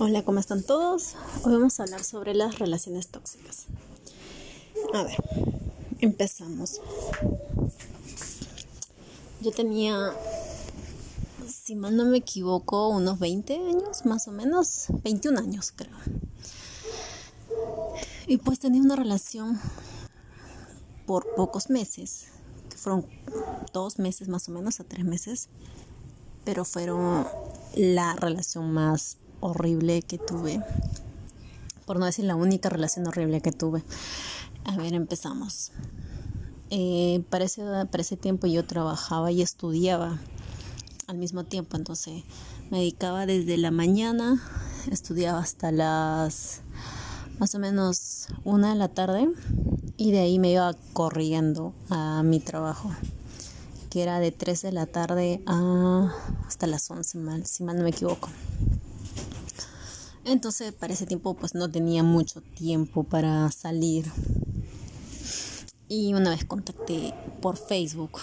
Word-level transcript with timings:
Hola, 0.00 0.22
¿cómo 0.22 0.38
están 0.38 0.62
todos? 0.62 1.16
Hoy 1.42 1.54
vamos 1.54 1.80
a 1.80 1.82
hablar 1.82 2.04
sobre 2.04 2.32
las 2.32 2.60
relaciones 2.60 3.08
tóxicas. 3.08 3.66
A 4.94 5.02
ver, 5.02 5.16
empezamos. 5.98 6.80
Yo 9.40 9.50
tenía, 9.50 10.12
si 11.48 11.74
mal 11.74 11.96
no 11.96 12.04
me 12.04 12.18
equivoco, 12.18 12.90
unos 12.90 13.18
20 13.18 13.56
años, 13.56 14.06
más 14.06 14.28
o 14.28 14.30
menos, 14.30 14.86
21 15.02 15.40
años 15.40 15.72
creo. 15.74 15.96
Y 18.28 18.36
pues 18.36 18.60
tenía 18.60 18.80
una 18.80 18.94
relación 18.94 19.60
por 21.06 21.34
pocos 21.34 21.70
meses, 21.70 22.28
que 22.70 22.76
fueron 22.76 23.04
dos 23.72 23.98
meses 23.98 24.28
más 24.28 24.48
o 24.48 24.52
menos, 24.52 24.78
a 24.78 24.84
tres 24.84 25.04
meses, 25.04 25.48
pero 26.44 26.64
fueron 26.64 27.26
la 27.74 28.14
relación 28.14 28.72
más 28.72 29.18
horrible 29.40 30.02
que 30.02 30.18
tuve. 30.18 30.62
Por 31.86 31.98
no 31.98 32.06
decir 32.06 32.24
la 32.24 32.36
única 32.36 32.68
relación 32.68 33.06
horrible 33.06 33.40
que 33.40 33.52
tuve. 33.52 33.82
A 34.64 34.76
ver, 34.76 34.94
empezamos. 34.94 35.72
Eh, 36.70 37.24
para, 37.30 37.44
ese, 37.44 37.62
para 37.62 38.02
ese 38.02 38.16
tiempo 38.16 38.46
yo 38.46 38.64
trabajaba 38.64 39.32
y 39.32 39.40
estudiaba 39.40 40.18
al 41.06 41.16
mismo 41.16 41.44
tiempo, 41.44 41.78
entonces 41.78 42.24
me 42.70 42.78
dedicaba 42.78 43.24
desde 43.24 43.56
la 43.56 43.70
mañana, 43.70 44.42
estudiaba 44.90 45.38
hasta 45.38 45.72
las 45.72 46.60
más 47.38 47.54
o 47.54 47.58
menos 47.58 48.26
una 48.44 48.70
de 48.70 48.74
la 48.74 48.88
tarde 48.88 49.28
y 49.96 50.10
de 50.10 50.18
ahí 50.18 50.38
me 50.38 50.52
iba 50.52 50.74
corriendo 50.92 51.72
a 51.88 52.22
mi 52.22 52.40
trabajo, 52.40 52.90
que 53.90 54.02
era 54.02 54.20
de 54.20 54.32
3 54.32 54.60
de 54.62 54.72
la 54.72 54.86
tarde 54.86 55.40
a 55.46 56.12
hasta 56.46 56.66
las 56.66 56.90
11, 56.90 57.18
mal, 57.18 57.46
si 57.46 57.64
mal 57.64 57.76
no 57.78 57.84
me 57.84 57.90
equivoco. 57.90 58.28
Entonces 60.28 60.74
para 60.74 60.92
ese 60.92 61.06
tiempo 61.06 61.34
pues 61.34 61.54
no 61.54 61.70
tenía 61.70 62.02
mucho 62.02 62.42
tiempo 62.42 63.02
para 63.02 63.50
salir. 63.50 64.04
Y 65.88 66.12
una 66.12 66.30
vez 66.30 66.44
contacté 66.44 67.14
por 67.40 67.56
Facebook 67.56 68.20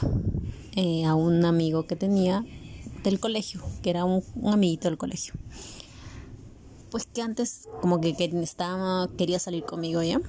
eh, 0.76 1.04
a 1.06 1.16
un 1.16 1.44
amigo 1.46 1.88
que 1.88 1.96
tenía 1.96 2.46
del 3.04 3.20
colegio, 3.20 3.64
que 3.82 3.90
era 3.90 4.06
un, 4.06 4.24
amiguito 4.46 4.88
del 4.88 5.00
colegio. 5.00 5.34
Pues 6.92 7.08
que 7.08 7.24
antes 7.24 7.68
como 7.82 8.00
que, 8.00 8.16
que 8.16 8.26
estaba, 8.44 9.10
quería 9.18 9.40
salir 9.40 9.64
conmigo 9.64 10.04
ya. 10.04 10.22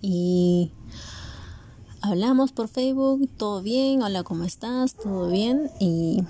Y 0.00 0.70
hablamos 2.02 2.52
por 2.52 2.68
Facebook, 2.68 3.28
todo 3.36 3.62
bien, 3.62 4.00
hola, 4.02 4.22
¿cómo 4.22 4.44
estás? 4.44 4.94
¿Todo 4.94 5.28
bien? 5.28 5.72
Y 5.80 6.22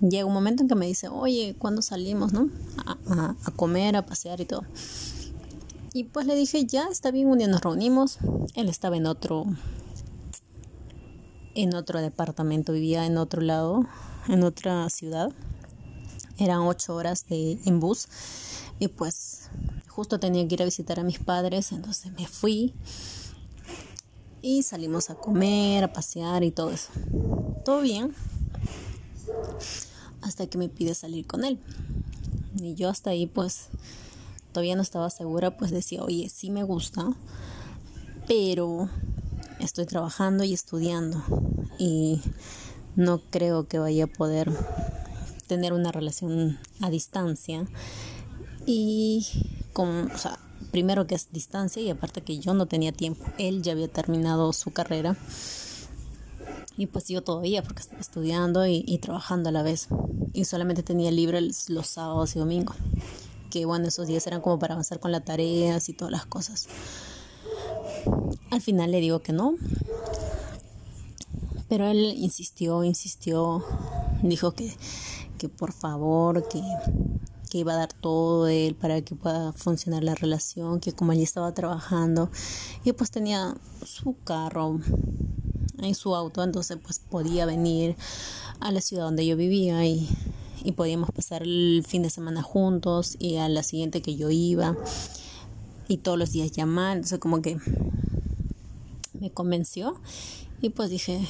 llega 0.00 0.24
un 0.24 0.32
momento 0.32 0.62
en 0.62 0.68
que 0.68 0.74
me 0.74 0.86
dice, 0.86 1.08
oye, 1.08 1.54
¿cuándo 1.58 1.82
salimos, 1.82 2.32
no? 2.32 2.48
A, 2.86 3.36
comer, 3.56 3.96
a 3.96 4.06
pasear 4.06 4.40
y 4.40 4.44
todo. 4.44 4.64
Y 5.92 6.04
pues 6.04 6.26
le 6.26 6.34
dije, 6.34 6.64
ya, 6.66 6.88
está 6.90 7.10
bien, 7.10 7.28
un 7.28 7.38
día 7.38 7.48
nos 7.48 7.60
reunimos. 7.60 8.18
Él 8.54 8.68
estaba 8.68 8.96
en 8.96 9.06
otro, 9.06 9.46
en 11.54 11.74
otro 11.74 12.00
departamento, 12.00 12.72
vivía 12.72 13.06
en 13.06 13.16
otro 13.16 13.40
lado, 13.40 13.86
en 14.28 14.42
otra 14.42 14.88
ciudad. 14.90 15.30
Eran 16.38 16.60
ocho 16.60 16.96
horas 16.96 17.26
de, 17.28 17.60
en 17.64 17.78
bus. 17.78 18.08
Y 18.80 18.88
pues 18.88 19.50
justo 19.88 20.18
tenía 20.18 20.46
que 20.48 20.54
ir 20.54 20.62
a 20.62 20.64
visitar 20.64 20.98
a 20.98 21.04
mis 21.04 21.20
padres, 21.20 21.70
entonces 21.70 22.12
me 22.12 22.26
fui. 22.26 22.74
Y 24.42 24.64
salimos 24.64 25.10
a 25.10 25.14
comer, 25.14 25.84
a 25.84 25.92
pasear 25.92 26.42
y 26.42 26.50
todo 26.50 26.70
eso. 26.70 26.90
Todo 27.64 27.80
bien 27.80 28.12
hasta 30.22 30.46
que 30.46 30.58
me 30.58 30.68
pide 30.68 30.94
salir 30.94 31.26
con 31.26 31.44
él. 31.44 31.58
Y 32.60 32.74
yo 32.74 32.88
hasta 32.88 33.10
ahí 33.10 33.26
pues 33.26 33.68
todavía 34.52 34.76
no 34.76 34.82
estaba 34.82 35.10
segura, 35.10 35.56
pues 35.56 35.70
decía, 35.70 36.02
oye, 36.02 36.28
sí 36.28 36.50
me 36.50 36.62
gusta, 36.62 37.08
pero 38.26 38.88
estoy 39.58 39.86
trabajando 39.86 40.44
y 40.44 40.54
estudiando 40.54 41.22
y 41.78 42.20
no 42.96 43.20
creo 43.30 43.66
que 43.66 43.78
vaya 43.78 44.04
a 44.04 44.06
poder 44.06 44.50
tener 45.46 45.72
una 45.72 45.92
relación 45.92 46.58
a 46.80 46.90
distancia 46.90 47.66
y 48.66 49.26
con, 49.72 50.10
o 50.10 50.18
sea, 50.18 50.38
primero 50.70 51.06
que 51.06 51.16
es 51.16 51.28
distancia 51.32 51.82
y 51.82 51.90
aparte 51.90 52.22
que 52.22 52.38
yo 52.38 52.54
no 52.54 52.66
tenía 52.66 52.92
tiempo, 52.92 53.24
él 53.38 53.62
ya 53.62 53.72
había 53.72 53.88
terminado 53.88 54.52
su 54.52 54.72
carrera 54.72 55.16
y 56.76 56.86
pues 56.86 57.08
yo 57.08 57.22
todavía 57.22 57.62
porque 57.62 57.82
estaba 57.82 58.00
estudiando 58.00 58.66
y, 58.66 58.98
trabajando 58.98 59.48
a 59.48 59.52
la 59.52 59.62
vez. 59.62 59.88
Y 60.32 60.44
solamente 60.44 60.82
tenía 60.82 61.10
libre 61.10 61.40
los 61.40 61.86
sábados 61.86 62.34
y 62.34 62.40
domingos. 62.40 62.76
Que 63.50 63.64
bueno, 63.64 63.86
esos 63.86 64.06
días 64.08 64.26
eran 64.26 64.40
como 64.40 64.58
para 64.58 64.74
avanzar 64.74 64.98
con 64.98 65.12
las 65.12 65.24
tareas 65.24 65.88
y 65.88 65.92
todas 65.92 66.10
las 66.10 66.26
cosas. 66.26 66.66
Al 68.50 68.60
final 68.60 68.90
le 68.90 69.00
digo 69.00 69.20
que 69.20 69.32
no. 69.32 69.54
Pero 71.68 71.86
él 71.86 72.14
insistió, 72.16 72.82
insistió. 72.82 73.64
Dijo 74.22 74.52
que, 74.52 74.74
que 75.38 75.48
por 75.48 75.72
favor, 75.72 76.48
que, 76.48 76.60
que 77.48 77.58
iba 77.58 77.74
a 77.74 77.76
dar 77.76 77.92
todo 77.92 78.46
de 78.46 78.66
él 78.66 78.74
para 78.74 79.00
que 79.02 79.14
pueda 79.14 79.52
funcionar 79.52 80.02
la 80.02 80.16
relación, 80.16 80.80
que 80.80 80.92
como 80.92 81.12
él 81.12 81.20
estaba 81.20 81.54
trabajando 81.54 82.28
y 82.82 82.92
pues 82.92 83.12
tenía 83.12 83.54
su 83.84 84.16
carro, 84.24 84.80
en 85.84 85.94
su 85.94 86.14
auto, 86.14 86.42
entonces 86.42 86.78
pues 86.82 86.98
podía 86.98 87.46
venir 87.46 87.96
a 88.60 88.72
la 88.72 88.80
ciudad 88.80 89.04
donde 89.04 89.26
yo 89.26 89.36
vivía 89.36 89.84
y, 89.86 90.08
y 90.62 90.72
podíamos 90.72 91.10
pasar 91.10 91.42
el 91.42 91.84
fin 91.86 92.02
de 92.02 92.10
semana 92.10 92.42
juntos 92.42 93.16
y 93.18 93.36
a 93.36 93.48
la 93.48 93.62
siguiente 93.62 94.02
que 94.02 94.16
yo 94.16 94.30
iba 94.30 94.76
y 95.88 95.98
todos 95.98 96.18
los 96.18 96.32
días 96.32 96.52
llamar, 96.52 96.96
entonces 96.96 97.18
como 97.18 97.42
que 97.42 97.58
me 99.18 99.30
convenció 99.30 100.00
y 100.60 100.70
pues 100.70 100.90
dije, 100.90 101.26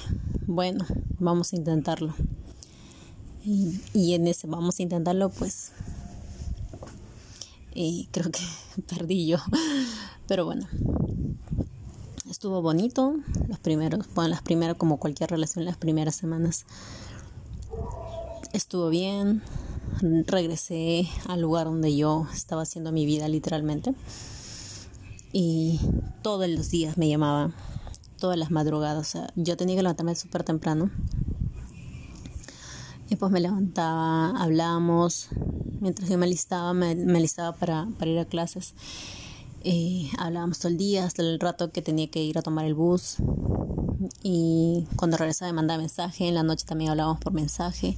bueno, 0.46 0.84
vamos 1.18 1.52
a 1.52 1.56
intentarlo. 1.56 2.14
Y, 3.44 3.80
y 3.92 4.14
en 4.14 4.26
ese 4.26 4.46
vamos 4.46 4.78
a 4.78 4.82
intentarlo, 4.82 5.28
pues 5.28 5.72
y 7.74 8.08
creo 8.12 8.30
que 8.30 8.40
perdí 8.88 9.26
yo. 9.26 9.38
Pero 10.26 10.46
bueno, 10.46 10.66
estuvo 12.34 12.60
bonito 12.62 13.14
los 13.46 13.60
primeros, 13.60 14.12
bueno, 14.12 14.30
las 14.30 14.42
primeras, 14.42 14.76
como 14.76 14.98
cualquier 14.98 15.30
relación, 15.30 15.64
las 15.64 15.76
primeras 15.76 16.16
semanas. 16.16 16.66
Estuvo 18.52 18.88
bien, 18.88 19.40
regresé 20.26 21.08
al 21.28 21.40
lugar 21.42 21.66
donde 21.66 21.94
yo 21.94 22.26
estaba 22.34 22.62
haciendo 22.62 22.90
mi 22.90 23.06
vida 23.06 23.28
literalmente. 23.28 23.94
Y 25.32 25.78
todos 26.22 26.48
los 26.48 26.70
días 26.70 26.98
me 26.98 27.08
llamaba, 27.08 27.52
todas 28.18 28.36
las 28.36 28.50
madrugadas. 28.50 29.06
O 29.06 29.10
sea, 29.10 29.32
yo 29.36 29.56
tenía 29.56 29.76
que 29.76 29.82
levantarme 29.82 30.16
súper 30.16 30.42
temprano. 30.42 30.90
Y 33.10 33.14
pues 33.14 33.30
me 33.30 33.38
levantaba, 33.38 34.30
hablábamos, 34.30 35.28
mientras 35.80 36.08
yo 36.08 36.18
me 36.18 36.26
listaba, 36.26 36.72
me, 36.74 36.96
me 36.96 37.20
listaba 37.20 37.52
para, 37.52 37.86
para 37.96 38.10
ir 38.10 38.18
a 38.18 38.24
clases. 38.24 38.74
Eh, 39.66 40.10
hablábamos 40.18 40.58
todo 40.58 40.68
el 40.68 40.76
día, 40.76 41.06
hasta 41.06 41.22
el 41.22 41.40
rato 41.40 41.72
que 41.72 41.80
tenía 41.80 42.10
que 42.10 42.22
ir 42.22 42.36
a 42.36 42.42
tomar 42.42 42.66
el 42.66 42.74
bus. 42.74 43.16
Y 44.22 44.86
cuando 44.96 45.16
regresaba 45.16 45.50
me 45.50 45.56
mandaba 45.56 45.78
mensaje, 45.78 46.28
en 46.28 46.34
la 46.34 46.42
noche 46.42 46.66
también 46.66 46.90
hablábamos 46.90 47.20
por 47.20 47.32
mensaje. 47.32 47.96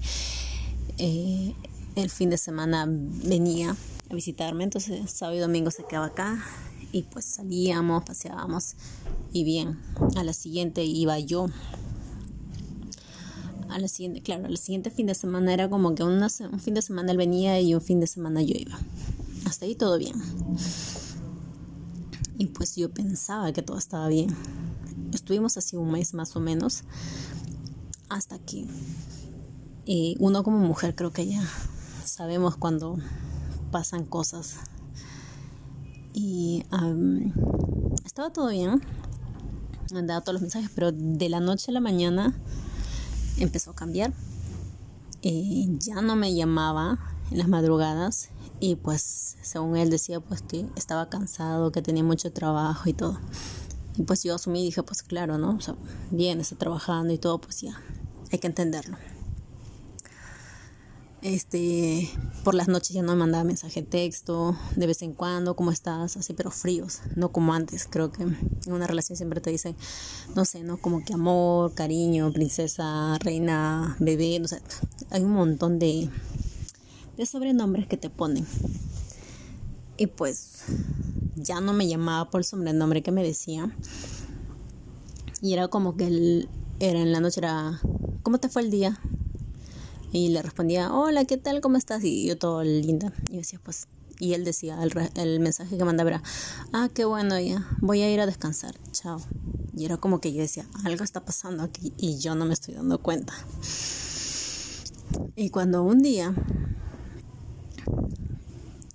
Eh, 0.98 1.54
el 1.96 2.10
fin 2.10 2.30
de 2.30 2.38
semana 2.38 2.86
venía 2.88 3.76
a 4.08 4.14
visitarme, 4.14 4.64
entonces 4.64 5.10
sábado 5.10 5.36
y 5.36 5.40
domingo 5.40 5.70
se 5.72 5.84
quedaba 5.84 6.06
acá 6.06 6.38
y 6.92 7.02
pues 7.02 7.24
salíamos, 7.24 8.04
paseábamos 8.04 8.74
y 9.32 9.44
bien, 9.44 9.78
a 10.16 10.22
la 10.22 10.32
siguiente 10.32 10.84
iba 10.84 11.18
yo. 11.18 11.48
A 13.68 13.78
la 13.80 13.88
siguiente, 13.88 14.22
claro, 14.22 14.46
al 14.46 14.56
siguiente 14.56 14.90
fin 14.90 15.06
de 15.06 15.14
semana 15.14 15.52
era 15.52 15.68
como 15.68 15.94
que 15.94 16.04
un 16.04 16.30
fin 16.60 16.74
de 16.74 16.82
semana 16.82 17.10
él 17.10 17.18
venía 17.18 17.60
y 17.60 17.74
un 17.74 17.80
fin 17.80 17.98
de 17.98 18.06
semana 18.06 18.40
yo 18.40 18.54
iba. 18.56 18.78
Hasta 19.44 19.66
ahí 19.66 19.74
todo 19.74 19.98
bien. 19.98 20.14
Y 22.38 22.46
pues 22.46 22.76
yo 22.76 22.90
pensaba 22.90 23.52
que 23.52 23.62
todo 23.62 23.78
estaba 23.78 24.08
bien. 24.08 24.34
Estuvimos 25.12 25.56
así 25.56 25.76
un 25.76 25.90
mes 25.90 26.12
más 26.14 26.36
o 26.36 26.40
menos. 26.40 26.82
Hasta 28.08 28.38
que 28.38 28.66
eh, 29.86 30.14
uno 30.18 30.42
como 30.42 30.58
mujer 30.58 30.94
creo 30.94 31.12
que 31.12 31.26
ya 31.26 31.42
sabemos 32.04 32.56
cuando 32.56 32.98
pasan 33.70 34.04
cosas. 34.04 34.56
Y 36.12 36.64
estaba 38.04 38.30
todo 38.30 38.48
bien. 38.48 38.82
Andaba 39.94 40.20
todos 40.20 40.34
los 40.34 40.42
mensajes, 40.42 40.70
pero 40.74 40.92
de 40.92 41.28
la 41.28 41.40
noche 41.40 41.70
a 41.70 41.74
la 41.74 41.80
mañana 41.80 42.34
empezó 43.38 43.70
a 43.70 43.74
cambiar. 43.74 44.12
Eh, 45.22 45.66
ya 45.78 46.02
no 46.02 46.16
me 46.16 46.34
llamaba 46.34 46.98
en 47.30 47.38
las 47.38 47.48
madrugadas 47.48 48.28
y 48.60 48.76
pues 48.76 49.36
según 49.42 49.76
él 49.76 49.90
decía 49.90 50.20
pues 50.20 50.42
que 50.42 50.66
estaba 50.76 51.08
cansado, 51.08 51.72
que 51.72 51.82
tenía 51.82 52.04
mucho 52.04 52.32
trabajo 52.32 52.88
y 52.88 52.92
todo. 52.92 53.18
Y 53.96 54.02
pues 54.02 54.22
yo 54.22 54.34
asumí 54.34 54.62
y 54.62 54.66
dije 54.66 54.82
pues 54.82 55.02
claro, 55.02 55.38
¿no? 55.38 55.56
O 55.56 55.60
sea, 55.60 55.74
bien, 56.10 56.40
está 56.40 56.56
trabajando 56.56 57.12
y 57.12 57.18
todo, 57.18 57.40
pues 57.40 57.60
ya, 57.60 57.80
hay 58.32 58.38
que 58.38 58.46
entenderlo. 58.46 58.96
Este, 61.22 62.08
por 62.44 62.54
las 62.54 62.68
noches 62.68 62.90
ya 62.90 63.02
no 63.02 63.12
me 63.12 63.18
mandaba 63.18 63.42
mensaje 63.42 63.82
texto, 63.82 64.56
de 64.76 64.86
vez 64.86 65.02
en 65.02 65.12
cuando, 65.12 65.56
¿cómo 65.56 65.72
estás? 65.72 66.16
Así, 66.16 66.34
pero 66.34 66.52
fríos, 66.52 67.00
no 67.16 67.32
como 67.32 67.52
antes. 67.52 67.88
Creo 67.90 68.12
que 68.12 68.22
en 68.22 68.72
una 68.72 68.86
relación 68.86 69.16
siempre 69.16 69.40
te 69.40 69.50
dicen, 69.50 69.74
no 70.36 70.44
sé, 70.44 70.62
¿no? 70.62 70.76
Como 70.76 71.04
que 71.04 71.14
amor, 71.14 71.74
cariño, 71.74 72.32
princesa, 72.32 73.18
reina, 73.18 73.96
bebé, 73.98 74.38
no 74.38 74.46
sé. 74.46 74.62
Hay 75.10 75.24
un 75.24 75.32
montón 75.32 75.80
de, 75.80 76.10
de 77.16 77.26
sobrenombres 77.26 77.86
que 77.86 77.96
te 77.96 78.10
ponen. 78.10 78.46
Y 79.96 80.06
pues 80.08 80.64
ya 81.36 81.60
no 81.60 81.72
me 81.72 81.88
llamaba 81.88 82.30
por 82.30 82.40
el 82.40 82.44
sobrenombre 82.44 83.02
que 83.02 83.12
me 83.12 83.22
decía. 83.22 83.74
Y 85.40 85.52
era 85.52 85.68
como 85.68 85.96
que 85.96 86.06
él, 86.06 86.48
era 86.80 87.00
en 87.00 87.12
la 87.12 87.20
noche, 87.20 87.40
era, 87.40 87.80
¿cómo 88.22 88.38
te 88.38 88.48
fue 88.48 88.62
el 88.62 88.70
día? 88.70 89.00
Y 90.12 90.28
le 90.30 90.42
respondía, 90.42 90.92
hola, 90.92 91.24
¿qué 91.24 91.36
tal? 91.36 91.60
¿Cómo 91.60 91.76
estás? 91.76 92.04
Y 92.04 92.26
yo 92.26 92.38
todo 92.38 92.62
linda. 92.62 93.12
Y 93.30 93.36
decía, 93.36 93.60
pues, 93.62 93.86
y 94.18 94.32
él 94.34 94.44
decía, 94.44 94.82
el, 94.82 94.92
el 95.14 95.40
mensaje 95.40 95.76
que 95.76 95.84
mandaba 95.84 96.10
era, 96.10 96.22
ah, 96.72 96.88
qué 96.92 97.04
bueno, 97.04 97.38
ya, 97.38 97.66
voy 97.80 98.02
a 98.02 98.12
ir 98.12 98.20
a 98.20 98.26
descansar, 98.26 98.74
chao. 98.92 99.20
Y 99.76 99.84
era 99.84 99.98
como 99.98 100.20
que 100.20 100.32
yo 100.32 100.40
decía, 100.40 100.66
algo 100.84 101.04
está 101.04 101.24
pasando 101.24 101.62
aquí 101.62 101.92
y 101.98 102.16
yo 102.18 102.34
no 102.34 102.46
me 102.46 102.54
estoy 102.54 102.74
dando 102.74 102.98
cuenta. 102.98 103.34
Y 105.34 105.50
cuando 105.50 105.82
un 105.82 106.02
día 106.02 106.34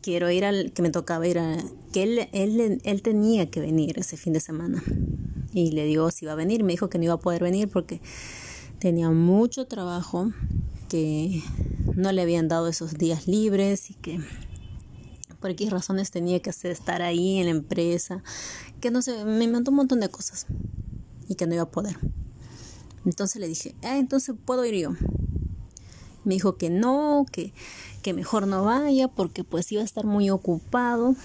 quiero 0.02 0.30
ir 0.32 0.46
al 0.46 0.72
que 0.74 0.82
me 0.82 0.90
tocaba 0.90 1.28
ir 1.28 1.40
a 1.40 1.58
que 1.92 2.04
él, 2.04 2.28
él, 2.32 2.82
él 2.84 3.02
tenía 3.02 3.50
que 3.50 3.60
venir 3.60 4.00
ese 4.00 4.18
fin 4.18 4.34
de 4.34 4.40
semana 4.40 4.84
y 5.54 5.72
le 5.72 5.86
digo 5.86 6.10
si 6.12 6.26
iba 6.26 6.32
a 6.32 6.36
venir 6.36 6.64
me 6.64 6.74
dijo 6.74 6.90
que 6.90 6.98
no 6.98 7.06
iba 7.06 7.14
a 7.14 7.20
poder 7.20 7.44
venir 7.44 7.68
porque 7.70 8.02
tenía 8.80 9.10
mucho 9.12 9.68
trabajo 9.68 10.32
que 10.90 11.42
no 11.96 12.12
le 12.12 12.22
habían 12.22 12.48
dado 12.48 12.68
esos 12.68 12.98
días 12.98 13.28
libres 13.28 13.92
y 13.92 13.94
que 13.94 14.20
por 15.40 15.56
qué 15.56 15.70
razones 15.70 16.12
tenía 16.12 16.40
que 16.40 16.52
estar 16.52 17.02
ahí 17.02 17.40
en 17.40 17.46
la 17.46 17.52
empresa, 17.52 18.24
que 18.80 18.92
no 18.92 19.02
sé, 19.02 19.26
me 19.26 19.44
inventó 19.46 19.72
un 19.72 19.78
montón 19.78 20.00
de 20.00 20.10
cosas 20.10 20.46
y 21.28 21.36
que 21.36 21.48
no 21.48 21.56
iba 21.56 21.64
a 21.64 21.72
poder. 21.72 21.98
Entonces 23.06 23.42
le 23.42 23.48
dije, 23.48 23.74
ah, 23.84 23.98
entonces 23.98 24.36
puedo 24.46 24.64
ir 24.66 24.76
yo. 24.76 24.92
Me 26.24 26.36
dijo 26.36 26.56
que 26.56 26.70
no, 26.70 27.26
que, 27.32 27.54
que 28.02 28.14
mejor 28.14 28.48
no 28.48 28.64
vaya 28.64 29.08
porque 29.08 29.44
pues 29.44 29.72
iba 29.72 29.82
a 29.82 29.86
estar 29.86 30.06
muy 30.06 30.30
ocupado 30.30 31.16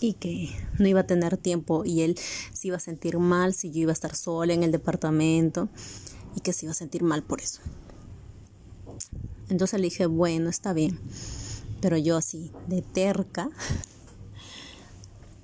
y 0.00 0.14
que 0.14 0.50
no 0.78 0.88
iba 0.88 1.00
a 1.00 1.06
tener 1.06 1.36
tiempo 1.36 1.84
y 1.84 2.02
él 2.02 2.18
se 2.52 2.68
iba 2.68 2.76
a 2.76 2.80
sentir 2.80 3.18
mal 3.18 3.54
si 3.54 3.70
yo 3.70 3.80
iba 3.82 3.92
a 3.92 3.94
estar 3.94 4.14
sola 4.14 4.54
en 4.54 4.62
el 4.62 4.72
departamento 4.72 5.68
y 6.34 6.40
que 6.40 6.52
se 6.52 6.66
iba 6.66 6.72
a 6.72 6.74
sentir 6.74 7.02
mal 7.02 7.22
por 7.22 7.40
eso. 7.40 7.60
Entonces 9.48 9.80
le 9.80 9.84
dije, 9.84 10.06
bueno, 10.06 10.50
está 10.50 10.72
bien. 10.72 10.98
Pero 11.80 11.96
yo 11.96 12.16
así, 12.16 12.50
de 12.66 12.82
terca, 12.82 13.50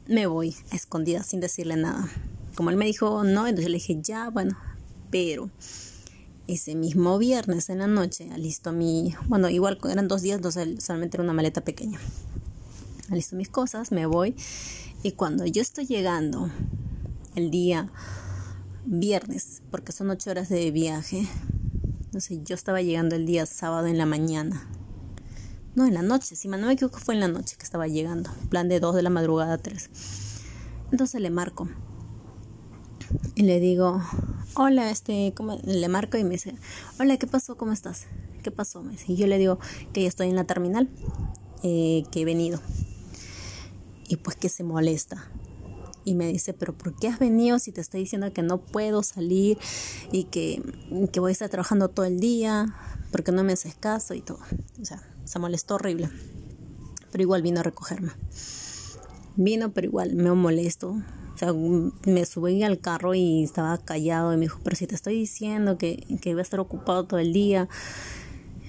me 0.06 0.26
voy 0.26 0.54
a 0.70 0.76
escondida 0.76 1.22
sin 1.22 1.40
decirle 1.40 1.76
nada. 1.76 2.08
Como 2.54 2.70
él 2.70 2.76
me 2.76 2.86
dijo 2.86 3.24
no, 3.24 3.46
entonces 3.46 3.70
le 3.70 3.78
dije, 3.78 3.98
ya, 4.02 4.30
bueno, 4.30 4.56
pero 5.10 5.50
ese 6.46 6.74
mismo 6.74 7.18
viernes 7.18 7.70
en 7.70 7.78
la 7.78 7.86
noche 7.86 8.30
alisto 8.30 8.72
mi, 8.72 9.14
bueno, 9.28 9.48
igual 9.48 9.78
eran 9.90 10.08
dos 10.08 10.22
días, 10.22 10.36
entonces 10.36 10.82
solamente 10.82 11.16
era 11.16 11.24
una 11.24 11.32
maleta 11.32 11.62
pequeña. 11.62 11.98
Alisto 13.10 13.36
mis 13.36 13.48
cosas, 13.48 13.92
me 13.92 14.06
voy 14.06 14.34
y 15.02 15.12
cuando 15.12 15.46
yo 15.46 15.62
estoy 15.62 15.86
llegando 15.86 16.50
el 17.34 17.50
día 17.50 17.90
viernes, 18.86 19.62
porque 19.70 19.92
son 19.92 20.10
ocho 20.10 20.30
horas 20.30 20.48
de 20.48 20.70
viaje, 20.70 21.26
sé, 22.20 22.40
yo 22.44 22.54
estaba 22.54 22.82
llegando 22.82 23.16
el 23.16 23.26
día 23.26 23.46
sábado 23.46 23.86
en 23.86 23.98
la 23.98 24.06
mañana. 24.06 24.66
No, 25.74 25.86
en 25.86 25.94
la 25.94 26.02
noche, 26.02 26.36
si 26.36 26.48
no 26.48 26.56
me 26.58 26.72
equivoco 26.72 26.98
fue 26.98 27.14
en 27.14 27.20
la 27.20 27.28
noche 27.28 27.56
que 27.58 27.64
estaba 27.64 27.88
llegando. 27.88 28.30
Plan 28.48 28.68
de 28.68 28.78
dos 28.78 28.94
de 28.94 29.02
la 29.02 29.10
madrugada 29.10 29.54
a 29.54 29.58
tres. 29.58 29.90
Entonces 30.92 31.20
le 31.20 31.30
marco. 31.30 31.68
Y 33.34 33.42
le 33.42 33.60
digo, 33.60 34.00
hola, 34.54 34.90
este, 34.90 35.32
¿cómo? 35.36 35.58
le 35.64 35.88
marco 35.88 36.16
y 36.16 36.24
me 36.24 36.30
dice, 36.30 36.54
hola, 36.98 37.16
¿qué 37.16 37.26
pasó? 37.26 37.56
¿Cómo 37.56 37.72
estás? 37.72 38.06
¿Qué 38.42 38.50
pasó? 38.50 38.84
Y 39.06 39.16
yo 39.16 39.26
le 39.26 39.38
digo 39.38 39.58
que 39.92 40.02
ya 40.02 40.08
estoy 40.08 40.28
en 40.28 40.36
la 40.36 40.44
terminal, 40.44 40.88
eh, 41.62 42.04
que 42.10 42.20
he 42.20 42.24
venido. 42.24 42.60
Y 44.08 44.16
pues 44.16 44.36
que 44.36 44.48
se 44.48 44.64
molesta 44.64 45.30
y 46.04 46.14
me 46.14 46.26
dice, 46.28 46.52
pero 46.52 46.76
¿por 46.76 46.94
qué 46.94 47.08
has 47.08 47.18
venido 47.18 47.58
si 47.58 47.72
te 47.72 47.80
estoy 47.80 48.00
diciendo 48.00 48.32
que 48.32 48.42
no 48.42 48.58
puedo 48.58 49.02
salir 49.02 49.58
y 50.12 50.24
que, 50.24 50.62
que 51.10 51.20
voy 51.20 51.30
a 51.30 51.32
estar 51.32 51.48
trabajando 51.48 51.88
todo 51.88 52.04
el 52.04 52.20
día? 52.20 52.74
porque 53.14 53.30
no 53.30 53.44
me 53.44 53.52
haces 53.52 53.76
caso? 53.76 54.12
Y 54.14 54.22
todo. 54.22 54.40
O 54.82 54.84
sea, 54.84 55.00
se 55.24 55.38
molestó 55.38 55.76
horrible. 55.76 56.10
Pero 57.12 57.22
igual 57.22 57.42
vino 57.42 57.60
a 57.60 57.62
recogerme. 57.62 58.10
Vino, 59.36 59.72
pero 59.72 59.86
igual 59.86 60.16
me 60.16 60.32
molesto. 60.32 61.00
Me 61.52 62.24
subí 62.24 62.62
al 62.62 62.78
carro 62.78 63.14
y 63.14 63.44
estaba 63.44 63.78
callado 63.78 64.32
y 64.32 64.36
me 64.36 64.42
dijo, 64.42 64.60
pero 64.64 64.76
si 64.76 64.86
te 64.86 64.94
estoy 64.94 65.14
diciendo 65.14 65.78
que, 65.78 66.04
que 66.20 66.32
voy 66.32 66.40
a 66.40 66.42
estar 66.42 66.60
ocupado 66.60 67.04
todo 67.04 67.20
el 67.20 67.32
día. 67.32 67.68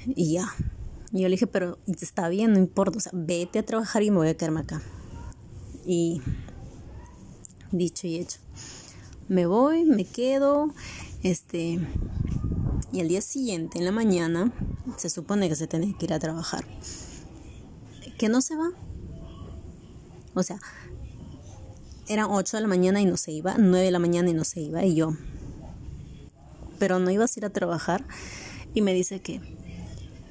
Y 0.07 0.33
ya. 0.33 0.47
Y 1.11 1.21
yo 1.21 1.29
le 1.29 1.35
dije, 1.35 1.47
pero 1.47 1.77
está 1.87 2.27
bien, 2.29 2.53
no 2.53 2.59
importa. 2.59 2.97
O 2.97 3.01
sea, 3.01 3.11
vete 3.15 3.59
a 3.59 3.65
trabajar 3.65 4.03
y 4.03 4.11
me 4.11 4.17
voy 4.17 4.27
a 4.27 4.37
quedarme 4.37 4.61
acá. 4.61 4.81
Y 5.85 6.21
dicho 7.71 8.07
y 8.07 8.17
hecho. 8.17 8.39
Me 9.27 9.45
voy, 9.45 9.85
me 9.85 10.05
quedo, 10.05 10.71
este, 11.23 11.79
y 12.91 12.99
al 12.99 13.07
día 13.07 13.21
siguiente, 13.21 13.79
en 13.79 13.85
la 13.85 13.91
mañana, 13.91 14.53
se 14.97 15.09
supone 15.09 15.49
que 15.49 15.55
se 15.55 15.67
tiene 15.67 15.95
que 15.97 16.05
ir 16.05 16.13
a 16.13 16.19
trabajar. 16.19 16.65
Que 18.17 18.29
no 18.29 18.41
se 18.41 18.55
va. 18.55 18.69
O 20.35 20.43
sea, 20.43 20.59
eran 22.07 22.27
8 22.29 22.57
de 22.57 22.61
la 22.61 22.67
mañana 22.67 23.01
y 23.01 23.05
no 23.05 23.17
se 23.17 23.31
iba, 23.31 23.55
9 23.57 23.85
de 23.85 23.91
la 23.91 23.99
mañana 23.99 24.29
y 24.29 24.33
no 24.33 24.43
se 24.43 24.61
iba, 24.61 24.83
y 24.85 24.95
yo. 24.95 25.13
Pero 26.79 26.99
no 26.99 27.09
ibas 27.11 27.35
a 27.35 27.39
ir 27.39 27.45
a 27.45 27.49
trabajar 27.49 28.03
y 28.73 28.81
me 28.81 28.93
dice 28.93 29.19
que, 29.21 29.41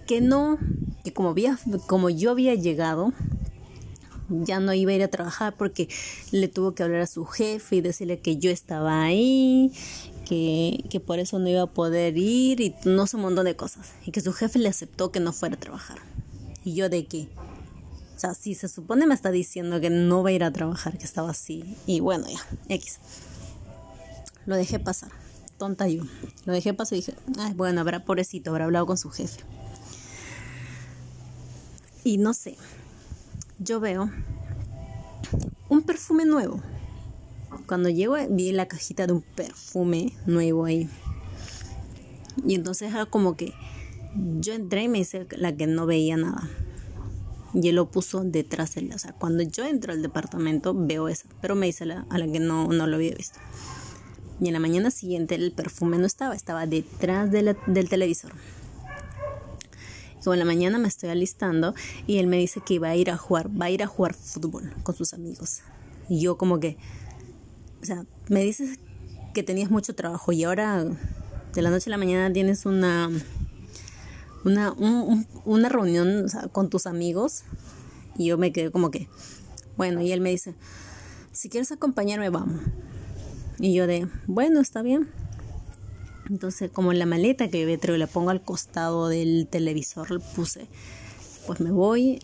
que 0.07 0.21
no, 0.21 0.59
que 1.03 1.13
como, 1.13 1.31
había, 1.31 1.59
como 1.87 2.11
yo 2.11 2.31
había 2.31 2.55
llegado, 2.55 3.13
ya 4.29 4.61
no 4.61 4.73
iba 4.73 4.93
a 4.93 4.95
ir 4.95 5.03
a 5.03 5.09
trabajar 5.09 5.55
porque 5.57 5.89
le 6.31 6.49
tuvo 6.49 6.75
que 6.75 6.83
hablar 6.83 7.03
a 7.03 7.07
su 7.07 7.25
jefe 7.25 7.77
y 7.77 7.81
decirle 7.81 8.21
que 8.21 8.37
yo 8.37 8.51
estaba 8.51 9.03
ahí, 9.03 9.73
que, 10.27 10.85
que 10.91 11.01
por 11.01 11.19
eso 11.19 11.39
no 11.39 11.49
iba 11.49 11.63
a 11.63 11.67
poder 11.67 12.17
ir 12.17 12.61
y 12.61 12.75
no 12.85 13.07
sé 13.07 13.17
un 13.17 13.23
montón 13.23 13.45
de 13.45 13.57
cosas. 13.57 13.93
Y 14.07 14.13
que 14.13 14.21
su 14.21 14.33
jefe 14.33 14.59
le 14.59 14.69
aceptó 14.69 15.11
que 15.11 15.21
no 15.21 15.33
fuera 15.33 15.57
a 15.57 15.61
trabajar. 15.61 15.99
Y 16.65 16.75
yo 16.75 16.89
de 16.89 17.07
qué. 17.07 17.29
Si 18.33 18.55
se 18.55 18.69
supone 18.69 19.07
me 19.07 19.15
está 19.15 19.31
diciendo 19.31 19.81
que 19.81 19.91
no 19.91 20.23
va 20.23 20.31
a 20.31 20.33
ir 20.33 20.45
a 20.45 20.53
trabajar, 20.53 20.97
que 20.97 21.05
estaba 21.05 21.31
así. 21.31 21.77
Y 21.87 22.01
bueno, 22.01 22.27
ya, 22.27 22.75
X. 22.75 22.99
Lo 24.47 24.57
dejé 24.57 24.79
pasar. 24.79 25.11
Tonta 25.59 25.89
yo. 25.89 26.05
Lo 26.47 26.53
dejé 26.53 26.73
pasar 26.73 26.97
y 26.97 27.01
dije, 27.03 27.15
ay, 27.39 27.53
bueno, 27.55 27.81
habrá 27.81 28.05
pobrecito, 28.05 28.51
habrá 28.51 28.65
hablado 28.65 28.87
con 28.87 28.97
su 28.97 29.11
jefe. 29.11 29.41
Y 32.05 32.19
no 32.19 32.35
sé, 32.35 32.57
yo 33.59 33.81
veo 33.81 34.11
un 35.69 35.83
perfume 35.83 36.25
nuevo. 36.25 36.63
Cuando 37.67 37.89
llego 37.89 38.17
vi 38.31 38.53
la 38.53 38.69
cajita 38.69 39.07
de 39.07 39.15
un 39.15 39.23
perfume 39.23 40.13
nuevo 40.27 40.65
ahí. 40.65 40.89
Y 42.47 42.55
entonces 42.55 42.93
era 42.93 43.07
como 43.07 43.37
que 43.37 43.55
yo 44.39 44.53
entré 44.53 44.83
y 44.83 44.89
me 44.89 44.99
hice 44.99 45.27
la 45.31 45.57
que 45.57 45.67
no 45.67 45.87
veía 45.87 46.17
nada. 46.17 46.49
Y 47.55 47.69
él 47.69 47.77
lo 47.77 47.89
puso 47.89 48.25
detrás 48.25 48.75
de 48.75 48.83
él. 48.83 48.93
O 48.95 48.99
sea, 48.99 49.13
cuando 49.13 49.43
yo 49.43 49.65
entro 49.65 49.93
al 49.93 50.03
departamento 50.03 50.75
veo 50.75 51.09
eso. 51.09 51.29
Pero 51.41 51.55
me 51.55 51.69
hice 51.69 51.87
la, 51.87 52.05
a 52.11 52.19
la 52.19 52.27
que 52.27 52.41
no, 52.41 52.69
no 52.69 52.87
lo 52.87 52.97
había 52.97 53.15
visto. 53.15 53.39
Y 54.41 54.49
en 54.49 54.53
la 54.53 54.61
mañana 54.61 54.91
siguiente 54.91 55.37
el 55.37 55.53
perfume 55.53 55.99
no 55.99 56.07
estaba, 56.07 56.35
estaba 56.35 56.67
detrás 56.67 57.31
del 57.31 57.89
televisor 57.89 58.33
en 60.33 60.39
la 60.39 60.45
mañana 60.45 60.79
me 60.79 60.89
estoy 60.89 61.11
alistando 61.11 61.75
y 62.07 62.19
él 62.19 62.27
me 62.27 62.39
dice 62.39 62.63
que 62.65 62.75
iba 62.75 62.89
a 62.89 62.97
ir 62.97 63.11
a 63.11 63.17
jugar, 63.17 63.51
va 63.51 63.67
a 63.67 63.71
ir 63.71 63.83
a 63.83 63.87
jugar 63.87 64.15
fútbol 64.15 64.73
con 64.83 64.95
sus 64.95 65.13
amigos. 65.13 65.61
Y 66.09 66.21
yo 66.21 66.39
como 66.39 66.61
que, 66.61 66.79
o 67.83 67.85
sea, 67.85 68.07
me 68.29 68.41
dices 68.41 68.79
que 69.35 69.43
tenías 69.43 69.71
mucho 69.71 69.95
trabajo 69.95 70.33
y 70.33 70.45
ahora 70.45 70.85
de 71.53 71.63
la 71.63 71.71
noche 71.71 71.91
a 71.91 71.93
la 71.93 71.99
mañana 71.99 72.33
tienes 72.33 72.65
una 72.65 73.11
una, 74.45 74.73
una 75.45 75.69
reunión 75.69 76.27
con 76.53 76.71
tus 76.71 76.87
amigos 76.87 77.45
y 78.17 78.27
yo 78.27 78.39
me 78.39 78.53
quedé 78.53 78.71
como 78.71 78.91
que, 78.91 79.09
bueno, 79.77 80.01
y 80.01 80.13
él 80.13 80.21
me 80.21 80.31
dice, 80.31 80.55
si 81.33 81.49
quieres 81.49 81.73
acompañarme, 81.73 82.31
vamos. 82.31 82.61
Y 83.59 83.75
yo 83.75 83.87
de, 83.87 84.09
bueno, 84.27 84.61
está 84.61 84.83
bien. 84.83 85.09
Entonces, 86.31 86.71
como 86.71 86.93
la 86.93 87.07
maleta 87.07 87.49
que 87.49 87.79
yo 87.83 87.97
la 87.97 88.07
pongo 88.07 88.31
al 88.31 88.43
costado 88.43 89.09
del 89.09 89.47
televisor, 89.51 90.11
le 90.11 90.21
puse, 90.21 90.69
pues 91.47 91.61
me 91.61 91.71
voy, 91.71 92.21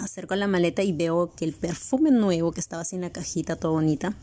acerco 0.00 0.34
la 0.36 0.46
maleta 0.46 0.82
y 0.82 0.92
veo 0.92 1.32
que 1.34 1.44
el 1.44 1.52
perfume 1.52 2.10
nuevo 2.10 2.52
que 2.52 2.60
estaba 2.60 2.82
así 2.82 2.96
en 2.96 3.02
la 3.02 3.10
cajita, 3.10 3.56
toda 3.56 3.74
bonita, 3.74 4.14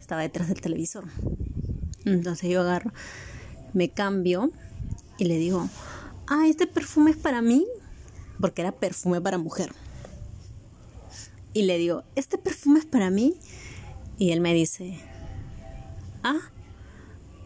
estaba 0.00 0.22
detrás 0.22 0.48
del 0.48 0.60
televisor. 0.60 1.04
Entonces 2.04 2.48
yo 2.50 2.62
agarro, 2.62 2.92
me 3.74 3.90
cambio 3.90 4.50
y 5.18 5.24
le 5.24 5.36
digo, 5.36 5.68
ah, 6.28 6.46
este 6.46 6.66
perfume 6.66 7.10
es 7.12 7.16
para 7.16 7.42
mí. 7.42 7.66
porque 8.40 8.62
era 8.62 8.72
perfume 8.72 9.20
para 9.20 9.36
mujer. 9.36 9.72
Y 11.52 11.62
le 11.62 11.76
digo, 11.76 12.04
¿este 12.14 12.38
perfume 12.38 12.78
es 12.78 12.86
para 12.86 13.10
mí? 13.10 13.34
Y 14.16 14.30
él 14.30 14.40
me 14.40 14.54
dice, 14.54 15.00
ah, 16.22 16.38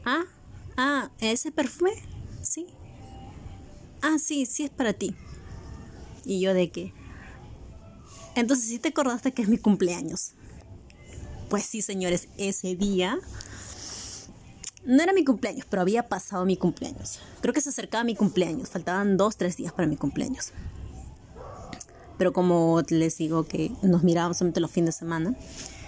ah, 0.04 0.24
ah, 0.76 1.10
¿ese 1.18 1.50
perfume? 1.50 1.92
Sí. 2.42 2.66
Ah, 4.02 4.16
sí, 4.18 4.44
sí 4.44 4.64
es 4.64 4.70
para 4.70 4.92
ti. 4.92 5.14
Y 6.24 6.40
yo 6.40 6.52
de 6.52 6.70
qué? 6.70 6.92
Entonces 8.34 8.68
sí 8.68 8.78
te 8.78 8.88
acordaste 8.88 9.32
que 9.32 9.42
es 9.42 9.48
mi 9.48 9.58
cumpleaños. 9.58 10.32
Pues 11.48 11.64
sí, 11.64 11.82
señores, 11.82 12.28
ese 12.36 12.76
día 12.76 13.18
no 14.84 15.02
era 15.02 15.12
mi 15.12 15.24
cumpleaños, 15.24 15.66
pero 15.68 15.82
había 15.82 16.08
pasado 16.08 16.44
mi 16.44 16.56
cumpleaños. 16.56 17.20
Creo 17.40 17.54
que 17.54 17.60
se 17.60 17.68
acercaba 17.68 18.04
mi 18.04 18.16
cumpleaños. 18.16 18.68
Faltaban 18.68 19.16
dos, 19.16 19.36
tres 19.36 19.56
días 19.56 19.72
para 19.72 19.86
mi 19.86 19.96
cumpleaños. 19.96 20.52
Pero 22.18 22.32
como 22.32 22.82
les 22.88 23.16
digo 23.18 23.44
que 23.44 23.72
nos 23.82 24.02
mirábamos 24.02 24.38
solamente 24.38 24.60
los 24.60 24.70
fines 24.70 24.94
de 24.94 24.98
semana, 24.98 25.34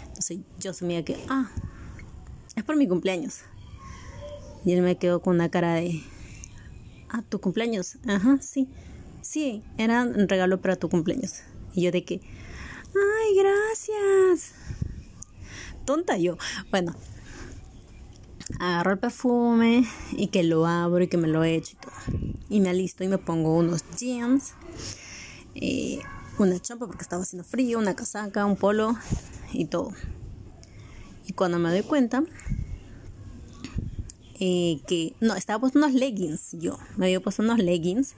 entonces 0.06 0.38
yo 0.58 0.70
asumía 0.70 1.04
que, 1.04 1.16
ah, 1.28 1.50
es 2.56 2.64
por 2.64 2.76
mi 2.76 2.88
cumpleaños. 2.88 3.40
Y 4.64 4.72
él 4.72 4.82
me 4.82 4.96
quedó 4.96 5.20
con 5.20 5.34
una 5.34 5.50
cara 5.50 5.74
de, 5.74 6.02
ah, 7.10 7.22
tu 7.28 7.40
cumpleaños. 7.40 7.98
Ajá, 8.06 8.38
sí. 8.40 8.68
Sí, 9.22 9.62
era 9.78 10.02
un 10.02 10.28
regalo 10.28 10.60
para 10.60 10.76
tu 10.76 10.88
cumpleaños. 10.88 11.42
Y 11.74 11.82
yo 11.82 11.90
de 11.90 12.04
que, 12.04 12.20
ay, 12.94 13.36
gracias. 13.36 14.54
Tonta 15.84 16.16
yo. 16.16 16.36
Bueno, 16.70 16.94
agarro 18.58 18.92
el 18.92 18.98
perfume 18.98 19.88
y 20.12 20.28
que 20.28 20.42
lo 20.42 20.66
abro 20.66 21.02
y 21.02 21.08
que 21.08 21.16
me 21.16 21.28
lo 21.28 21.44
echo 21.44 21.72
y 21.72 21.84
todo. 21.84 21.94
Y 22.48 22.60
me 22.60 22.70
alisto 22.70 23.04
y 23.04 23.08
me 23.08 23.18
pongo 23.18 23.56
unos 23.56 23.84
jeans, 23.96 24.54
eh, 25.54 26.00
una 26.38 26.60
champa 26.60 26.86
porque 26.86 27.02
estaba 27.02 27.22
haciendo 27.22 27.44
frío, 27.44 27.78
una 27.78 27.94
casaca, 27.96 28.44
un 28.44 28.56
polo 28.56 28.96
y 29.52 29.66
todo. 29.66 29.92
Y 31.26 31.32
cuando 31.32 31.58
me 31.58 31.70
doy 31.70 31.82
cuenta 31.82 32.22
eh, 34.40 34.80
que 34.86 35.14
no, 35.20 35.34
estaba 35.34 35.60
puesto 35.60 35.78
unos 35.78 35.94
leggings 35.94 36.52
yo, 36.52 36.78
me 36.96 37.06
había 37.06 37.20
puesto 37.20 37.42
unos 37.42 37.58
leggings, 37.58 38.14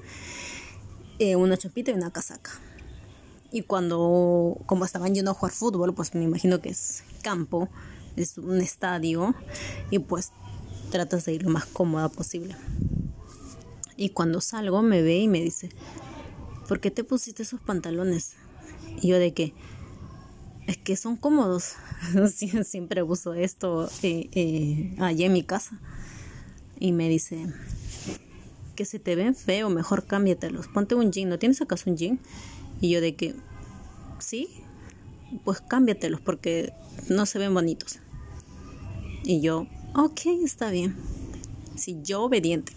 eh, 1.18 1.36
una 1.36 1.56
champita 1.56 1.90
y 1.90 1.94
una 1.94 2.10
casaca. 2.10 2.52
Y 3.52 3.62
cuando, 3.62 4.58
como 4.66 4.84
estaban 4.84 5.14
yendo 5.14 5.30
a 5.30 5.34
jugar 5.34 5.52
fútbol, 5.52 5.94
pues 5.94 6.14
me 6.14 6.24
imagino 6.24 6.60
que 6.60 6.70
es 6.70 7.04
campo, 7.22 7.68
es 8.16 8.38
un 8.38 8.60
estadio, 8.60 9.34
y 9.90 9.98
pues 9.98 10.32
tratas 10.90 11.24
de 11.24 11.34
ir 11.34 11.42
lo 11.42 11.50
más 11.50 11.66
cómoda 11.66 12.08
posible. 12.08 12.56
Y 13.96 14.10
cuando 14.10 14.40
salgo 14.40 14.82
me 14.82 15.02
ve 15.02 15.18
y 15.18 15.28
me 15.28 15.40
dice, 15.40 15.70
¿por 16.68 16.80
qué 16.80 16.90
te 16.90 17.04
pusiste 17.04 17.42
esos 17.42 17.60
pantalones? 17.60 18.34
Y 19.00 19.08
yo 19.08 19.18
de 19.18 19.32
que, 19.32 19.54
es 20.66 20.76
que 20.76 20.96
son 20.96 21.16
cómodos. 21.16 21.74
Siempre 22.64 23.02
uso 23.02 23.34
esto 23.34 23.88
eh, 24.02 24.28
eh, 24.32 24.94
allá 24.98 25.26
en 25.26 25.32
mi 25.32 25.42
casa. 25.42 25.80
Y 26.78 26.92
me 26.92 27.08
dice, 27.08 27.46
que 28.76 28.84
se 28.84 28.98
te 28.98 29.16
ven 29.16 29.34
feo, 29.34 29.70
mejor 29.70 30.06
cámbiatelos. 30.06 30.68
Ponte 30.68 30.94
un 30.94 31.10
jean, 31.10 31.28
¿no 31.28 31.38
tienes 31.38 31.62
acaso 31.62 31.90
un 31.90 31.96
jean? 31.96 32.20
Y 32.80 32.90
yo 32.90 33.00
de 33.00 33.14
que, 33.14 33.34
sí, 34.18 34.48
pues 35.44 35.60
cámbiatelos 35.62 36.20
porque 36.20 36.72
no 37.08 37.26
se 37.26 37.38
ven 37.38 37.54
bonitos. 37.54 37.98
Y 39.26 39.40
yo, 39.40 39.66
ok, 39.94 40.20
está 40.44 40.70
bien. 40.70 40.96
Sí, 41.74 41.98
yo 42.02 42.22
obediente. 42.22 42.72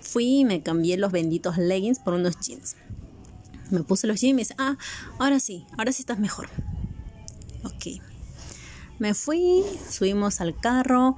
Fui 0.00 0.40
y 0.40 0.44
me 0.44 0.62
cambié 0.62 0.96
los 0.96 1.12
benditos 1.12 1.56
leggings 1.56 2.00
por 2.00 2.14
unos 2.14 2.38
jeans. 2.40 2.76
Me 3.70 3.84
puse 3.84 4.06
los 4.06 4.20
jeans 4.20 4.30
y 4.30 4.34
me 4.34 4.42
dice, 4.42 4.54
ah, 4.58 4.76
ahora 5.18 5.38
sí, 5.38 5.64
ahora 5.78 5.92
sí 5.92 6.02
estás 6.02 6.18
mejor. 6.18 6.48
Ok. 7.62 8.02
Me 8.98 9.14
fui, 9.14 9.62
subimos 9.88 10.40
al 10.40 10.58
carro 10.58 11.16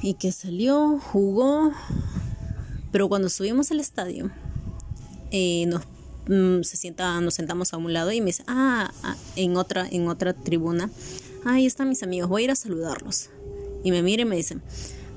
y 0.00 0.14
que 0.14 0.32
salió, 0.32 0.98
jugó. 0.98 1.72
Pero 2.90 3.08
cuando 3.08 3.28
subimos 3.28 3.70
al 3.70 3.80
estadio, 3.80 4.30
eh, 5.30 5.66
nos 5.66 5.82
Mm, 6.30 6.62
se 6.62 6.76
sienta, 6.76 7.20
nos 7.20 7.34
sentamos 7.34 7.72
a 7.72 7.76
un 7.76 7.92
lado 7.92 8.12
y 8.12 8.20
me 8.20 8.26
dice, 8.26 8.44
ah, 8.46 8.92
ah, 9.02 9.16
en 9.34 9.56
otra, 9.56 9.88
en 9.90 10.06
otra 10.06 10.32
tribuna, 10.32 10.88
ahí 11.44 11.66
están 11.66 11.88
mis 11.88 12.02
amigos, 12.02 12.28
voy 12.28 12.42
a 12.42 12.44
ir 12.46 12.50
a 12.50 12.56
saludarlos. 12.56 13.30
Y 13.82 13.90
me 13.90 14.02
mira 14.02 14.22
y 14.22 14.24
me 14.26 14.36
dice, 14.36 14.58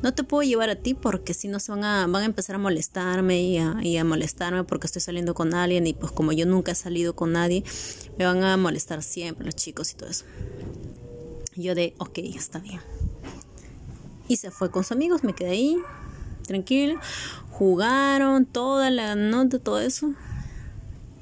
no 0.01 0.13
te 0.13 0.23
puedo 0.23 0.43
llevar 0.43 0.69
a 0.69 0.75
ti 0.75 0.93
porque 0.93 1.33
si 1.33 1.47
no 1.47 1.59
se 1.59 1.71
van 1.71 1.83
a, 1.83 2.07
van 2.07 2.23
a 2.23 2.25
empezar 2.25 2.55
a 2.55 2.59
molestarme 2.59 3.41
y 3.41 3.57
a, 3.57 3.71
a, 3.71 4.03
molestarme 4.03 4.63
porque 4.63 4.87
estoy 4.87 5.01
saliendo 5.01 5.33
con 5.33 5.53
alguien 5.53 5.87
y 5.87 5.93
pues 5.93 6.11
como 6.11 6.31
yo 6.31 6.45
nunca 6.45 6.73
he 6.73 6.75
salido 6.75 7.15
con 7.15 7.31
nadie, 7.31 7.63
me 8.17 8.25
van 8.25 8.43
a 8.43 8.57
molestar 8.57 9.01
siempre 9.01 9.45
los 9.45 9.55
chicos 9.55 9.91
y 9.91 9.95
todo 9.95 10.09
eso. 10.09 10.25
Y 11.55 11.63
yo 11.63 11.75
de, 11.75 11.93
ok, 11.99 12.17
está 12.35 12.59
bien. 12.59 12.81
Y 14.27 14.37
se 14.37 14.51
fue 14.51 14.71
con 14.71 14.83
sus 14.83 14.93
amigos, 14.93 15.23
me 15.23 15.33
quedé 15.33 15.51
ahí, 15.51 15.77
tranquilo. 16.45 16.99
Jugaron 17.51 18.45
toda 18.45 18.89
la 18.89 19.15
noche, 19.15 19.59
todo 19.59 19.79
eso 19.79 20.13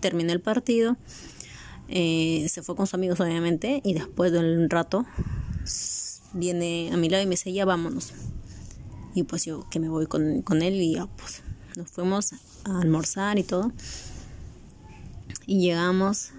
terminó 0.02 0.34
el 0.34 0.42
partido, 0.42 0.98
eh, 1.92 2.48
se 2.50 2.64
fue 2.64 2.76
con 2.76 2.88
sus 2.88 2.94
amigos 2.94 3.20
obviamente 3.20 3.82
y 3.84 3.94
después 3.94 4.32
de 4.32 4.40
un 4.40 4.70
rato 4.70 5.06
viene 6.34 6.90
a 6.94 6.98
mi 6.98 7.10
lado 7.10 7.24
y 7.24 7.26
me 7.26 7.32
dice, 7.32 7.52
ya 7.52 7.66
vámonos. 7.66 8.14
Y 9.14 9.24
pues 9.24 9.44
yo 9.44 9.68
que 9.70 9.80
me 9.80 9.90
voy 9.90 10.08
con, 10.08 10.42
con 10.42 10.62
él 10.62 10.76
y 10.76 10.94
ya 10.96 11.08
pues 11.08 11.44
nos 11.76 11.90
fuimos 11.90 12.34
a 12.64 12.80
almorzar 12.80 13.38
y 13.40 13.44
todo. 13.44 13.72
Y 15.46 15.60
llegamos, 15.60 16.32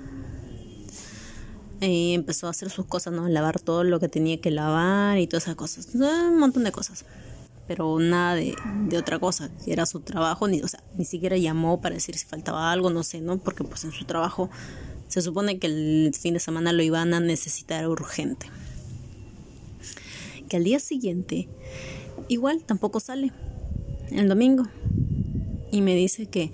eh, 1.83 2.15
empezó 2.15 2.47
a 2.47 2.51
hacer 2.51 2.71
sus 2.71 2.87
cosas, 2.87 3.13
¿no? 3.13 3.29
Lavar 3.29 3.61
todo 3.61 3.85
lo 3.85 4.01
que 4.01 4.09
tenía 4.09 4.41
que 4.41 4.51
lavar 4.51 5.19
y 5.19 5.27
todas 5.27 5.45
esas 5.45 5.57
cosas. 5.57 5.89
Un 5.95 6.39
montón 6.39 6.65
de 6.65 6.73
cosas 6.73 7.05
pero 7.67 7.99
nada 7.99 8.35
de, 8.35 8.55
otra 8.99 9.19
cosa, 9.19 9.51
era 9.67 9.87
su 9.87 10.01
trabajo, 10.01 10.49
ni, 10.49 10.61
ni 10.97 11.05
siquiera 11.05 11.37
llamó 11.37 11.81
para 11.81 11.95
decir 11.95 12.19
si 12.19 12.27
faltaba 12.27 12.71
algo, 12.73 12.91
no 12.91 13.03
sé, 13.03 13.21
¿no? 13.21 13.39
Porque 13.39 13.65
pues 13.65 13.85
en 13.85 13.93
su 13.93 14.05
trabajo 14.05 14.51
se 15.13 15.21
supone 15.21 15.59
que 15.59 15.67
el 15.67 16.15
fin 16.19 16.33
de 16.33 16.41
semana 16.41 16.73
lo 16.73 16.83
iban 16.83 17.13
a 17.13 17.21
necesitar 17.21 17.87
urgente. 17.87 18.47
Que 20.49 20.57
al 20.57 20.65
día 20.65 20.81
siguiente, 20.81 21.51
igual 22.29 22.63
tampoco 22.65 22.99
sale, 22.99 23.31
el 24.11 24.27
domingo, 24.27 24.65
y 25.71 25.83
me 25.83 25.95
dice 25.95 26.25
que, 26.25 26.51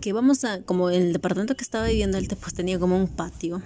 que 0.00 0.14
vamos 0.14 0.44
a, 0.44 0.62
como 0.62 0.88
el 0.88 1.12
departamento 1.12 1.58
que 1.58 1.62
estaba 1.62 1.88
viviendo 1.88 2.16
él 2.16 2.26
pues 2.40 2.54
tenía 2.54 2.78
como 2.78 2.96
un 2.96 3.06
patio, 3.06 3.60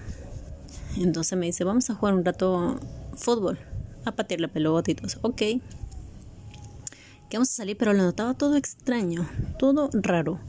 entonces 0.97 1.39
me 1.39 1.47
dice, 1.47 1.63
vamos 1.63 1.91
a 1.91 1.95
jugar 1.95 2.15
un 2.15 2.25
rato 2.25 2.81
fútbol, 3.15 3.57
a 4.05 4.17
patear 4.17 4.41
la 4.41 4.49
pelota 4.49 4.91
y 4.91 4.97
todo 4.97 5.07
eso, 5.07 5.21
ok. 5.23 5.37
Que 5.37 7.37
vamos 7.37 7.51
a 7.51 7.55
salir, 7.55 7.77
pero 7.77 7.93
lo 7.93 8.03
notaba 8.03 8.35
todo 8.35 8.57
extraño, 8.57 9.29
todo 9.61 9.91
raro. 9.93 10.41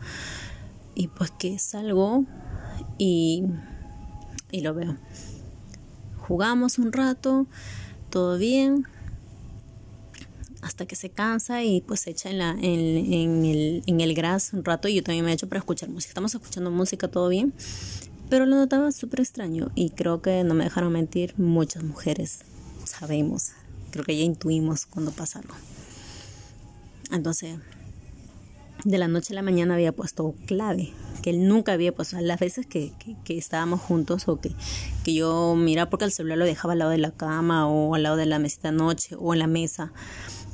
Y 0.96 1.10
pues 1.10 1.30
que 1.30 1.60
salgo 1.60 2.26
y, 3.04 3.44
y 4.52 4.62
lo 4.62 4.76
veo. 4.76 4.96
Jugamos 6.20 6.78
un 6.78 6.92
rato, 6.92 7.48
todo 8.12 8.38
bien, 8.38 8.86
hasta 10.62 10.86
que 10.86 10.96
se 10.96 11.10
cansa 11.10 11.64
y 11.64 11.82
pues 11.82 12.02
se 12.02 12.12
echa 12.12 12.30
en, 12.30 12.38
la, 12.38 12.52
en, 12.52 12.60
en, 12.62 13.46
el, 13.46 13.84
en 13.88 14.02
el 14.02 14.14
gras 14.14 14.54
un 14.54 14.64
rato 14.64 14.88
y 14.88 14.94
yo 14.94 15.04
también 15.04 15.26
me 15.26 15.32
he 15.32 15.34
hecho 15.34 15.50
para 15.50 15.58
escuchar 15.58 15.90
música. 15.90 16.12
Estamos 16.12 16.36
escuchando 16.36 16.70
música, 16.70 17.08
todo 17.08 17.28
bien, 17.28 17.54
pero 18.30 18.46
lo 18.46 18.56
notaba 18.56 18.92
súper 18.92 19.22
extraño 19.22 19.72
y 19.74 19.90
creo 19.90 20.22
que 20.22 20.44
no 20.44 20.54
me 20.54 20.66
dejaron 20.66 20.94
mentir, 20.94 21.34
muchas 21.40 21.84
mujeres 21.84 22.42
sabemos, 22.86 23.54
creo 23.90 24.06
que 24.06 24.16
ya 24.16 24.24
intuimos 24.24 24.86
cuando 24.86 25.10
pasa 25.10 25.40
algo. 25.40 25.56
Entonces, 27.12 27.58
de 28.84 28.98
la 28.98 29.08
noche 29.08 29.34
a 29.34 29.36
la 29.36 29.42
mañana 29.42 29.76
había 29.76 29.92
puesto 29.92 30.34
clave, 30.46 30.92
que 31.22 31.32
él 31.32 31.48
nunca 31.48 31.74
había 31.74 31.94
puesto. 31.94 32.20
Las 32.20 32.40
veces 32.40 32.66
que, 32.66 32.92
que, 33.24 33.38
estábamos 33.38 33.82
juntos 33.82 34.28
o 34.28 34.40
que, 34.40 34.52
que 35.04 35.14
yo 35.14 35.56
miraba 35.56 35.90
porque 35.90 36.06
el 36.06 36.12
celular 36.12 36.38
lo 36.38 36.46
dejaba 36.46 36.74
al 36.74 36.80
lado 36.80 36.92
de 36.92 36.98
la 36.98 37.12
cama 37.12 37.68
o 37.68 37.96
al 37.96 38.04
lado 38.04 38.16
de 38.16 38.26
la 38.26 38.40
mesita 38.40 38.72
noche 38.72 39.16
o 39.20 39.34
en 39.34 39.40
la 39.40 39.48
mesa, 39.48 39.94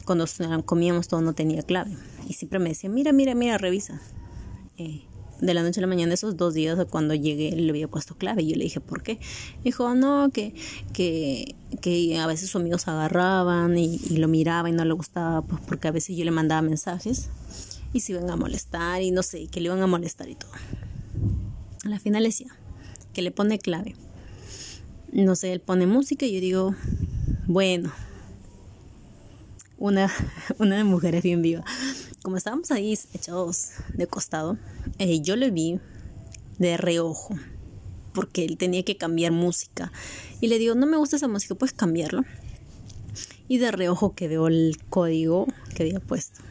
cuando 0.05 0.25
comíamos 0.65 1.07
todo 1.07 1.22
no 1.22 1.34
tenía 1.34 1.62
clave. 1.63 1.96
Y 2.27 2.34
siempre 2.34 2.60
me 2.60 2.69
decía, 2.69 2.89
mira, 2.89 3.12
mira, 3.13 3.36
mira, 3.36 3.57
revisa. 3.57 4.01
Eh, 4.77 5.03
de 5.41 5.53
la 5.53 5.62
noche 5.62 5.79
a 5.79 5.81
la 5.81 5.88
mañana, 5.88 6.13
esos 6.13 6.36
dos 6.36 6.53
días 6.53 6.77
cuando 6.89 7.13
llegué, 7.13 7.51
le 7.51 7.69
había 7.69 7.88
puesto 7.88 8.15
clave. 8.15 8.43
Y 8.43 8.50
yo 8.50 8.55
le 8.55 8.63
dije, 8.63 8.79
¿por 8.79 9.03
qué? 9.03 9.19
Dijo, 9.63 9.93
no, 9.96 10.29
que, 10.31 10.55
que, 10.93 11.55
que 11.81 12.17
a 12.17 12.27
veces 12.27 12.50
sus 12.50 12.60
amigos 12.60 12.88
agarraban 12.88 13.77
y, 13.77 14.00
lo 14.17 14.27
miraba 14.27 14.69
y 14.69 14.72
no 14.72 14.84
le 14.84 14.93
gustaba, 14.93 15.41
pues 15.43 15.62
porque 15.67 15.88
a 15.88 15.91
veces 15.91 16.17
yo 16.17 16.25
le 16.25 16.31
mandaba 16.31 16.62
mensajes 16.62 17.29
y 17.94 18.01
se 18.01 18.13
iban 18.13 18.29
a 18.29 18.36
molestar 18.36 19.01
y 19.01 19.12
no 19.12 19.24
sé, 19.24 19.48
que 19.48 19.62
le 19.62 19.67
iban 19.67 19.82
a 19.82 19.88
molestar 19.88 20.29
y 20.29 20.36
todo. 20.36 20.51
A 21.84 21.89
la 21.89 22.00
final 22.00 22.24
decía 22.24 22.56
que 23.13 23.22
le 23.22 23.32
pone 23.32 23.60
clave. 23.60 23.96
No 25.12 25.36
sé, 25.36 25.53
él 25.53 25.62
pone 25.62 25.88
música 25.88 26.25
y 26.25 26.34
yo 26.34 26.41
digo, 26.41 26.75
bueno, 27.48 27.91
una, 29.77 30.12
una 30.60 30.77
de 30.77 30.84
mujeres 30.84 31.24
bien 31.24 31.41
viva. 31.41 31.63
Como 32.22 32.38
estábamos 32.38 32.72
ahí 32.72 32.98
echados 33.13 33.70
de 33.94 34.08
costado, 34.08 34.58
eh, 35.00 35.22
yo 35.22 35.36
le 35.36 35.50
vi 35.50 35.79
de 36.60 36.77
reojo 36.77 37.36
porque 38.13 38.44
él 38.46 38.58
tenía 38.58 38.84
que 38.84 38.98
cambiar 38.98 39.32
música. 39.32 39.91
Y 40.41 40.48
le 40.48 40.58
digo, 40.58 40.74
no 40.74 40.88
me 40.88 40.98
gusta 40.98 41.17
esa 41.17 41.27
música, 41.27 41.53
puedes 41.56 41.74
cambiarlo. 41.74 42.24
Y 43.48 43.60
de 43.60 43.72
reojo 43.72 44.15
que 44.15 44.27
veo 44.27 44.48
el 44.48 44.77
código 44.89 45.46
que 45.75 45.84
había 45.84 46.00
puesto. 46.00 46.41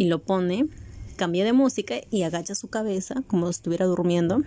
Y 0.00 0.06
lo 0.06 0.22
pone, 0.22 0.66
cambia 1.16 1.44
de 1.44 1.52
música 1.52 1.96
y 2.10 2.22
agacha 2.22 2.54
su 2.54 2.68
cabeza 2.68 3.22
como 3.26 3.48
si 3.48 3.50
estuviera 3.50 3.84
durmiendo 3.84 4.42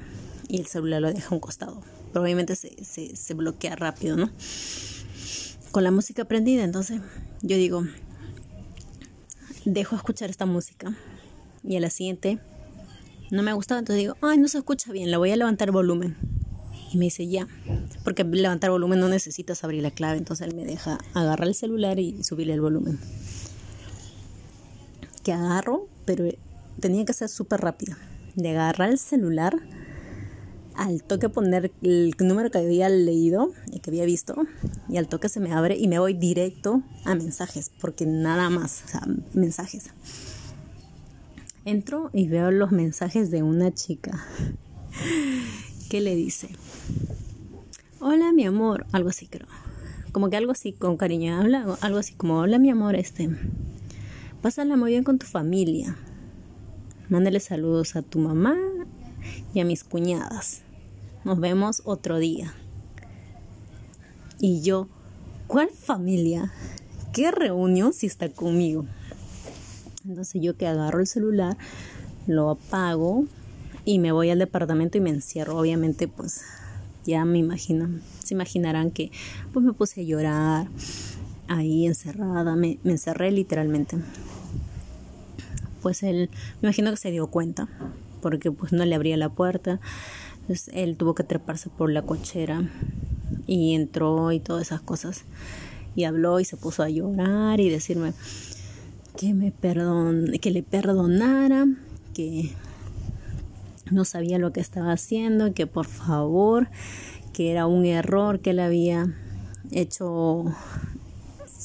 y 0.47 0.57
el 0.57 0.65
celular 0.65 0.99
lo 1.03 1.13
deja 1.13 1.29
a 1.29 1.33
un 1.35 1.39
costado. 1.39 1.79
Pero 2.11 2.23
obviamente 2.23 2.55
se, 2.55 2.83
se, 2.83 3.15
se 3.15 3.33
bloquea 3.35 3.75
rápido, 3.75 4.17
¿no? 4.17 4.31
Con 5.69 5.83
la 5.83 5.91
música 5.91 6.25
prendida, 6.25 6.63
entonces 6.63 7.01
yo 7.43 7.55
digo, 7.55 7.85
dejo 9.63 9.95
escuchar 9.95 10.31
esta 10.31 10.47
música 10.47 10.97
y 11.63 11.75
a 11.75 11.79
la 11.79 11.91
siguiente 11.91 12.39
no 13.29 13.43
me 13.43 13.51
ha 13.51 13.53
gustado, 13.53 13.77
entonces 13.77 13.99
digo, 13.99 14.17
ay, 14.21 14.39
no 14.39 14.47
se 14.47 14.57
escucha 14.57 14.91
bien, 14.91 15.11
la 15.11 15.19
voy 15.19 15.29
a 15.29 15.35
levantar 15.35 15.69
volumen. 15.69 16.17
Y 16.91 16.97
me 16.97 17.05
dice, 17.05 17.27
ya, 17.27 17.47
porque 18.03 18.23
levantar 18.23 18.71
volumen 18.71 18.99
no 18.99 19.07
necesitas 19.07 19.63
abrir 19.63 19.83
la 19.83 19.91
clave, 19.91 20.17
entonces 20.17 20.47
él 20.47 20.55
me 20.55 20.65
deja 20.65 20.97
agarrar 21.13 21.47
el 21.47 21.53
celular 21.53 21.99
y 21.99 22.23
subirle 22.23 22.55
el 22.55 22.61
volumen. 22.61 22.99
Que 25.23 25.33
agarro, 25.33 25.87
pero 26.05 26.25
tenía 26.79 27.05
que 27.05 27.13
ser 27.13 27.29
súper 27.29 27.61
rápido. 27.61 27.95
De 28.35 28.49
agarrar 28.49 28.89
el 28.89 28.99
celular, 28.99 29.61
al 30.75 31.03
toque 31.03 31.29
poner 31.29 31.71
el 31.81 32.15
número 32.19 32.49
que 32.51 32.57
había 32.57 32.89
leído 32.89 33.51
y 33.71 33.79
que 33.79 33.89
había 33.89 34.05
visto, 34.05 34.35
y 34.89 34.97
al 34.97 35.07
toque 35.07 35.29
se 35.29 35.39
me 35.39 35.53
abre 35.53 35.77
y 35.77 35.87
me 35.87 35.99
voy 35.99 36.13
directo 36.13 36.81
a 37.05 37.15
mensajes, 37.15 37.71
porque 37.79 38.05
nada 38.05 38.49
más, 38.49 38.83
o 38.85 38.87
sea, 38.87 39.01
mensajes. 39.33 39.85
Entro 41.65 42.09
y 42.13 42.27
veo 42.27 42.51
los 42.51 42.71
mensajes 42.71 43.31
de 43.31 43.43
una 43.43 43.73
chica 43.73 44.25
que 45.89 46.01
le 46.01 46.15
dice, 46.15 46.49
hola 47.99 48.33
mi 48.33 48.45
amor, 48.45 48.85
algo 48.91 49.09
así 49.09 49.27
creo, 49.27 49.47
como 50.11 50.29
que 50.29 50.37
algo 50.37 50.51
así 50.51 50.73
con 50.73 50.97
cariño, 50.97 51.39
habla 51.39 51.77
algo 51.81 51.99
así 51.99 52.13
como, 52.15 52.39
hola 52.39 52.59
mi 52.59 52.69
amor, 52.69 52.95
este, 52.95 53.29
pásala 54.43 54.75
muy 54.75 54.91
bien 54.91 55.05
con 55.05 55.19
tu 55.19 55.25
familia, 55.25 55.95
mándale 57.07 57.39
saludos 57.39 57.95
a 57.95 58.01
tu 58.01 58.19
mamá 58.19 58.57
y 59.53 59.61
a 59.61 59.65
mis 59.65 59.85
cuñadas, 59.85 60.63
nos 61.23 61.39
vemos 61.39 61.81
otro 61.85 62.19
día. 62.19 62.53
Y 64.41 64.61
yo, 64.61 64.89
¿cuál 65.47 65.69
familia? 65.69 66.51
¿Qué 67.13 67.31
reunión 67.31 67.93
si 67.93 68.07
está 68.07 68.27
conmigo? 68.27 68.85
Entonces 70.05 70.41
yo 70.41 70.57
que 70.57 70.67
agarro 70.67 70.99
el 70.99 71.07
celular, 71.07 71.57
lo 72.27 72.49
apago 72.49 73.23
y 73.85 73.99
me 73.99 74.11
voy 74.11 74.29
al 74.29 74.39
departamento 74.39 74.97
y 74.97 75.01
me 75.01 75.11
encierro. 75.11 75.57
Obviamente 75.57 76.09
pues 76.09 76.41
ya 77.05 77.23
me 77.23 77.37
imagino, 77.37 77.87
se 78.21 78.33
imaginarán 78.33 78.91
que 78.91 79.09
pues 79.53 79.65
me 79.65 79.71
puse 79.71 80.01
a 80.01 80.03
llorar 80.03 80.67
ahí 81.47 81.85
encerrada, 81.85 82.55
me, 82.55 82.79
encerré 82.83 83.31
literalmente. 83.31 83.97
Pues 85.81 86.03
él, 86.03 86.29
me 86.61 86.69
imagino 86.69 86.91
que 86.91 86.97
se 86.97 87.11
dio 87.11 87.27
cuenta, 87.27 87.67
porque 88.21 88.51
pues 88.51 88.71
no 88.71 88.85
le 88.85 88.95
abría 88.95 89.17
la 89.17 89.29
puerta. 89.29 89.79
Él 90.71 90.97
tuvo 90.97 91.15
que 91.15 91.23
treparse 91.23 91.69
por 91.69 91.91
la 91.91 92.01
cochera 92.01 92.69
y 93.47 93.75
entró 93.75 94.31
y 94.31 94.39
todas 94.39 94.63
esas 94.63 94.81
cosas. 94.81 95.25
Y 95.95 96.05
habló 96.05 96.39
y 96.39 96.45
se 96.45 96.57
puso 96.57 96.83
a 96.83 96.89
llorar 96.89 97.59
y 97.59 97.69
decirme, 97.69 98.13
que 99.17 99.33
me 99.33 99.51
perdon, 99.51 100.31
que 100.41 100.51
le 100.51 100.63
perdonara, 100.63 101.65
que 102.13 102.51
no 103.91 104.05
sabía 104.05 104.39
lo 104.39 104.51
que 104.51 104.59
estaba 104.59 104.91
haciendo, 104.91 105.53
que 105.53 105.67
por 105.67 105.85
favor, 105.85 106.69
que 107.31 107.51
era 107.51 107.67
un 107.67 107.85
error 107.85 108.39
que 108.39 108.51
él 108.51 108.59
había 108.59 109.13
hecho. 109.71 110.45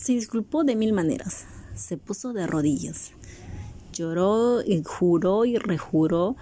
Se 0.08 0.14
disculpó 0.14 0.64
de 0.64 0.74
mil 0.74 0.94
maneras, 0.94 1.44
se 1.74 1.98
puso 1.98 2.32
de 2.32 2.46
rodillas, 2.46 3.10
lloró 3.92 4.62
y 4.64 4.82
juró 4.82 5.44
y 5.44 5.58
rejuró 5.58 6.34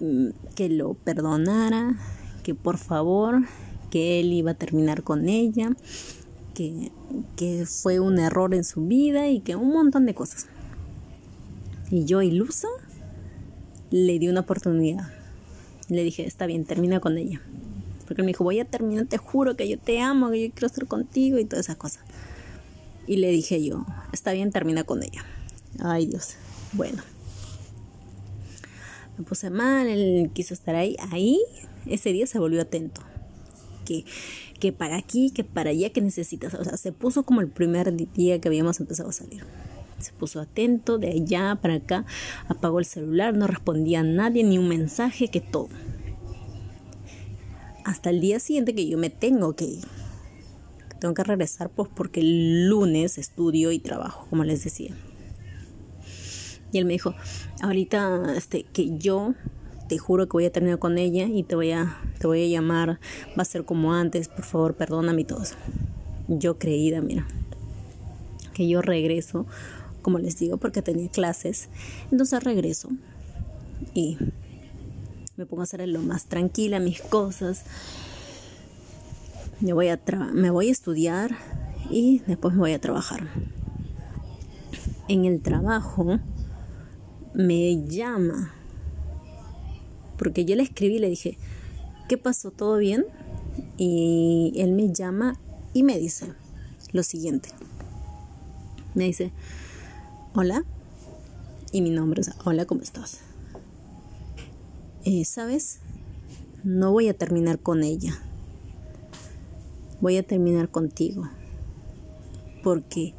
mm, 0.00 0.28
que 0.54 0.70
lo 0.70 0.94
perdonara, 0.94 1.98
que 2.42 2.54
por 2.54 2.78
favor, 2.78 3.42
que 3.90 4.20
él 4.20 4.32
iba 4.32 4.52
a 4.52 4.54
terminar 4.54 5.02
con 5.02 5.28
ella, 5.28 5.76
que, 6.54 7.66
fue 7.66 8.00
un 8.00 8.18
error 8.18 8.54
en 8.54 8.64
su 8.64 8.86
vida 8.86 9.28
y 9.28 9.40
que 9.40 9.54
un 9.54 9.68
montón 9.68 10.06
de 10.06 10.14
cosas. 10.14 10.46
Y 11.90 12.06
yo, 12.06 12.22
ilusa, 12.22 12.68
le 13.90 14.18
di 14.18 14.28
una 14.28 14.40
oportunidad. 14.40 15.10
Le 15.90 16.02
dije, 16.02 16.24
está 16.24 16.46
bien, 16.46 16.64
termina 16.64 16.98
con 16.98 17.18
ella. 17.18 17.42
Porque 18.06 18.22
él 18.22 18.24
me 18.24 18.30
dijo, 18.30 18.42
voy 18.42 18.58
a 18.58 18.64
terminar, 18.64 19.04
te 19.04 19.18
juro 19.18 19.54
que 19.54 19.68
yo 19.68 19.78
te 19.78 20.00
amo, 20.00 20.30
que 20.30 20.48
yo 20.48 20.54
quiero 20.54 20.66
estar 20.68 20.86
contigo 20.86 21.38
y 21.38 21.44
todas 21.44 21.66
esas 21.66 21.76
cosas. 21.76 22.07
Y 23.08 23.16
le 23.16 23.30
dije 23.30 23.64
yo, 23.64 23.84
está 24.12 24.32
bien, 24.32 24.52
termina 24.52 24.84
con 24.84 25.02
ella. 25.02 25.24
Ay 25.80 26.06
Dios, 26.06 26.36
bueno. 26.74 27.02
Me 29.16 29.24
puse 29.24 29.50
mal, 29.50 29.88
él 29.88 30.30
quiso 30.32 30.54
estar 30.54 30.76
ahí. 30.76 30.94
Ahí, 31.10 31.40
ese 31.86 32.12
día 32.12 32.28
se 32.28 32.38
volvió 32.38 32.62
atento. 32.62 33.00
Que 33.84 34.04
que 34.58 34.72
para 34.72 34.96
aquí, 34.96 35.30
que 35.30 35.44
para 35.44 35.70
allá, 35.70 35.90
que 35.90 36.00
necesitas. 36.00 36.54
O 36.54 36.64
sea, 36.64 36.76
se 36.76 36.92
puso 36.92 37.22
como 37.22 37.40
el 37.40 37.48
primer 37.48 37.94
día 38.12 38.40
que 38.40 38.48
habíamos 38.48 38.80
empezado 38.80 39.10
a 39.10 39.12
salir. 39.12 39.44
Se 39.98 40.12
puso 40.12 40.40
atento 40.40 40.98
de 40.98 41.10
allá 41.10 41.58
para 41.60 41.74
acá, 41.74 42.04
apagó 42.48 42.78
el 42.78 42.84
celular, 42.84 43.34
no 43.36 43.46
respondía 43.46 44.00
a 44.00 44.04
nadie, 44.04 44.44
ni 44.44 44.58
un 44.58 44.68
mensaje, 44.68 45.28
que 45.28 45.40
todo. 45.40 45.68
Hasta 47.84 48.10
el 48.10 48.20
día 48.20 48.38
siguiente 48.38 48.74
que 48.74 48.86
yo 48.86 48.98
me 48.98 49.10
tengo 49.10 49.56
que 49.56 49.64
ir. 49.64 49.84
Tengo 51.00 51.14
que 51.14 51.24
regresar 51.24 51.70
pues 51.70 51.88
porque 51.94 52.20
el 52.20 52.68
lunes 52.68 53.18
estudio 53.18 53.72
y 53.72 53.78
trabajo, 53.78 54.26
como 54.30 54.44
les 54.44 54.64
decía. 54.64 54.94
Y 56.72 56.78
él 56.78 56.84
me 56.84 56.92
dijo, 56.92 57.14
ahorita 57.62 58.34
este, 58.36 58.64
que 58.64 58.98
yo 58.98 59.34
te 59.88 59.96
juro 59.96 60.26
que 60.26 60.32
voy 60.32 60.44
a 60.44 60.52
terminar 60.52 60.78
con 60.78 60.98
ella 60.98 61.26
y 61.26 61.42
te 61.42 61.54
voy 61.54 61.72
a, 61.72 61.98
te 62.18 62.26
voy 62.26 62.44
a 62.44 62.48
llamar, 62.48 63.00
va 63.38 63.42
a 63.42 63.44
ser 63.44 63.64
como 63.64 63.94
antes, 63.94 64.28
por 64.28 64.44
favor, 64.44 64.74
perdóname 64.74 65.22
y 65.22 65.24
todo 65.24 65.42
eso. 65.42 65.54
Yo 66.28 66.58
creída, 66.58 67.00
mira, 67.00 67.26
que 68.52 68.68
yo 68.68 68.82
regreso, 68.82 69.46
como 70.02 70.18
les 70.18 70.38
digo, 70.38 70.58
porque 70.58 70.82
tenía 70.82 71.08
clases, 71.08 71.68
entonces 72.10 72.42
regreso 72.44 72.90
y 73.94 74.18
me 75.36 75.46
pongo 75.46 75.62
a 75.62 75.64
hacer 75.64 75.86
lo 75.88 76.02
más 76.02 76.26
tranquila 76.26 76.80
mis 76.80 77.00
cosas. 77.00 77.62
Me 79.60 79.72
voy 79.72 79.88
a, 79.88 80.00
me 80.32 80.50
voy 80.50 80.68
a 80.68 80.72
estudiar 80.72 81.36
y 81.90 82.20
después 82.26 82.54
me 82.54 82.60
voy 82.60 82.72
a 82.72 82.80
trabajar. 82.80 83.28
En 85.08 85.24
el 85.24 85.40
trabajo 85.40 86.20
me 87.34 87.84
llama 87.86 88.52
porque 90.18 90.44
yo 90.44 90.56
le 90.56 90.64
escribí 90.64 90.98
le 90.98 91.08
dije, 91.08 91.38
¿qué 92.08 92.18
pasó? 92.18 92.50
¿Todo 92.50 92.76
bien? 92.76 93.06
Y 93.78 94.52
él 94.56 94.72
me 94.72 94.92
llama 94.92 95.38
y 95.72 95.84
me 95.84 95.96
dice 95.98 96.34
lo 96.92 97.02
siguiente. 97.02 97.50
Me 98.94 99.04
dice, 99.04 99.32
hola, 100.34 100.64
y 101.72 101.82
mi 101.82 101.90
nombre 101.90 102.20
es, 102.20 102.32
hola, 102.44 102.66
¿cómo 102.66 102.82
estás? 102.82 103.20
Eh, 105.04 105.24
¿Sabes? 105.24 105.78
No 106.64 106.90
voy 106.90 107.08
a 107.08 107.14
terminar 107.14 107.60
con 107.60 107.84
ella. 107.84 108.20
Voy 110.00 110.16
a 110.16 110.22
terminar 110.22 110.70
contigo. 110.70 111.28
Porque 112.62 113.14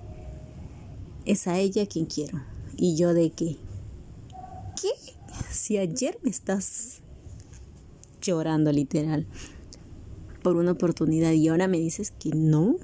es 1.26 1.48
a 1.48 1.58
ella 1.58 1.86
quien 1.86 2.06
quiero. 2.06 2.42
Y 2.78 2.96
yo 2.96 3.14
de 3.14 3.32
qué 3.32 3.58
si 5.70 5.78
ayer 5.78 6.18
me 6.24 6.30
estás 6.30 7.02
llorando 8.22 8.72
literal 8.72 9.28
por 10.42 10.56
una 10.56 10.72
oportunidad 10.72 11.32
y 11.32 11.48
ahora 11.48 11.68
me 11.68 11.78
dices 11.78 12.12
que 12.12 12.32
no, 12.32 12.78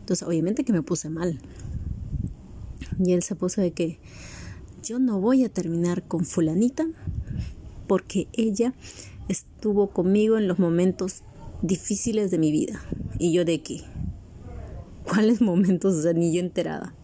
entonces 0.00 0.26
obviamente 0.26 0.64
que 0.64 0.72
me 0.72 0.82
puse 0.82 1.10
mal. 1.10 1.38
Y 2.98 3.12
él 3.12 3.22
se 3.22 3.34
puso 3.34 3.60
de 3.60 3.72
que 3.72 3.98
yo 4.82 4.98
no 4.98 5.20
voy 5.20 5.44
a 5.44 5.48
terminar 5.48 6.06
con 6.06 6.24
fulanita 6.24 6.86
porque 7.86 8.28
ella 8.32 8.72
estuvo 9.28 9.90
conmigo 9.90 10.38
en 10.38 10.48
los 10.48 10.58
momentos 10.58 11.24
difíciles 11.66 12.30
de 12.30 12.38
mi 12.38 12.52
vida. 12.52 12.80
Y 13.18 13.32
yo 13.32 13.44
de 13.44 13.62
qué? 13.62 13.82
¿Cuáles 15.04 15.40
momentos? 15.40 15.94
O 15.94 16.02
sea, 16.02 16.12
ni 16.12 16.32
yo 16.32 16.40
enterada 16.40 16.94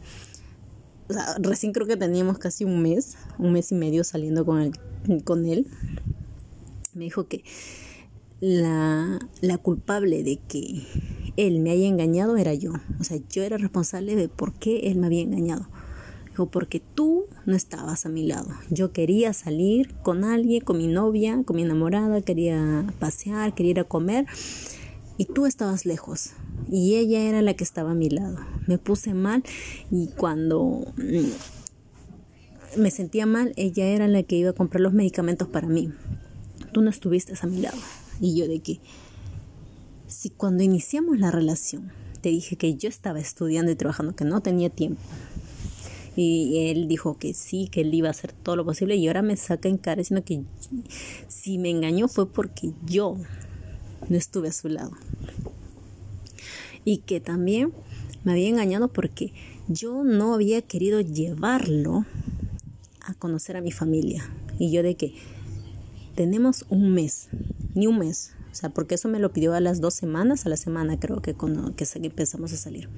recién 1.41 1.73
creo 1.73 1.87
que 1.87 1.97
teníamos 1.97 2.39
casi 2.39 2.65
un 2.65 2.83
mes, 2.83 3.17
un 3.39 3.53
mes 3.53 3.73
y 3.73 3.75
medio 3.75 4.05
saliendo 4.05 4.45
con, 4.45 4.61
el, 4.61 5.25
con 5.25 5.47
él. 5.47 5.67
Me 6.95 7.05
dijo 7.05 7.27
que 7.27 7.45
la, 8.41 9.19
la 9.41 9.59
culpable 9.59 10.23
de 10.23 10.37
que 10.37 10.83
él 11.37 11.61
me 11.61 11.71
haya 11.71 11.87
engañado 11.87 12.37
era 12.37 12.55
yo. 12.55 12.73
O 13.01 13.05
sea, 13.05 13.19
yo 13.31 13.43
era 13.43 13.57
responsable 13.57 14.17
de 14.17 14.29
por 14.29 14.53
qué 14.55 14.91
él 14.91 14.99
me 14.99 15.07
había 15.07 15.23
engañado. 15.23 15.69
Dijo, 16.33 16.47
porque 16.47 16.81
tú 16.81 17.27
no 17.45 17.55
estabas 17.55 18.07
a 18.07 18.09
mi 18.09 18.27
lado. 18.27 18.49
Yo 18.71 18.91
quería 18.93 19.35
salir 19.35 19.95
con 20.03 20.25
alguien, 20.25 20.65
con 20.65 20.79
mi 20.79 20.87
novia, 20.87 21.43
con 21.45 21.57
mi 21.57 21.63
enamorada, 21.63 22.23
quería 22.23 22.87
pasear, 22.99 23.55
quería 23.55 23.73
ir 23.73 23.81
a 23.81 23.85
comer 23.85 24.27
y 25.19 25.27
tú 25.27 25.45
estabas 25.45 25.85
lejos 25.85 26.31
y 26.71 26.95
ella 26.95 27.21
era 27.21 27.43
la 27.43 27.55
que 27.55 27.65
estaba 27.65 27.91
a 27.91 27.95
mi 27.95 28.09
lado. 28.09 28.39
Me 28.67 28.79
puse 28.79 29.13
mal 29.13 29.43
y 29.91 30.09
cuando 30.17 30.87
mm, 30.97 32.81
me 32.81 32.91
sentía 32.91 33.27
mal, 33.27 33.53
ella 33.57 33.87
era 33.87 34.09
la 34.09 34.23
que 34.23 34.37
iba 34.37 34.51
a 34.51 34.55
comprar 34.55 34.81
los 34.81 34.95
medicamentos 34.95 35.49
para 35.49 35.69
mí. 35.69 35.93
Tú 36.73 36.81
no 36.81 36.89
estuviste 36.89 37.35
a 37.41 37.47
mi 37.47 37.61
lado. 37.61 37.79
Y 38.21 38.37
yo 38.37 38.49
de 38.49 38.61
que, 38.61 38.81
si 40.07 40.31
cuando 40.31 40.63
iniciamos 40.63 41.19
la 41.19 41.31
relación, 41.31 41.93
te 42.23 42.31
dije 42.31 42.57
que 42.57 42.75
yo 42.77 42.89
estaba 42.89 43.21
estudiando 43.21 43.71
y 43.71 43.77
trabajando, 43.77 44.17
que 44.17 44.25
no 44.25 44.41
tenía 44.41 44.71
tiempo. 44.71 45.03
Y 46.15 46.71
él 46.71 46.89
dijo 46.89 47.17
que 47.17 47.33
sí, 47.33 47.69
que 47.71 47.81
él 47.81 47.95
iba 47.95 48.09
a 48.09 48.11
hacer 48.11 48.33
todo 48.33 48.57
lo 48.57 48.65
posible 48.65 48.97
y 48.97 49.07
ahora 49.07 49.23
me 49.23 49.37
saca 49.37 49.69
en 49.69 49.79
cara 49.79 50.01
diciendo 50.01 50.25
que 50.25 50.43
si 51.29 51.59
me 51.59 51.71
engañó 51.71 52.07
fue 52.09 52.31
porque 52.31 52.73
yo 52.85 53.17
no 54.09 54.17
estuve 54.17 54.49
a 54.49 54.53
su 54.53 54.69
lado 54.69 54.93
y 56.85 56.99
que 56.99 57.21
también 57.21 57.73
me 58.25 58.33
había 58.33 58.49
engañado 58.49 58.89
porque 58.89 59.33
yo 59.69 60.05
no 60.05 60.35
había 60.35 60.63
querido 60.63 61.01
llevarlo 61.01 62.05
a 63.05 63.15
conocer 63.15 63.57
a 63.57 63.61
mi 63.61 63.73
familia. 63.73 64.25
Y 64.59 64.71
yo 64.71 64.83
de 64.83 64.97
que 64.97 65.15
tenemos 66.15 66.65
un 66.69 66.93
mes, 66.93 67.29
ni 67.75 67.87
un 67.87 67.99
mes, 67.99 68.35
o 68.51 68.55
sea, 68.55 68.71
porque 68.71 68.97
eso 68.97 69.09
me 69.09 69.19
lo 69.19 69.33
pidió 69.33 69.55
a 69.55 69.61
las 69.61 69.81
dos 69.81 69.95
semanas, 69.95 70.45
a 70.45 70.49
la 70.49 70.57
semana 70.57 71.01
creo 71.01 71.23
que 71.23 71.35
cuando 71.35 71.75
que 71.75 71.87
empezamos 71.95 72.53
a 72.53 72.57
salir. 72.57 72.89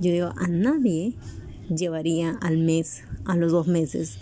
Yo 0.00 0.12
digo, 0.12 0.32
a 0.36 0.46
nadie 0.46 1.14
llevaría 1.68 2.38
al 2.40 2.58
mes, 2.58 3.02
a 3.24 3.36
los 3.36 3.52
dos 3.52 3.66
meses, 3.66 4.18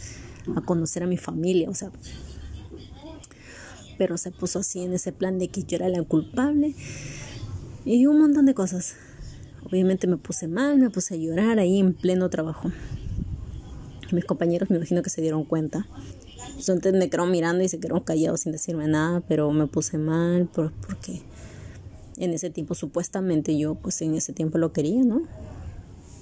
a 0.54 0.60
conocer 0.60 1.02
a 1.02 1.06
mi 1.06 1.16
familia, 1.16 1.68
o 1.70 1.74
sea, 1.74 1.90
pero 3.98 4.18
se 4.18 4.30
puso 4.30 4.58
así 4.58 4.82
en 4.82 4.92
ese 4.92 5.12
plan 5.12 5.38
de 5.38 5.48
que 5.48 5.62
yo 5.62 5.76
era 5.76 5.88
la 5.88 6.02
culpable 6.02 6.74
y 7.84 8.06
un 8.06 8.20
montón 8.20 8.46
de 8.46 8.54
cosas. 8.54 8.96
Obviamente 9.64 10.06
me 10.06 10.16
puse 10.16 10.48
mal, 10.48 10.78
me 10.78 10.90
puse 10.90 11.14
a 11.14 11.16
llorar 11.16 11.58
ahí 11.58 11.78
en 11.80 11.94
pleno 11.94 12.30
trabajo. 12.30 12.70
Mis 14.12 14.24
compañeros 14.24 14.70
me 14.70 14.76
imagino 14.76 15.02
que 15.02 15.10
se 15.10 15.20
dieron 15.20 15.44
cuenta. 15.44 15.86
Entonces 16.58 16.92
me 16.92 17.10
quedaron 17.10 17.30
mirando 17.30 17.64
y 17.64 17.68
se 17.68 17.78
quedaron 17.78 18.00
callados 18.00 18.42
sin 18.42 18.52
decirme 18.52 18.86
nada, 18.86 19.22
pero 19.26 19.50
me 19.50 19.66
puse 19.66 19.98
mal 19.98 20.48
porque 20.52 21.22
en 22.16 22.32
ese 22.32 22.50
tiempo 22.50 22.74
supuestamente 22.74 23.58
yo 23.58 23.74
pues 23.74 24.00
en 24.02 24.14
ese 24.14 24.32
tiempo 24.32 24.58
lo 24.58 24.72
quería, 24.72 25.02
¿no? 25.02 25.22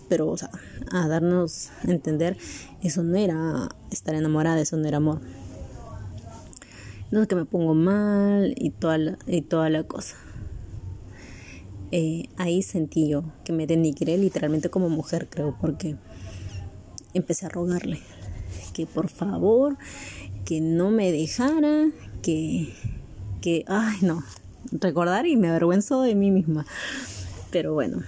Pero 0.09 0.29
o 0.29 0.37
sea, 0.37 0.51
a 0.91 1.09
darnos 1.09 1.71
a 1.87 1.91
entender, 1.91 2.37
eso 2.83 3.03
no 3.03 3.17
era 3.17 3.69
estar 3.91 4.15
enamorada, 4.15 4.61
eso 4.61 4.77
no 4.77 4.87
era 4.87 4.99
amor. 4.99 5.21
No 7.11 7.27
que 7.27 7.37
me 7.37 7.45
pongo 7.45 7.75
mal 7.75 8.55
y 8.57 8.71
toda 8.71 9.19
y 9.27 9.43
toda 9.43 9.71
la 9.71 9.85
cosa. 9.85 10.17
Eh, 11.93 12.29
ahí 12.37 12.63
sentí 12.63 13.09
yo 13.09 13.25
que 13.45 13.53
me 13.53 13.67
denigré 13.67 14.19
literalmente 14.19 14.69
como 14.69 14.89
mujer, 14.89 15.29
creo, 15.31 15.57
porque 15.61 15.97
empecé 17.15 17.47
a 17.47 17.51
rogarle 17.51 18.01
que 18.75 18.87
por 18.87 19.09
favor, 19.09 19.79
que 20.45 20.61
no 20.61 20.91
me 20.91 21.11
dejara, 21.13 21.89
que, 22.23 22.75
que, 23.41 23.65
ay 23.67 23.97
no, 24.03 24.23
recordar 24.73 25.27
y 25.27 25.37
me 25.37 25.49
avergüenzo 25.49 26.03
de 26.03 26.15
mí 26.15 26.31
misma. 26.31 26.67
Pero 27.51 27.73
bueno, 27.73 28.03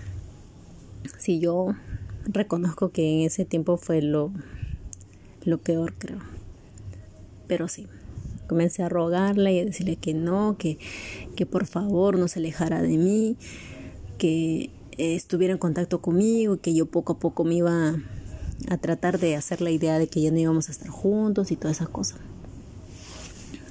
si 1.19 1.39
yo 1.39 1.75
reconozco 2.27 2.91
que 2.91 3.21
en 3.21 3.27
ese 3.27 3.45
tiempo 3.45 3.77
fue 3.77 4.03
lo, 4.03 4.33
lo 5.45 5.59
peor, 5.59 5.95
creo. 5.99 6.19
Pero 7.47 7.69
sí, 7.69 7.87
comencé 8.47 8.83
a 8.83 8.89
rogarle 8.89 9.55
y 9.55 9.61
a 9.61 9.65
decirle 9.65 9.97
que 9.97 10.15
no, 10.15 10.57
que, 10.59 10.79
que 11.37 11.47
por 11.47 11.67
favor 11.67 12.19
no 12.19 12.29
se 12.29 12.41
alejara 12.41 12.83
de 12.83 12.97
mí, 12.97 13.37
que 14.19 14.71
eh, 14.99 15.15
estuviera 15.15 15.53
en 15.53 15.59
contacto 15.59 16.01
conmigo, 16.01 16.59
que 16.61 16.75
yo 16.75 16.87
poco 16.87 17.15
a 17.15 17.19
poco 17.19 17.45
me 17.45 17.57
iba 17.57 17.95
a 18.69 18.77
tratar 18.79 19.19
de 19.19 19.37
hacer 19.37 19.61
la 19.61 19.71
idea 19.71 19.99
de 19.99 20.09
que 20.09 20.21
ya 20.23 20.31
no 20.31 20.39
íbamos 20.39 20.69
a 20.69 20.73
estar 20.73 20.89
juntos 20.89 21.51
y 21.51 21.57
todas 21.57 21.77
esas 21.77 21.89
cosas. 21.89 22.19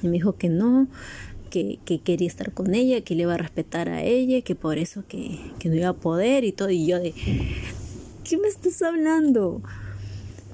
Y 0.02 0.08
me 0.08 0.14
dijo 0.14 0.36
que 0.36 0.50
no, 0.50 0.88
que, 1.50 1.80
quería 2.04 2.28
estar 2.28 2.54
con 2.54 2.76
ella, 2.76 3.02
que 3.02 3.16
le 3.16 3.24
iba 3.24 3.34
a 3.34 3.38
respetar 3.38 3.90
a 3.90 4.04
ella, 4.04 4.42
que 4.42 4.56
por 4.56 4.78
eso 4.78 5.04
que, 5.08 5.40
que 5.60 5.70
no 5.70 5.76
iba 5.76 5.90
a 5.90 5.94
poder 5.94 6.44
y 6.44 6.52
todo. 6.52 6.70
Y 6.70 6.86
yo 6.86 7.00
de, 7.00 7.14
¿qué 8.28 8.38
me 8.38 8.48
estás 8.48 8.82
hablando? 8.82 9.62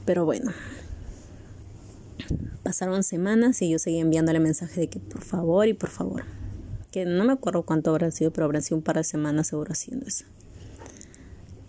Pero 0.05 0.25
bueno, 0.25 0.51
pasaron 2.63 3.03
semanas 3.03 3.61
y 3.61 3.69
yo 3.69 3.79
seguía 3.79 4.01
enviándole 4.01 4.39
mensaje 4.39 4.81
de 4.81 4.87
que 4.87 4.99
por 4.99 5.23
favor 5.23 5.67
y 5.67 5.73
por 5.73 5.89
favor 5.89 6.23
que 6.91 7.05
no 7.05 7.23
me 7.23 7.33
acuerdo 7.33 7.63
cuánto 7.63 7.89
habrá 7.89 8.11
sido, 8.11 8.31
pero 8.31 8.45
habrá 8.45 8.61
sido 8.61 8.77
un 8.77 8.83
par 8.83 8.97
de 8.97 9.03
semanas 9.03 9.47
seguro 9.47 9.71
haciendo 9.71 10.05
eso. 10.05 10.25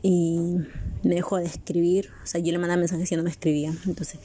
Y 0.03 0.57
me 1.05 1.15
dejó 1.15 1.37
de 1.37 1.45
escribir, 1.45 2.11
o 2.25 2.27
sea, 2.27 2.41
yo 2.41 2.51
le 2.51 2.59
mandaba 2.59 2.81
mensajes 2.81 3.11
y 3.13 3.17
no 3.17 3.23
me 3.23 3.31
escribía. 3.31 3.73
Entonces, 3.87 4.19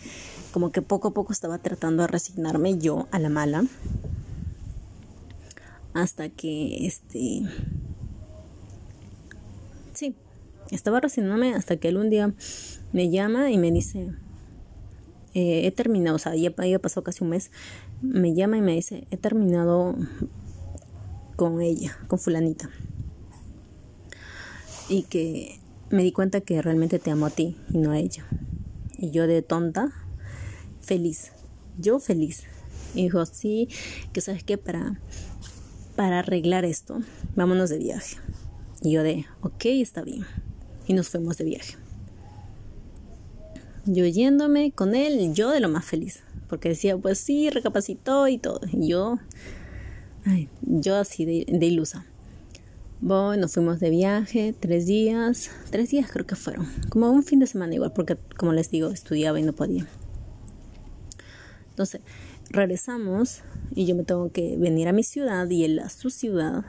como 0.52 0.72
que 0.72 0.82
poco 0.82 1.10
a 1.10 1.14
poco 1.14 1.32
estaba 1.32 1.60
tratando 1.60 2.02
de 2.02 2.08
resignarme 2.08 2.80
yo 2.80 3.08
a 3.12 3.20
la 3.20 3.30
mala. 3.30 3.64
Hasta 5.94 6.30
que, 6.30 6.88
este... 6.88 7.44
Estaba 10.72 11.00
resignándome 11.00 11.54
hasta 11.54 11.78
que 11.78 11.90
él 11.90 11.98
un 11.98 12.10
día 12.10 12.34
me 12.92 13.10
llama 13.10 13.52
y 13.52 13.58
me 13.58 13.72
dice, 13.72 14.12
eh, 15.34 15.68
he 15.68 15.72
terminado, 15.72 16.16
o 16.16 16.20
sea, 16.20 16.36
ya, 16.36 16.52
pasó 16.80 17.04
casi 17.04 17.24
un 17.24 17.30
mes, 17.30 17.52
me 18.02 18.34
llama 18.34 18.58
y 18.58 18.62
me 18.62 18.74
dice, 18.74 19.08
he 19.12 19.18
terminado 19.18 19.96
con 21.36 21.62
ella, 21.62 21.98
con 22.08 22.20
fulanita. 22.20 22.70
Y 24.90 25.04
que 25.04 25.60
me 25.90 26.04
di 26.04 26.12
cuenta 26.12 26.42
que 26.42 26.62
realmente 26.62 27.00
te 27.00 27.12
amo 27.12 27.28
a 27.28 27.30
ti 27.30 27.56
y 27.70 27.78
no 27.78 27.92
a 27.92 28.00
ella. 28.00 28.26
Y 28.98 29.12
yo 29.12 29.28
de 29.28 29.42
tonta, 29.42 29.92
feliz. 30.82 31.32
Yo 31.78 32.00
feliz. 32.00 32.44
Y 32.96 33.04
dijo, 33.04 33.26
sí, 33.26 33.70
que 34.14 34.22
sabes 34.22 34.44
qué, 34.44 34.58
para, 34.58 35.00
para 35.96 36.20
arreglar 36.20 36.66
esto, 36.66 37.00
vámonos 37.36 37.70
de 37.70 37.78
viaje. 37.78 38.18
Y 38.82 38.94
yo 38.94 39.04
de, 39.04 39.26
ok, 39.42 39.66
está 39.66 40.02
bien. 40.02 40.26
Y 40.88 40.94
nos 40.94 41.10
fuimos 41.10 41.38
de 41.38 41.46
viaje. 41.46 41.76
Yo 43.86 44.06
yéndome 44.06 44.72
con 44.72 44.96
él, 44.96 45.34
yo 45.34 45.52
de 45.52 45.60
lo 45.60 45.70
más 45.70 45.86
feliz. 45.86 46.24
Porque 46.50 46.70
decía, 46.70 46.98
pues 46.98 47.20
sí, 47.20 47.50
recapacitó 47.50 48.28
y 48.28 48.38
todo. 48.38 48.62
Y 48.72 48.88
yo 48.90 49.20
yo 50.62 50.96
así 50.96 51.26
de, 51.26 51.66
ilusa. 51.66 52.06
Bueno, 53.00 53.42
nos 53.42 53.54
fuimos 53.54 53.80
de 53.80 53.90
viaje, 53.90 54.56
tres 54.60 54.88
días, 54.88 55.52
tres 55.70 55.92
días 55.92 56.10
creo 56.12 56.26
que 56.26 56.36
fueron, 56.36 56.68
como 56.90 57.12
un 57.12 57.24
fin 57.24 57.40
de 57.40 57.46
semana 57.46 57.76
igual, 57.76 57.94
porque 57.94 58.18
como 58.38 58.54
les 58.54 58.72
digo, 58.72 58.90
estudiaba 58.90 59.40
y 59.40 59.44
no 59.44 59.54
podía. 59.54 59.86
Entonces, 61.70 62.02
regresamos 62.50 63.42
y 63.76 63.86
yo 63.86 63.96
me 63.96 64.04
tengo 64.04 64.32
que 64.32 64.58
venir 64.58 64.88
a 64.88 64.94
mi 64.94 65.04
ciudad 65.04 65.48
y 65.50 65.64
él 65.64 65.78
a 65.80 65.90
su 65.90 66.10
ciudad. 66.10 66.66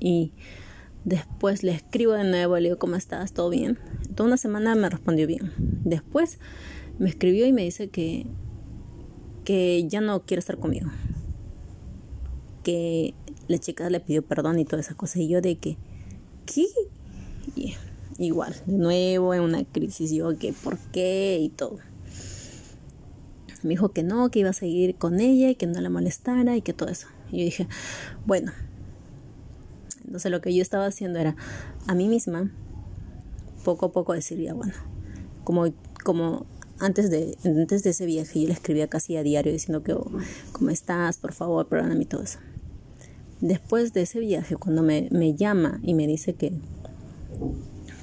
Y 0.00 0.32
después 1.04 1.62
le 1.62 1.72
escribo 1.72 2.12
de 2.12 2.24
nuevo, 2.24 2.56
le 2.56 2.68
digo, 2.68 2.78
¿cómo 2.78 2.96
estás? 2.96 3.32
¿Todo 3.32 3.50
bien? 3.50 3.78
Toda 4.14 4.28
una 4.28 4.36
semana 4.36 4.74
me 4.74 4.88
respondió 4.88 5.26
bien. 5.26 5.52
Después 5.84 6.38
me 6.98 7.08
escribió 7.08 7.46
y 7.46 7.52
me 7.52 7.62
dice 7.62 7.88
que, 7.88 8.26
que 9.44 9.86
ya 9.88 10.00
no 10.00 10.24
quiere 10.24 10.40
estar 10.40 10.58
conmigo 10.58 10.90
que 12.62 13.14
la 13.48 13.58
chica 13.58 13.88
le 13.90 14.00
pidió 14.00 14.22
perdón 14.22 14.58
y 14.58 14.64
toda 14.64 14.80
esa 14.80 14.94
cosa. 14.94 15.18
Y 15.18 15.28
yo 15.28 15.40
de 15.40 15.56
que, 15.56 15.76
¿qué? 16.46 16.66
igual, 18.18 18.54
de 18.66 18.78
nuevo 18.78 19.34
en 19.34 19.40
una 19.40 19.64
crisis, 19.64 20.12
yo 20.12 20.38
que, 20.38 20.52
¿por 20.52 20.78
qué? 20.78 21.38
Y 21.40 21.48
todo. 21.48 21.78
Me 23.62 23.70
dijo 23.70 23.90
que 23.90 24.02
no, 24.02 24.30
que 24.30 24.40
iba 24.40 24.50
a 24.50 24.54
seguir 24.54 24.96
con 24.96 25.20
ella 25.20 25.50
y 25.50 25.54
que 25.54 25.66
no 25.66 25.80
la 25.80 25.90
molestara 25.90 26.56
y 26.56 26.62
que 26.62 26.72
todo 26.72 26.88
eso. 26.88 27.08
Y 27.30 27.38
yo 27.38 27.44
dije, 27.44 27.68
bueno. 28.26 28.52
Entonces 30.12 30.30
lo 30.30 30.42
que 30.42 30.54
yo 30.54 30.60
estaba 30.60 30.84
haciendo 30.84 31.18
era 31.18 31.36
a 31.86 31.94
mí 31.94 32.06
misma, 32.06 32.50
poco 33.64 33.86
a 33.86 33.92
poco 33.92 34.12
decir, 34.12 34.38
ya 34.38 34.52
bueno, 34.52 34.74
como, 35.42 35.72
como 36.04 36.44
antes 36.78 37.10
de, 37.10 37.38
antes 37.46 37.82
de 37.82 37.90
ese 37.90 38.04
viaje 38.04 38.42
yo 38.42 38.48
le 38.48 38.52
escribía 38.52 38.88
casi 38.88 39.16
a 39.16 39.22
diario 39.22 39.50
diciendo 39.50 39.82
que, 39.82 39.94
oh, 39.94 40.10
¿cómo 40.52 40.68
estás? 40.68 41.16
Por 41.16 41.32
favor, 41.32 41.66
perdóname 41.66 42.02
y 42.02 42.04
todo 42.04 42.24
eso. 42.24 42.40
Después 43.40 43.94
de 43.94 44.02
ese 44.02 44.20
viaje, 44.20 44.56
cuando 44.56 44.82
me, 44.82 45.34
llama 45.34 45.80
y 45.82 45.94
me 45.94 46.06
dice 46.06 46.34
que, 46.34 46.52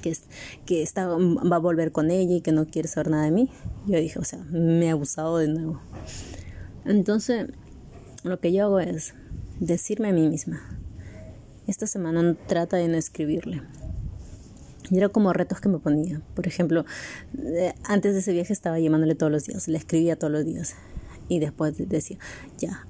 que, 0.01 0.17
que 0.65 0.81
está, 0.81 1.09
va 1.09 1.55
a 1.57 1.59
volver 1.59 1.91
con 1.91 2.09
ella 2.09 2.37
y 2.37 2.41
que 2.41 2.51
no 2.51 2.65
quiere 2.65 2.87
saber 2.87 3.11
nada 3.11 3.25
de 3.25 3.31
mí, 3.31 3.51
yo 3.85 3.99
dije, 3.99 4.17
o 4.17 4.23
sea, 4.23 4.39
me 4.49 4.89
ha 4.89 4.93
abusado 4.93 5.37
de 5.37 5.49
nuevo. 5.49 5.79
Entonces, 6.85 7.49
lo 8.23 8.39
que 8.39 8.51
yo 8.51 8.65
hago 8.65 8.79
es 8.79 9.13
decirme 9.59 10.07
a 10.09 10.13
mí 10.13 10.27
misma, 10.27 10.78
esta 11.69 11.87
semana 11.87 12.35
trata 12.47 12.77
de 12.77 12.87
no 12.87 12.97
escribirle. 12.97 13.61
Era 14.91 15.09
como 15.09 15.31
retos 15.33 15.61
que 15.61 15.69
me 15.69 15.77
ponía. 15.77 16.21
Por 16.33 16.47
ejemplo, 16.47 16.83
eh, 17.37 17.73
antes 17.83 18.13
de 18.13 18.19
ese 18.19 18.33
viaje 18.33 18.53
estaba 18.53 18.79
llamándole 18.79 19.15
todos 19.15 19.31
los 19.31 19.45
días, 19.45 19.67
le 19.67 19.77
escribía 19.77 20.17
todos 20.17 20.33
los 20.33 20.45
días. 20.45 20.75
Y 21.27 21.39
después 21.39 21.75
decía, 21.77 22.17
ya, 22.57 22.87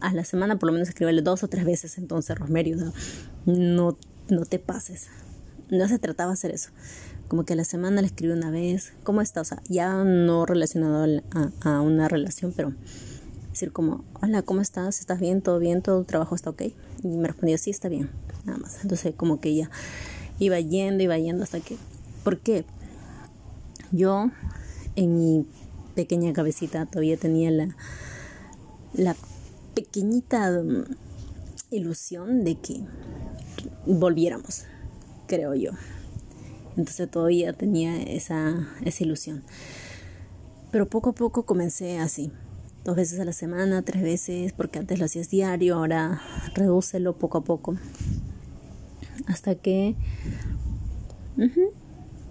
a 0.00 0.12
la 0.12 0.24
semana 0.24 0.58
por 0.58 0.68
lo 0.68 0.74
menos 0.74 0.88
escríbele 0.88 1.22
dos 1.22 1.42
o 1.42 1.48
tres 1.48 1.64
veces 1.64 1.98
entonces, 1.98 2.38
Rosemary, 2.38 2.76
no, 3.46 3.98
no 4.28 4.44
te 4.44 4.58
pases. 4.60 5.08
No 5.70 5.88
se 5.88 5.98
trataba 5.98 6.30
de 6.30 6.34
hacer 6.34 6.52
eso. 6.52 6.70
Como 7.26 7.44
que 7.44 7.54
a 7.54 7.56
la 7.56 7.64
semana 7.64 8.00
le 8.00 8.06
escribí 8.06 8.32
una 8.32 8.50
vez, 8.50 8.92
¿cómo 9.02 9.22
estás? 9.22 9.48
O 9.48 9.54
sea, 9.54 9.62
ya 9.68 10.04
no 10.04 10.46
relacionado 10.46 11.20
a, 11.32 11.50
a 11.62 11.80
una 11.80 12.06
relación, 12.06 12.52
pero 12.54 12.74
decir 13.50 13.72
como, 13.72 14.04
hola, 14.20 14.42
¿cómo 14.42 14.60
estás? 14.60 15.00
¿Estás 15.00 15.18
bien? 15.18 15.40
¿Todo 15.40 15.58
bien? 15.58 15.82
¿Todo 15.82 16.00
el 16.00 16.06
trabajo 16.06 16.34
está 16.36 16.50
ok? 16.50 16.62
Y 17.04 17.08
me 17.08 17.28
respondió, 17.28 17.56
sí, 17.58 17.70
está 17.70 17.88
bien, 17.88 18.10
nada 18.44 18.58
más. 18.58 18.78
Entonces 18.82 19.14
como 19.14 19.40
que 19.40 19.54
ya 19.54 19.70
iba 20.38 20.58
yendo, 20.58 21.04
iba 21.04 21.16
yendo 21.18 21.44
hasta 21.44 21.60
que... 21.60 21.76
¿Por 22.24 22.40
qué? 22.40 22.64
Yo 23.92 24.30
en 24.96 25.18
mi 25.18 25.46
pequeña 25.94 26.32
cabecita 26.32 26.86
todavía 26.86 27.16
tenía 27.16 27.50
la, 27.50 27.76
la 28.94 29.14
pequeñita 29.74 30.50
mm, 30.50 30.84
ilusión 31.70 32.44
de 32.44 32.56
que 32.56 32.80
volviéramos, 33.86 34.64
creo 35.26 35.54
yo. 35.54 35.72
Entonces 36.76 37.10
todavía 37.10 37.52
tenía 37.52 38.02
esa, 38.02 38.68
esa 38.84 39.04
ilusión. 39.04 39.44
Pero 40.70 40.88
poco 40.88 41.10
a 41.10 41.14
poco 41.14 41.44
comencé 41.44 41.98
así, 41.98 42.32
dos 42.84 42.96
veces 42.96 43.18
a 43.18 43.24
la 43.24 43.32
semana, 43.32 43.82
tres 43.82 44.02
veces, 44.02 44.52
porque 44.52 44.78
antes 44.78 44.98
lo 44.98 45.06
hacías 45.06 45.30
diario, 45.30 45.76
ahora 45.76 46.20
redúcelo 46.54 47.16
poco 47.16 47.38
a 47.38 47.44
poco. 47.44 47.76
Hasta 49.26 49.54
que 49.54 49.96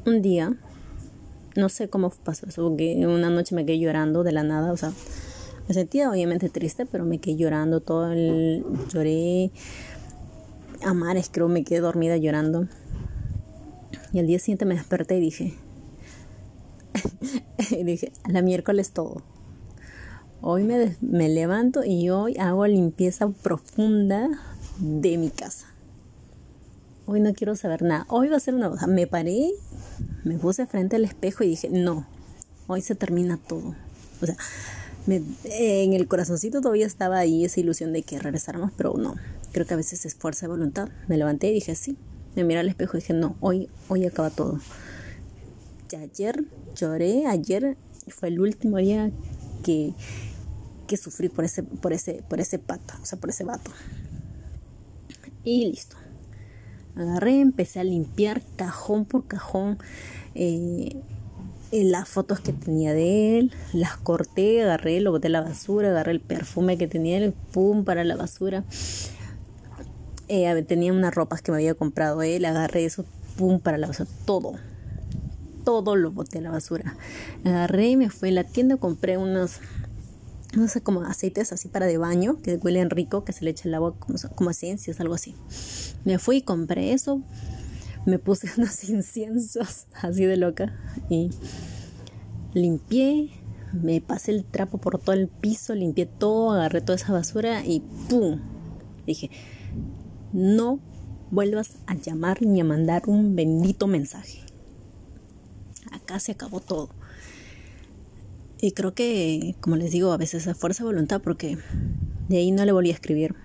un 0.05 0.21
día, 0.21 0.55
no 1.55 1.69
sé 1.69 1.89
cómo 1.89 2.11
pasó 2.11 2.47
eso, 2.47 2.75
que 2.77 3.05
una 3.07 3.29
noche 3.29 3.55
me 3.55 3.65
quedé 3.65 3.79
llorando 3.79 4.23
de 4.23 4.31
la 4.31 4.43
nada, 4.43 4.71
o 4.71 4.77
sea, 4.77 4.91
me 5.67 5.73
sentía 5.73 6.11
obviamente 6.11 6.49
triste, 6.49 6.85
pero 6.85 7.03
me 7.03 7.19
quedé 7.19 7.35
llorando, 7.35 7.79
todo 7.79 8.11
el 8.11 8.63
lloré 8.93 9.51
a 10.85 10.93
mares, 10.93 11.29
creo, 11.31 11.47
me 11.47 11.63
quedé 11.63 11.79
dormida 11.79 12.17
llorando. 12.17 12.67
Y 14.11 14.19
al 14.19 14.27
día 14.27 14.37
siguiente 14.37 14.65
me 14.65 14.75
desperté 14.75 15.17
y 15.17 15.21
dije, 15.21 15.53
y 17.71 17.83
dije, 17.83 18.11
a 18.23 18.31
la 18.31 18.43
miércoles 18.43 18.91
todo. 18.91 19.23
Hoy 20.45 20.65
me, 20.65 20.97
me 20.99 21.29
levanto 21.29 21.85
y 21.85 22.09
hoy 22.09 22.35
hago 22.37 22.67
limpieza 22.67 23.29
profunda 23.29 24.27
de 24.77 25.17
mi 25.17 25.29
casa. 25.29 25.67
Hoy 27.05 27.21
no 27.21 27.33
quiero 27.33 27.55
saber 27.55 27.81
nada. 27.81 28.05
Hoy 28.09 28.27
va 28.27 28.35
a 28.35 28.39
ser 28.41 28.53
una 28.53 28.69
cosa. 28.69 28.85
Me 28.87 29.07
paré, 29.07 29.51
me 30.25 30.37
puse 30.37 30.65
frente 30.65 30.97
al 30.97 31.05
espejo 31.05 31.45
y 31.45 31.47
dije, 31.47 31.69
no, 31.69 32.05
hoy 32.67 32.81
se 32.81 32.93
termina 32.93 33.37
todo. 33.37 33.73
O 34.21 34.25
sea, 34.25 34.35
en 35.45 35.93
el 35.93 36.09
corazoncito 36.09 36.59
todavía 36.59 36.87
estaba 36.87 37.19
ahí 37.19 37.45
esa 37.45 37.61
ilusión 37.61 37.93
de 37.93 38.03
que 38.03 38.19
regresáramos, 38.19 38.73
pero 38.75 38.95
no. 38.97 39.15
Creo 39.53 39.65
que 39.65 39.75
a 39.75 39.77
veces 39.77 40.05
es 40.05 40.13
fuerza 40.13 40.47
de 40.47 40.51
voluntad. 40.51 40.89
Me 41.07 41.15
levanté 41.15 41.51
y 41.51 41.53
dije, 41.53 41.73
sí. 41.75 41.95
Me 42.35 42.43
miré 42.43 42.59
al 42.59 42.67
espejo 42.67 42.97
y 42.97 42.99
dije, 42.99 43.13
no, 43.13 43.37
hoy, 43.39 43.69
hoy 43.87 44.05
acaba 44.05 44.29
todo. 44.29 44.59
Ya 45.87 46.01
ayer 46.01 46.43
lloré, 46.75 47.27
ayer 47.27 47.77
fue 48.09 48.27
el 48.27 48.41
último 48.41 48.75
día 48.79 49.09
que 49.63 49.93
sufrir 50.97 51.31
por 51.31 51.45
ese, 51.45 51.63
por 51.63 51.93
ese, 51.93 52.23
por 52.27 52.39
ese 52.39 52.59
pata, 52.59 52.97
o 53.01 53.05
sea, 53.05 53.19
por 53.19 53.29
ese 53.29 53.43
vato. 53.43 53.71
Y 55.43 55.65
listo. 55.65 55.97
Agarré, 56.95 57.39
empecé 57.39 57.79
a 57.79 57.83
limpiar 57.83 58.41
cajón 58.55 59.05
por 59.05 59.25
cajón 59.25 59.79
eh, 60.35 61.01
las 61.71 62.07
fotos 62.07 62.39
que 62.39 62.53
tenía 62.53 62.93
de 62.93 63.39
él, 63.39 63.51
las 63.73 63.97
corté, 63.97 64.61
agarré, 64.61 65.01
lo 65.01 65.11
boté 65.11 65.27
a 65.27 65.31
la 65.31 65.41
basura, 65.41 65.89
agarré 65.89 66.11
el 66.11 66.19
perfume 66.19 66.77
que 66.77 66.87
tenía 66.87 67.17
él, 67.17 67.33
pum, 67.51 67.83
para 67.83 68.03
la 68.03 68.15
basura. 68.15 68.63
Eh, 70.27 70.63
tenía 70.67 70.93
unas 70.93 71.15
ropas 71.15 71.41
que 71.41 71.51
me 71.51 71.57
había 71.57 71.73
comprado 71.73 72.21
él, 72.21 72.45
agarré 72.45 72.85
eso, 72.85 73.05
pum, 73.37 73.59
para 73.59 73.79
la 73.79 73.87
basura, 73.87 74.09
todo. 74.25 74.53
Todo 75.65 75.95
lo 75.95 76.11
boté 76.11 76.37
a 76.37 76.41
la 76.41 76.51
basura. 76.51 76.95
Agarré 77.43 77.89
y 77.89 77.97
me 77.97 78.09
fui 78.11 78.29
a 78.29 78.33
la 78.33 78.43
tienda, 78.43 78.77
compré 78.77 79.17
unos 79.17 79.59
no 80.55 80.67
sé, 80.67 80.81
como 80.81 81.01
aceites 81.01 81.51
así 81.51 81.67
para 81.67 81.85
de 81.85 81.97
baño, 81.97 82.41
que 82.41 82.55
huelen 82.55 82.89
rico, 82.89 83.23
que 83.23 83.33
se 83.33 83.43
le 83.43 83.51
echa 83.51 83.67
el 83.67 83.73
agua 83.73 83.95
como, 83.97 84.17
como 84.35 84.49
esencias, 84.49 84.99
algo 84.99 85.15
así. 85.15 85.35
Me 86.05 86.19
fui 86.19 86.37
y 86.37 86.41
compré 86.41 86.93
eso, 86.93 87.21
me 88.05 88.19
puse 88.19 88.47
unos 88.57 88.83
inciensos 88.83 89.87
así 90.01 90.25
de 90.25 90.37
loca 90.37 90.73
y 91.09 91.29
limpié, 92.53 93.31
me 93.73 94.01
pasé 94.01 94.31
el 94.31 94.45
trapo 94.45 94.77
por 94.77 94.99
todo 94.99 95.13
el 95.13 95.27
piso, 95.27 95.73
limpié 95.73 96.05
todo, 96.05 96.51
agarré 96.51 96.81
toda 96.81 96.95
esa 96.95 97.11
basura 97.11 97.65
y 97.65 97.81
¡pum! 98.09 98.39
Dije, 99.05 99.31
no 100.31 100.79
vuelvas 101.31 101.77
a 101.87 101.95
llamar 101.95 102.41
ni 102.43 102.61
a 102.61 102.63
mandar 102.63 103.03
un 103.07 103.35
bendito 103.35 103.87
mensaje. 103.87 104.39
Acá 105.91 106.19
se 106.19 106.31
acabó 106.31 106.59
todo. 106.59 106.89
Y 108.63 108.71
creo 108.71 108.93
que, 108.93 109.57
como 109.59 109.75
les 109.75 109.91
digo, 109.91 110.13
a 110.13 110.17
veces 110.17 110.47
a 110.47 110.55
fuerza 110.55 110.85
de 110.85 110.91
voluntad, 110.91 111.21
porque 111.21 111.57
de 112.29 112.37
ahí 112.37 112.49
no 112.51 112.63
le 112.63 112.71
volví 112.71 112.91
a 112.91 112.93
escribir. 112.93 113.35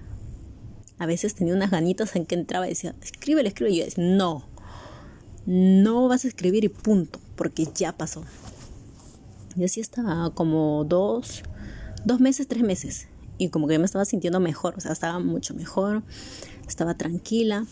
A 0.97 1.07
veces 1.07 1.35
tenía 1.35 1.55
unas 1.55 1.73
ganitas 1.73 2.15
en 2.15 2.25
que 2.25 2.37
entraba 2.37 2.67
y 2.67 2.69
decía, 2.69 2.95
escribe, 3.03 3.45
escribe. 3.45 3.73
Y 3.73 3.79
yo 3.79 3.85
decía, 3.85 4.05
no, 4.05 4.47
no 5.45 6.07
vas 6.07 6.25
a 6.25 6.29
escribir 6.29 6.63
y 6.63 6.69
punto, 6.69 7.19
porque 7.35 7.67
ya 7.75 7.91
pasó. 7.91 8.23
Y 9.57 9.65
así 9.65 9.81
estaba 9.81 10.31
como 10.35 10.85
dos, 10.85 11.43
dos 12.05 12.21
meses, 12.21 12.47
tres 12.47 12.63
meses. 12.63 13.09
Y 13.39 13.49
como 13.49 13.67
que 13.67 13.77
me 13.81 13.87
estaba 13.87 14.05
sintiendo 14.05 14.39
mejor, 14.39 14.75
o 14.77 14.81
sea, 14.81 14.93
estaba 14.93 15.19
mucho 15.19 15.53
mejor, 15.53 16.05
estaba 16.69 16.95
tranquila. 16.95 17.67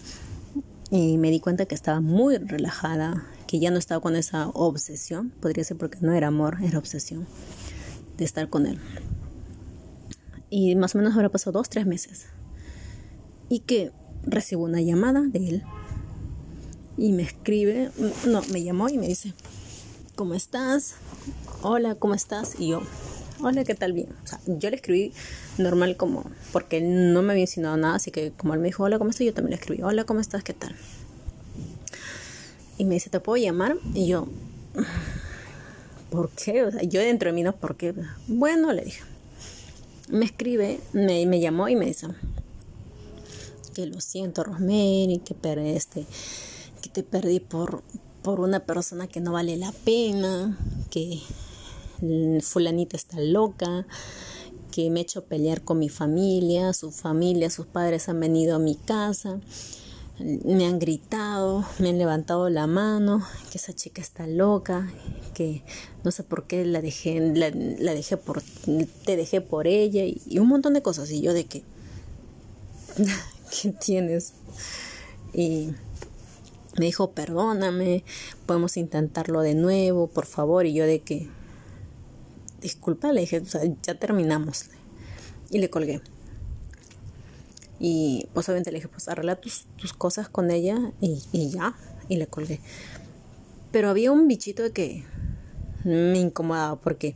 Y 0.91 1.17
me 1.17 1.31
di 1.31 1.39
cuenta 1.39 1.67
que 1.67 1.77
estaba 1.77 2.01
muy 2.01 2.39
relajada, 2.39 3.25
que 3.47 3.59
ya 3.59 3.71
no 3.71 3.79
estaba 3.79 4.01
con 4.01 4.17
esa 4.17 4.49
obsesión, 4.49 5.31
podría 5.41 5.65
ser 5.65 5.77
porque 5.77 5.99
no 6.01 6.13
era 6.13 6.29
amor, 6.29 6.59
era 6.63 6.79
obsesión 6.79 7.27
de 8.17 8.25
estar 8.25 8.49
con 8.49 8.67
él. 8.67 8.79
Y 10.51 10.75
más 10.77 10.95
o 10.95 10.99
menos 10.99 11.15
habrá 11.15 11.29
pasado 11.29 11.59
dos, 11.59 11.69
tres 11.69 11.87
meses. 11.87 12.27
Y 13.49 13.61
que 13.61 13.93
recibo 14.23 14.65
una 14.65 14.81
llamada 14.81 15.23
de 15.23 15.49
él 15.49 15.63
y 16.97 17.13
me 17.13 17.23
escribe, 17.23 17.91
no, 18.27 18.43
me 18.51 18.63
llamó 18.63 18.89
y 18.89 18.99
me 18.99 19.07
dice, 19.07 19.35
¿cómo 20.15 20.35
estás? 20.35 20.95
Hola, 21.63 21.95
¿cómo 21.95 22.15
estás? 22.15 22.59
Y 22.59 22.69
yo, 22.69 22.83
hola, 23.43 23.65
¿qué 23.65 23.75
tal? 23.75 23.93
Bien. 23.93 24.09
O 24.25 24.27
sea, 24.27 24.41
yo 24.47 24.71
le 24.71 24.77
escribí 24.77 25.13
normal 25.59 25.97
como, 25.97 26.31
porque 26.53 26.79
él 26.79 27.13
no 27.13 27.23
me 27.23 27.33
había 27.33 27.45
enseñado 27.45 27.77
nada, 27.77 27.97
así 27.97 28.11
que 28.11 28.33
como 28.33 28.55
él 28.55 28.61
me 28.61 28.69
dijo, 28.69 28.85
hola, 28.85 28.99
¿cómo 28.99 29.11
estás? 29.11 29.27
Yo 29.27 29.35
también 29.35 29.51
le 29.51 29.57
escribí, 29.57 29.83
hola, 29.83 30.05
¿cómo 30.05 30.21
estás? 30.21 30.43
¿Qué 30.43 30.55
tal? 30.55 30.75
Y 32.79 32.85
me 32.85 32.95
dice, 32.95 33.11
¿te 33.11 33.21
puedo 33.21 33.43
llamar? 33.43 33.77
Y 33.95 34.07
yo, 34.07 34.27
¿por 36.11 36.31
qué? 36.31 36.65
O 36.65 36.71
sea, 36.71 36.83
yo 36.83 37.01
dentro 37.01 37.31
de 37.31 37.35
mí 37.35 37.43
no, 37.43 37.55
¿por 37.57 37.77
qué? 37.77 37.95
Bueno, 38.27 38.73
le 38.73 38.85
dije. 38.85 39.03
Me 40.09 40.25
escribe, 40.25 40.81
me, 40.93 41.41
llamó 41.41 41.69
y 41.69 41.75
me 41.75 41.87
dice, 41.87 42.07
que 43.75 43.87
lo 43.87 44.01
siento, 44.01 44.45
Rosemary, 44.45 45.21
que, 45.25 45.35
este, 45.75 46.07
que 46.81 46.89
te 46.91 47.03
perdí 47.03 47.41
por, 47.41 47.83
por 48.23 48.39
una 48.39 48.61
persona 48.61 49.09
que 49.09 49.21
no 49.21 49.33
vale 49.33 49.57
la 49.57 49.73
pena, 49.73 50.57
que 50.91 51.21
fulanita 52.41 52.97
está 52.97 53.19
loca, 53.21 53.87
que 54.71 54.91
me 54.91 55.01
he 55.01 55.03
hecho 55.03 55.25
pelear 55.25 55.63
con 55.63 55.81
mi 55.81 55.89
familia, 55.89 56.73
su 56.73 56.93
familia, 56.93 57.51
sus 57.51 57.67
padres 57.67 58.09
han 58.09 58.21
venido 58.21 58.55
a 58.55 58.59
mi 58.61 58.77
casa 58.77 59.41
me 60.19 60.67
han 60.67 60.79
gritado, 60.79 61.65
me 61.79 61.91
han 61.91 61.99
levantado 61.99 62.49
la 62.49 62.67
mano, 62.67 63.23
que 63.51 63.59
esa 63.59 63.75
chica 63.75 64.01
está 64.01 64.27
loca, 64.27 64.91
que 65.35 65.63
no 66.05 66.11
sé 66.11 66.23
por 66.23 66.47
qué 66.47 66.65
la 66.65 66.81
dejé, 66.81 67.21
la, 67.21 67.51
dejé 67.51 68.17
por, 68.17 68.43
te 69.05 69.17
dejé 69.17 69.41
por 69.43 69.67
ella 69.67 70.05
y, 70.05 70.39
un 70.39 70.49
montón 70.49 70.73
de 70.73 70.83
cosas. 70.83 71.11
Y 71.11 71.21
yo 71.21 71.35
de 71.35 71.45
que, 71.45 71.63
¿qué 73.63 73.73
tienes? 73.73 74.33
Y 75.35 75.73
me 76.79 76.87
dijo, 76.87 77.11
perdóname, 77.11 78.03
podemos 78.47 78.79
intentarlo 78.79 79.43
de 79.43 79.55
nuevo, 79.55 80.07
por 80.07 80.25
favor. 80.25 80.65
Y 80.65 80.73
yo 80.73 80.87
de 80.87 81.01
que, 81.01 81.29
disculpa, 82.63 83.13
le 83.13 83.21
dije, 83.21 83.43
ya 83.83 83.95
terminamos. 83.97 84.67
Y 85.51 85.59
le 85.59 85.69
colgué. 85.69 86.01
Y 87.79 88.29
pues 88.33 88.49
obviamente 88.49 88.71
le 88.71 88.79
dije, 88.79 88.89
pues 88.89 89.09
arregla 89.09 89.37
tus, 89.37 89.67
tus 89.77 89.93
cosas 89.93 90.29
con 90.29 90.51
ella 90.51 90.93
y, 91.01 91.23
y, 91.33 91.51
ya. 91.51 91.75
Y 92.09 92.17
le 92.17 92.27
colgué. 92.27 92.61
Pero 93.73 93.91
había 93.91 94.13
un 94.13 94.29
bichito 94.29 94.63
de 94.63 94.73
que 94.73 95.05
me 95.85 96.19
incomodaba 96.19 96.77
porque 96.77 97.15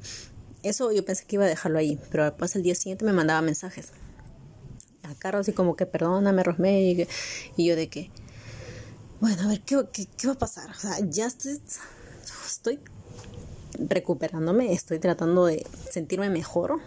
eso 0.62 0.92
yo 0.92 1.04
pensé 1.04 1.24
que 1.24 1.36
iba 1.36 1.44
a 1.44 1.48
dejarlo 1.48 1.78
ahí. 1.78 1.98
Pero 2.10 2.24
después 2.24 2.54
el 2.56 2.62
día 2.62 2.74
siguiente 2.74 3.04
me 3.04 3.12
mandaba 3.12 3.40
mensajes. 3.40 3.92
A 5.02 5.14
Carlos 5.14 5.42
así 5.42 5.52
como 5.52 5.76
que 5.76 5.86
perdóname, 5.86 6.42
Rosme. 6.42 7.06
Y, 7.56 7.64
yo 7.64 7.76
de 7.76 7.88
que 7.88 8.10
bueno, 9.20 9.42
a 9.42 9.48
ver, 9.48 9.60
¿qué, 9.60 9.76
qué, 9.92 10.26
va 10.26 10.32
a 10.32 10.38
pasar? 10.38 10.70
O 10.70 10.74
sea, 10.74 10.96
ya 11.00 11.26
estoy, 11.26 11.60
estoy 12.46 12.80
recuperándome, 13.78 14.72
estoy 14.72 14.98
tratando 14.98 15.44
de 15.44 15.66
sentirme 15.90 16.30
mejor 16.30 16.80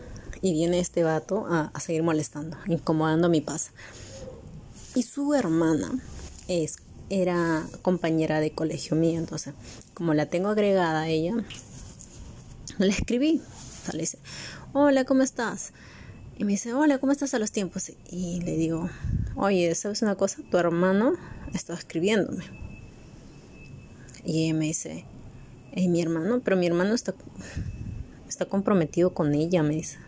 y 0.44 0.52
viene 0.52 0.80
este 0.80 1.04
vato 1.04 1.48
a, 1.48 1.72
seguir 1.80 2.04
molestando, 2.04 2.58
incomodando 2.68 3.30
mi 3.30 3.40
paz. 3.40 3.72
Y 4.94 5.04
su 5.04 5.34
hermana 5.34 5.90
es, 6.50 6.76
era 7.10 7.66
compañera 7.82 8.42
de 8.42 8.52
colegio 8.52 8.98
mío, 8.98 9.18
entonces, 9.18 9.54
como 9.94 10.14
la 10.14 10.26
tengo 10.26 10.50
agregada 10.50 11.04
a 11.04 11.08
ella, 11.08 11.34
le 12.78 12.90
escribí. 12.90 13.42
O 13.42 13.86
sea, 13.86 13.94
le 13.94 14.02
dice, 14.02 14.20
hola, 14.74 15.06
¿cómo 15.06 15.24
estás? 15.24 15.72
Y 16.38 16.44
me 16.44 16.52
dice, 16.52 16.74
hola, 16.74 16.98
¿cómo 16.98 17.14
estás 17.14 17.34
a 17.34 17.40
los 17.40 17.54
tiempos? 17.54 17.94
Y 18.12 18.42
le 18.42 18.58
digo, 18.58 18.90
oye, 19.38 19.74
¿sabes 19.76 20.02
una 20.02 20.16
cosa? 20.16 20.42
Tu 20.52 20.58
hermano 20.58 21.14
estaba 21.54 21.80
escribiéndome. 21.80 22.44
Y 24.26 24.44
ella 24.44 24.60
me 24.60 24.66
dice, 24.66 25.06
hey, 25.72 25.88
mi 25.88 26.02
hermano, 26.02 26.42
pero 26.44 26.58
mi 26.58 26.68
hermano 26.68 26.96
está, 26.96 27.16
está 28.28 28.44
comprometido 28.44 29.14
con 29.14 29.34
ella, 29.34 29.64
me 29.64 29.76
dice. 29.76 30.03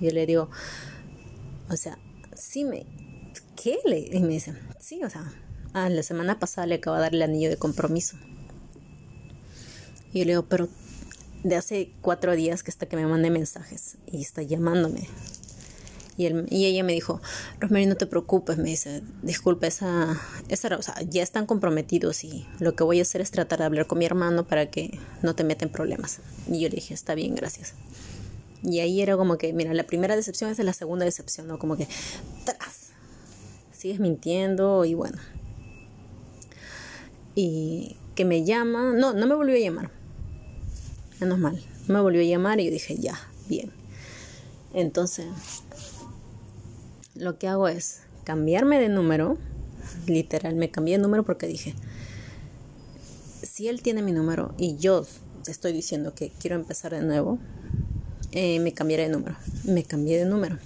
Y 0.00 0.06
yo 0.06 0.10
le 0.12 0.26
digo, 0.26 0.48
o 1.70 1.76
sea, 1.76 1.98
sí 2.34 2.64
me, 2.64 2.86
¿qué? 3.56 3.78
Y 4.12 4.20
me 4.20 4.28
dice, 4.28 4.54
sí, 4.78 5.02
o 5.04 5.10
sea, 5.10 5.32
ah, 5.74 5.88
la 5.88 6.02
semana 6.02 6.38
pasada 6.38 6.66
le 6.66 6.76
acaba 6.76 6.96
de 6.96 7.02
dar 7.02 7.14
el 7.14 7.22
anillo 7.22 7.50
de 7.50 7.56
compromiso. 7.56 8.16
Y 10.12 10.20
yo 10.20 10.24
le 10.24 10.32
digo, 10.32 10.46
pero 10.46 10.68
de 11.44 11.56
hace 11.56 11.92
cuatro 12.00 12.34
días 12.34 12.62
que 12.62 12.70
está 12.70 12.86
que 12.86 12.96
me 12.96 13.06
mande 13.06 13.30
mensajes 13.30 13.96
y 14.06 14.22
está 14.22 14.42
llamándome. 14.42 15.08
Y, 16.16 16.26
y 16.52 16.66
ella 16.66 16.82
me 16.82 16.92
dijo, 16.92 17.20
Rosemary, 17.60 17.86
no 17.86 17.96
te 17.96 18.06
preocupes, 18.06 18.58
me 18.58 18.70
dice, 18.70 19.02
disculpa, 19.22 19.68
esa, 19.68 20.20
esa, 20.48 20.76
o 20.76 20.82
sea, 20.82 20.96
ya 21.02 21.22
están 21.22 21.46
comprometidos 21.46 22.24
y 22.24 22.44
lo 22.58 22.74
que 22.74 22.82
voy 22.82 22.98
a 22.98 23.02
hacer 23.02 23.20
es 23.20 23.30
tratar 23.30 23.60
de 23.60 23.66
hablar 23.66 23.86
con 23.86 23.98
mi 23.98 24.04
hermano 24.04 24.44
para 24.44 24.68
que 24.68 24.98
no 25.22 25.36
te 25.36 25.44
meten 25.44 25.68
problemas. 25.68 26.18
Y 26.48 26.60
yo 26.60 26.68
le 26.68 26.76
dije, 26.76 26.92
está 26.92 27.14
bien, 27.14 27.36
gracias. 27.36 27.74
Y 28.62 28.80
ahí 28.80 29.00
era 29.00 29.16
como 29.16 29.38
que, 29.38 29.52
mira, 29.52 29.72
la 29.74 29.84
primera 29.84 30.16
decepción 30.16 30.50
es 30.50 30.58
la 30.58 30.72
segunda 30.72 31.04
decepción, 31.04 31.46
¿no? 31.46 31.58
Como 31.58 31.76
que, 31.76 31.86
tras, 32.44 32.90
sigues 33.72 34.00
mintiendo 34.00 34.84
y 34.84 34.94
bueno. 34.94 35.18
Y 37.34 37.96
que 38.14 38.24
me 38.24 38.44
llama, 38.44 38.92
no, 38.94 39.12
no 39.12 39.26
me 39.26 39.34
volvió 39.34 39.54
a 39.54 39.60
llamar 39.60 39.98
menos 41.20 41.38
mal. 41.38 41.60
Me 41.86 42.00
volvió 42.00 42.20
a 42.20 42.24
llamar 42.24 42.60
y 42.60 42.66
yo 42.66 42.70
dije, 42.70 42.96
ya, 42.96 43.18
bien. 43.48 43.70
Entonces, 44.74 45.26
lo 47.14 47.38
que 47.38 47.48
hago 47.48 47.68
es 47.68 48.02
cambiarme 48.24 48.78
de 48.78 48.88
número. 48.88 49.38
Literal, 50.06 50.54
me 50.54 50.70
cambié 50.70 50.96
de 50.96 51.02
número 51.02 51.24
porque 51.24 51.46
dije, 51.46 51.74
si 53.42 53.68
él 53.68 53.82
tiene 53.82 54.02
mi 54.02 54.12
número 54.12 54.54
y 54.58 54.76
yo 54.76 55.06
estoy 55.46 55.72
diciendo 55.72 56.14
que 56.14 56.30
quiero 56.38 56.56
empezar 56.56 56.92
de 56.92 57.00
nuevo, 57.00 57.38
eh, 58.32 58.60
me 58.60 58.72
cambiaré 58.72 59.04
de 59.04 59.08
número. 59.10 59.36
Me 59.64 59.84
cambié 59.84 60.18
de 60.18 60.24
número. 60.24 60.58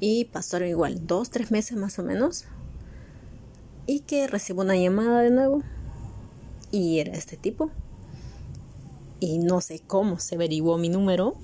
Y 0.00 0.26
pasaron 0.26 0.68
igual 0.68 1.06
dos, 1.06 1.30
tres 1.30 1.50
meses 1.50 1.76
más 1.76 1.98
o 1.98 2.02
menos. 2.02 2.44
Y 3.86 4.00
que 4.00 4.26
recibo 4.26 4.62
una 4.62 4.76
llamada 4.76 5.22
de 5.22 5.30
nuevo. 5.30 5.62
Y 6.70 6.98
era 6.98 7.12
este 7.12 7.36
tipo 7.36 7.70
y 9.20 9.38
no 9.38 9.60
sé 9.60 9.80
cómo 9.84 10.20
se 10.20 10.36
averiguó 10.36 10.78
mi 10.78 10.88
número, 10.88 11.34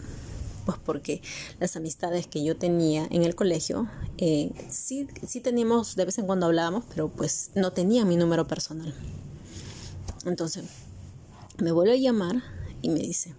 pues 0.64 0.78
porque 0.84 1.22
las 1.60 1.76
amistades 1.76 2.26
que 2.26 2.44
yo 2.44 2.56
tenía 2.56 3.06
en 3.10 3.22
el 3.22 3.34
colegio, 3.34 3.88
eh, 4.18 4.52
sí, 4.70 5.08
sí 5.26 5.40
teníamos, 5.40 5.96
de 5.96 6.04
vez 6.04 6.18
en 6.18 6.26
cuando 6.26 6.46
hablábamos, 6.46 6.84
pero 6.88 7.08
pues 7.08 7.50
no 7.54 7.72
tenía 7.72 8.04
mi 8.04 8.16
número 8.16 8.46
personal. 8.46 8.94
Entonces, 10.24 10.64
me 11.58 11.72
vuelve 11.72 11.92
a 11.92 11.96
llamar 11.96 12.42
y 12.80 12.88
me 12.88 13.00
dice 13.00 13.34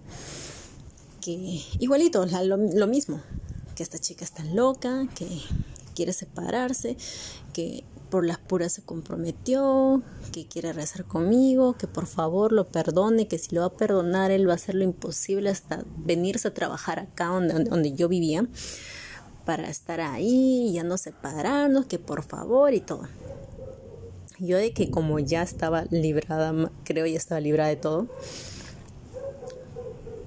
igualito, 1.32 2.26
lo, 2.26 2.58
lo 2.58 2.88
mismo, 2.88 3.22
que 3.76 3.84
esta 3.84 4.00
chica 4.00 4.24
está 4.24 4.44
loca, 4.44 5.08
que 5.16 5.28
quiere 5.94 6.14
separarse, 6.14 6.98
que 7.54 7.84
por 8.10 8.26
las 8.26 8.38
puras 8.38 8.72
se 8.72 8.82
comprometió, 8.82 10.04
que 10.32 10.48
quiere 10.48 10.74
rezar 10.74 11.06
conmigo, 11.06 11.74
que 11.74 11.88
por 11.88 12.06
favor 12.06 12.52
lo 12.52 12.68
perdone, 12.68 13.28
que 13.28 13.38
si 13.38 13.56
lo 13.56 13.62
va 13.62 13.68
a 13.68 13.74
perdonar 13.74 14.32
él 14.32 14.48
va 14.48 14.54
a 14.54 14.56
hacer 14.56 14.76
lo 14.76 14.84
imposible 14.84 15.50
hasta 15.50 15.84
venirse 15.98 16.48
a 16.48 16.54
trabajar 16.54 17.00
acá 17.00 17.26
donde, 17.28 17.64
donde 17.66 17.94
yo 17.94 18.08
vivía 18.08 18.48
para 19.46 19.70
estar 19.70 20.02
ahí, 20.02 20.72
ya 20.74 20.84
no 20.84 20.98
separarnos, 20.98 21.86
que 21.86 22.00
por 22.00 22.24
favor 22.24 22.74
y 22.74 22.82
todo. 22.82 23.08
Yo 24.40 24.58
de 24.58 24.74
que 24.74 24.92
como 24.92 25.20
ya 25.20 25.44
estaba 25.44 25.86
librada, 25.92 26.72
creo 26.84 27.06
ya 27.06 27.18
estaba 27.18 27.40
librada 27.40 27.70
de 27.70 27.78
todo, 27.78 28.08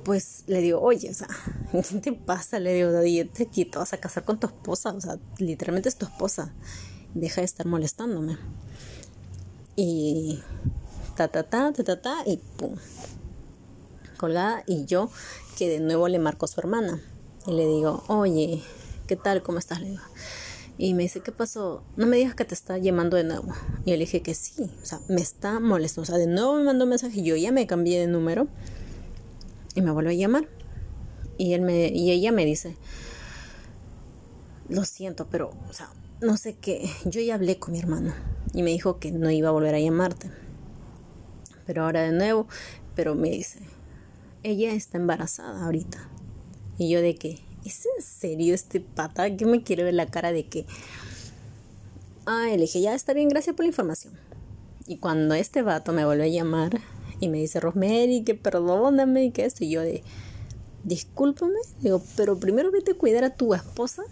pues 0.08 0.44
le 0.46 0.62
digo, 0.62 0.80
oye, 0.80 1.10
o 1.10 1.12
sea, 1.12 1.28
¿qué 1.70 2.00
te 2.00 2.12
pasa? 2.14 2.58
Le 2.58 2.72
digo, 2.72 2.90
te, 3.34 3.44
te 3.44 3.78
vas 3.78 3.92
a 3.92 3.98
casar 3.98 4.24
con 4.24 4.40
tu 4.40 4.46
esposa, 4.46 4.94
o 4.94 5.00
sea, 5.02 5.18
literalmente 5.36 5.90
es 5.90 5.96
tu 5.96 6.06
esposa 6.06 6.54
deja 7.12 7.42
de 7.42 7.44
estar 7.44 7.66
molestándome. 7.66 8.38
Y 9.76 10.40
ta 11.14 11.28
ta 11.28 11.42
ta 11.42 11.74
ta 11.74 11.84
ta 11.84 12.00
ta 12.00 12.16
y 12.24 12.38
pum. 12.56 12.76
Colgada 14.16 14.64
y 14.66 14.86
yo 14.86 15.10
que 15.58 15.68
de 15.68 15.80
nuevo 15.80 16.08
le 16.08 16.18
marco 16.18 16.46
a 16.46 16.48
su 16.48 16.58
hermana 16.58 17.02
y 17.46 17.52
le 17.52 17.66
digo, 17.66 18.02
"Oye, 18.08 18.62
¿qué 19.06 19.16
tal? 19.16 19.42
¿Cómo 19.42 19.58
estás?" 19.58 19.82
Le 19.82 19.90
digo. 19.90 20.02
Y 20.80 20.94
me 20.94 21.02
dice, 21.02 21.20
¿qué 21.20 21.32
pasó? 21.32 21.82
No 21.96 22.06
me 22.06 22.16
digas 22.16 22.36
que 22.36 22.46
te 22.46 22.54
está 22.54 22.78
llamando 22.78 23.18
de 23.18 23.24
nuevo. 23.24 23.52
Y 23.84 23.90
yo 23.90 23.96
le 23.96 24.04
dije 24.04 24.22
que 24.22 24.32
sí, 24.32 24.70
o 24.80 24.86
sea, 24.86 25.00
me 25.08 25.20
está 25.20 25.58
molestando. 25.60 26.02
O 26.02 26.06
sea, 26.06 26.16
de 26.16 26.28
nuevo 26.28 26.54
me 26.54 26.62
mandó 26.62 26.84
un 26.84 26.90
mensaje, 26.90 27.20
yo 27.22 27.34
ya 27.34 27.50
me 27.50 27.66
cambié 27.66 27.98
de 27.98 28.06
número 28.06 28.46
y 29.78 29.82
me 29.82 29.92
vuelve 29.92 30.10
a 30.10 30.14
llamar. 30.14 30.48
Y, 31.38 31.52
él 31.52 31.70
y 31.70 32.10
ella 32.10 32.32
me 32.32 32.44
dice, 32.44 32.76
lo 34.68 34.84
siento, 34.84 35.28
pero, 35.30 35.50
o 35.68 35.72
sea, 35.72 35.88
no 36.20 36.36
sé 36.36 36.54
qué, 36.54 36.90
yo 37.04 37.20
ya 37.20 37.36
hablé 37.36 37.60
con 37.60 37.72
mi 37.72 37.78
hermano 37.78 38.12
y 38.52 38.64
me 38.64 38.70
dijo 38.70 38.98
que 38.98 39.12
no 39.12 39.30
iba 39.30 39.50
a 39.50 39.52
volver 39.52 39.76
a 39.76 39.80
llamarte. 39.80 40.32
Pero 41.64 41.84
ahora 41.84 42.02
de 42.02 42.10
nuevo, 42.10 42.48
pero 42.96 43.14
me 43.14 43.30
dice, 43.30 43.60
ella 44.42 44.72
está 44.72 44.98
embarazada 44.98 45.64
ahorita. 45.64 46.08
Y 46.76 46.90
yo 46.90 47.00
de 47.00 47.14
que, 47.14 47.38
¿es 47.64 47.86
en 47.86 48.02
serio 48.02 48.54
este 48.54 48.80
pata 48.80 49.36
que 49.36 49.46
me 49.46 49.62
quiere 49.62 49.84
ver 49.84 49.94
la 49.94 50.06
cara 50.06 50.32
de 50.32 50.48
que... 50.48 50.66
Ah, 52.26 52.46
le 52.50 52.58
dije, 52.58 52.80
ya 52.80 52.94
está 52.94 53.12
bien, 53.12 53.28
gracias 53.28 53.54
por 53.54 53.64
la 53.64 53.68
información. 53.68 54.14
Y 54.88 54.96
cuando 54.96 55.34
este 55.34 55.62
vato 55.62 55.92
me 55.92 56.04
vuelve 56.04 56.24
a 56.24 56.28
llamar 56.28 56.80
y 57.20 57.28
me 57.28 57.38
dice, 57.38 57.60
Rosemary, 57.60 58.22
que 58.24 58.34
perdóname 58.34 59.24
y 59.24 59.30
que 59.30 59.44
esto, 59.44 59.64
y 59.64 59.70
yo 59.70 59.80
de, 59.82 60.02
discúlpame, 60.84 61.58
digo, 61.80 62.02
pero 62.16 62.38
primero 62.38 62.70
vete 62.70 62.92
a 62.92 62.94
cuidar 62.94 63.24
a 63.24 63.34
tu 63.34 63.54
esposa 63.54 64.04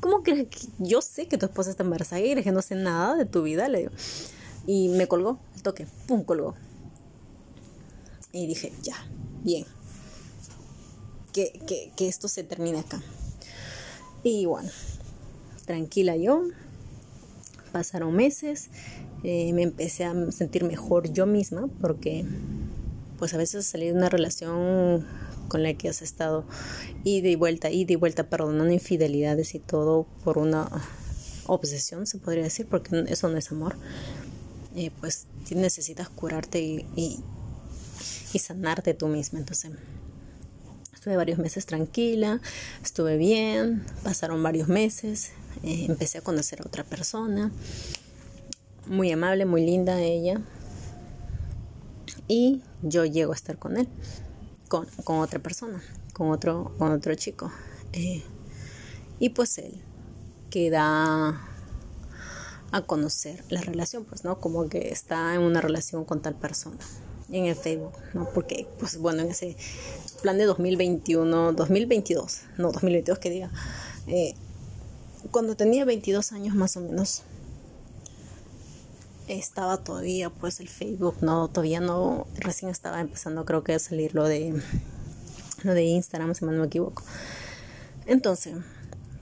¿cómo 0.00 0.22
crees 0.22 0.48
que 0.48 0.68
yo 0.78 1.02
sé 1.02 1.26
que 1.26 1.38
tu 1.38 1.46
esposa 1.46 1.70
está 1.70 1.82
embarazada 1.82 2.20
y 2.20 2.42
que 2.42 2.52
no 2.52 2.62
sé 2.62 2.74
nada 2.74 3.16
de 3.16 3.24
tu 3.24 3.42
vida? 3.42 3.68
Le 3.68 3.78
digo. 3.78 3.90
Y 4.66 4.88
me 4.88 5.06
colgó 5.06 5.38
el 5.54 5.62
toque, 5.62 5.86
pum, 6.06 6.24
colgó. 6.24 6.54
Y 8.32 8.46
dije, 8.46 8.72
ya, 8.82 8.96
bien. 9.42 9.64
Que, 11.32 11.92
que, 11.96 12.08
esto 12.08 12.28
se 12.28 12.42
termine 12.44 12.80
acá. 12.80 13.00
Y 14.22 14.44
bueno, 14.46 14.70
tranquila 15.64 16.16
yo. 16.16 16.42
Pasaron 17.72 18.14
meses. 18.14 18.68
Eh, 19.24 19.52
me 19.52 19.62
empecé 19.62 20.04
a 20.04 20.30
sentir 20.30 20.64
mejor 20.64 21.12
yo 21.12 21.26
misma 21.26 21.68
porque 21.80 22.24
pues 23.18 23.34
a 23.34 23.36
veces 23.36 23.66
salir 23.66 23.92
de 23.92 23.98
una 23.98 24.08
relación 24.08 25.04
con 25.48 25.62
la 25.62 25.74
que 25.74 25.88
has 25.88 26.02
estado 26.02 26.44
ida 27.04 27.28
y 27.28 27.34
vuelta, 27.34 27.70
ida 27.70 27.92
y 27.92 27.96
vuelta, 27.96 28.28
perdonando 28.28 28.72
infidelidades 28.72 29.54
y 29.54 29.58
todo 29.58 30.06
por 30.22 30.38
una 30.38 30.68
obsesión, 31.46 32.06
se 32.06 32.18
podría 32.18 32.44
decir, 32.44 32.66
porque 32.66 33.04
eso 33.08 33.28
no 33.28 33.38
es 33.38 33.50
amor, 33.50 33.76
eh, 34.76 34.90
pues 35.00 35.26
necesitas 35.50 36.08
curarte 36.08 36.60
y, 36.60 37.20
sanarte 38.38 38.94
tú 38.94 39.08
misma. 39.08 39.40
Entonces, 39.40 39.72
estuve 40.94 41.16
varios 41.16 41.38
meses 41.38 41.66
tranquila, 41.66 42.40
estuve 42.84 43.16
bien, 43.16 43.84
pasaron 44.04 44.42
varios 44.42 44.68
meses, 44.68 45.32
eh, 45.64 45.86
empecé 45.88 46.18
a 46.18 46.20
conocer 46.20 46.60
a 46.60 46.66
otra 46.66 46.84
persona, 46.84 47.50
muy 48.88 49.10
amable, 49.12 49.44
muy 49.44 49.64
linda 49.64 50.00
ella, 50.00 50.40
y 52.26 52.62
yo 52.82 53.04
llego 53.04 53.32
a 53.32 53.34
estar 53.34 53.58
con 53.58 53.76
él 53.76 53.88
con, 54.68 54.86
otra 55.18 55.40
persona, 55.40 55.82
con 56.12 56.30
otro, 56.30 56.72
con 56.78 56.92
otro 56.92 57.14
chico. 57.14 57.50
Eh, 57.92 58.22
y 59.18 59.30
pues 59.30 59.58
él 59.58 59.82
queda 60.50 61.40
a 62.70 62.82
conocer 62.82 63.42
la 63.48 63.62
relación, 63.62 64.04
pues, 64.04 64.24
¿no? 64.24 64.38
Como 64.40 64.68
que 64.68 64.90
está 64.90 65.34
en 65.34 65.40
una 65.40 65.60
relación 65.60 66.04
con 66.04 66.20
tal 66.20 66.34
persona 66.34 66.78
en 67.30 67.46
el 67.46 67.56
Facebook, 67.56 67.92
¿no? 68.14 68.28
Porque, 68.32 68.68
pues, 68.78 68.98
bueno, 68.98 69.22
en 69.22 69.30
ese 69.30 69.56
plan 70.22 70.38
de 70.38 70.44
2021, 70.44 71.52
2022, 71.52 72.42
no, 72.58 72.72
2022 72.72 73.18
que 73.18 73.30
diga, 73.30 73.50
eh, 74.06 74.34
cuando 75.30 75.56
tenía 75.56 75.84
22 75.84 76.32
años 76.32 76.54
más 76.54 76.76
o 76.76 76.80
menos, 76.80 77.22
estaba 79.28 79.76
todavía 79.78 80.30
pues 80.30 80.60
el 80.60 80.68
Facebook, 80.68 81.16
no, 81.20 81.48
todavía 81.48 81.80
no, 81.80 82.26
recién 82.36 82.70
estaba 82.70 83.00
empezando 83.00 83.44
creo 83.44 83.62
que 83.62 83.74
a 83.74 83.78
salir 83.78 84.14
lo 84.14 84.24
de 84.24 84.60
lo 85.62 85.74
de 85.74 85.84
Instagram, 85.84 86.34
si 86.34 86.44
no 86.44 86.52
me 86.52 86.66
equivoco. 86.66 87.02
Entonces, 88.06 88.56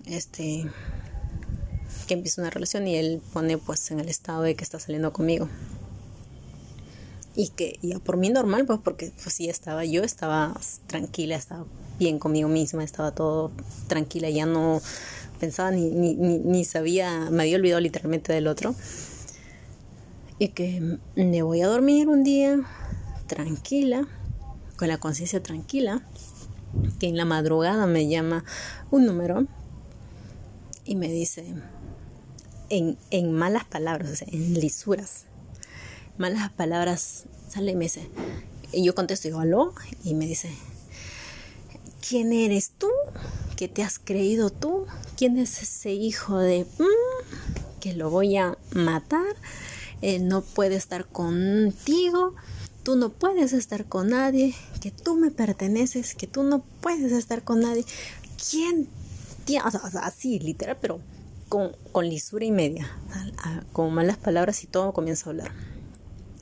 este 0.07 0.67
que 2.07 2.15
empieza 2.15 2.41
una 2.41 2.51
relación 2.51 2.87
y 2.87 2.95
él 2.95 3.21
pone 3.33 3.59
pues 3.59 3.91
en 3.91 3.99
el 3.99 4.09
estado 4.09 4.43
de 4.43 4.55
que 4.55 4.63
está 4.63 4.79
saliendo 4.79 5.13
conmigo. 5.13 5.49
Y 7.35 7.49
que 7.49 7.79
ya 7.83 7.99
por 7.99 8.17
mí 8.17 8.31
normal, 8.31 8.65
pues 8.65 8.79
porque 8.83 9.13
pues 9.23 9.35
sí 9.35 9.49
estaba 9.49 9.85
yo, 9.85 10.05
estaba 10.05 10.59
tranquila, 10.87 11.37
estaba 11.37 11.67
bien 11.99 12.19
conmigo 12.19 12.49
misma, 12.49 12.85
estaba 12.85 13.11
todo 13.11 13.51
tranquila, 13.89 14.31
ya 14.31 14.47
no 14.47 14.81
pensaba 15.41 15.71
ni, 15.71 15.91
ni, 15.91 16.15
ni 16.15 16.65
sabía, 16.65 17.29
me 17.31 17.43
había 17.43 17.57
olvidado 17.57 17.81
literalmente 17.81 18.33
del 18.33 18.47
otro 18.47 18.75
y 20.39 20.49
que 20.49 20.99
me 21.15 21.43
voy 21.43 21.63
a 21.63 21.69
dormir 21.69 22.09
un 22.09 22.25
día 22.25 22.59
tranquila, 23.27 24.07
con 24.77 24.89
la 24.89 24.99
conciencia 24.99 25.43
tranquila, 25.43 26.03
que 26.99 27.09
en 27.09 27.17
la 27.17 27.25
madrugada 27.25 27.87
me 27.87 28.09
llama 28.09 28.45
un 28.91 29.07
número 29.07 29.47
y 30.85 30.95
me 30.97 31.09
dice 31.09 31.55
en, 32.69 32.99
en 33.11 33.33
malas 33.33 33.65
palabras, 33.65 34.23
en 34.27 34.55
lisuras, 34.55 35.25
malas 36.19 36.51
palabras, 36.51 37.25
sale 37.49 37.73
y 37.73 37.77
me 37.77 37.85
dice, 37.85 38.11
y 38.73 38.85
yo 38.85 38.95
contesto, 38.95 39.29
digo, 39.29 39.41
aló, 39.41 39.73
y 40.05 40.15
me 40.15 40.27
dice, 40.27 40.51
¿quién 42.07 42.33
eres 42.33 42.73
tú? 42.77 42.89
¿Qué 43.57 43.69
te 43.69 43.83
has 43.83 43.99
creído 43.99 44.51
tú? 44.51 44.87
¿Quién 45.17 45.39
es 45.39 45.63
ese 45.63 45.93
hijo 45.93 46.39
de... 46.39 46.67
que 47.81 47.95
lo 47.95 48.11
voy 48.11 48.37
a 48.37 48.59
matar? 48.73 49.25
Él 50.03 50.29
no 50.29 50.43
puede 50.43 50.77
estar 50.77 51.07
contigo, 51.07 52.35
tú 52.83 52.97
no 52.97 53.11
puedes 53.11 53.53
estar 53.53 53.87
con 53.87 54.11
nadie, 54.11 54.55
que 54.81 54.91
tú 54.91 55.17
me 55.17 55.31
perteneces, 55.31 56.15
que 56.15 56.27
tú 56.27 56.43
no 56.43 56.65
puedes 56.81 57.13
estar 57.13 57.43
con 57.43 57.61
nadie. 57.61 57.85
¿Quién? 58.51 58.89
O 59.65 59.71
sea, 59.71 59.81
así, 60.03 60.39
literal, 60.39 60.77
pero 60.81 61.01
con, 61.49 61.73
con 61.93 62.09
lisura 62.09 62.45
y 62.45 62.51
media, 62.51 62.91
con 63.73 63.93
malas 63.95 64.19
palabras 64.19 64.63
y 64.65 64.67
todo 64.67 64.93
comienza 64.93 65.27
a 65.27 65.31
hablar. 65.31 65.53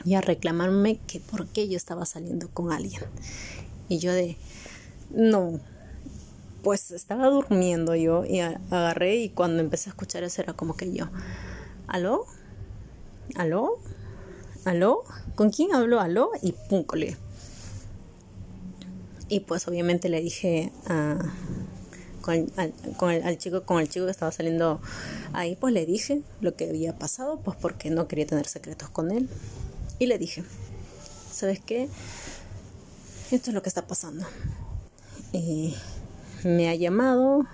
Y 0.04 0.14
a 0.14 0.20
reclamarme 0.20 0.98
que 1.06 1.20
por 1.20 1.46
qué 1.46 1.68
yo 1.68 1.76
estaba 1.76 2.04
saliendo 2.04 2.48
con 2.48 2.72
alguien. 2.72 3.02
Y 3.88 3.98
yo 3.98 4.12
de, 4.12 4.36
no, 5.10 5.60
pues 6.62 6.90
estaba 6.90 7.28
durmiendo 7.28 7.94
yo 7.94 8.24
y 8.24 8.40
agarré 8.40 9.16
y 9.16 9.28
cuando 9.28 9.62
empecé 9.62 9.90
a 9.90 9.92
escuchar 9.92 10.24
eso 10.24 10.42
era 10.42 10.54
como 10.54 10.76
que 10.76 10.92
yo, 10.92 11.08
¿aló? 11.86 12.26
¿Aló? 13.36 13.78
¿Aló? 14.64 15.04
¿Con 15.34 15.50
quién 15.50 15.74
hablo? 15.74 16.00
¿Aló? 16.00 16.30
Y 16.42 16.52
pum. 16.52 16.84
Y 19.28 19.40
pues 19.40 19.66
obviamente 19.66 20.08
le 20.08 20.20
dije 20.20 20.72
a, 20.86 21.18
con, 22.20 22.46
con 22.96 23.10
el, 23.10 23.22
al 23.22 23.38
chico 23.38 23.64
con 23.64 23.80
el 23.80 23.88
chico 23.88 24.04
que 24.06 24.10
estaba 24.10 24.32
saliendo 24.32 24.80
ahí, 25.32 25.56
pues 25.56 25.74
le 25.74 25.84
dije 25.86 26.22
lo 26.40 26.54
que 26.54 26.68
había 26.68 26.98
pasado, 26.98 27.40
pues 27.40 27.56
porque 27.56 27.90
no 27.90 28.08
quería 28.08 28.26
tener 28.26 28.46
secretos 28.46 28.90
con 28.90 29.10
él. 29.10 29.28
Y 29.98 30.06
le 30.06 30.18
dije, 30.18 30.44
¿sabes 31.32 31.60
qué? 31.60 31.88
Esto 33.30 33.50
es 33.50 33.54
lo 33.54 33.62
que 33.62 33.68
está 33.68 33.86
pasando. 33.86 34.24
Y 35.32 35.74
me 36.44 36.68
ha 36.68 36.74
llamado 36.74 37.46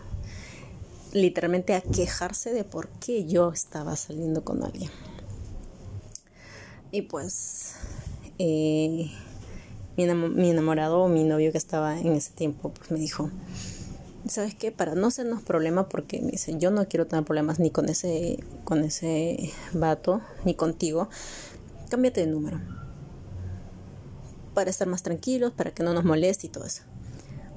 literalmente 1.13 1.75
a 1.75 1.81
quejarse 1.81 2.53
de 2.53 2.65
por 2.65 2.89
qué 2.89 3.25
yo 3.27 3.53
estaba 3.53 3.97
saliendo 3.97 4.45
con 4.45 4.63
alguien. 4.63 4.91
Y 6.93 7.03
pues 7.03 7.75
eh, 8.39 9.11
mi, 9.97 10.51
enamorado 10.51 11.01
o 11.01 11.09
mi 11.09 11.25
novio 11.25 11.53
que 11.53 11.59
estaba 11.59 11.99
en 11.99 12.13
ese 12.13 12.33
tiempo 12.33 12.71
pues 12.71 12.91
me 12.91 12.99
dijo, 12.99 13.31
¿sabes 14.27 14.55
qué? 14.55 14.73
Para 14.73 14.95
no 14.95 15.07
hacernos 15.09 15.43
problemas, 15.43 15.87
porque 15.89 16.21
me 16.21 16.33
dice, 16.33 16.57
yo 16.59 16.71
no 16.71 16.89
quiero 16.89 17.07
tener 17.07 17.25
problemas 17.25 17.61
ni 17.61 17.71
con 17.71 17.89
ese, 17.89 18.43
con 18.65 18.83
ese 18.83 19.53
vato, 19.73 20.21
ni 20.45 20.55
contigo, 20.55 21.09
cámbiate 21.89 22.23
de 22.23 22.27
número. 22.27 22.61
Para 24.55 24.71
estar 24.71 24.89
más 24.89 25.03
tranquilos, 25.03 25.53
para 25.53 25.71
que 25.71 25.83
no 25.83 25.95
nos 25.95 26.05
moleste 26.05 26.49
y 26.49 26.51
todo 26.51 26.65
eso 26.65 26.83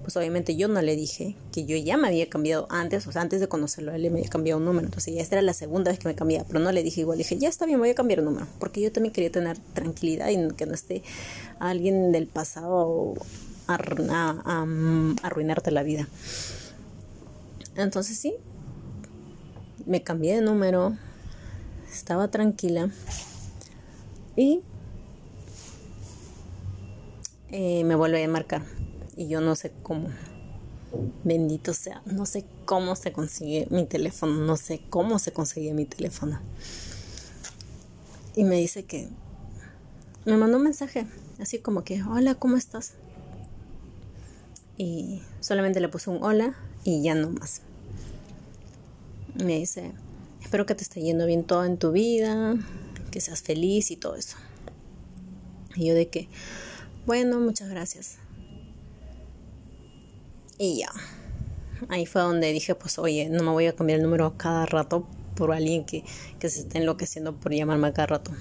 pues 0.03 0.17
obviamente 0.17 0.55
yo 0.57 0.67
no 0.67 0.81
le 0.81 0.95
dije 0.97 1.35
que 1.53 1.65
yo 1.65 1.77
ya 1.77 1.95
me 1.97 2.09
había 2.09 2.29
cambiado 2.29 2.67
antes, 2.69 3.07
o 3.07 3.11
sea, 3.11 3.21
antes 3.21 3.39
de 3.39 3.47
conocerlo, 3.47 3.93
él 3.93 4.01
me 4.11 4.19
había 4.19 4.29
cambiado 4.29 4.59
un 4.59 4.65
número. 4.65 4.85
Entonces 4.85 5.15
ya 5.15 5.21
esta 5.21 5.35
era 5.35 5.41
la 5.41 5.53
segunda 5.53 5.91
vez 5.91 5.99
que 5.99 6.09
me 6.09 6.15
cambiaba, 6.15 6.45
pero 6.45 6.59
no 6.59 6.71
le 6.71 6.83
dije 6.83 7.01
igual, 7.01 7.17
dije, 7.17 7.37
ya 7.37 7.47
está 7.47 7.65
bien, 7.65 7.79
voy 7.79 7.89
a 7.89 7.95
cambiar 7.95 8.19
el 8.19 8.25
número, 8.25 8.45
porque 8.59 8.81
yo 8.81 8.91
también 8.91 9.13
quería 9.13 9.31
tener 9.31 9.57
tranquilidad 9.73 10.29
y 10.29 10.53
que 10.55 10.65
no 10.65 10.73
esté 10.73 11.03
alguien 11.59 12.11
del 12.11 12.27
pasado 12.27 13.13
a, 13.67 13.75
arruinarte 15.23 15.71
la 15.71 15.83
vida. 15.83 16.07
Entonces 17.77 18.17
sí, 18.17 18.35
me 19.85 20.03
cambié 20.03 20.35
de 20.35 20.41
número, 20.41 20.97
estaba 21.91 22.27
tranquila 22.27 22.89
y 24.35 24.61
eh, 27.51 27.83
me 27.85 27.95
vuelve 27.95 28.23
a 28.23 28.27
marcar 28.27 28.63
y 29.15 29.27
yo 29.27 29.41
no 29.41 29.55
sé 29.55 29.71
cómo. 29.83 30.09
Bendito 31.23 31.73
sea, 31.73 32.01
no 32.05 32.25
sé 32.25 32.45
cómo 32.65 32.95
se 32.95 33.11
consigue 33.11 33.67
mi 33.71 33.85
teléfono, 33.85 34.33
no 34.33 34.57
sé 34.57 34.81
cómo 34.89 35.17
se 35.19 35.31
consigue 35.31 35.73
mi 35.73 35.85
teléfono. 35.85 36.39
Y 38.35 38.43
me 38.43 38.57
dice 38.57 38.85
que 38.85 39.09
me 40.25 40.37
mandó 40.37 40.57
un 40.57 40.63
mensaje, 40.63 41.05
así 41.39 41.59
como 41.59 41.83
que, 41.83 42.01
hola, 42.03 42.35
¿cómo 42.35 42.57
estás? 42.57 42.93
Y 44.77 45.21
solamente 45.39 45.79
le 45.79 45.89
puse 45.89 46.09
un 46.09 46.23
hola 46.23 46.55
y 46.83 47.01
ya 47.01 47.15
no 47.15 47.29
más. 47.29 47.61
Me 49.35 49.57
dice, 49.57 49.91
espero 50.41 50.65
que 50.65 50.75
te 50.75 50.83
esté 50.83 51.01
yendo 51.01 51.25
bien 51.25 51.43
todo 51.43 51.65
en 51.65 51.77
tu 51.77 51.91
vida, 51.91 52.55
que 53.11 53.19
seas 53.21 53.41
feliz 53.41 53.91
y 53.91 53.95
todo 53.95 54.15
eso. 54.15 54.37
Y 55.75 55.87
yo 55.87 55.95
de 55.95 56.07
que, 56.09 56.27
bueno, 57.05 57.39
muchas 57.39 57.69
gracias. 57.69 58.17
Y 60.57 60.79
ya. 60.79 60.91
Ahí 61.89 62.05
fue 62.05 62.21
donde 62.21 62.51
dije, 62.51 62.75
pues 62.75 62.99
oye, 62.99 63.29
no 63.29 63.43
me 63.43 63.51
voy 63.51 63.67
a 63.67 63.75
cambiar 63.75 63.99
el 63.99 64.03
número 64.03 64.37
cada 64.37 64.65
rato 64.65 65.07
por 65.35 65.51
alguien 65.51 65.85
que, 65.85 66.03
que 66.39 66.49
se 66.49 66.61
esté 66.61 66.77
enloqueciendo 66.77 67.35
por 67.35 67.53
llamarme 67.53 67.91
cada 67.93 68.07
rato. 68.07 68.31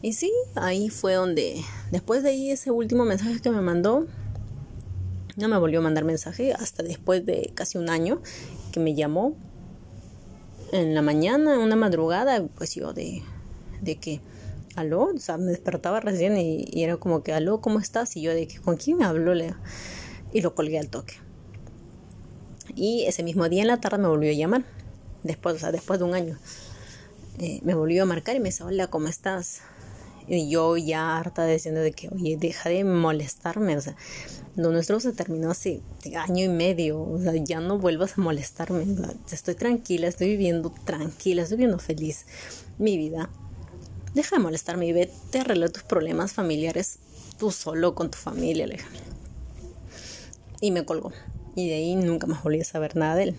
Y 0.00 0.14
sí, 0.14 0.32
ahí 0.54 0.88
fue 0.88 1.14
donde, 1.14 1.62
después 1.90 2.22
de 2.22 2.30
ahí 2.30 2.50
ese 2.50 2.70
último 2.70 3.04
mensaje 3.04 3.40
que 3.40 3.50
me 3.50 3.60
mandó, 3.60 4.06
no 5.36 5.48
me 5.48 5.58
volvió 5.58 5.78
a 5.78 5.82
mandar 5.82 6.04
mensaje 6.04 6.52
hasta 6.52 6.82
después 6.82 7.24
de 7.24 7.52
casi 7.54 7.78
un 7.78 7.88
año 7.88 8.20
que 8.72 8.80
me 8.80 8.94
llamó 8.94 9.36
en 10.72 10.94
la 10.94 11.02
mañana, 11.02 11.54
en 11.54 11.60
una 11.60 11.76
madrugada, 11.76 12.44
pues 12.56 12.74
yo 12.74 12.92
de, 12.92 13.22
de 13.80 13.96
que, 13.96 14.20
aló, 14.74 15.10
o 15.14 15.18
sea, 15.18 15.36
me 15.36 15.50
despertaba 15.50 16.00
recién 16.00 16.36
y, 16.36 16.64
era 16.82 16.96
como 16.96 17.22
que, 17.22 17.32
aló, 17.32 17.60
¿cómo 17.60 17.78
estás? 17.78 18.16
Y 18.16 18.22
yo 18.22 18.34
de 18.34 18.48
que, 18.48 18.58
¿con 18.58 18.76
quién 18.76 18.98
me 18.98 19.04
habló? 19.04 19.34
Le 19.34 19.54
y 20.32 20.40
lo 20.40 20.54
colgué 20.54 20.78
al 20.78 20.88
toque. 20.88 21.14
Y 22.74 23.04
ese 23.04 23.22
mismo 23.22 23.48
día 23.48 23.62
en 23.62 23.68
la 23.68 23.80
tarde 23.80 23.98
me 23.98 24.08
volvió 24.08 24.30
a 24.30 24.34
llamar, 24.34 24.64
después, 25.22 25.56
o 25.56 25.58
sea, 25.58 25.72
después 25.72 25.98
de 25.98 26.04
un 26.04 26.14
año. 26.14 26.38
Eh, 27.38 27.60
me 27.62 27.74
volvió 27.74 28.02
a 28.02 28.06
marcar 28.06 28.36
y 28.36 28.40
me 28.40 28.46
dice, 28.46 28.64
hola, 28.64 28.88
¿cómo 28.88 29.08
estás? 29.08 29.60
Y 30.28 30.48
yo 30.48 30.76
ya 30.76 31.18
harta 31.18 31.44
diciendo 31.44 31.80
de 31.80 31.92
que, 31.92 32.08
oye, 32.08 32.36
deja 32.36 32.68
de 32.68 32.84
molestarme, 32.84 33.76
o 33.76 33.80
sea, 33.80 33.96
lo 34.54 34.70
nuestro 34.70 35.00
se 35.00 35.12
terminó 35.12 35.50
hace 35.50 35.82
año 36.16 36.44
y 36.44 36.48
medio, 36.48 37.02
o 37.02 37.18
sea, 37.18 37.34
ya 37.34 37.60
no 37.60 37.78
vuelvas 37.78 38.16
a 38.16 38.20
molestarme, 38.20 38.86
estoy 39.30 39.54
tranquila, 39.54 40.06
estoy 40.06 40.28
viviendo 40.28 40.72
tranquila, 40.84 41.42
estoy 41.42 41.58
viviendo 41.58 41.78
feliz 41.78 42.26
mi 42.78 42.96
vida. 42.96 43.30
Deja 44.14 44.36
de 44.36 44.42
molestarme 44.42 44.86
y 44.86 44.92
vete 44.92 45.38
a 45.38 45.40
arreglar 45.40 45.70
tus 45.70 45.82
problemas 45.82 46.32
familiares 46.32 46.98
tú 47.38 47.50
solo 47.50 47.94
con 47.94 48.10
tu 48.10 48.18
familia, 48.18 48.64
Alejandro 48.64 49.11
y 50.62 50.70
me 50.70 50.86
colgó. 50.86 51.12
Y 51.54 51.68
de 51.68 51.74
ahí 51.74 51.96
nunca 51.96 52.26
más 52.26 52.42
volví 52.42 52.60
a 52.60 52.64
saber 52.64 52.96
nada 52.96 53.16
de 53.16 53.24
él. 53.24 53.36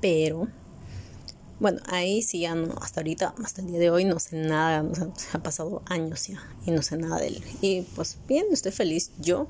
Pero, 0.00 0.48
bueno, 1.58 1.80
ahí 1.86 2.22
sí 2.22 2.40
ya 2.40 2.54
no, 2.54 2.74
hasta 2.80 3.00
ahorita, 3.00 3.34
hasta 3.42 3.60
el 3.60 3.66
día 3.66 3.80
de 3.80 3.90
hoy 3.90 4.04
no 4.04 4.18
sé 4.18 4.36
nada, 4.36 4.82
o 4.82 4.94
sea, 4.94 5.08
ha 5.34 5.42
pasado 5.42 5.82
años 5.86 6.28
ya 6.28 6.42
y 6.64 6.70
no 6.70 6.80
sé 6.80 6.96
nada 6.96 7.18
de 7.18 7.28
él. 7.28 7.42
Y 7.60 7.82
pues 7.96 8.18
bien, 8.28 8.46
estoy 8.52 8.72
feliz, 8.72 9.10
yo 9.18 9.48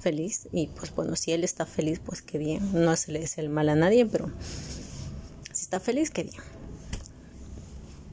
feliz 0.00 0.48
y 0.52 0.68
pues 0.68 0.94
bueno, 0.94 1.16
si 1.16 1.32
él 1.32 1.42
está 1.42 1.66
feliz, 1.66 2.00
pues 2.02 2.22
qué 2.22 2.38
bien. 2.38 2.70
No 2.72 2.94
se 2.96 3.10
le 3.10 3.18
desea 3.18 3.42
el 3.42 3.50
mal 3.50 3.68
a 3.68 3.74
nadie, 3.74 4.06
pero 4.06 4.30
si 5.52 5.64
está 5.64 5.80
feliz, 5.80 6.10
qué 6.10 6.22
bien. 6.22 6.42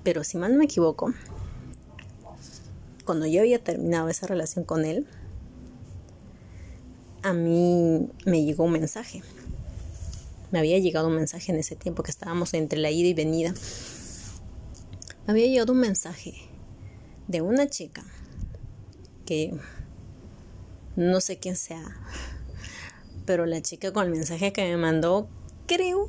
Pero 0.03 0.23
si 0.23 0.37
mal 0.37 0.53
no 0.53 0.57
me 0.57 0.65
equivoco, 0.65 1.13
cuando 3.05 3.27
yo 3.27 3.41
había 3.41 3.63
terminado 3.63 4.09
esa 4.09 4.25
relación 4.25 4.65
con 4.65 4.85
él, 4.85 5.07
a 7.25 7.33
mí 7.33 8.07
me 8.25 8.45
llegó 8.45 8.65
un 8.65 8.71
mensaje. 8.73 9.23
Me 10.51 10.59
había 10.59 10.77
llegado 10.77 11.07
un 11.07 11.15
mensaje 11.15 11.51
en 11.51 11.57
ese 11.57 11.75
tiempo 11.75 12.03
que 12.03 12.11
estábamos 12.11 12.53
entre 12.53 12.77
la 12.77 12.91
ida 12.91 13.07
y 13.07 13.15
venida. 13.15 13.51
había 15.25 15.47
llegado 15.47 15.73
un 15.73 15.79
mensaje 15.79 16.35
de 17.27 17.41
una 17.41 17.67
chica 17.67 18.03
que 19.25 19.55
no 20.95 21.19
sé 21.19 21.39
quién 21.39 21.55
sea, 21.55 21.97
pero 23.25 23.47
la 23.47 23.59
chica 23.63 23.91
con 23.91 24.05
el 24.05 24.11
mensaje 24.11 24.53
que 24.53 24.61
me 24.61 24.77
mandó, 24.77 25.27
creo 25.65 26.07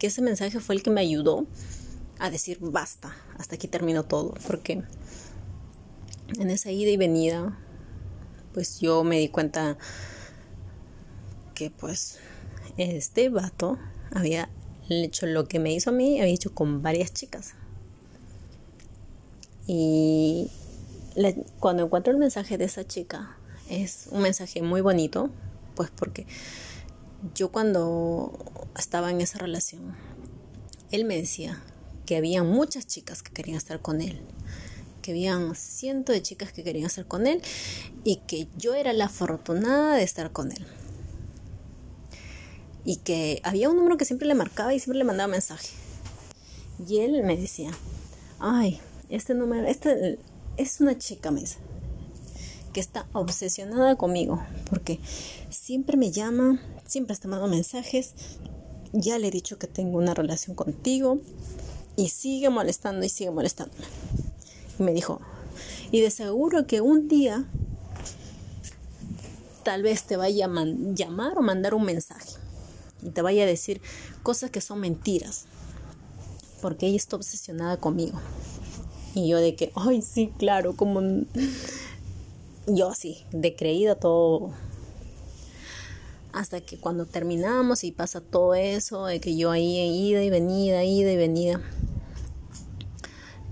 que 0.00 0.08
ese 0.08 0.22
mensaje 0.22 0.58
fue 0.58 0.74
el 0.74 0.82
que 0.82 0.90
me 0.90 1.02
ayudó 1.02 1.46
a 2.18 2.30
decir 2.30 2.58
basta, 2.60 3.14
hasta 3.38 3.54
aquí 3.54 3.68
terminó 3.68 4.02
todo, 4.02 4.34
porque 4.48 4.82
en 6.36 6.50
esa 6.50 6.72
ida 6.72 6.90
y 6.90 6.96
venida, 6.96 7.56
pues 8.52 8.80
yo 8.80 9.04
me 9.04 9.20
di 9.20 9.28
cuenta 9.28 9.78
pues 11.70 12.18
este 12.76 13.28
vato 13.28 13.78
había 14.12 14.48
hecho 14.88 15.26
lo 15.26 15.46
que 15.46 15.58
me 15.58 15.72
hizo 15.72 15.90
a 15.90 15.92
mí, 15.92 16.20
había 16.20 16.34
hecho 16.34 16.54
con 16.54 16.82
varias 16.82 17.12
chicas. 17.12 17.54
Y 19.66 20.50
cuando 21.60 21.84
encuentro 21.84 22.12
el 22.12 22.18
mensaje 22.18 22.58
de 22.58 22.64
esa 22.64 22.86
chica, 22.86 23.36
es 23.68 24.08
un 24.10 24.22
mensaje 24.22 24.62
muy 24.62 24.80
bonito, 24.80 25.30
pues 25.74 25.90
porque 25.90 26.26
yo 27.34 27.52
cuando 27.52 28.38
estaba 28.78 29.10
en 29.10 29.20
esa 29.20 29.38
relación, 29.38 29.94
él 30.90 31.04
me 31.04 31.16
decía 31.16 31.62
que 32.06 32.16
había 32.16 32.42
muchas 32.42 32.86
chicas 32.86 33.22
que 33.22 33.32
querían 33.32 33.56
estar 33.56 33.80
con 33.80 34.00
él, 34.02 34.20
que 35.00 35.12
habían 35.12 35.54
cientos 35.54 36.14
de 36.14 36.22
chicas 36.22 36.52
que 36.52 36.64
querían 36.64 36.86
estar 36.86 37.06
con 37.06 37.26
él 37.26 37.40
y 38.04 38.16
que 38.26 38.48
yo 38.56 38.74
era 38.74 38.92
la 38.92 39.06
afortunada 39.06 39.96
de 39.96 40.02
estar 40.02 40.32
con 40.32 40.52
él. 40.52 40.66
Y 42.84 42.96
que 42.96 43.40
había 43.44 43.70
un 43.70 43.76
número 43.76 43.96
que 43.96 44.04
siempre 44.04 44.26
le 44.26 44.34
marcaba 44.34 44.74
y 44.74 44.80
siempre 44.80 44.98
le 44.98 45.04
mandaba 45.04 45.28
mensaje. 45.28 45.68
Y 46.86 46.98
él 46.98 47.22
me 47.22 47.36
decía, 47.36 47.70
ay, 48.40 48.80
este 49.08 49.34
número, 49.34 49.66
este 49.68 50.18
es 50.56 50.80
una 50.80 50.98
chica, 50.98 51.30
me 51.30 51.42
que 52.72 52.80
está 52.80 53.06
obsesionada 53.12 53.96
conmigo, 53.96 54.42
porque 54.70 54.98
siempre 55.50 55.96
me 55.96 56.10
llama, 56.10 56.60
siempre 56.86 57.12
está 57.12 57.28
mandando 57.28 57.54
mensajes, 57.54 58.14
ya 58.92 59.18
le 59.18 59.28
he 59.28 59.30
dicho 59.30 59.58
que 59.58 59.66
tengo 59.66 59.98
una 59.98 60.14
relación 60.14 60.56
contigo 60.56 61.18
y 61.96 62.08
sigue 62.08 62.48
molestando 62.48 63.04
y 63.04 63.08
sigue 63.08 63.30
molestando. 63.30 63.74
Y 64.78 64.82
me 64.82 64.92
dijo, 64.92 65.20
y 65.90 66.00
de 66.00 66.10
seguro 66.10 66.66
que 66.66 66.80
un 66.80 67.08
día 67.08 67.44
tal 69.62 69.82
vez 69.82 70.04
te 70.04 70.16
vaya 70.16 70.46
a 70.46 70.64
llamar 70.94 71.38
o 71.38 71.42
mandar 71.42 71.74
un 71.74 71.84
mensaje 71.84 72.41
y 73.02 73.10
te 73.10 73.22
vaya 73.22 73.44
a 73.44 73.46
decir 73.46 73.80
cosas 74.22 74.50
que 74.50 74.60
son 74.60 74.80
mentiras, 74.80 75.46
porque 76.60 76.86
ella 76.86 76.96
está 76.96 77.16
obsesionada 77.16 77.76
conmigo. 77.78 78.18
Y 79.14 79.28
yo 79.28 79.38
de 79.38 79.54
que, 79.54 79.72
ay, 79.74 80.02
sí, 80.02 80.32
claro, 80.38 80.74
como 80.74 81.02
yo 82.66 82.88
así, 82.88 83.24
de 83.32 83.54
creída 83.54 83.94
todo. 83.94 84.52
Hasta 86.32 86.62
que 86.62 86.78
cuando 86.78 87.04
terminamos 87.04 87.84
y 87.84 87.92
pasa 87.92 88.22
todo 88.22 88.54
eso, 88.54 89.04
de 89.04 89.20
que 89.20 89.36
yo 89.36 89.50
ahí 89.50 89.78
ida 89.78 90.22
y 90.22 90.30
venida, 90.30 90.82
ida 90.82 91.12
y 91.12 91.16
venida, 91.16 91.60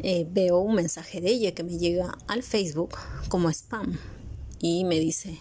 eh, 0.03 0.26
veo 0.30 0.61
un 0.61 0.76
mensaje 0.76 1.20
de 1.20 1.28
ella 1.30 1.53
que 1.53 1.62
me 1.62 1.76
llega 1.76 2.16
al 2.26 2.42
Facebook 2.42 2.96
como 3.28 3.51
spam 3.51 3.98
y 4.59 4.84
me 4.84 4.98
dice, 4.98 5.38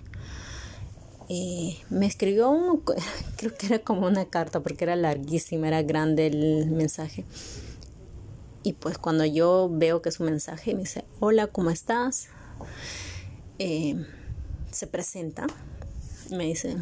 eh, 1.29 1.77
me 1.89 2.07
escribió 2.07 2.49
un, 2.49 2.81
creo 3.37 3.53
que 3.55 3.67
era 3.67 3.79
como 3.79 4.07
una 4.07 4.25
carta 4.25 4.61
porque 4.61 4.83
era 4.83 4.95
larguísima, 4.95 5.67
era 5.67 5.83
grande 5.83 6.27
el 6.27 6.71
mensaje. 6.71 7.25
Y 8.63 8.73
pues 8.73 8.97
cuando 8.97 9.23
yo 9.25 9.69
veo 9.71 10.01
que 10.01 10.09
es 10.09 10.19
un 10.19 10.25
mensaje, 10.25 10.73
me 10.73 10.81
dice, 10.81 11.05
hola, 11.19 11.47
¿cómo 11.47 11.69
estás? 11.69 12.27
Eh, 13.57 13.95
se 14.71 14.87
presenta, 14.87 15.47
me 16.29 16.45
dice, 16.45 16.75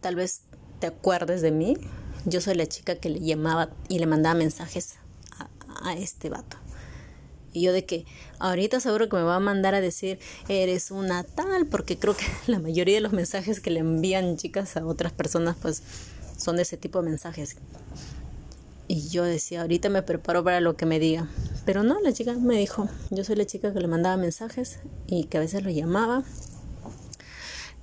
tal 0.00 0.16
vez 0.16 0.42
te 0.80 0.86
acuerdes 0.86 1.42
de 1.42 1.50
mí, 1.50 1.76
yo 2.24 2.40
soy 2.40 2.54
la 2.54 2.66
chica 2.66 2.96
que 2.96 3.10
le 3.10 3.20
llamaba 3.20 3.70
y 3.88 3.98
le 3.98 4.06
mandaba 4.06 4.34
mensajes 4.34 4.96
a, 5.82 5.94
este 5.94 6.30
vato. 6.30 6.56
Y 7.52 7.62
yo 7.62 7.72
de 7.72 7.84
que 7.84 8.04
ahorita 8.38 8.80
seguro 8.80 9.08
que 9.08 9.16
me 9.16 9.22
va 9.22 9.36
a 9.36 9.40
mandar 9.40 9.74
a 9.74 9.80
decir, 9.80 10.18
eres 10.48 10.90
una 10.90 11.24
tal, 11.24 11.66
porque 11.66 11.98
creo 11.98 12.16
que 12.16 12.26
la 12.46 12.58
mayoría 12.58 12.96
de 12.96 13.00
los 13.00 13.12
mensajes 13.12 13.60
que 13.60 13.70
le 13.70 13.80
envían 13.80 14.36
chicas 14.36 14.76
a 14.76 14.86
otras 14.86 15.12
personas, 15.12 15.56
pues 15.60 15.82
son 16.36 16.56
de 16.56 16.62
ese 16.62 16.76
tipo 16.76 17.00
de 17.02 17.10
mensajes. 17.10 17.56
Y 18.90 19.08
yo 19.08 19.22
decía, 19.24 19.60
ahorita 19.60 19.90
me 19.90 20.02
preparo 20.02 20.42
para 20.42 20.60
lo 20.60 20.76
que 20.76 20.86
me 20.86 20.98
diga. 20.98 21.28
Pero 21.66 21.82
no, 21.82 22.00
la 22.00 22.12
chica 22.12 22.32
me 22.32 22.56
dijo, 22.56 22.88
yo 23.10 23.22
soy 23.22 23.36
la 23.36 23.44
chica 23.44 23.74
que 23.74 23.80
le 23.80 23.86
mandaba 23.86 24.16
mensajes 24.16 24.78
y 25.06 25.24
que 25.24 25.36
a 25.36 25.40
veces 25.40 25.62
lo 25.62 25.70
llamaba. 25.70 26.22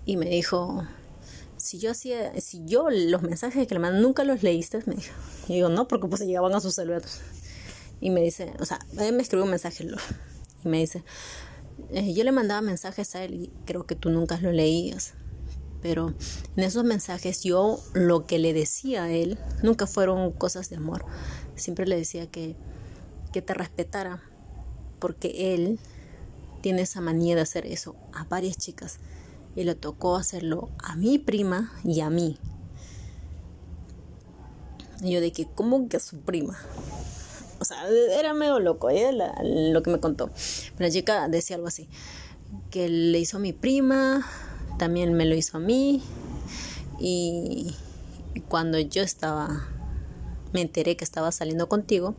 Y 0.03 0.17
me 0.17 0.25
dijo, 0.27 0.83
si 1.57 1.77
yo 1.77 1.91
hacía, 1.91 2.39
si 2.41 2.65
yo 2.65 2.89
los 2.89 3.21
mensajes 3.21 3.67
que 3.67 3.75
le 3.75 3.79
mandaba 3.79 4.01
nunca 4.01 4.23
los 4.23 4.41
leíste, 4.41 4.79
me 4.87 4.95
dijo. 4.95 5.13
Y 5.47 5.53
digo, 5.53 5.69
no, 5.69 5.87
porque 5.87 6.07
pues 6.07 6.21
llegaban 6.21 6.55
a 6.55 6.59
sus 6.59 6.73
celulares. 6.73 7.21
Y 8.01 8.09
me 8.09 8.21
dice, 8.21 8.53
o 8.59 8.65
sea, 8.65 8.79
él 8.99 9.15
me 9.15 9.21
escribió 9.21 9.45
un 9.45 9.51
mensaje 9.51 9.87
y 10.63 10.67
me 10.67 10.79
dice, 10.79 11.03
eh, 11.91 12.13
yo 12.13 12.23
le 12.23 12.31
mandaba 12.31 12.61
mensajes 12.61 13.15
a 13.15 13.23
él 13.23 13.33
y 13.35 13.51
creo 13.65 13.85
que 13.85 13.95
tú 13.95 14.09
nunca 14.09 14.37
lo 14.39 14.51
leías 14.51 15.13
pero 15.85 16.15
en 16.55 16.63
esos 16.63 16.83
mensajes 16.83 17.43
yo 17.43 17.79
lo 17.93 18.25
que 18.25 18.39
le 18.39 18.53
decía 18.53 19.03
a 19.03 19.11
él 19.11 19.37
nunca 19.61 19.85
fueron 19.85 20.31
cosas 20.31 20.67
de 20.71 20.77
amor. 20.77 21.05
Siempre 21.53 21.85
le 21.85 21.95
decía 21.95 22.25
que, 22.25 22.55
que 23.31 23.43
te 23.43 23.53
respetara, 23.53 24.23
porque 24.97 25.53
él 25.53 25.77
tiene 26.61 26.81
esa 26.81 27.01
manía 27.01 27.35
de 27.35 27.41
hacer 27.41 27.67
eso 27.67 27.95
a 28.13 28.23
varias 28.23 28.57
chicas 28.57 28.97
y 29.55 29.63
le 29.63 29.75
tocó 29.75 30.15
hacerlo 30.15 30.71
a 30.83 30.95
mi 30.95 31.19
prima 31.19 31.71
y 31.83 32.01
a 32.01 32.09
mí. 32.09 32.39
Y 35.03 35.11
yo 35.11 35.21
de 35.21 35.31
que, 35.31 35.45
¿cómo 35.45 35.87
que 35.87 35.97
a 35.97 35.99
su 35.99 36.19
prima? 36.21 36.57
O 37.59 37.65
sea, 37.65 37.87
era 37.89 38.33
medio 38.33 38.59
loco 38.59 38.89
¿eh? 38.89 39.11
lo 39.43 39.81
que 39.83 39.89
me 39.89 39.99
contó. 39.99 40.29
La 40.77 40.89
chica 40.89 41.27
decía 41.29 41.55
algo 41.55 41.67
así, 41.67 41.87
que 42.69 42.89
le 42.89 43.19
hizo 43.19 43.37
a 43.37 43.39
mi 43.39 43.53
prima, 43.53 44.25
también 44.77 45.13
me 45.13 45.25
lo 45.25 45.35
hizo 45.35 45.57
a 45.57 45.59
mí 45.59 46.01
y 46.99 47.75
cuando 48.47 48.79
yo 48.79 49.01
estaba, 49.01 49.67
me 50.53 50.61
enteré 50.61 50.95
que 50.97 51.03
estaba 51.03 51.31
saliendo 51.31 51.69
contigo, 51.69 52.15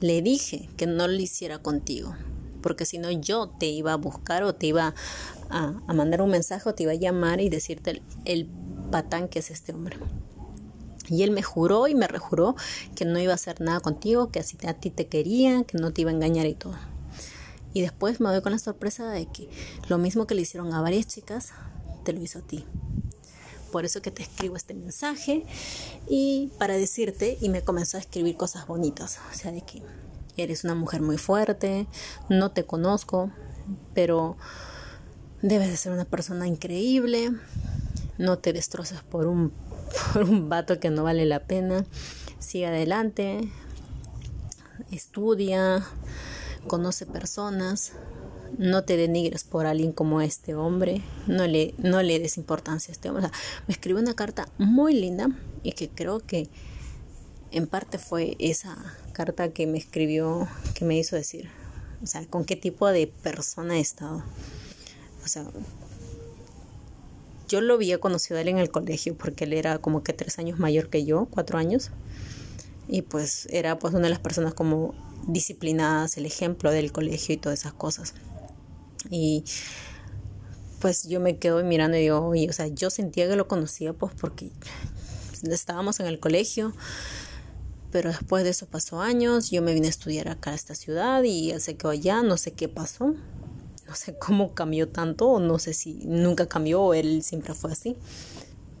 le 0.00 0.22
dije 0.22 0.68
que 0.76 0.86
no 0.86 1.06
lo 1.06 1.14
hiciera 1.14 1.58
contigo, 1.58 2.14
porque 2.60 2.84
si 2.84 2.98
no 2.98 3.10
yo 3.10 3.48
te 3.48 3.66
iba 3.66 3.92
a 3.92 3.96
buscar 3.96 4.42
o 4.42 4.54
te 4.54 4.66
iba 4.66 4.94
a, 5.50 5.72
mandar 5.92 6.22
un 6.22 6.30
mensaje 6.30 6.68
o 6.68 6.74
te 6.74 6.84
iba 6.84 6.92
a 6.92 6.96
llamar 6.96 7.40
y 7.40 7.48
decirte 7.48 8.02
el 8.24 8.48
patán 8.90 9.28
que 9.28 9.38
es 9.38 9.50
este 9.50 9.72
hombre. 9.72 9.98
Y 11.12 11.24
él 11.24 11.30
me 11.30 11.42
juró 11.42 11.88
y 11.88 11.94
me 11.94 12.08
rejuró 12.08 12.56
que 12.96 13.04
no 13.04 13.18
iba 13.18 13.32
a 13.32 13.34
hacer 13.34 13.60
nada 13.60 13.80
contigo, 13.80 14.30
que 14.30 14.40
así 14.40 14.56
a 14.66 14.72
ti 14.72 14.88
te 14.88 15.08
quería, 15.08 15.62
que 15.64 15.76
no 15.76 15.92
te 15.92 16.00
iba 16.00 16.10
a 16.10 16.14
engañar 16.14 16.46
y 16.46 16.54
todo. 16.54 16.74
Y 17.74 17.82
después 17.82 18.18
me 18.18 18.30
doy 18.30 18.40
con 18.40 18.52
la 18.52 18.58
sorpresa 18.58 19.10
de 19.10 19.26
que 19.26 19.50
lo 19.88 19.98
mismo 19.98 20.26
que 20.26 20.34
le 20.34 20.40
hicieron 20.40 20.72
a 20.72 20.80
varias 20.80 21.06
chicas, 21.06 21.50
te 22.02 22.14
lo 22.14 22.22
hizo 22.22 22.38
a 22.38 22.42
ti. 22.42 22.64
Por 23.70 23.84
eso 23.84 24.00
que 24.00 24.10
te 24.10 24.22
escribo 24.22 24.56
este 24.56 24.72
mensaje 24.72 25.44
y 26.08 26.50
para 26.58 26.78
decirte, 26.78 27.36
y 27.42 27.50
me 27.50 27.60
comenzó 27.60 27.98
a 27.98 28.00
escribir 28.00 28.38
cosas 28.38 28.66
bonitas, 28.66 29.18
o 29.30 29.34
sea, 29.34 29.52
de 29.52 29.60
que 29.60 29.82
eres 30.38 30.64
una 30.64 30.74
mujer 30.74 31.02
muy 31.02 31.18
fuerte, 31.18 31.86
no 32.30 32.52
te 32.52 32.64
conozco, 32.64 33.30
pero 33.92 34.38
debes 35.42 35.68
de 35.68 35.76
ser 35.76 35.92
una 35.92 36.06
persona 36.06 36.46
increíble, 36.46 37.32
no 38.16 38.38
te 38.38 38.54
destrozas 38.54 39.02
por 39.02 39.26
un, 39.26 39.52
por 40.12 40.22
un 40.24 40.48
vato 40.48 40.80
que 40.80 40.90
no 40.90 41.04
vale 41.04 41.24
la 41.26 41.40
pena, 41.40 41.84
sigue 42.38 42.66
adelante, 42.66 43.48
estudia, 44.90 45.84
conoce 46.66 47.06
personas, 47.06 47.92
no 48.58 48.84
te 48.84 48.96
denigres 48.96 49.44
por 49.44 49.66
alguien 49.66 49.92
como 49.92 50.20
este 50.20 50.54
hombre, 50.54 51.02
no 51.26 51.46
le, 51.46 51.74
no 51.78 52.02
le 52.02 52.18
des 52.18 52.36
importancia 52.36 52.90
a 52.90 52.92
este 52.92 53.08
hombre. 53.08 53.28
me 53.66 53.72
escribió 53.72 54.00
una 54.00 54.14
carta 54.14 54.48
muy 54.58 54.94
linda 54.94 55.28
y 55.62 55.72
que 55.72 55.88
creo 55.88 56.20
que 56.20 56.48
en 57.50 57.66
parte 57.66 57.98
fue 57.98 58.36
esa 58.38 58.76
carta 59.12 59.52
que 59.52 59.66
me 59.66 59.78
escribió, 59.78 60.48
que 60.74 60.84
me 60.84 60.98
hizo 60.98 61.16
decir, 61.16 61.50
o 62.02 62.06
sea, 62.06 62.26
con 62.26 62.44
qué 62.44 62.56
tipo 62.56 62.88
de 62.88 63.06
persona 63.06 63.76
he 63.76 63.80
estado. 63.80 64.22
O 65.24 65.28
sea, 65.28 65.44
yo 67.52 67.60
lo 67.60 67.74
había 67.74 67.98
conocido 67.98 68.38
a 68.38 68.40
él 68.40 68.48
en 68.48 68.58
el 68.58 68.70
colegio 68.70 69.14
porque 69.14 69.44
él 69.44 69.52
era 69.52 69.78
como 69.78 70.02
que 70.02 70.14
tres 70.14 70.38
años 70.38 70.58
mayor 70.58 70.88
que 70.88 71.04
yo, 71.04 71.26
cuatro 71.26 71.58
años. 71.58 71.90
Y 72.88 73.02
pues 73.02 73.46
era 73.50 73.78
pues 73.78 73.92
una 73.92 74.04
de 74.04 74.10
las 74.10 74.18
personas 74.18 74.54
como 74.54 74.94
disciplinadas, 75.26 76.16
el 76.16 76.24
ejemplo 76.24 76.70
del 76.70 76.92
colegio 76.92 77.34
y 77.34 77.36
todas 77.36 77.60
esas 77.60 77.74
cosas. 77.74 78.14
Y 79.10 79.44
pues 80.80 81.06
yo 81.06 81.20
me 81.20 81.36
quedo 81.36 81.62
mirando 81.62 81.98
y 81.98 82.00
digo, 82.00 82.28
o 82.28 82.52
sea, 82.52 82.68
yo 82.68 82.88
sentía 82.88 83.28
que 83.28 83.36
lo 83.36 83.46
conocía 83.46 83.92
pues 83.92 84.14
porque 84.18 84.50
estábamos 85.42 86.00
en 86.00 86.06
el 86.06 86.18
colegio 86.18 86.72
pero 87.90 88.08
después 88.08 88.42
de 88.42 88.50
eso 88.50 88.66
pasó 88.66 89.02
años, 89.02 89.50
yo 89.50 89.60
me 89.60 89.74
vine 89.74 89.88
a 89.88 89.90
estudiar 89.90 90.28
acá 90.28 90.52
a 90.52 90.54
esta 90.54 90.74
ciudad 90.74 91.22
y 91.24 91.50
él 91.50 91.60
se 91.60 91.76
quedó 91.76 91.90
allá, 91.90 92.22
no 92.22 92.38
sé 92.38 92.52
qué 92.52 92.66
pasó, 92.66 93.14
no 93.92 93.96
sé 93.96 94.14
cómo 94.14 94.54
cambió 94.54 94.88
tanto, 94.88 95.28
o 95.28 95.38
no 95.38 95.58
sé 95.58 95.74
si 95.74 96.06
nunca 96.06 96.46
cambió 96.46 96.80
o 96.80 96.94
él 96.94 97.22
siempre 97.22 97.52
fue 97.52 97.72
así, 97.72 97.94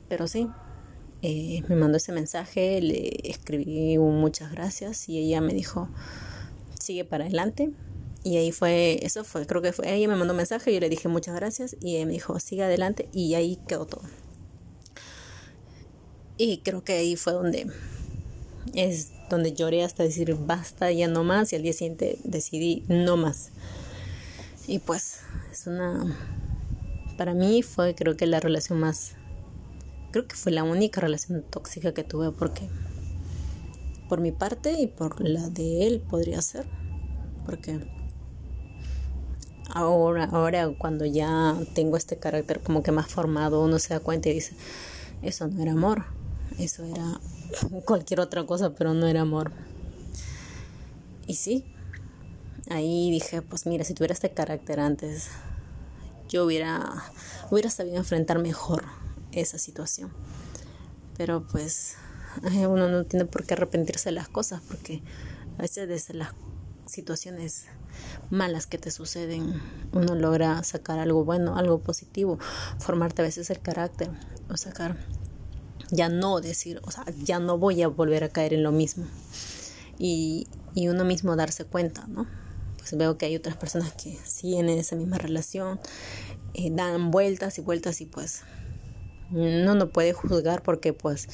pero 0.08 0.26
sí, 0.26 0.48
eh, 1.20 1.62
me 1.68 1.76
mandó 1.76 1.98
ese 1.98 2.12
mensaje, 2.12 2.80
le 2.80 3.20
escribí 3.24 3.98
muchas 3.98 4.50
gracias 4.52 5.10
y 5.10 5.18
ella 5.18 5.42
me 5.42 5.52
dijo, 5.52 5.90
sigue 6.80 7.04
para 7.04 7.24
adelante. 7.24 7.72
Y 8.24 8.38
ahí 8.38 8.52
fue, 8.52 9.04
eso 9.04 9.22
fue, 9.22 9.46
creo 9.46 9.60
que 9.60 9.72
fue, 9.74 9.92
ella 9.92 10.08
me 10.08 10.16
mandó 10.16 10.32
un 10.32 10.38
mensaje, 10.38 10.72
yo 10.72 10.80
le 10.80 10.88
dije 10.88 11.08
muchas 11.08 11.34
gracias 11.34 11.76
y 11.82 11.96
ella 11.96 12.06
me 12.06 12.12
dijo, 12.12 12.40
sigue 12.40 12.62
adelante 12.62 13.10
y 13.12 13.34
ahí 13.34 13.58
quedó 13.68 13.84
todo. 13.84 14.02
Y 16.38 16.58
creo 16.58 16.84
que 16.84 16.94
ahí 16.94 17.16
fue 17.16 17.34
donde 17.34 17.66
es 18.72 19.10
donde 19.28 19.52
lloré 19.52 19.84
hasta 19.84 20.04
decir 20.04 20.34
basta, 20.36 20.90
ya 20.90 21.06
no 21.06 21.22
más 21.22 21.52
y 21.52 21.56
al 21.56 21.62
día 21.62 21.74
siguiente 21.74 22.16
decidí 22.24 22.84
no 22.88 23.18
más. 23.18 23.50
Y 24.72 24.78
pues 24.78 25.18
es 25.50 25.66
una, 25.66 26.02
para 27.18 27.34
mí 27.34 27.62
fue 27.62 27.94
creo 27.94 28.16
que 28.16 28.24
la 28.24 28.40
relación 28.40 28.80
más, 28.80 29.12
creo 30.12 30.26
que 30.26 30.34
fue 30.34 30.50
la 30.50 30.64
única 30.64 30.98
relación 30.98 31.42
tóxica 31.42 31.92
que 31.92 32.04
tuve 32.04 32.32
porque 32.32 32.70
por 34.08 34.22
mi 34.22 34.32
parte 34.32 34.80
y 34.80 34.86
por 34.86 35.20
la 35.20 35.50
de 35.50 35.86
él 35.86 36.00
podría 36.00 36.40
ser, 36.40 36.64
porque 37.44 37.80
ahora, 39.68 40.24
ahora 40.24 40.70
cuando 40.70 41.04
ya 41.04 41.54
tengo 41.74 41.98
este 41.98 42.16
carácter 42.16 42.60
como 42.60 42.82
que 42.82 42.92
más 42.92 43.08
formado, 43.08 43.62
uno 43.62 43.78
se 43.78 43.92
da 43.92 44.00
cuenta 44.00 44.30
y 44.30 44.32
dice, 44.32 44.54
eso 45.20 45.48
no 45.48 45.60
era 45.60 45.72
amor, 45.72 46.06
eso 46.58 46.82
era 46.84 47.20
cualquier 47.84 48.20
otra 48.20 48.46
cosa, 48.46 48.74
pero 48.74 48.94
no 48.94 49.06
era 49.06 49.20
amor. 49.20 49.52
Y 51.26 51.34
sí, 51.34 51.66
ahí 52.72 53.10
dije, 53.10 53.42
pues 53.42 53.66
mira, 53.66 53.84
si 53.84 53.94
tuviera 53.94 54.14
este 54.14 54.32
carácter 54.32 54.80
antes, 54.80 55.28
yo 56.28 56.44
hubiera, 56.44 57.04
hubiera 57.50 57.70
sabido 57.70 57.96
enfrentar 57.96 58.38
mejor 58.38 58.84
esa 59.32 59.58
situación. 59.58 60.12
Pero 61.16 61.46
pues 61.46 61.96
uno 62.68 62.88
no 62.88 63.04
tiene 63.04 63.26
por 63.26 63.44
qué 63.44 63.54
arrepentirse 63.54 64.08
de 64.08 64.14
las 64.14 64.28
cosas, 64.28 64.62
porque 64.66 65.02
a 65.58 65.62
veces 65.62 65.88
desde 65.88 66.14
las 66.14 66.30
situaciones 66.86 67.66
malas 68.30 68.66
que 68.66 68.78
te 68.78 68.90
suceden, 68.90 69.60
uno 69.92 70.14
logra 70.14 70.62
sacar 70.64 70.98
algo 70.98 71.24
bueno, 71.24 71.56
algo 71.56 71.80
positivo, 71.80 72.38
formarte 72.78 73.22
a 73.22 73.24
veces 73.24 73.50
el 73.50 73.60
carácter 73.60 74.10
o 74.50 74.56
sacar, 74.56 74.96
ya 75.90 76.08
no 76.08 76.40
decir, 76.40 76.80
o 76.84 76.90
sea, 76.90 77.04
ya 77.22 77.38
no 77.38 77.58
voy 77.58 77.82
a 77.82 77.88
volver 77.88 78.24
a 78.24 78.30
caer 78.30 78.54
en 78.54 78.62
lo 78.62 78.72
mismo. 78.72 79.04
Y, 79.98 80.48
y 80.74 80.88
uno 80.88 81.04
mismo 81.04 81.36
darse 81.36 81.64
cuenta, 81.64 82.06
¿no? 82.08 82.26
Pues 82.82 82.98
veo 82.98 83.16
que 83.16 83.26
hay 83.26 83.36
otras 83.36 83.56
personas 83.56 83.92
que 83.92 84.18
siguen 84.24 84.68
en 84.68 84.78
esa 84.78 84.96
misma 84.96 85.16
relación, 85.16 85.78
eh, 86.54 86.68
dan 86.72 87.12
vueltas 87.12 87.58
y 87.58 87.60
vueltas 87.60 88.00
y 88.00 88.06
pues 88.06 88.42
no 89.30 89.76
no 89.76 89.88
puede 89.88 90.12
juzgar 90.12 90.62
porque 90.62 90.92
pues 90.92 91.28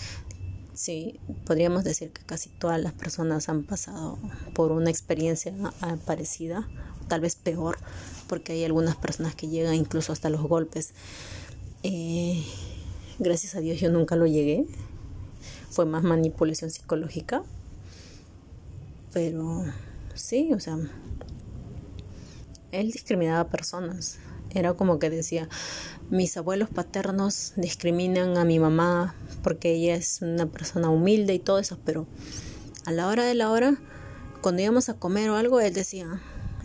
sí, 0.75 1.19
podríamos 1.45 1.85
decir 1.85 2.13
que 2.13 2.23
casi 2.23 2.51
todas 2.51 2.81
las 2.81 2.93
personas 2.93 3.49
han 3.49 3.65
pasado 3.65 4.19
por 4.55 4.71
una 4.73 4.91
experiencia 4.91 5.53
ah, 5.81 5.97
parecida, 6.07 6.69
tal 7.09 7.21
vez 7.21 7.35
peor, 7.35 7.79
porque 8.29 8.53
hay 8.53 8.65
algunas 8.65 8.95
personas 8.95 9.35
que 9.35 9.49
llegan 9.49 9.75
incluso 9.75 10.13
hasta 10.13 10.31
los 10.31 10.43
golpes. 10.43 10.93
Eh, 11.83 12.45
gracias 13.19 13.55
a 13.57 13.61
Dios 13.61 13.81
yo 13.81 13.91
nunca 13.91 14.15
lo 14.15 14.27
llegué, 14.27 14.67
fue 15.71 15.85
más 15.87 16.05
manipulación 16.05 16.71
psicológica, 16.71 17.43
pero 19.13 19.65
sí, 20.15 20.53
o 20.53 20.61
sea, 20.61 20.79
él 22.73 22.91
discriminaba 22.91 23.41
a 23.41 23.49
personas. 23.49 24.19
Era 24.51 24.75
como 24.75 24.99
que 24.99 25.11
decía, 25.11 25.49
mis 26.11 26.37
abuelos 26.37 26.71
paternos 26.71 27.53
discriminan 27.57 28.37
a 28.39 28.45
mi 28.45 28.59
mamá 28.59 29.15
porque 29.43 29.75
ella 29.75 29.95
es 29.95 30.23
una 30.23 30.47
persona 30.47 30.89
humilde 30.89 31.35
y 31.35 31.39
todo 31.39 31.59
eso, 31.59 31.79
pero 31.85 32.07
a 32.87 32.93
la 32.93 33.07
hora 33.09 33.25
de 33.25 33.35
la 33.35 33.51
hora, 33.51 33.79
cuando 34.41 34.63
íbamos 34.63 34.89
a 34.89 34.95
comer 34.95 35.31
o 35.31 35.37
algo, 35.37 35.61
él 35.61 35.75
decía, 35.75 36.21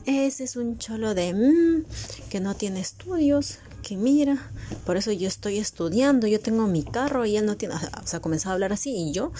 ese 0.06 0.46
es 0.46 0.56
un 0.56 0.78
cholo 0.78 1.14
de 1.14 1.34
mm, 1.34 2.30
que 2.30 2.40
no 2.40 2.56
tiene 2.56 2.80
estudios, 2.80 3.60
que 3.82 3.98
mira, 3.98 4.50
por 4.86 4.96
eso 4.98 5.12
yo 5.12 5.28
estoy 5.28 5.58
estudiando, 5.58 6.28
yo 6.28 6.40
tengo 6.40 6.68
mi 6.68 6.84
carro 6.84 7.26
y 7.26 7.36
él 7.36 7.46
no 7.46 7.58
tiene, 7.58 7.76
o 7.76 8.08
sea, 8.08 8.22
comenzaba 8.22 8.52
a 8.52 8.56
hablar 8.56 8.74
así 8.74 8.96
y 8.96 9.12
yo, 9.12 9.34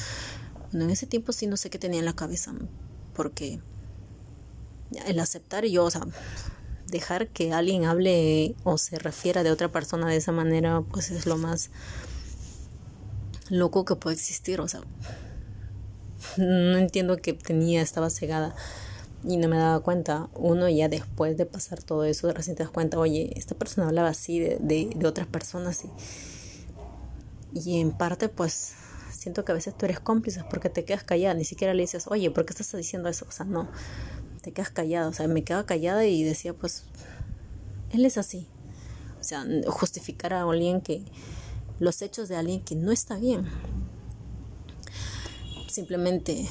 en 0.74 0.90
ese 0.90 1.08
tiempo 1.08 1.32
sí 1.32 1.48
no 1.48 1.58
sé 1.58 1.70
qué 1.70 1.80
tenía 1.80 2.00
en 2.00 2.06
la 2.06 2.16
cabeza, 2.16 2.54
porque 3.14 3.62
el 5.06 5.20
aceptar 5.20 5.66
yo, 5.66 5.86
o 5.86 5.92
sea, 5.92 6.02
dejar 6.88 7.28
que 7.28 7.54
alguien 7.54 7.86
hable 7.86 8.56
o 8.64 8.78
se 8.78 9.00
refiera 9.00 9.44
de 9.44 9.52
otra 9.52 9.72
persona 9.72 10.08
de 10.08 10.18
esa 10.18 10.32
manera, 10.32 10.82
pues 10.82 11.12
es 11.12 11.26
lo 11.26 11.38
más 11.38 11.70
loco 13.50 13.86
que 13.86 13.96
puede 13.96 14.16
existir. 14.16 14.62
O 14.62 14.68
sea, 14.68 14.82
no 16.38 16.78
entiendo 16.78 17.18
que 17.18 17.34
tenía, 17.34 17.82
estaba 17.82 18.10
cegada 18.10 18.56
y 19.24 19.38
no 19.38 19.48
me 19.48 19.58
daba 19.58 19.80
cuenta. 19.82 20.30
Uno 20.36 20.70
ya 20.70 20.90
después 20.90 21.38
de 21.38 21.46
pasar 21.46 21.82
todo 21.82 22.06
eso, 22.06 22.32
recién 22.32 22.56
te 22.56 22.64
das 22.64 22.72
cuenta, 22.72 23.00
oye, 23.00 23.34
esta 23.36 23.56
persona 23.56 23.88
hablaba 23.88 24.10
así 24.10 24.40
de, 24.40 24.58
de, 24.60 25.08
otras 25.08 25.28
personas 25.28 25.84
y, 27.54 27.60
y 27.60 27.80
en 27.80 27.92
parte 27.92 28.30
pues 28.30 28.74
siento 29.10 29.46
que 29.46 29.52
a 29.54 29.56
veces 29.56 29.78
tú 29.78 29.86
eres 29.86 30.00
cómplice 30.00 30.44
porque 30.50 30.70
te 30.70 30.84
quedas 30.84 31.04
callada, 31.04 31.34
ni 31.34 31.46
siquiera 31.46 31.74
le 31.74 31.84
dices, 31.84 32.06
oye, 32.08 32.30
¿por 32.32 32.46
qué 32.46 32.52
estás 32.52 32.76
diciendo 32.76 33.10
eso? 33.10 33.26
O 33.28 33.32
sea, 33.32 33.46
no, 33.46 33.70
te 34.44 34.52
quedas 34.52 34.70
callada, 34.70 35.08
o 35.08 35.14
sea, 35.14 35.28
me 35.28 35.44
quedaba 35.44 35.66
callada 35.66 36.06
y 36.06 36.22
decía, 36.24 36.54
pues, 36.54 36.84
él 37.92 38.06
es 38.06 38.18
así. 38.18 38.46
O 39.20 39.24
sea, 39.24 39.46
justificar 39.68 40.34
a 40.34 40.44
alguien 40.44 40.82
que, 40.82 41.02
los 41.80 42.02
hechos 42.02 42.28
de 42.28 42.36
alguien 42.36 42.62
que 42.62 42.76
no 42.76 42.92
está 42.92 43.18
bien. 43.18 43.46
Simplemente 45.68 46.46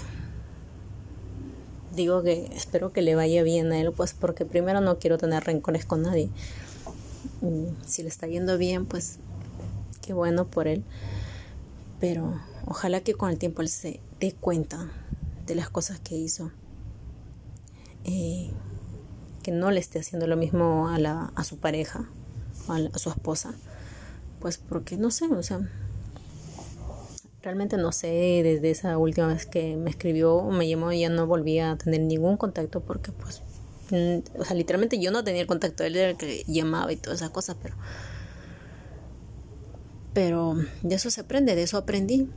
digo 1.94 2.22
que 2.22 2.50
espero 2.54 2.92
que 2.92 3.02
le 3.02 3.14
vaya 3.14 3.42
bien 3.42 3.70
a 3.72 3.78
él, 3.78 3.92
pues 3.92 4.14
porque 4.14 4.46
primero 4.46 4.80
no 4.80 4.98
quiero 4.98 5.18
tener 5.18 5.44
rencores 5.44 5.84
con 5.84 6.02
nadie. 6.02 6.30
Si 7.86 8.02
le 8.02 8.08
está 8.08 8.26
yendo 8.26 8.56
bien, 8.56 8.86
pues 8.86 9.18
qué 10.00 10.14
bueno 10.14 10.46
por 10.46 10.66
él. 10.66 10.82
Pero 12.00 12.40
ojalá 12.64 13.02
que 13.02 13.12
con 13.12 13.28
el 13.28 13.38
tiempo 13.38 13.60
él 13.60 13.68
se 13.68 14.00
dé 14.18 14.32
cuenta 14.32 14.90
de 15.46 15.54
las 15.54 15.68
cosas 15.68 16.00
que 16.00 16.16
hizo 16.16 16.50
eh, 18.04 18.50
que 19.42 19.52
no 19.52 19.70
le 19.70 19.80
esté 19.80 19.98
haciendo 19.98 20.26
lo 20.26 20.36
mismo 20.36 20.88
a, 20.88 20.98
la, 20.98 21.32
a 21.34 21.44
su 21.44 21.58
pareja, 21.58 22.08
a, 22.68 22.76
a 22.92 22.98
su 22.98 23.10
esposa, 23.10 23.54
pues 24.40 24.58
porque 24.58 24.96
no 24.96 25.10
sé, 25.10 25.26
o 25.26 25.42
sea, 25.42 25.60
realmente 27.42 27.76
no 27.76 27.92
sé, 27.92 28.40
desde 28.42 28.70
esa 28.70 28.96
última 28.98 29.26
vez 29.28 29.46
que 29.46 29.76
me 29.76 29.90
escribió 29.90 30.42
me 30.44 30.68
llamó 30.68 30.92
ya 30.92 31.08
no 31.08 31.26
volví 31.26 31.58
a 31.58 31.76
tener 31.76 32.00
ningún 32.00 32.36
contacto 32.36 32.80
porque 32.80 33.12
pues, 33.12 33.42
mm, 33.90 34.40
o 34.40 34.44
sea, 34.44 34.56
literalmente 34.56 35.00
yo 35.00 35.10
no 35.10 35.24
tenía 35.24 35.42
el 35.42 35.46
contacto, 35.46 35.84
él 35.84 35.96
era 35.96 36.10
el 36.10 36.16
que 36.16 36.44
llamaba 36.46 36.92
y 36.92 36.96
todas 36.96 37.20
esas 37.20 37.30
cosas, 37.30 37.56
pero... 37.60 37.76
Pero 40.14 40.56
de 40.82 40.94
eso 40.94 41.10
se 41.10 41.22
aprende, 41.22 41.54
de 41.54 41.62
eso 41.62 41.78
aprendí. 41.78 42.28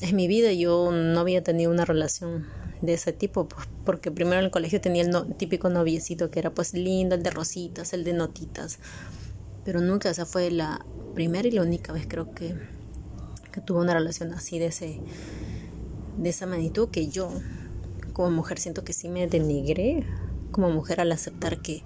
En 0.00 0.16
mi 0.16 0.26
vida 0.26 0.52
yo 0.52 0.90
no 0.90 1.20
había 1.20 1.44
tenido 1.44 1.70
una 1.70 1.84
relación 1.84 2.46
de 2.80 2.94
ese 2.94 3.12
tipo, 3.12 3.48
pues, 3.48 3.66
porque 3.84 4.10
primero 4.10 4.38
en 4.38 4.46
el 4.46 4.50
colegio 4.50 4.80
tenía 4.80 5.02
el 5.02 5.34
típico 5.36 5.68
noviecito 5.68 6.30
que 6.30 6.38
era 6.38 6.54
pues 6.54 6.74
lindo, 6.74 7.14
el 7.14 7.22
de 7.22 7.30
rositas, 7.30 7.92
el 7.92 8.04
de 8.04 8.12
notitas, 8.12 8.78
pero 9.64 9.80
nunca, 9.80 10.10
esa 10.10 10.26
fue 10.26 10.50
la 10.50 10.84
primera 11.14 11.48
y 11.48 11.50
la 11.50 11.62
única 11.62 11.92
vez 11.92 12.06
creo 12.08 12.32
que, 12.32 12.54
que 13.52 13.60
tuve 13.60 13.80
una 13.80 13.94
relación 13.94 14.32
así 14.32 14.58
de 14.58 14.66
ese 14.66 15.00
de 16.16 16.30
esa 16.30 16.46
magnitud 16.46 16.88
que 16.88 17.08
yo 17.08 17.30
como 18.12 18.30
mujer 18.30 18.58
siento 18.58 18.82
que 18.82 18.92
sí 18.92 19.08
me 19.08 19.28
denigré 19.28 20.04
como 20.50 20.70
mujer 20.70 21.00
al 21.00 21.12
aceptar 21.12 21.62
que, 21.62 21.84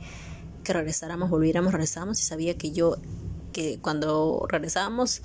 que 0.64 0.72
regresáramos, 0.72 1.28
volviéramos, 1.28 1.72
regresábamos 1.72 2.20
y 2.20 2.24
sabía 2.24 2.56
que 2.56 2.72
yo 2.72 2.96
que 3.52 3.78
cuando 3.80 4.46
regresábamos 4.48 5.22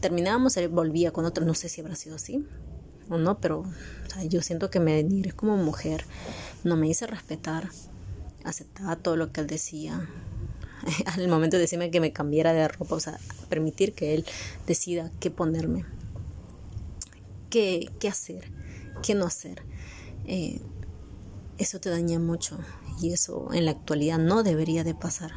terminábamos, 0.00 0.58
volvía 0.70 1.12
con 1.12 1.24
otro, 1.24 1.46
no 1.46 1.54
sé 1.54 1.68
si 1.68 1.80
habrá 1.80 1.94
sido 1.94 2.16
así, 2.16 2.44
o 3.08 3.16
no, 3.16 3.38
pero 3.38 3.64
yo 4.28 4.42
siento 4.42 4.70
que 4.70 4.80
me 4.80 4.94
denigré 4.94 5.32
como 5.32 5.56
mujer, 5.56 6.04
no 6.64 6.76
me 6.76 6.88
hice 6.88 7.06
respetar, 7.06 7.70
aceptaba 8.44 8.96
todo 8.96 9.16
lo 9.16 9.32
que 9.32 9.40
él 9.40 9.46
decía. 9.46 10.08
Al 11.06 11.28
momento 11.28 11.56
de 11.56 11.62
decirme 11.62 11.90
que 11.90 12.00
me 12.00 12.12
cambiara 12.12 12.52
de 12.52 12.66
ropa, 12.68 12.96
o 12.96 13.00
sea, 13.00 13.18
permitir 13.48 13.94
que 13.94 14.14
él 14.14 14.24
decida 14.66 15.10
qué 15.20 15.30
ponerme, 15.30 15.84
qué, 17.50 17.90
qué 18.00 18.08
hacer, 18.08 18.50
qué 19.02 19.14
no 19.14 19.26
hacer. 19.26 19.62
Eh, 20.26 20.60
eso 21.58 21.80
te 21.80 21.90
daña 21.90 22.18
mucho 22.18 22.58
y 23.00 23.12
eso 23.12 23.52
en 23.52 23.64
la 23.64 23.72
actualidad 23.72 24.18
no 24.18 24.42
debería 24.42 24.84
de 24.84 24.94
pasar. 24.94 25.32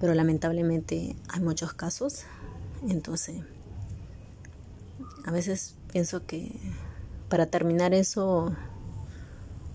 Pero 0.00 0.14
lamentablemente 0.14 1.16
hay 1.28 1.40
muchos 1.40 1.72
casos, 1.72 2.24
entonces 2.88 3.42
a 5.24 5.30
veces 5.30 5.76
pienso 5.92 6.26
que 6.26 6.52
para 7.28 7.46
terminar 7.46 7.94
eso, 7.94 8.54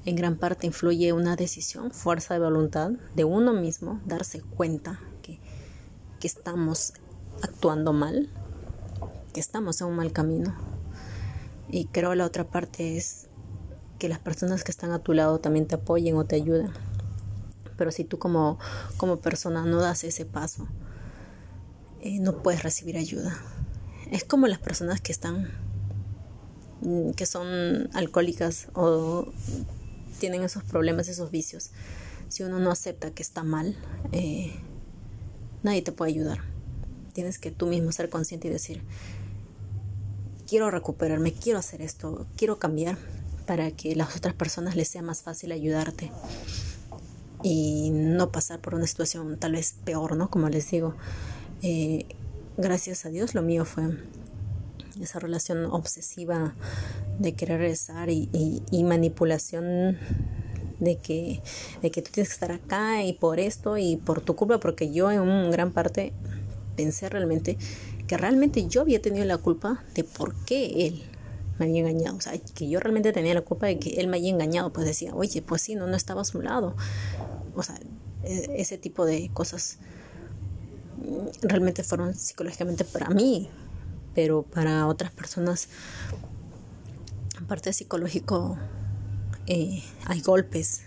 en 0.05 0.15
gran 0.15 0.37
parte 0.37 0.67
influye 0.67 1.13
una 1.13 1.35
decisión, 1.35 1.91
fuerza 1.91 2.33
de 2.33 2.39
voluntad 2.39 2.91
de 3.15 3.23
uno 3.23 3.53
mismo, 3.53 3.99
darse 4.05 4.41
cuenta 4.41 4.99
que, 5.21 5.39
que 6.19 6.27
estamos 6.27 6.93
actuando 7.41 7.93
mal, 7.93 8.29
que 9.33 9.39
estamos 9.39 9.81
en 9.81 9.87
un 9.87 9.95
mal 9.95 10.11
camino. 10.11 10.55
Y 11.69 11.85
creo 11.85 12.15
la 12.15 12.25
otra 12.25 12.45
parte 12.45 12.97
es 12.97 13.27
que 13.99 14.09
las 14.09 14.19
personas 14.19 14.63
que 14.63 14.71
están 14.71 14.91
a 14.91 14.99
tu 14.99 15.13
lado 15.13 15.39
también 15.39 15.67
te 15.67 15.75
apoyen 15.75 16.15
o 16.15 16.25
te 16.25 16.35
ayuden. 16.35 16.71
Pero 17.77 17.91
si 17.91 18.03
tú 18.03 18.17
como, 18.17 18.57
como 18.97 19.17
persona 19.17 19.65
no 19.65 19.79
das 19.79 20.03
ese 20.03 20.25
paso, 20.25 20.67
eh, 22.01 22.19
no 22.19 22.41
puedes 22.41 22.63
recibir 22.63 22.97
ayuda. 22.97 23.37
Es 24.09 24.23
como 24.23 24.47
las 24.47 24.59
personas 24.59 25.01
que 25.01 25.11
están, 25.11 25.49
que 27.15 27.25
son 27.25 27.89
alcohólicas 27.93 28.67
o 28.73 29.31
tienen 30.19 30.43
esos 30.43 30.63
problemas, 30.63 31.07
esos 31.07 31.31
vicios. 31.31 31.71
Si 32.27 32.43
uno 32.43 32.59
no 32.59 32.71
acepta 32.71 33.11
que 33.11 33.23
está 33.23 33.43
mal, 33.43 33.75
eh, 34.11 34.53
nadie 35.63 35.81
te 35.81 35.91
puede 35.91 36.11
ayudar. 36.11 36.39
Tienes 37.13 37.39
que 37.39 37.51
tú 37.51 37.67
mismo 37.67 37.91
ser 37.91 38.09
consciente 38.09 38.47
y 38.47 38.51
decir, 38.51 38.83
quiero 40.47 40.71
recuperarme, 40.71 41.33
quiero 41.33 41.59
hacer 41.59 41.81
esto, 41.81 42.27
quiero 42.37 42.59
cambiar 42.59 42.97
para 43.45 43.71
que 43.71 43.95
las 43.95 44.15
otras 44.15 44.35
personas 44.35 44.75
les 44.75 44.87
sea 44.87 45.01
más 45.01 45.23
fácil 45.23 45.51
ayudarte 45.51 46.11
y 47.41 47.89
no 47.91 48.31
pasar 48.31 48.59
por 48.59 48.75
una 48.75 48.85
situación 48.85 49.37
tal 49.37 49.53
vez 49.53 49.75
peor, 49.85 50.15
¿no? 50.15 50.29
Como 50.29 50.49
les 50.49 50.69
digo, 50.69 50.95
eh, 51.61 52.05
gracias 52.57 53.05
a 53.05 53.09
Dios 53.09 53.33
lo 53.33 53.41
mío 53.41 53.65
fue 53.65 53.97
esa 55.01 55.19
relación 55.19 55.65
obsesiva 55.65 56.55
de 57.19 57.33
querer 57.33 57.59
rezar 57.59 58.09
y, 58.09 58.83
manipulación 58.83 59.97
de 60.79 60.97
que, 60.97 61.41
de 61.81 61.89
tú 61.89 62.01
tienes 62.11 62.29
que 62.29 62.33
estar 62.33 62.51
acá 62.51 63.03
y 63.03 63.13
por 63.13 63.39
esto 63.39 63.77
y 63.77 63.97
por 63.97 64.21
tu 64.21 64.35
culpa, 64.35 64.59
porque 64.59 64.91
yo 64.91 65.11
en 65.11 65.51
gran 65.51 65.71
parte 65.71 66.13
pensé 66.75 67.09
realmente 67.09 67.57
que 68.07 68.17
realmente 68.17 68.67
yo 68.67 68.81
había 68.81 69.01
tenido 69.01 69.25
la 69.25 69.37
culpa 69.37 69.83
de 69.93 70.03
por 70.03 70.33
qué 70.45 70.87
él 70.87 71.03
me 71.59 71.65
había 71.65 71.81
engañado, 71.81 72.17
o 72.17 72.21
sea, 72.21 72.33
que 72.37 72.69
yo 72.69 72.79
realmente 72.79 73.11
tenía 73.11 73.33
la 73.33 73.41
culpa 73.41 73.67
de 73.67 73.77
que 73.77 73.99
él 73.99 74.07
me 74.07 74.17
haya 74.17 74.29
engañado, 74.29 74.71
pues 74.71 74.87
decía, 74.87 75.13
oye, 75.13 75.41
pues 75.41 75.61
sí, 75.61 75.75
no, 75.75 75.87
no 75.87 75.95
estaba 75.95 76.21
a 76.21 76.25
su 76.25 76.41
lado, 76.41 76.75
o 77.55 77.61
sea, 77.61 77.77
e, 78.23 78.55
ese 78.57 78.77
tipo 78.77 79.05
de 79.05 79.29
cosas 79.33 79.77
realmente 81.41 81.83
fueron 81.83 82.15
psicológicamente 82.15 82.85
para 82.85 83.09
mí, 83.09 83.49
pero 84.13 84.43
para 84.43 84.87
otras 84.87 85.11
personas, 85.11 85.67
aparte 87.41 87.73
psicológico, 87.73 88.57
eh, 89.47 89.83
hay 90.05 90.21
golpes, 90.21 90.81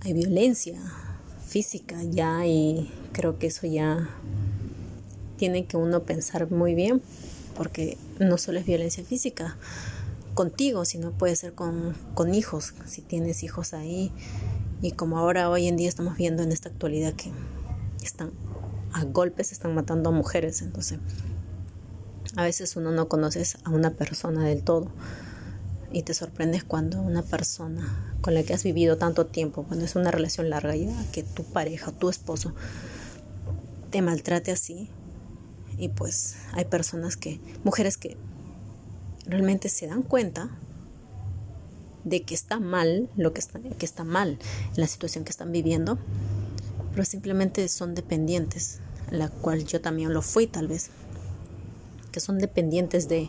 hay 0.00 0.12
violencia 0.12 0.78
física 1.46 2.02
ya 2.02 2.46
y 2.46 2.90
creo 3.12 3.38
que 3.38 3.48
eso 3.48 3.66
ya 3.66 4.08
tiene 5.36 5.66
que 5.66 5.76
uno 5.76 6.02
pensar 6.02 6.50
muy 6.50 6.74
bien 6.74 7.02
porque 7.56 7.98
no 8.18 8.38
solo 8.38 8.58
es 8.58 8.66
violencia 8.66 9.04
física 9.04 9.56
contigo, 10.34 10.84
sino 10.84 11.12
puede 11.12 11.36
ser 11.36 11.54
con, 11.54 11.94
con 12.14 12.34
hijos, 12.34 12.74
si 12.86 13.02
tienes 13.02 13.42
hijos 13.44 13.72
ahí. 13.72 14.10
Y 14.82 14.92
como 14.92 15.18
ahora 15.18 15.48
hoy 15.48 15.68
en 15.68 15.76
día 15.76 15.88
estamos 15.88 16.16
viendo 16.16 16.42
en 16.42 16.50
esta 16.50 16.68
actualidad 16.68 17.14
que 17.14 17.30
están 18.02 18.32
a 18.94 19.04
golpes 19.04 19.52
están 19.52 19.74
matando 19.74 20.10
a 20.10 20.12
mujeres. 20.12 20.62
Entonces, 20.62 20.98
a 22.36 22.42
veces 22.42 22.76
uno 22.76 22.90
no 22.90 23.08
conoces 23.08 23.58
a 23.64 23.70
una 23.70 23.90
persona 23.90 24.44
del 24.44 24.62
todo 24.62 24.90
y 25.92 26.02
te 26.02 26.14
sorprendes 26.14 26.64
cuando 26.64 27.00
una 27.00 27.22
persona 27.22 28.16
con 28.20 28.34
la 28.34 28.42
que 28.42 28.54
has 28.54 28.64
vivido 28.64 28.96
tanto 28.96 29.26
tiempo, 29.26 29.64
cuando 29.64 29.84
es 29.84 29.94
una 29.94 30.10
relación 30.10 30.50
larga 30.50 30.74
ya, 30.74 30.92
que 31.12 31.22
tu 31.22 31.44
pareja, 31.44 31.92
tu 31.92 32.08
esposo 32.08 32.52
te 33.90 34.02
maltrate 34.02 34.50
así. 34.50 34.88
Y 35.78 35.88
pues 35.88 36.36
hay 36.52 36.64
personas 36.64 37.16
que, 37.16 37.40
mujeres 37.62 37.96
que 37.96 38.16
realmente 39.26 39.68
se 39.68 39.86
dan 39.86 40.02
cuenta 40.02 40.50
de 42.02 42.22
que 42.22 42.34
está 42.34 42.58
mal 42.58 43.08
lo 43.16 43.32
que 43.32 43.40
está, 43.40 43.60
que 43.60 43.86
está 43.86 44.04
mal 44.04 44.38
en 44.74 44.80
la 44.80 44.86
situación 44.88 45.24
que 45.24 45.30
están 45.30 45.52
viviendo, 45.52 45.98
pero 46.90 47.04
simplemente 47.04 47.68
son 47.68 47.94
dependientes 47.94 48.80
la 49.10 49.28
cual 49.28 49.64
yo 49.64 49.80
también 49.80 50.12
lo 50.12 50.22
fui 50.22 50.46
tal 50.46 50.68
vez, 50.68 50.90
que 52.14 52.20
son 52.20 52.38
dependientes 52.38 53.08
de, 53.08 53.28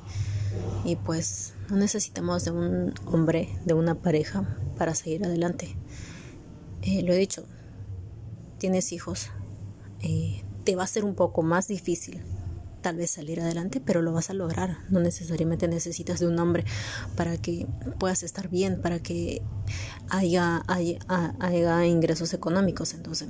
y 0.83 0.95
pues 0.95 1.55
no 1.71 1.75
necesitamos 1.75 2.45
de 2.45 2.51
un 2.51 2.93
hombre, 3.07 3.49
de 3.65 3.73
una 3.73 3.95
pareja 3.95 4.47
para 4.77 4.93
seguir 4.93 5.25
adelante. 5.25 5.75
Eh, 6.83 7.01
lo 7.01 7.11
he 7.11 7.17
dicho, 7.17 7.45
tienes 8.59 8.91
hijos, 8.91 9.31
eh, 10.01 10.43
te 10.63 10.75
va 10.75 10.83
a 10.83 10.87
ser 10.87 11.03
un 11.03 11.15
poco 11.15 11.41
más 11.41 11.67
difícil 11.67 12.21
tal 12.83 12.97
vez 12.97 13.09
salir 13.09 13.41
adelante, 13.41 13.81
pero 13.83 14.03
lo 14.03 14.13
vas 14.13 14.29
a 14.29 14.35
lograr. 14.35 14.77
No 14.91 14.99
necesariamente 14.99 15.67
necesitas 15.67 16.19
de 16.19 16.27
un 16.27 16.37
hombre 16.37 16.63
para 17.15 17.37
que 17.37 17.65
puedas 17.97 18.21
estar 18.21 18.49
bien, 18.49 18.79
para 18.79 18.99
que 18.99 19.41
haya, 20.09 20.61
haya, 20.67 20.99
haya 21.39 21.85
ingresos 21.87 22.35
económicos. 22.35 22.93
Entonces, 22.93 23.29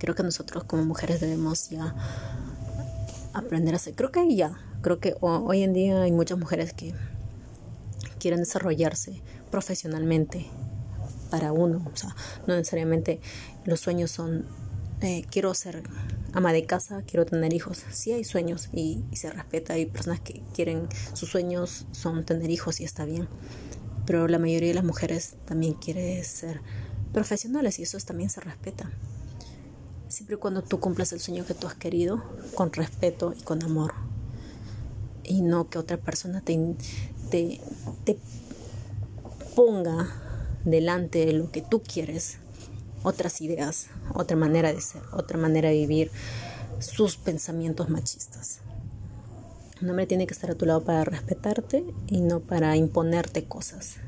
creo 0.00 0.16
que 0.16 0.24
nosotros 0.24 0.64
como 0.64 0.84
mujeres 0.84 1.20
debemos 1.20 1.70
ya 1.70 1.94
aprender 3.38 3.74
a 3.74 3.76
hacer. 3.76 3.94
Creo 3.94 4.12
que 4.12 4.34
ya, 4.34 4.52
creo 4.82 4.98
que 5.00 5.14
hoy 5.20 5.62
en 5.62 5.72
día 5.72 6.02
hay 6.02 6.12
muchas 6.12 6.38
mujeres 6.38 6.72
que 6.72 6.94
quieren 8.18 8.40
desarrollarse 8.40 9.22
profesionalmente 9.50 10.46
para 11.30 11.52
uno. 11.52 11.88
O 11.92 11.96
sea, 11.96 12.14
no 12.46 12.54
necesariamente 12.54 13.20
los 13.64 13.80
sueños 13.80 14.10
son, 14.10 14.46
eh, 15.00 15.24
quiero 15.30 15.54
ser 15.54 15.82
ama 16.32 16.52
de 16.52 16.64
casa, 16.64 17.02
quiero 17.06 17.26
tener 17.26 17.52
hijos. 17.52 17.84
Sí 17.90 18.12
hay 18.12 18.24
sueños 18.24 18.68
y, 18.72 19.04
y, 19.10 19.16
se 19.16 19.30
respeta. 19.30 19.74
Hay 19.74 19.86
personas 19.86 20.20
que 20.20 20.42
quieren, 20.54 20.88
sus 21.14 21.30
sueños 21.30 21.86
son 21.92 22.24
tener 22.24 22.50
hijos 22.50 22.80
y 22.80 22.84
está 22.84 23.04
bien. 23.04 23.28
Pero 24.06 24.26
la 24.28 24.38
mayoría 24.38 24.68
de 24.68 24.74
las 24.74 24.84
mujeres 24.84 25.36
también 25.44 25.74
quiere 25.74 26.22
ser 26.24 26.60
profesionales 27.12 27.78
y 27.78 27.82
eso 27.82 27.98
también 27.98 28.30
se 28.30 28.40
respeta 28.40 28.90
siempre 30.18 30.34
y 30.34 30.38
cuando 30.40 30.62
tú 30.62 30.80
cumplas 30.80 31.12
el 31.12 31.20
sueño 31.20 31.46
que 31.46 31.54
tú 31.54 31.68
has 31.68 31.76
querido, 31.76 32.24
con 32.56 32.72
respeto 32.72 33.34
y 33.38 33.42
con 33.42 33.62
amor. 33.62 33.94
Y 35.22 35.42
no 35.42 35.70
que 35.70 35.78
otra 35.78 35.96
persona 35.96 36.40
te, 36.40 36.74
te, 37.30 38.18
ponga 39.54 40.08
delante 40.64 41.24
de 41.24 41.34
lo 41.34 41.52
que 41.52 41.62
tú 41.62 41.82
quieres, 41.82 42.38
otras 43.04 43.40
ideas, 43.40 43.90
otra 44.12 44.36
manera 44.36 44.72
de 44.72 44.80
ser, 44.80 45.02
otra 45.12 45.38
manera 45.38 45.68
de 45.68 45.76
vivir, 45.76 46.10
sus 46.80 47.16
pensamientos 47.16 47.88
machistas. 47.88 48.58
Un 49.80 49.90
hombre 49.90 50.08
tiene 50.08 50.26
que 50.26 50.34
estar 50.34 50.50
a 50.50 50.56
tu 50.56 50.66
lado 50.66 50.82
para 50.82 51.04
respetarte 51.04 51.84
y 52.08 52.22
no 52.22 52.40
para 52.40 52.74
imponerte 52.74 53.44
cosas. 53.44 53.98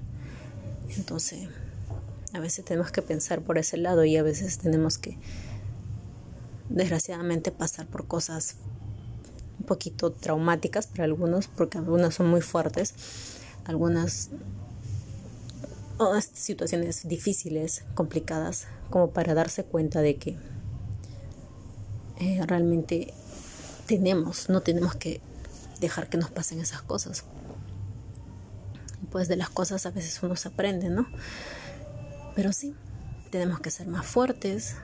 Entonces, 0.97 1.49
a 2.33 2.41
veces 2.41 2.65
tenemos 2.65 2.91
que 2.91 3.01
pensar 3.01 3.43
por 3.43 3.59
ese 3.59 3.77
lado 3.77 4.05
y 4.05 4.17
a 4.17 4.25
veces 4.25 4.59
tenemos 4.59 4.99
que 4.99 5.17
desgraciadamente 6.71 7.51
pasar 7.51 7.87
por 7.87 8.07
cosas 8.07 8.57
un 9.59 9.67
poquito 9.67 10.13
traumáticas 10.13 10.87
para 10.87 11.05
algunos, 11.05 11.49
porque 11.49 11.79
algunas 11.79 12.15
son 12.15 12.29
muy 12.29 12.41
fuertes, 12.41 12.95
algunas 13.67 14.31
situaciones 16.33 17.07
difíciles, 17.07 17.85
complicadas, 17.95 18.67
como 18.89 19.11
para 19.11 19.35
darse 19.35 19.65
cuenta 19.65 20.01
de 20.01 20.17
que 20.17 20.39
eh, 22.19 22.41
realmente 22.47 23.13
tenemos, 23.87 24.49
no 24.49 24.63
tenemos 24.63 24.95
que 24.95 25.21
dejar 25.81 26.09
que 26.09 26.17
nos 26.17 26.31
pasen 26.31 26.61
esas 26.61 26.83
cosas. 26.83 27.25
Pues 29.11 29.29
de 29.29 29.37
las 29.37 29.51
cosas 29.51 29.85
a 29.87 29.91
veces 29.91 30.23
uno 30.23 30.37
se 30.37 30.49
aprende, 30.49 30.89
¿no? 30.89 31.07
Pero 32.35 32.53
sí, 32.53 32.75
tenemos 33.31 33.61
que 33.61 33.71
ser 33.71 33.89
más 33.89 34.07
fuertes, 34.07 34.77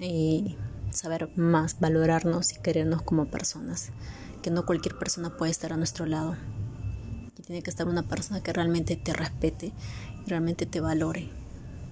y 0.00 0.56
saber 0.90 1.30
más 1.36 1.80
valorarnos 1.80 2.52
y 2.52 2.60
querernos 2.60 3.02
como 3.02 3.26
personas, 3.26 3.90
que 4.42 4.50
no 4.50 4.66
cualquier 4.66 4.98
persona 4.98 5.36
puede 5.36 5.50
estar 5.50 5.72
a 5.72 5.76
nuestro 5.76 6.06
lado. 6.06 6.36
Y 7.38 7.42
tiene 7.42 7.62
que 7.62 7.70
estar 7.70 7.88
una 7.88 8.02
persona 8.02 8.42
que 8.42 8.52
realmente 8.52 8.96
te 8.96 9.12
respete 9.12 9.72
y 10.24 10.28
realmente 10.28 10.66
te 10.66 10.80
valore 10.80 11.30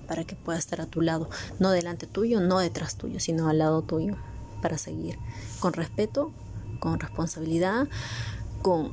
para 0.07 0.25
que 0.25 0.37
pueda 0.37 0.59
estar 0.59 0.81
a 0.81 0.87
tu 0.87 1.01
lado, 1.01 1.31
no 1.59 1.71
delante 1.71 2.07
tuyo, 2.07 2.41
no 2.41 2.59
detrás 2.59 2.97
tuyo, 2.97 3.21
sino 3.21 3.49
al 3.49 3.59
lado 3.59 3.83
tuyo 3.83 4.17
para 4.61 4.79
seguir 4.79 5.19
con 5.61 5.73
respeto, 5.73 6.33
con 6.81 7.01
responsabilidad, 7.01 7.89
con, 8.63 8.93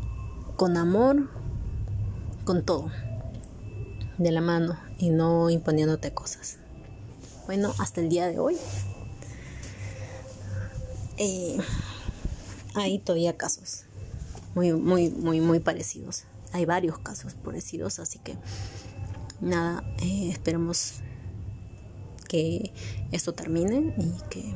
con 0.56 0.78
amor, 0.78 1.30
con 2.46 2.64
todo 2.64 2.90
de 4.18 4.32
la 4.32 4.42
mano 4.42 4.78
y 4.98 5.10
no 5.10 5.50
imponiéndote 5.50 6.14
cosas. 6.14 6.59
Bueno, 7.50 7.74
hasta 7.80 8.00
el 8.00 8.10
día 8.10 8.28
de 8.28 8.38
hoy 8.38 8.56
eh, 11.18 11.58
hay 12.76 13.00
todavía 13.00 13.36
casos 13.38 13.86
muy, 14.54 14.72
muy, 14.74 15.10
muy, 15.10 15.42
muy 15.42 15.60
parecidos. 15.60 16.26
hay 16.52 16.66
varios 16.66 17.00
casos 17.00 17.34
parecidos, 17.34 17.98
así 17.98 18.20
que 18.20 18.38
nada, 19.42 19.84
eh, 20.00 20.30
esperemos 20.30 21.00
que 22.28 22.72
esto 23.12 23.34
termine 23.34 23.96
y 23.98 24.30
que 24.30 24.54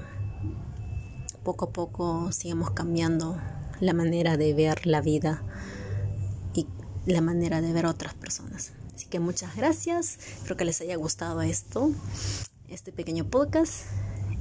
poco 1.41 1.65
a 1.65 1.69
poco 1.71 2.31
sigamos 2.31 2.69
cambiando 2.73 3.41
la 3.79 3.93
manera 3.93 4.37
de 4.37 4.53
ver 4.53 4.85
la 4.85 5.01
vida 5.01 5.41
y 6.53 6.67
la 7.07 7.21
manera 7.21 7.59
de 7.59 7.73
ver 7.73 7.87
otras 7.87 8.13
personas. 8.13 8.73
Así 8.93 9.07
que 9.07 9.19
muchas 9.19 9.55
gracias, 9.55 10.19
espero 10.35 10.57
que 10.57 10.65
les 10.65 10.79
haya 10.81 10.95
gustado 10.95 11.41
esto, 11.41 11.89
este 12.73 12.91
pequeño 12.91 13.29
podcast 13.29 13.85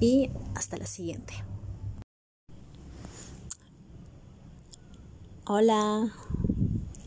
y 0.00 0.30
hasta 0.54 0.78
la 0.78 0.86
siguiente. 0.86 1.34
Hola, 5.46 6.10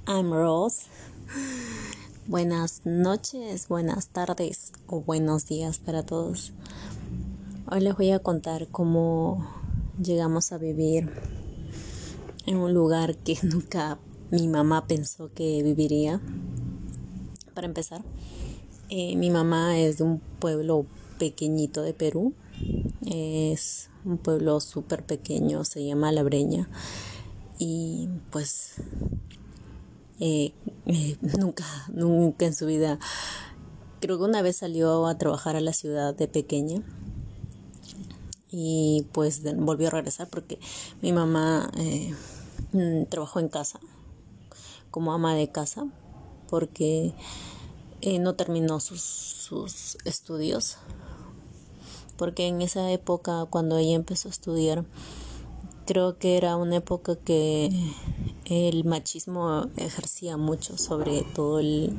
I'm 0.08 0.32
Rose. 0.32 0.86
Buenas 2.28 2.82
noches, 2.86 3.68
buenas 3.68 4.10
tardes 4.10 4.72
o 4.86 5.02
buenos 5.02 5.48
días 5.48 5.80
para 5.80 6.06
todos. 6.06 6.54
Hoy 7.72 7.82
les 7.82 7.96
voy 7.98 8.12
a 8.12 8.20
contar 8.20 8.68
cómo 8.68 9.48
llegamos 10.00 10.52
a 10.52 10.60
vivir 10.60 11.10
en 12.46 12.58
un 12.58 12.74
lugar 12.74 13.18
que 13.18 13.40
nunca 13.44 13.98
mi 14.30 14.48
mamá 14.48 14.86
pensó 14.86 15.32
que 15.34 15.64
viviría. 15.64 16.22
Para 17.56 17.66
empezar, 17.66 18.04
eh, 18.90 19.16
mi 19.16 19.32
mamá 19.32 19.80
es 19.80 19.98
de 19.98 20.04
un 20.04 20.20
pueblo 20.20 20.86
pequeñito 21.18 21.82
de 21.82 21.94
Perú. 21.94 22.34
Es 23.06 23.90
un 24.06 24.18
pueblo 24.18 24.60
súper 24.60 25.06
pequeño, 25.06 25.64
se 25.66 25.86
llama 25.86 26.12
La 26.12 26.24
Breña. 26.24 26.70
Y 27.58 28.10
pues 28.32 28.76
eh, 30.20 30.54
eh, 30.86 31.18
nunca, 31.40 31.66
nunca 31.92 32.46
en 32.46 32.56
su 32.56 32.66
vida, 32.66 33.00
creo 34.00 34.18
que 34.18 34.24
una 34.24 34.42
vez 34.42 34.58
salió 34.58 35.08
a 35.08 35.18
trabajar 35.18 35.56
a 35.56 35.62
la 35.62 35.74
ciudad 35.74 36.16
de 36.16 36.28
pequeña 36.28 36.82
y 38.50 39.08
pues 39.12 39.42
volvió 39.58 39.90
a 39.90 39.92
regresar 39.92 40.30
porque 40.30 40.60
mi 41.02 41.12
mamá 41.12 41.70
eh, 41.78 42.14
mm, 42.72 43.06
trabajó 43.10 43.40
en 43.40 43.50
casa 43.50 43.80
como 44.92 45.12
ama 45.12 45.36
de 45.36 45.52
casa 45.52 45.86
porque 46.48 47.14
no 48.20 48.36
terminó 48.36 48.80
sus 48.80 49.98
estudios 50.06 50.78
porque 52.18 52.48
en 52.48 52.62
esa 52.62 52.92
época 52.92 53.46
cuando 53.50 53.78
ella 53.78 53.96
empezó 53.96 54.30
a 54.30 54.32
estudiar 54.32 54.86
creo 55.86 56.18
que 56.18 56.38
era 56.38 56.56
una 56.56 56.78
época 56.78 57.16
que 57.16 57.70
el 58.46 58.86
machismo 58.86 59.68
ejercía 59.78 60.38
mucho 60.38 60.78
sobre 60.78 61.24
todo 61.24 61.60
el 61.60 61.96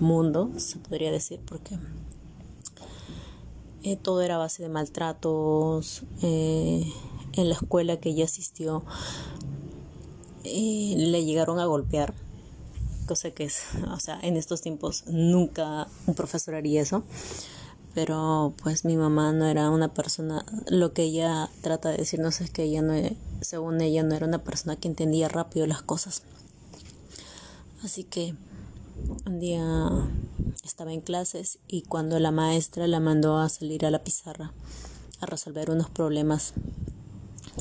mundo, 0.00 0.50
se 0.56 0.78
podría 0.78 1.10
decir, 1.10 1.40
porque 1.46 1.78
eh, 3.82 3.96
todo 3.96 4.22
era 4.22 4.38
base 4.38 4.62
de 4.62 4.68
maltratos. 4.68 6.02
Eh, 6.22 6.92
en 7.34 7.48
la 7.48 7.54
escuela 7.54 7.98
que 7.98 8.08
ella 8.08 8.24
asistió 8.24 8.82
eh, 10.42 10.94
le 10.96 11.24
llegaron 11.24 11.60
a 11.60 11.66
golpear, 11.66 12.14
cosa 13.06 13.30
que 13.30 13.44
es, 13.44 13.62
o 13.92 14.00
sea, 14.00 14.18
en 14.22 14.36
estos 14.36 14.60
tiempos 14.60 15.04
nunca 15.06 15.86
un 16.06 16.14
profesor 16.14 16.56
haría 16.56 16.82
eso 16.82 17.04
pero 17.94 18.54
pues 18.62 18.84
mi 18.84 18.96
mamá 18.96 19.32
no 19.32 19.46
era 19.46 19.70
una 19.70 19.92
persona, 19.92 20.44
lo 20.68 20.92
que 20.92 21.04
ella 21.04 21.50
trata 21.62 21.90
de 21.90 21.98
decirnos 21.98 22.40
es 22.40 22.50
que 22.50 22.64
ella 22.64 22.82
no, 22.82 22.94
según 23.40 23.80
ella 23.80 24.02
no 24.02 24.14
era 24.14 24.26
una 24.26 24.42
persona 24.42 24.76
que 24.76 24.88
entendía 24.88 25.28
rápido 25.28 25.66
las 25.66 25.82
cosas. 25.82 26.22
Así 27.82 28.04
que 28.04 28.34
un 29.26 29.38
día 29.38 29.64
estaba 30.64 30.92
en 30.92 31.00
clases 31.00 31.58
y 31.68 31.82
cuando 31.82 32.18
la 32.18 32.30
maestra 32.30 32.86
la 32.86 33.00
mandó 33.00 33.38
a 33.38 33.48
salir 33.48 33.86
a 33.86 33.90
la 33.90 34.02
pizarra 34.02 34.52
a 35.20 35.26
resolver 35.26 35.70
unos 35.70 35.90
problemas 35.90 36.52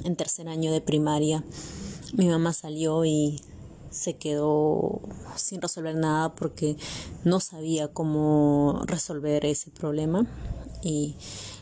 en 0.03 0.15
tercer 0.15 0.47
año 0.47 0.71
de 0.71 0.81
primaria, 0.81 1.43
mi 2.13 2.27
mamá 2.27 2.53
salió 2.53 3.05
y 3.05 3.41
se 3.97 4.17
quedó 4.17 5.01
sin 5.35 5.61
resolver 5.61 5.95
nada 5.95 6.35
porque 6.35 6.77
no 7.23 7.39
sabía 7.39 7.87
cómo 7.89 8.81
resolver 8.85 9.45
ese 9.45 9.71
problema 9.71 10.25
y 10.81 11.15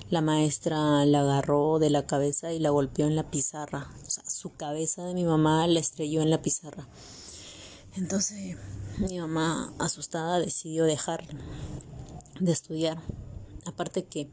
la 0.10 0.22
maestra 0.22 1.06
la 1.06 1.22
agarró 1.22 1.80
de 1.80 1.90
la 1.90 2.06
cabeza 2.06 2.54
y 2.54 2.60
la 2.60 2.70
golpeó 2.70 3.08
en 3.08 3.16
la 3.16 3.32
pizarra. 3.32 3.90
O 4.06 4.10
sea, 4.10 4.24
su 4.30 4.54
cabeza 4.54 5.06
de 5.06 5.14
mi 5.14 5.24
mamá 5.24 5.66
la 5.68 5.80
estrelló 5.80 6.22
en 6.22 6.30
la 6.30 6.42
pizarra. 6.42 6.88
Entonces 7.96 8.58
mi 8.98 9.20
mamá 9.20 9.74
asustada 9.80 10.40
decidió 10.40 10.86
dejar 10.86 11.26
de 12.40 12.52
estudiar. 12.52 13.02
Aparte 13.66 14.06
que 14.06 14.30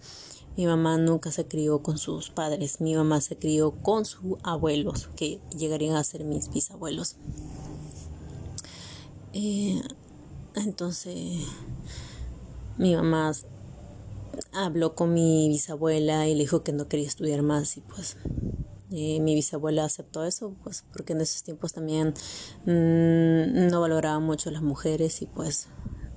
mi 0.56 0.66
mamá 0.66 0.98
nunca 0.98 1.32
se 1.32 1.46
crió 1.46 1.82
con 1.82 1.96
sus 1.96 2.28
padres, 2.28 2.82
mi 2.82 2.94
mamá 2.94 3.22
se 3.22 3.38
crió 3.38 3.70
con 3.70 4.04
sus 4.04 4.36
abuelos, 4.42 5.08
que 5.16 5.40
llegarían 5.56 5.96
a 5.96 6.04
ser 6.04 6.24
mis 6.24 6.50
bisabuelos. 6.50 7.16
Eh, 9.34 9.80
entonces 10.54 11.46
mi 12.76 12.94
mamá 12.94 13.32
habló 14.52 14.94
con 14.94 15.14
mi 15.14 15.48
bisabuela 15.48 16.28
y 16.28 16.34
le 16.34 16.40
dijo 16.40 16.62
que 16.62 16.72
no 16.72 16.88
quería 16.88 17.06
estudiar 17.06 17.42
más 17.42 17.76
y 17.76 17.80
pues 17.80 18.16
eh, 18.90 19.20
mi 19.20 19.34
bisabuela 19.34 19.84
aceptó 19.84 20.24
eso 20.24 20.54
pues 20.62 20.84
porque 20.92 21.14
en 21.14 21.22
esos 21.22 21.42
tiempos 21.42 21.72
también 21.72 22.08
mm, 22.66 23.70
no 23.70 23.80
valoraba 23.80 24.20
mucho 24.20 24.50
a 24.50 24.52
las 24.52 24.62
mujeres 24.62 25.22
y 25.22 25.26
pues 25.26 25.68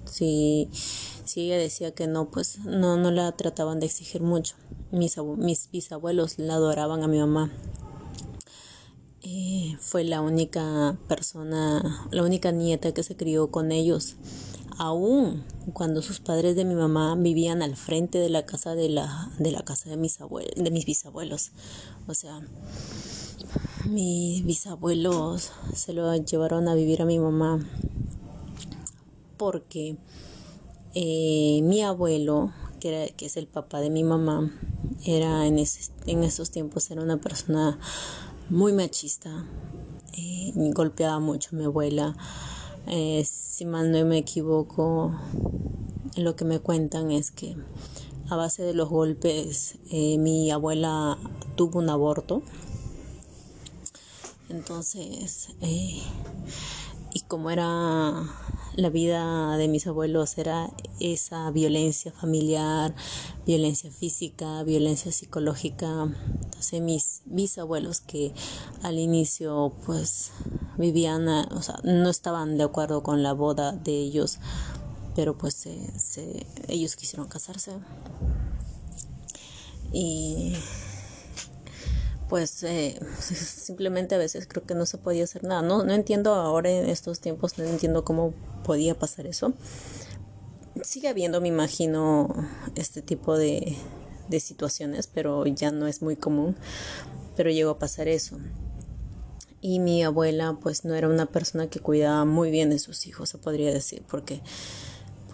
si, 0.05 0.69
si 1.23 1.41
ella 1.41 1.57
decía 1.57 1.93
que 1.93 2.07
no 2.07 2.29
pues 2.29 2.59
no, 2.59 2.97
no 2.97 3.11
la 3.11 3.31
trataban 3.31 3.79
de 3.79 3.87
exigir 3.87 4.21
mucho. 4.21 4.55
Mis, 4.91 5.17
mis 5.37 5.69
bisabuelos 5.71 6.37
la 6.37 6.55
adoraban 6.55 7.03
a 7.03 7.07
mi 7.07 7.19
mamá 7.19 7.51
eh, 9.27 9.75
fue 9.79 10.03
la 10.03 10.21
única 10.21 10.95
persona, 11.07 12.07
la 12.11 12.21
única 12.21 12.51
nieta 12.51 12.93
que 12.93 13.01
se 13.01 13.15
crió 13.15 13.49
con 13.49 13.71
ellos. 13.71 14.17
Aún 14.77 15.43
cuando 15.73 16.03
sus 16.03 16.19
padres 16.19 16.55
de 16.55 16.63
mi 16.63 16.75
mamá 16.75 17.15
vivían 17.15 17.63
al 17.63 17.75
frente 17.75 18.19
de 18.19 18.29
la 18.29 18.45
casa 18.45 18.75
de 18.75 18.89
la, 18.89 19.31
de 19.39 19.51
la 19.51 19.63
casa 19.63 19.89
de 19.89 19.97
mis 19.97 20.21
abuelos, 20.21 20.53
de 20.55 20.69
mis 20.69 20.85
bisabuelos. 20.85 21.53
O 22.07 22.13
sea, 22.13 22.39
mis 23.89 24.45
bisabuelos 24.45 25.51
se 25.73 25.93
lo 25.93 26.15
llevaron 26.15 26.67
a 26.67 26.75
vivir 26.75 27.01
a 27.01 27.05
mi 27.05 27.17
mamá 27.17 27.65
porque 29.37 29.97
eh, 30.93 31.61
mi 31.63 31.81
abuelo, 31.81 32.53
que, 32.79 32.89
era, 32.89 33.15
que 33.15 33.25
es 33.25 33.37
el 33.37 33.47
papá 33.47 33.79
de 33.79 33.89
mi 33.89 34.03
mamá, 34.03 34.51
era 35.03 35.47
en, 35.47 35.57
en 35.57 36.23
esos 36.23 36.51
tiempos 36.51 36.91
era 36.91 37.01
una 37.01 37.17
persona 37.17 37.79
muy 38.49 38.73
machista. 38.73 39.45
Eh, 40.13 40.51
golpeaba 40.73 41.19
mucho 41.19 41.49
a 41.53 41.55
mi 41.57 41.65
abuela. 41.65 42.15
Eh, 42.87 43.25
si 43.25 43.65
mal 43.65 43.91
no 43.91 44.05
me 44.05 44.19
equivoco, 44.19 45.13
lo 46.15 46.35
que 46.35 46.45
me 46.45 46.59
cuentan 46.59 47.11
es 47.11 47.31
que 47.31 47.55
a 48.29 48.35
base 48.35 48.63
de 48.63 48.73
los 48.73 48.89
golpes 48.89 49.77
eh, 49.89 50.17
mi 50.17 50.51
abuela 50.51 51.17
tuvo 51.55 51.79
un 51.79 51.89
aborto. 51.89 52.43
Entonces, 54.49 55.49
y 55.59 56.03
como 57.27 57.49
era 57.49 58.29
la 58.75 58.89
vida 58.89 59.57
de 59.57 59.67
mis 59.67 59.87
abuelos 59.87 60.37
era 60.37 60.69
esa 60.99 61.49
violencia 61.51 62.11
familiar, 62.11 62.93
violencia 63.45 63.91
física, 63.91 64.63
violencia 64.63 65.11
psicológica. 65.11 66.07
Entonces 66.43 66.81
mis 66.81 67.21
bisabuelos 67.25 68.01
que 68.01 68.33
al 68.83 68.99
inicio 68.99 69.73
pues 69.85 70.31
vivían, 70.77 71.27
o 71.27 71.61
sea, 71.61 71.79
no 71.83 72.09
estaban 72.09 72.57
de 72.57 72.63
acuerdo 72.63 73.03
con 73.03 73.23
la 73.23 73.33
boda 73.33 73.71
de 73.71 73.93
ellos, 73.93 74.39
pero 75.15 75.37
pues 75.37 75.53
se, 75.53 76.45
ellos 76.67 76.95
quisieron 76.95 77.27
casarse. 77.27 77.71
Y 79.93 80.53
pues 82.29 82.63
eh, 82.63 82.99
simplemente 83.19 84.15
a 84.15 84.17
veces 84.17 84.47
creo 84.47 84.65
que 84.65 84.75
no 84.75 84.85
se 84.85 84.97
podía 84.97 85.23
hacer 85.23 85.43
nada. 85.43 85.61
No, 85.61 85.83
no 85.83 85.93
entiendo 85.93 86.33
ahora 86.33 86.69
en 86.69 86.89
estos 86.89 87.19
tiempos, 87.19 87.57
no 87.57 87.65
entiendo 87.65 88.03
cómo 88.03 88.33
podía 88.63 88.97
pasar 88.97 89.27
eso. 89.27 89.53
Sigue 90.83 91.07
habiendo, 91.07 91.39
me 91.41 91.47
imagino, 91.47 92.33
este 92.75 93.01
tipo 93.01 93.37
de, 93.37 93.77
de 94.27 94.39
situaciones, 94.39 95.07
pero 95.07 95.45
ya 95.45 95.71
no 95.71 95.87
es 95.87 96.01
muy 96.01 96.15
común. 96.15 96.55
Pero 97.35 97.49
llegó 97.49 97.71
a 97.71 97.79
pasar 97.79 98.07
eso. 98.07 98.37
Y 99.61 99.79
mi 99.79 100.03
abuela 100.03 100.57
pues 100.61 100.85
no 100.85 100.93
era 100.93 101.07
una 101.07 101.25
persona 101.25 101.67
que 101.67 101.79
cuidaba 101.79 102.23
muy 102.25 102.51
bien 102.51 102.69
de 102.69 102.79
sus 102.79 103.07
hijos, 103.07 103.29
se 103.29 103.37
podría 103.39 103.73
decir, 103.73 104.03
porque 104.07 104.41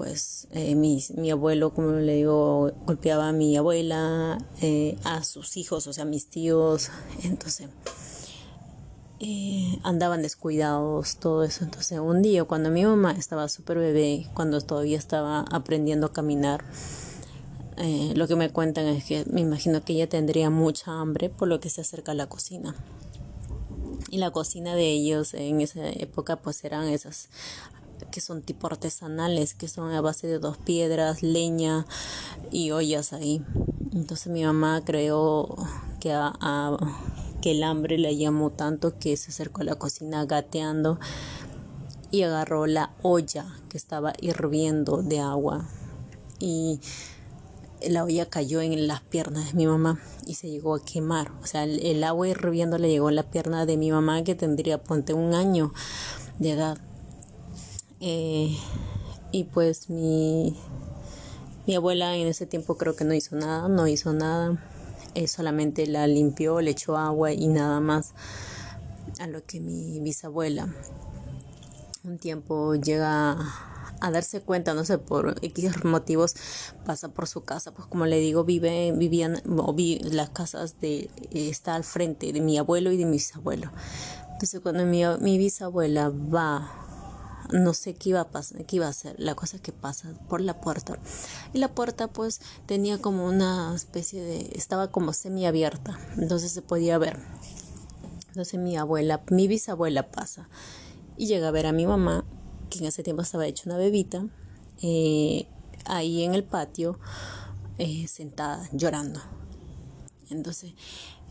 pues 0.01 0.47
eh, 0.49 0.73
mi, 0.73 0.99
abuelo, 1.29 1.75
como 1.75 1.91
le 1.91 2.15
digo, 2.15 2.71
golpeaba 2.87 3.27
a 3.27 3.31
mi 3.33 3.55
abuela, 3.55 4.39
eh, 4.59 4.97
a 5.03 5.23
sus 5.23 5.57
hijos, 5.57 5.85
o 5.85 5.93
sea, 5.93 6.05
a 6.05 6.07
mis 6.07 6.25
tíos. 6.25 6.89
Entonces, 7.23 7.69
eh, 9.19 9.77
andaban 9.83 10.23
descuidados, 10.23 11.17
todo 11.17 11.43
eso. 11.43 11.63
Entonces 11.63 11.99
un 11.99 12.23
día 12.23 12.45
cuando 12.45 12.71
mi 12.71 12.83
mamá 12.83 13.11
estaba 13.11 13.47
súper 13.47 13.77
bebé, 13.77 14.25
cuando 14.33 14.59
todavía 14.61 14.97
estaba 14.97 15.41
aprendiendo 15.51 16.07
a 16.07 16.13
caminar, 16.13 16.65
lo 18.15 18.27
que 18.27 18.35
me 18.35 18.49
cuentan 18.49 18.87
es 18.87 19.05
que 19.05 19.23
me 19.31 19.41
imagino 19.41 19.83
que 19.85 19.93
ella 19.93 20.09
tendría 20.09 20.49
mucha 20.49 20.99
hambre 20.99 21.29
por 21.29 21.47
lo 21.47 21.59
que 21.59 21.69
se 21.69 21.81
acerca 21.81 22.13
a 22.13 22.15
la 22.15 22.25
cocina. 22.25 22.75
Y 24.09 24.17
la 24.17 24.31
cocina 24.31 24.73
de 24.73 24.89
ellos 24.89 25.35
en 25.35 25.61
esa 25.61 25.87
época 25.89 26.37
pues 26.37 26.63
eran 26.63 26.87
esas 26.87 27.29
que 28.11 28.21
son 28.21 28.41
tipo 28.41 28.67
artesanales, 28.67 29.53
que 29.53 29.67
son 29.67 29.91
a 29.93 30.01
base 30.01 30.27
de 30.27 30.39
dos 30.39 30.57
piedras, 30.57 31.23
leña 31.23 31.85
y 32.51 32.71
ollas 32.71 33.13
ahí. 33.13 33.43
Entonces 33.93 34.31
mi 34.31 34.43
mamá 34.43 34.83
creó 34.85 35.55
que, 35.99 36.11
el 37.43 37.63
hambre 37.63 37.97
le 37.97 38.15
llamó 38.15 38.51
tanto 38.51 38.99
que 38.99 39.17
se 39.17 39.31
acercó 39.31 39.61
a 39.61 39.65
la 39.65 39.75
cocina 39.75 40.25
gateando 40.25 40.99
y 42.11 42.23
agarró 42.23 42.67
la 42.67 42.93
olla 43.01 43.45
que 43.69 43.77
estaba 43.77 44.13
hirviendo 44.19 45.01
de 45.01 45.19
agua 45.19 45.67
y 46.39 46.81
la 47.89 48.03
olla 48.03 48.27
cayó 48.27 48.61
en 48.61 48.87
las 48.87 49.01
piernas 49.01 49.47
de 49.47 49.53
mi 49.53 49.65
mamá 49.65 49.99
y 50.25 50.35
se 50.35 50.49
llegó 50.49 50.75
a 50.75 50.83
quemar. 50.83 51.31
O 51.41 51.47
sea, 51.47 51.63
el, 51.63 52.03
agua 52.03 52.27
hirviendo 52.27 52.77
le 52.77 52.89
llegó 52.89 53.07
a 53.07 53.11
la 53.11 53.23
pierna 53.23 53.65
de 53.65 53.77
mi 53.77 53.91
mamá 53.91 54.23
que 54.23 54.35
tendría, 54.35 54.81
ponte, 54.83 55.13
un 55.13 55.33
año 55.33 55.73
de 56.39 56.51
edad. 56.51 56.77
Eh, 58.01 58.57
y 59.31 59.43
pues 59.45 59.89
mi, 59.89 60.57
mi 61.67 61.75
abuela 61.75 62.15
en 62.15 62.27
ese 62.27 62.45
tiempo 62.45 62.75
creo 62.77 62.95
que 62.95 63.05
no 63.05 63.13
hizo 63.13 63.35
nada, 63.35 63.69
no 63.69 63.87
hizo 63.87 64.11
nada. 64.11 64.61
Eh, 65.13 65.27
solamente 65.27 65.87
la 65.87 66.07
limpió, 66.07 66.61
le 66.61 66.71
echó 66.71 66.97
agua 66.97 67.31
y 67.31 67.47
nada 67.47 67.79
más. 67.79 68.13
A 69.19 69.27
lo 69.27 69.45
que 69.45 69.59
mi 69.59 69.99
bisabuela 69.99 70.67
un 72.03 72.17
tiempo 72.17 72.73
llega 72.75 73.37
a 74.01 74.11
darse 74.11 74.41
cuenta, 74.41 74.73
no 74.73 74.83
sé, 74.83 74.97
por 74.97 75.35
X 75.43 75.83
motivos 75.85 76.35
pasa 76.85 77.09
por 77.09 77.27
su 77.27 77.43
casa, 77.43 77.71
pues 77.71 77.87
como 77.87 78.07
le 78.07 78.19
digo, 78.19 78.43
vive, 78.43 78.91
vivían, 78.91 79.41
o 79.45 79.75
las 80.05 80.31
casas 80.31 80.79
de, 80.81 81.11
está 81.31 81.75
al 81.75 81.83
frente 81.83 82.33
de 82.33 82.41
mi 82.41 82.57
abuelo 82.57 82.91
y 82.91 82.97
de 82.97 83.05
mi 83.05 83.13
bisabuelo. 83.13 83.69
Entonces 84.31 84.59
cuando 84.61 84.85
mi, 84.85 85.03
mi 85.19 85.37
bisabuela 85.37 86.09
va 86.09 86.71
no 87.51 87.73
sé 87.73 87.95
qué 87.95 88.09
iba 88.09 88.21
a 88.21 88.29
pasar, 88.29 88.65
qué 88.65 88.77
iba 88.77 88.87
a 88.87 88.89
hacer. 88.89 89.15
La 89.17 89.35
cosa 89.35 89.59
que 89.59 89.71
pasa 89.71 90.13
por 90.29 90.41
la 90.41 90.61
puerta. 90.61 90.97
Y 91.53 91.59
la 91.59 91.69
puerta 91.69 92.07
pues 92.07 92.41
tenía 92.65 92.99
como 92.99 93.25
una 93.25 93.73
especie 93.75 94.21
de 94.21 94.51
estaba 94.55 94.89
como 94.89 95.13
semiabierta, 95.13 95.99
entonces 96.17 96.51
se 96.51 96.61
podía 96.61 96.97
ver. 96.97 97.17
Entonces 98.29 98.59
mi 98.59 98.77
abuela, 98.77 99.21
mi 99.29 99.47
bisabuela 99.47 100.11
pasa 100.11 100.47
y 101.17 101.27
llega 101.27 101.49
a 101.49 101.51
ver 101.51 101.65
a 101.65 101.73
mi 101.73 101.85
mamá 101.85 102.25
que 102.69 102.79
en 102.79 102.85
ese 102.85 103.03
tiempo 103.03 103.21
estaba 103.21 103.45
hecha 103.45 103.63
una 103.65 103.77
bebita, 103.77 104.25
eh, 104.81 105.47
ahí 105.85 106.23
en 106.23 106.33
el 106.33 106.43
patio, 106.43 106.97
eh, 107.77 108.07
sentada, 108.07 108.67
llorando. 108.71 109.19
Entonces, 110.29 110.73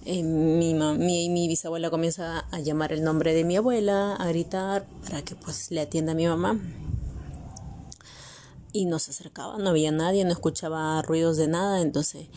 eh, 0.04 0.22
mi, 0.22 0.74
mi, 0.74 1.28
mi, 1.28 1.48
bisabuela 1.48 1.90
comienza 1.90 2.40
a 2.50 2.60
llamar 2.60 2.92
el 2.92 3.02
nombre 3.02 3.34
de 3.34 3.44
mi 3.44 3.56
abuela, 3.56 4.14
a 4.14 4.26
gritar 4.28 4.86
para 5.04 5.22
que 5.22 5.34
pues 5.34 5.70
le 5.70 5.80
atienda 5.80 6.12
a 6.12 6.14
mi 6.14 6.26
mamá. 6.26 6.58
Y 8.72 8.86
no 8.86 8.98
se 8.98 9.10
acercaba, 9.10 9.58
no 9.58 9.70
había 9.70 9.90
nadie, 9.92 10.24
no 10.24 10.32
escuchaba 10.32 11.02
ruidos 11.02 11.36
de 11.36 11.48
nada, 11.48 11.82
entonces 11.82 12.28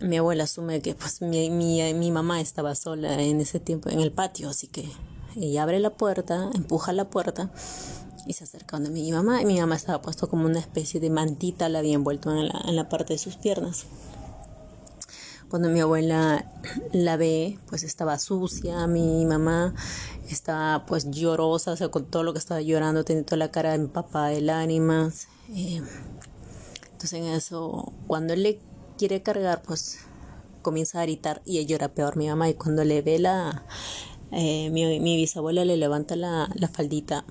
mi 0.00 0.18
abuela 0.18 0.44
asume 0.44 0.82
que 0.82 0.94
pues 0.94 1.22
mi, 1.22 1.48
mi, 1.48 1.94
mi 1.94 2.10
mamá 2.10 2.40
estaba 2.40 2.74
sola 2.74 3.22
en 3.22 3.40
ese 3.40 3.60
tiempo 3.60 3.88
en 3.88 4.00
el 4.00 4.12
patio, 4.12 4.50
así 4.50 4.66
que 4.66 4.90
ella 5.36 5.62
abre 5.62 5.78
la 5.78 5.90
puerta, 5.90 6.50
empuja 6.54 6.92
la 6.92 7.08
puerta 7.08 7.50
y 8.26 8.32
se 8.32 8.44
acerca 8.44 8.76
donde 8.76 8.90
mi 8.90 9.10
mamá. 9.10 9.42
Y 9.42 9.46
mi 9.46 9.58
mamá 9.58 9.76
estaba 9.76 10.02
puesto 10.02 10.28
como 10.28 10.46
una 10.46 10.60
especie 10.60 11.00
de 11.00 11.10
mantita, 11.10 11.68
la 11.68 11.80
había 11.80 11.94
envuelto 11.94 12.30
en 12.30 12.48
la, 12.48 12.62
en 12.66 12.76
la 12.76 12.88
parte 12.88 13.14
de 13.14 13.18
sus 13.18 13.36
piernas. 13.36 13.86
Cuando 15.54 15.68
mi 15.68 15.78
abuela 15.78 16.50
la 16.92 17.16
ve, 17.16 17.60
pues 17.68 17.84
estaba 17.84 18.18
sucia, 18.18 18.88
mi 18.88 19.24
mamá 19.24 19.72
estaba 20.28 20.84
pues 20.84 21.08
llorosa, 21.12 21.70
o 21.70 21.76
sea, 21.76 21.90
con 21.90 22.06
todo 22.06 22.24
lo 22.24 22.32
que 22.32 22.40
estaba 22.40 22.60
llorando, 22.60 23.04
tenía 23.04 23.24
toda 23.24 23.36
la 23.36 23.52
cara 23.52 23.76
empapada 23.76 24.30
de 24.30 24.40
lágrimas. 24.40 25.28
Eh, 25.54 25.80
entonces 26.86 27.12
en 27.12 27.26
eso, 27.26 27.92
cuando 28.08 28.32
él 28.32 28.42
le 28.42 28.58
quiere 28.98 29.22
cargar, 29.22 29.62
pues 29.62 30.00
comienza 30.60 31.00
a 31.00 31.04
gritar 31.04 31.40
y 31.44 31.58
ella 31.58 31.68
llora 31.68 31.94
peor 31.94 32.16
mi 32.16 32.26
mamá 32.26 32.48
y 32.48 32.54
cuando 32.54 32.82
le 32.82 33.00
ve 33.02 33.20
la... 33.20 33.64
Eh, 34.32 34.70
mi, 34.70 34.98
bisabuela 34.98 35.64
le 35.64 35.76
levanta 35.76 36.16
la, 36.16 36.50
la 36.56 36.66
faldita 36.66 37.24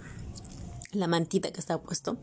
la 0.94 1.08
mantita 1.08 1.52
que 1.52 1.60
estaba 1.60 1.82
puesto, 1.82 2.18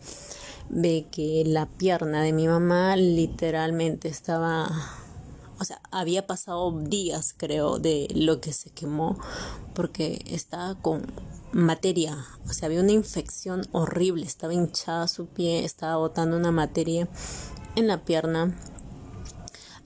ve 0.69 1.07
que 1.11 1.43
la 1.47 1.67
pierna 1.67 2.23
de 2.23 2.33
mi 2.33 2.47
mamá 2.47 2.97
literalmente 2.97 4.09
estaba, 4.09 4.71
o 5.61 5.65
sea, 5.65 5.81
había 5.91 6.27
pasado 6.27 6.73
días 6.81 7.35
creo 7.37 7.79
de 7.79 8.09
lo 8.15 8.41
que 8.41 8.55
se 8.55 8.71
quemó 8.71 9.19
porque 9.75 10.25
estaba 10.27 10.75
con 10.81 11.07
materia, 11.53 12.17
o 12.49 12.53
sea, 12.55 12.67
había 12.67 12.81
una 12.81 12.93
infección 12.93 13.69
horrible, 13.73 14.25
estaba 14.25 14.55
hinchada 14.55 15.07
su 15.07 15.27
pie, 15.27 15.65
estaba 15.65 15.97
botando 15.97 16.37
una 16.37 16.51
materia 16.51 17.09
en 17.77 17.89
la 17.89 18.05
pierna, 18.05 18.57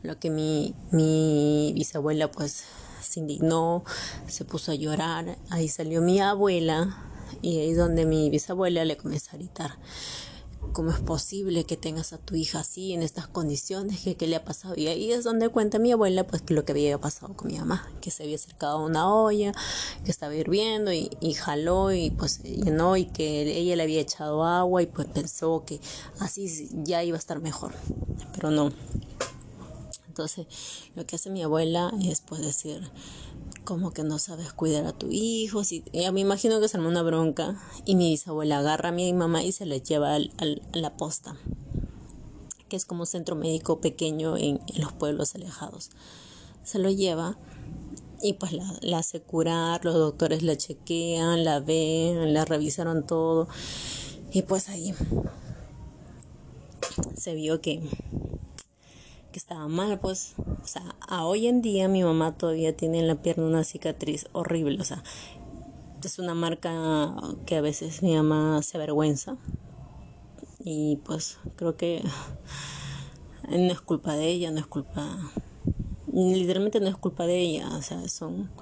lo 0.02 0.18
que 0.20 0.30
mi, 0.30 0.76
mi 0.92 1.72
bisabuela 1.74 2.30
pues 2.30 2.64
se 3.02 3.20
indignó, 3.20 3.82
se 4.28 4.44
puso 4.44 4.70
a 4.70 4.76
llorar, 4.76 5.38
ahí 5.50 5.68
salió 5.68 6.02
mi 6.02 6.20
abuela, 6.20 6.96
y 7.42 7.58
ahí 7.58 7.70
es 7.70 7.76
donde 7.76 8.06
mi 8.06 8.30
bisabuela 8.30 8.84
le 8.84 8.96
comienza 8.96 9.32
a 9.32 9.38
gritar, 9.38 9.76
¿cómo 10.74 10.90
es 10.90 10.98
posible 10.98 11.64
que 11.64 11.76
tengas 11.76 12.12
a 12.12 12.18
tu 12.18 12.34
hija 12.34 12.58
así, 12.58 12.92
en 12.92 13.02
estas 13.02 13.28
condiciones? 13.28 14.00
¿Qué, 14.18 14.26
le 14.26 14.36
ha 14.36 14.44
pasado? 14.44 14.74
Y 14.76 14.88
ahí 14.88 15.12
es 15.12 15.22
donde 15.22 15.48
cuenta 15.48 15.78
mi 15.78 15.92
abuela, 15.92 16.26
pues, 16.26 16.42
que 16.42 16.52
lo 16.52 16.64
que 16.64 16.72
había 16.72 17.00
pasado 17.00 17.32
con 17.34 17.46
mi 17.50 17.56
mamá, 17.56 17.88
que 18.00 18.10
se 18.10 18.24
había 18.24 18.34
acercado 18.34 18.78
a 18.78 18.84
una 18.84 19.08
olla, 19.08 19.52
que 20.04 20.10
estaba 20.10 20.34
hirviendo 20.34 20.92
y, 20.92 21.10
y 21.20 21.34
jaló 21.34 21.92
y 21.92 22.10
pues 22.10 22.42
llenó 22.42 22.96
y 22.96 23.06
que 23.06 23.42
ella 23.56 23.76
le 23.76 23.84
había 23.84 24.00
echado 24.00 24.44
agua 24.44 24.82
y 24.82 24.86
pues 24.86 25.06
pensó 25.06 25.64
que 25.64 25.80
así 26.18 26.68
ya 26.82 27.04
iba 27.04 27.16
a 27.16 27.20
estar 27.20 27.40
mejor, 27.40 27.72
pero 28.34 28.50
no. 28.50 28.72
Entonces, 30.08 30.46
lo 30.96 31.06
que 31.06 31.16
hace 31.16 31.30
mi 31.30 31.42
abuela 31.42 31.92
es 32.02 32.20
pues 32.20 32.42
decir, 32.42 32.90
como 33.64 33.92
que 33.92 34.04
no 34.04 34.18
sabes 34.18 34.52
cuidar 34.52 34.86
a 34.86 34.92
tu 34.92 35.08
hijo. 35.10 35.64
Si, 35.64 35.84
ya 35.92 36.12
me 36.12 36.20
imagino 36.20 36.60
que 36.60 36.68
se 36.68 36.76
armó 36.76 36.88
una 36.88 37.02
bronca 37.02 37.60
y 37.84 37.94
mi 37.96 38.10
bisabuela 38.10 38.58
agarra 38.58 38.90
a 38.90 38.92
mi 38.92 39.12
mamá 39.12 39.42
y 39.42 39.52
se 39.52 39.66
la 39.66 39.76
lleva 39.76 40.14
al, 40.14 40.32
a 40.38 40.76
la 40.78 40.96
posta, 40.96 41.36
que 42.68 42.76
es 42.76 42.84
como 42.84 43.00
un 43.02 43.06
centro 43.06 43.36
médico 43.36 43.80
pequeño 43.80 44.36
en, 44.36 44.60
los 44.76 44.92
pueblos 44.92 45.34
alejados. 45.34 45.90
Se 46.62 46.78
lo 46.78 46.90
lleva 46.90 47.36
y 48.22 48.34
pues 48.34 48.52
la, 48.52 48.72
la, 48.80 48.98
hace 48.98 49.20
curar, 49.20 49.84
los 49.84 49.94
doctores 49.94 50.42
la 50.42 50.56
chequean, 50.56 51.44
la 51.44 51.60
ven, 51.60 52.32
la 52.32 52.44
revisaron 52.44 53.06
todo 53.06 53.48
y 54.32 54.42
pues 54.42 54.68
ahí 54.68 54.94
se 57.16 57.34
vio 57.34 57.60
que 57.60 57.80
que 59.34 59.40
estaba 59.40 59.66
mal, 59.66 59.98
pues, 59.98 60.36
o 60.62 60.64
sea, 60.64 60.94
a 61.00 61.24
hoy 61.24 61.48
en 61.48 61.60
día 61.60 61.88
mi 61.88 62.04
mamá 62.04 62.38
todavía 62.38 62.76
tiene 62.76 63.00
en 63.00 63.08
la 63.08 63.16
pierna 63.16 63.44
una 63.44 63.64
cicatriz 63.64 64.28
horrible, 64.30 64.80
o 64.80 64.84
sea, 64.84 65.02
es 66.04 66.20
una 66.20 66.34
marca 66.34 67.16
que 67.44 67.56
a 67.56 67.60
veces 67.60 68.00
mi 68.04 68.14
mamá 68.14 68.62
se 68.62 68.76
avergüenza 68.76 69.36
y 70.60 71.00
pues 71.04 71.38
creo 71.56 71.76
que 71.76 72.04
no 73.48 73.72
es 73.72 73.80
culpa 73.80 74.14
de 74.14 74.28
ella, 74.28 74.52
no 74.52 74.60
es 74.60 74.66
culpa, 74.68 75.18
literalmente 76.12 76.78
no 76.78 76.86
es 76.86 76.96
culpa 76.96 77.26
de 77.26 77.40
ella, 77.40 77.70
o 77.76 77.82
sea, 77.82 78.08
son 78.08 78.52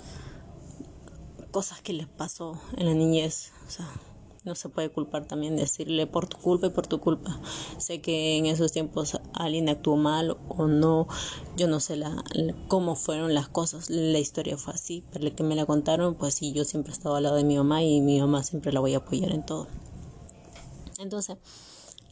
cosas 1.51 1.83
que 1.83 1.93
les 1.93 2.09
pasó 2.09 2.59
en 2.79 2.87
la 2.87 2.95
niñez, 2.95 3.53
o 3.68 3.70
sea, 3.70 3.91
no 4.45 4.55
se 4.55 4.68
puede 4.68 4.90
culpar 4.90 5.26
también 5.26 5.57
decirle 5.57 6.07
por 6.07 6.26
tu 6.26 6.36
culpa 6.38 6.66
y 6.66 6.70
por 6.70 6.86
tu 6.86 7.01
culpa. 7.01 7.40
Sé 7.78 8.01
que 8.01 8.36
en 8.36 8.47
esos 8.47 8.72
tiempos 8.72 9.18
alguien 9.34 9.68
actuó 9.68 9.97
mal 9.97 10.36
o 10.49 10.66
no, 10.66 11.07
yo 11.57 11.68
no 11.68 11.80
sé 11.80 11.97
la, 11.97 12.24
cómo 12.68 12.97
fueron 12.97 13.34
las 13.34 13.49
cosas, 13.49 13.88
la 13.88 14.18
historia 14.18 14.57
fue 14.57 14.74
así, 14.74 15.05
pero 15.12 15.26
el 15.26 15.34
que 15.34 15.43
me 15.43 15.55
la 15.55 15.66
contaron, 15.66 16.14
pues 16.14 16.34
sí, 16.34 16.53
yo 16.53 16.64
siempre 16.64 16.93
he 16.93 16.97
estado 16.97 17.14
al 17.16 17.22
lado 17.22 17.36
de 17.36 17.45
mi 17.45 17.57
mamá 17.57 17.82
y 17.82 18.01
mi 18.01 18.20
mamá 18.20 18.43
siempre 18.43 18.72
la 18.72 18.80
voy 18.80 18.95
a 18.95 18.99
apoyar 18.99 19.32
en 19.32 19.47
todo. 19.47 19.68
Entonces, 20.99 21.36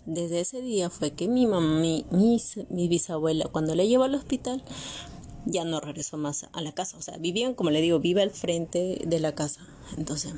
desde 0.06 0.40
ese 0.40 0.62
día 0.62 0.90
fue 0.90 1.12
que 1.12 1.28
mi 1.28 1.46
mamá, 1.46 1.80
mi, 1.80 2.06
mi 2.70 2.88
bisabuela, 2.88 3.46
cuando 3.46 3.74
le 3.74 3.86
llevó 3.88 4.04
al 4.04 4.14
hospital, 4.14 4.62
ya 5.46 5.64
no 5.64 5.80
regresó 5.80 6.16
más 6.16 6.48
a 6.52 6.60
la 6.60 6.72
casa. 6.72 6.96
O 6.96 7.02
sea, 7.02 7.16
vivían, 7.18 7.54
como 7.54 7.70
le 7.70 7.80
digo, 7.80 7.98
vive 8.00 8.22
al 8.22 8.30
frente 8.30 9.02
de 9.06 9.20
la 9.20 9.34
casa. 9.34 9.60
Entonces, 9.96 10.34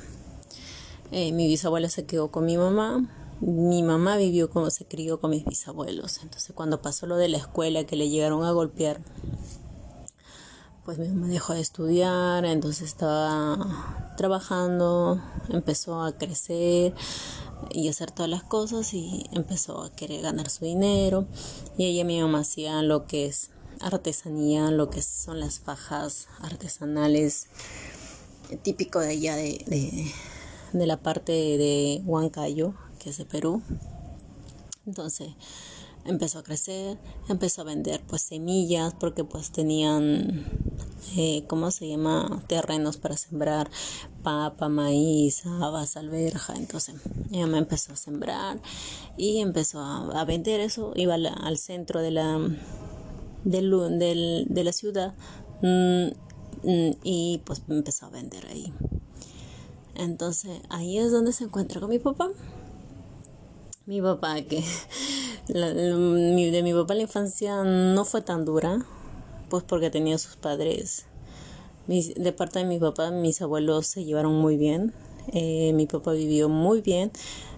eh, 1.13 1.31
mi 1.31 1.47
bisabuela 1.47 1.89
se 1.89 2.05
quedó 2.05 2.31
con 2.31 2.45
mi 2.45 2.57
mamá. 2.57 3.07
Mi 3.39 3.83
mamá 3.83 4.17
vivió 4.17 4.49
como 4.49 4.71
se 4.71 4.85
crió 4.85 5.19
con 5.19 5.29
mis 5.29 5.45
bisabuelos. 5.45 6.19
Entonces 6.23 6.51
cuando 6.55 6.81
pasó 6.81 7.05
lo 7.05 7.17
de 7.17 7.29
la 7.29 7.37
escuela 7.37 7.83
que 7.83 7.95
le 7.95 8.09
llegaron 8.09 8.43
a 8.43 8.51
golpear, 8.51 8.99
pues 10.85 10.97
mi 10.97 11.07
mamá 11.07 11.27
dejó 11.27 11.53
de 11.53 11.61
estudiar, 11.61 12.45
entonces 12.45 12.89
estaba 12.89 14.13
trabajando, 14.17 15.21
empezó 15.49 16.01
a 16.01 16.17
crecer 16.17 16.95
y 17.69 17.89
hacer 17.89 18.09
todas 18.09 18.29
las 18.29 18.43
cosas 18.43 18.93
y 18.93 19.25
empezó 19.31 19.83
a 19.83 19.91
querer 19.91 20.21
ganar 20.21 20.49
su 20.49 20.65
dinero 20.65 21.25
y 21.77 21.85
ella 21.85 22.03
mi 22.03 22.19
mamá 22.19 22.39
hacían 22.39 22.87
lo 22.87 23.05
que 23.05 23.27
es 23.27 23.51
artesanía, 23.79 24.71
lo 24.71 24.89
que 24.89 25.01
son 25.01 25.39
las 25.39 25.59
fajas 25.59 26.27
artesanales 26.41 27.47
típico 28.63 28.99
de 28.99 29.09
allá 29.09 29.35
de 29.35 30.11
la 30.73 30.97
parte 30.97 31.31
de 31.31 32.01
Huancayo, 32.05 32.73
que 32.99 33.09
es 33.11 33.17
de 33.17 33.25
Perú. 33.25 33.61
Entonces, 34.85 35.29
empezó 36.05 36.39
a 36.39 36.43
crecer, 36.43 36.97
empezó 37.29 37.61
a 37.61 37.65
vender 37.65 38.01
pues 38.07 38.21
semillas 38.21 38.93
porque 38.99 39.23
pues 39.23 39.51
tenían, 39.51 40.45
eh, 41.15 41.43
¿cómo 41.47 41.71
se 41.71 41.87
llama? 41.87 42.43
Terrenos 42.47 42.97
para 42.97 43.17
sembrar 43.17 43.69
papa, 44.23 44.69
maíz, 44.69 45.45
habas, 45.45 45.97
alberja. 45.97 46.53
Entonces 46.55 46.95
ella 47.31 47.47
me 47.47 47.57
empezó 47.57 47.93
a 47.93 47.95
sembrar 47.95 48.59
y 49.17 49.39
empezó 49.39 49.79
a, 49.79 50.23
vender 50.25 50.59
eso. 50.59 50.93
Iba 50.95 51.15
al, 51.15 51.57
centro 51.57 52.01
de 52.01 52.11
la, 52.11 52.39
de 53.43 54.63
la 54.63 54.73
ciudad 54.73 55.13
mm, 55.61 56.07
mm, 56.63 56.91
y 57.03 57.41
pues 57.45 57.61
empezó 57.69 58.07
a 58.07 58.09
vender 58.09 58.45
ahí. 58.47 58.73
Entonces 59.95 60.61
ahí 60.69 60.97
es 60.97 61.11
donde 61.11 61.33
se 61.33 61.45
encuentra 61.45 61.79
con 61.79 61.89
mi 61.89 61.99
papá. 61.99 62.29
Mi 63.85 64.01
papá 64.01 64.41
que 64.41 64.63
de 65.47 66.61
mi 66.63 66.73
papá 66.73 66.93
la 66.93 67.01
infancia 67.01 67.63
no 67.63 68.05
fue 68.05 68.21
tan 68.21 68.45
dura, 68.45 68.85
pues 69.49 69.63
porque 69.63 69.89
tenía 69.89 70.17
sus 70.17 70.35
padres. 70.35 71.05
de 71.87 72.31
parte 72.31 72.59
de 72.59 72.65
mi 72.65 72.79
papá, 72.79 73.11
mis 73.11 73.41
abuelos 73.41 73.87
se 73.87 74.05
llevaron 74.05 74.35
muy 74.35 74.57
bien. 74.57 74.93
Eh, 75.31 75.71
mi 75.73 75.85
papá 75.85 76.13
vivió 76.13 76.49
muy 76.49 76.81
bien. 76.81 77.11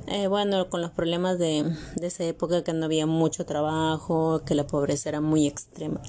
Eh, 0.08 0.28
bueno, 0.28 0.70
con 0.70 0.82
los 0.82 0.92
problemas 0.92 1.40
de, 1.40 1.76
de, 1.96 2.08
esa 2.08 2.24
época 2.26 2.64
que 2.64 2.74
no 2.74 2.86
había 2.86 3.08
mucho 3.08 3.46
trabajo, 3.46 4.42
que 4.46 4.54
la 4.54 4.68
pobreza 4.68 5.10
era 5.10 5.20
muy 5.20 5.48
extrema, 5.48 6.00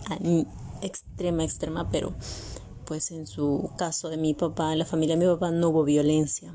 extrema, 0.82 1.44
extrema, 1.44 1.90
pero 1.90 2.12
pues 2.87 3.11
en 3.11 3.26
su 3.26 3.70
caso 3.76 4.09
de 4.09 4.16
mi 4.16 4.32
papá, 4.34 4.72
en 4.72 4.78
la 4.78 4.84
familia 4.84 5.16
de 5.16 5.26
mi 5.26 5.32
papá 5.32 5.51
no 5.51 5.68
hubo 5.68 5.84
violencia. 5.84 6.55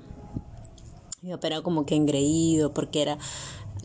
Mi 1.22 1.32
papá 1.32 1.48
era 1.48 1.62
como 1.62 1.86
que 1.86 1.96
engreído 1.96 2.74
porque 2.74 3.02
era 3.02 3.20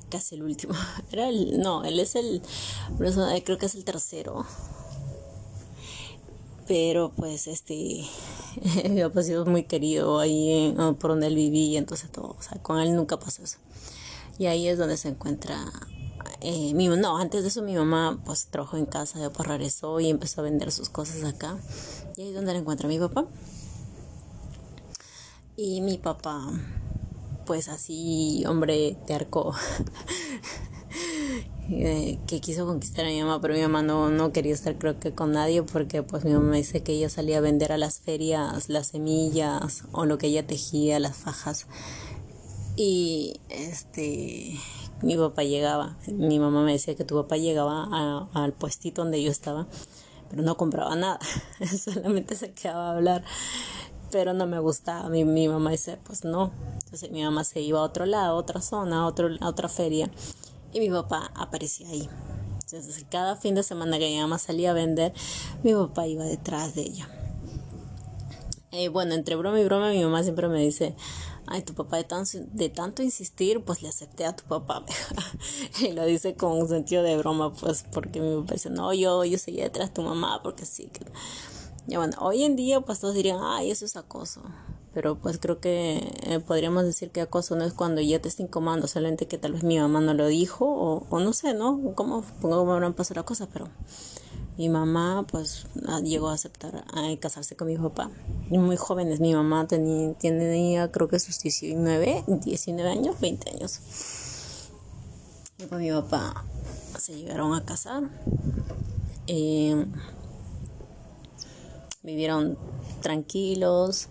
casi 0.09 0.37
el 0.37 0.43
último. 0.43 0.73
Era 1.13 1.29
no, 1.59 1.85
él 1.85 2.01
es 2.01 2.15
el, 2.15 2.41
creo 3.45 3.59
que 3.59 3.67
es 3.67 3.75
el 3.75 3.85
tercero. 3.85 4.47
Pero 6.67 7.13
pues 7.15 7.47
este, 7.47 8.05
mi 8.89 9.03
papá 9.03 9.21
ha 9.21 9.23
sido 9.23 9.45
muy 9.45 9.65
querido 9.65 10.19
ahí 10.19 10.75
por 10.99 11.11
donde 11.11 11.27
él 11.27 11.37
vivía, 11.37 11.79
entonces 11.79 12.11
todo, 12.11 12.37
o 12.39 12.43
sea, 12.43 12.61
con 12.63 12.81
él 12.81 12.95
nunca 12.95 13.19
pasó 13.19 13.43
eso. 13.45 13.59
Y 14.39 14.47
ahí 14.47 14.69
es 14.69 14.79
donde 14.79 14.97
se 14.97 15.09
encuentra 15.09 15.65
eh, 16.41 16.73
no, 16.75 17.19
antes 17.19 17.43
de 17.43 17.49
eso 17.49 17.63
mi 17.63 17.75
mamá 17.75 18.21
pues 18.25 18.47
trabajó 18.47 18.77
en 18.77 18.87
casa, 18.87 19.19
después 19.19 19.49
regresó 19.49 20.01
y 20.01 20.11
empezó 20.11 20.41
a 20.41 20.45
vender 20.45 20.73
sus 20.73 20.89
cosas 20.89 21.25
acá. 21.25 21.59
Y 22.17 22.23
ahí 22.23 22.29
es 22.29 22.35
donde 22.35 22.53
la 22.53 22.59
encuentra 22.59 22.89
mi 22.89 22.99
papá. 22.99 23.27
Y 25.57 25.81
mi 25.81 25.99
papá 25.99 26.53
pues 27.47 27.69
así, 27.69 28.45
hombre 28.47 28.97
terco, 29.07 29.55
eh, 31.71 32.19
que 32.27 32.41
quiso 32.41 32.67
conquistar 32.67 33.07
a 33.07 33.09
mi 33.09 33.23
mamá, 33.23 33.41
pero 33.41 33.55
mi 33.55 33.63
mamá 33.63 33.83
no, 33.83 34.11
no 34.11 34.33
quería 34.33 34.53
estar 34.53 34.77
creo 34.77 34.99
que 34.99 35.13
con 35.15 35.33
nadie 35.33 35.63
porque 35.63 36.03
pues 36.03 36.25
mi 36.25 36.33
mamá 36.33 36.57
dice 36.57 36.83
que 36.83 36.93
ella 36.93 37.09
salía 37.09 37.39
a 37.39 37.41
vender 37.41 37.73
a 37.73 37.79
las 37.79 38.01
ferias 38.01 38.69
las 38.69 38.89
semillas 38.89 39.85
o 39.93 40.05
lo 40.05 40.19
que 40.19 40.27
ella 40.27 40.47
tejía, 40.47 40.99
las 40.99 41.17
fajas. 41.17 41.67
Y 42.77 43.41
este 43.49 44.59
mi 45.03 45.17
papá 45.17 45.43
llegaba, 45.45 45.97
mi 46.09 46.39
mamá 46.39 46.63
me 46.63 46.73
decía 46.73 46.95
que 46.95 47.05
tu 47.05 47.15
papá 47.15 47.37
llegaba 47.37 48.29
al 48.33 48.53
puestito 48.53 49.03
donde 49.03 49.23
yo 49.23 49.31
estaba, 49.31 49.67
pero 50.31 50.43
no 50.43 50.57
compraba 50.57 50.97
nada, 50.97 51.19
solamente 51.79 52.35
se 52.37 52.53
quedaba 52.53 52.91
a 52.91 52.97
hablar 52.97 53.25
pero 54.11 54.33
no 54.33 54.47
me 54.47 54.59
gustaba. 54.59 55.09
Mi, 55.09 55.25
mi 55.25 55.49
mamá 55.49 55.71
dice, 55.71 55.99
pues 56.05 56.25
no. 56.25 56.53
Entonces 56.85 57.11
mi 57.11 57.23
mamá 57.23 57.45
se 57.45 57.61
iba 57.61 57.81
a 57.81 57.83
otro 57.83 58.07
lado, 58.07 58.33
a 58.33 58.35
otra 58.35 58.61
zona, 58.61 59.01
a, 59.03 59.07
otro, 59.07 59.29
a 59.41 59.49
otra 59.49 59.69
feria. 59.69 60.11
Y 60.73 60.81
mi 60.81 60.91
papá 60.91 61.31
aparecía 61.35 61.89
ahí. 61.89 62.09
Entonces 62.63 63.05
cada 63.11 63.37
fin 63.37 63.55
de 63.55 63.63
semana 63.63 63.99
que 63.99 64.09
mi 64.09 64.19
mamá 64.19 64.39
salía 64.39 64.71
a 64.71 64.75
vender, 64.75 65.13
mi 65.63 65.73
papá 65.73 66.07
iba 66.07 66.25
detrás 66.25 66.75
de 66.75 66.83
ella. 66.83 67.09
Y 68.79 68.89
bueno, 68.89 69.15
entre 69.15 69.37
broma 69.37 69.61
y 69.61 69.65
broma, 69.65 69.91
mi 69.91 70.03
mamá 70.05 70.23
siempre 70.23 70.49
me 70.49 70.61
dice, 70.61 70.95
ay, 71.47 71.63
tu 71.63 71.75
papá 71.75 71.97
de, 71.97 72.07
de 72.53 72.69
tanto 72.69 73.03
insistir, 73.03 73.63
pues 73.63 73.83
le 73.83 73.89
acepté 73.89 74.27
a 74.27 74.37
tu 74.37 74.45
papá. 74.45 74.85
y 75.81 75.93
lo 75.93 76.05
dice 76.05 76.35
con 76.35 76.53
un 76.53 76.69
sentido 76.69 77.03
de 77.03 77.17
broma, 77.17 77.55
pues 77.55 77.85
porque 77.93 78.21
mi 78.21 78.41
papá 78.41 78.55
dice, 78.55 78.71
no, 78.71 78.93
yo, 78.93 79.25
yo 79.25 79.39
seguía 79.39 79.65
detrás 79.65 79.89
de 79.89 79.95
tu 79.95 80.03
mamá, 80.03 80.41
porque 80.43 80.67
sí. 80.67 80.91
Ya 81.87 81.99
bueno, 81.99 82.17
hoy 82.21 82.43
en 82.43 82.57
día 82.57 82.81
pues 82.81 83.01
todos 83.01 83.15
dirían, 83.15 83.39
ay, 83.41 83.71
eso 83.71 83.85
es 83.85 83.97
acoso. 83.97 84.43
Pero 84.93 85.17
pues 85.17 85.39
creo 85.39 85.61
que 85.61 85.99
eh, 86.23 86.41
podríamos 86.41 86.85
decir 86.85 87.11
que 87.11 87.21
acoso 87.21 87.55
no 87.55 87.65
es 87.65 87.75
cuando 87.75 88.01
ya 88.01 88.21
te 88.21 88.29
estén 88.29 88.47
incomodando, 88.47 88.89
solamente 88.89 89.29
que 89.29 89.39
tal 89.39 89.53
vez 89.53 89.63
mi 89.63 89.79
mamá 89.79 90.01
no 90.01 90.15
lo 90.15 90.27
dijo 90.27 90.67
o, 90.67 91.07
o 91.11 91.21
no 91.21 91.33
sé, 91.33 91.55
¿no? 91.55 91.93
¿Cómo, 91.95 92.25
cómo 92.41 92.73
habrán 92.73 92.95
pasado 92.95 93.17
las 93.17 93.25
cosas? 93.25 93.49
Pero 93.53 93.69
mi 94.57 94.69
mamá 94.69 95.27
pues 95.31 95.67
ah, 95.87 96.01
llegó 96.01 96.29
a 96.29 96.35
aceptar 96.35 96.85
casarse 97.21 97.57
con 97.57 97.69
mi 97.69 97.77
papá. 97.77 98.11
Muy 98.49 98.77
jóvenes, 98.77 99.21
mi 99.21 99.35
mamá 99.35 99.67
tenía, 99.67 100.15
tenía 100.15 100.91
creo 100.91 101.09
que 101.09 101.19
sus 101.19 101.41
19, 101.41 102.25
19 102.27 102.91
años, 102.91 103.21
20 103.21 103.51
años. 103.51 103.81
Y 105.59 105.65
con 105.65 105.79
mi 105.79 105.91
papá 105.91 106.45
se 106.99 107.17
llegaron 107.17 107.55
a 107.55 107.65
casar. 107.65 108.05
Eh, 109.27 109.87
vivieron 112.03 112.57
tranquilos. 113.03 114.09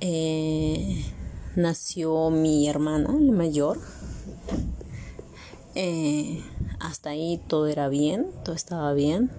Eh, 0.00 1.04
nació 1.54 2.30
mi 2.30 2.68
hermana, 2.68 3.12
la 3.12 3.32
mayor. 3.32 3.78
Eh, 5.74 6.42
hasta 6.80 7.10
ahí 7.10 7.40
todo 7.46 7.66
era 7.66 7.88
bien, 7.88 8.26
todo 8.44 8.54
estaba 8.54 8.92
bien. 8.92 9.30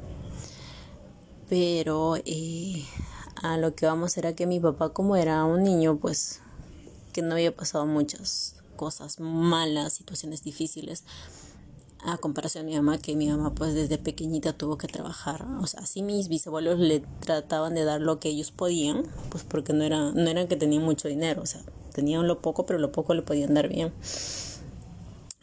Pero 1.49 2.15
eh, 2.25 2.85
a 3.41 3.57
lo 3.57 3.75
que 3.75 3.85
vamos 3.85 4.17
era 4.17 4.33
que 4.33 4.47
mi 4.47 4.59
papá, 4.59 4.89
como 4.89 5.15
era 5.15 5.43
un 5.45 5.63
niño, 5.63 5.97
pues 5.97 6.41
que 7.13 7.21
no 7.21 7.35
había 7.35 7.55
pasado 7.55 7.85
muchas 7.85 8.55
cosas 8.75 9.19
malas, 9.19 9.93
situaciones 9.93 10.43
difíciles, 10.43 11.03
a 12.05 12.17
comparación 12.17 12.65
de 12.65 12.71
mi 12.71 12.75
mamá, 12.75 12.97
que 12.97 13.15
mi 13.15 13.29
mamá 13.29 13.53
pues 13.55 13.73
desde 13.73 13.97
pequeñita 13.97 14.53
tuvo 14.53 14.77
que 14.77 14.87
trabajar. 14.87 15.45
O 15.61 15.67
sea, 15.67 15.81
así 15.81 16.01
mis 16.01 16.27
bisabuelos 16.27 16.79
le 16.79 17.01
trataban 17.21 17.75
de 17.75 17.85
dar 17.85 18.01
lo 18.01 18.19
que 18.19 18.29
ellos 18.29 18.51
podían, 18.51 19.03
pues 19.29 19.43
porque 19.43 19.73
no, 19.73 19.83
era, 19.83 20.11
no 20.11 20.29
eran 20.29 20.47
que 20.47 20.55
tenían 20.55 20.83
mucho 20.83 21.07
dinero, 21.07 21.41
o 21.41 21.45
sea, 21.45 21.61
tenían 21.93 22.27
lo 22.27 22.41
poco, 22.41 22.65
pero 22.65 22.79
lo 22.79 22.91
poco 22.91 23.13
le 23.13 23.21
podían 23.21 23.53
dar 23.53 23.69
bien. 23.69 23.93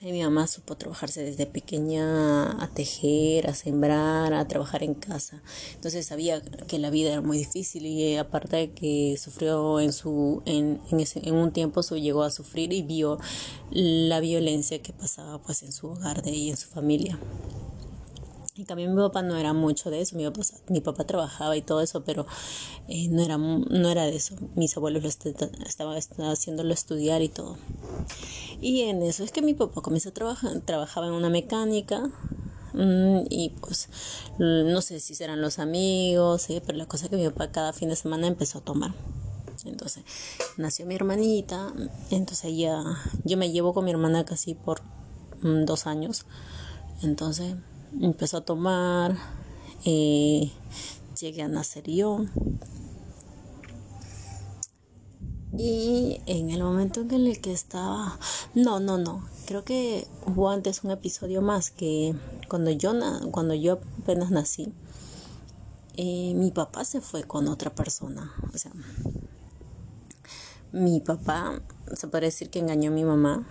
Mi 0.02 0.22
mamá 0.22 0.46
supo 0.46 0.78
trabajarse 0.78 1.22
desde 1.22 1.44
pequeña 1.44 2.52
a 2.62 2.68
tejer, 2.68 3.50
a 3.50 3.54
sembrar, 3.54 4.32
a 4.32 4.48
trabajar 4.48 4.82
en 4.82 4.94
casa. 4.94 5.42
Entonces 5.74 6.06
sabía 6.06 6.40
que 6.40 6.78
la 6.78 6.88
vida 6.88 7.12
era 7.12 7.20
muy 7.20 7.36
difícil 7.36 7.84
y 7.84 8.16
aparte 8.16 8.56
de 8.56 8.70
que 8.70 9.18
sufrió 9.18 9.78
en 9.78 9.92
su 9.92 10.42
en, 10.46 10.80
en, 10.90 11.00
ese, 11.00 11.28
en 11.28 11.34
un 11.34 11.52
tiempo 11.52 11.82
su, 11.82 11.98
llegó 11.98 12.22
a 12.22 12.30
sufrir 12.30 12.72
y 12.72 12.80
vio 12.80 13.18
la 13.70 14.20
violencia 14.20 14.80
que 14.80 14.94
pasaba 14.94 15.38
pues 15.42 15.62
en 15.62 15.72
su 15.72 15.88
hogar 15.88 16.22
de 16.22 16.30
y 16.30 16.48
en 16.48 16.56
su 16.56 16.68
familia. 16.68 17.18
Y 18.60 18.66
también 18.66 18.94
mi 18.94 19.00
papá 19.00 19.22
no 19.22 19.38
era 19.38 19.54
mucho 19.54 19.90
de 19.90 20.02
eso, 20.02 20.16
mi 20.16 20.24
papá, 20.24 20.42
mi 20.68 20.82
papá 20.82 21.04
trabajaba 21.04 21.56
y 21.56 21.62
todo 21.62 21.80
eso, 21.80 22.04
pero 22.04 22.26
eh, 22.88 23.08
no, 23.08 23.22
era, 23.22 23.38
no 23.38 23.88
era 23.88 24.04
de 24.04 24.14
eso. 24.14 24.36
Mis 24.54 24.76
abuelos 24.76 25.02
lo 25.02 25.08
estaban 25.08 25.96
haciéndolo 25.96 26.74
estudiar 26.74 27.22
y 27.22 27.30
todo. 27.30 27.56
Y 28.60 28.82
en 28.82 29.00
eso 29.00 29.24
es 29.24 29.32
que 29.32 29.40
mi 29.40 29.54
papá 29.54 29.80
comenzó 29.80 30.10
a 30.10 30.12
trabajar, 30.12 30.60
trabajaba 30.60 31.06
en 31.06 31.14
una 31.14 31.30
mecánica 31.30 32.10
mm, 32.74 33.20
y 33.30 33.54
pues 33.60 33.88
no 34.38 34.82
sé 34.82 35.00
si 35.00 35.14
serán 35.14 35.40
los 35.40 35.58
amigos, 35.58 36.48
pero 36.66 36.76
la 36.76 36.84
cosa 36.84 37.08
que 37.08 37.16
mi 37.16 37.26
papá 37.30 37.50
cada 37.50 37.72
fin 37.72 37.88
de 37.88 37.96
semana 37.96 38.26
empezó 38.26 38.58
a 38.58 38.60
tomar. 38.60 38.92
Entonces 39.64 40.04
nació 40.58 40.84
mi 40.84 40.96
hermanita, 40.96 41.72
entonces 42.10 42.54
ya 42.54 42.82
yo 43.24 43.38
me 43.38 43.50
llevo 43.50 43.72
con 43.72 43.86
mi 43.86 43.90
hermana 43.90 44.26
casi 44.26 44.54
por 44.54 44.82
mm, 45.40 45.64
dos 45.64 45.86
años. 45.86 46.26
Entonces 47.02 47.54
empezó 48.00 48.38
a 48.38 48.40
tomar, 48.42 49.16
eh, 49.84 50.52
llegué 51.18 51.42
a 51.42 51.48
nacer 51.48 51.84
yo. 51.84 52.26
Y 55.56 56.20
en 56.26 56.50
el 56.50 56.62
momento 56.62 57.00
en 57.00 57.10
el 57.10 57.40
que 57.40 57.52
estaba, 57.52 58.18
no, 58.54 58.78
no, 58.78 58.98
no, 58.98 59.24
creo 59.46 59.64
que 59.64 60.06
hubo 60.26 60.48
antes 60.48 60.84
un 60.84 60.92
episodio 60.92 61.42
más 61.42 61.70
que 61.70 62.14
cuando 62.48 62.70
yo, 62.70 62.92
cuando 63.32 63.54
yo 63.54 63.80
apenas 64.00 64.30
nací, 64.30 64.72
eh, 65.96 66.32
mi 66.34 66.50
papá 66.50 66.84
se 66.84 67.00
fue 67.00 67.24
con 67.24 67.48
otra 67.48 67.74
persona. 67.74 68.32
O 68.54 68.56
sea, 68.56 68.72
mi 70.72 71.00
papá 71.00 71.60
se 71.94 72.06
puede 72.06 72.26
decir 72.26 72.48
que 72.48 72.60
engañó 72.60 72.90
a 72.90 72.94
mi 72.94 73.04
mamá 73.04 73.44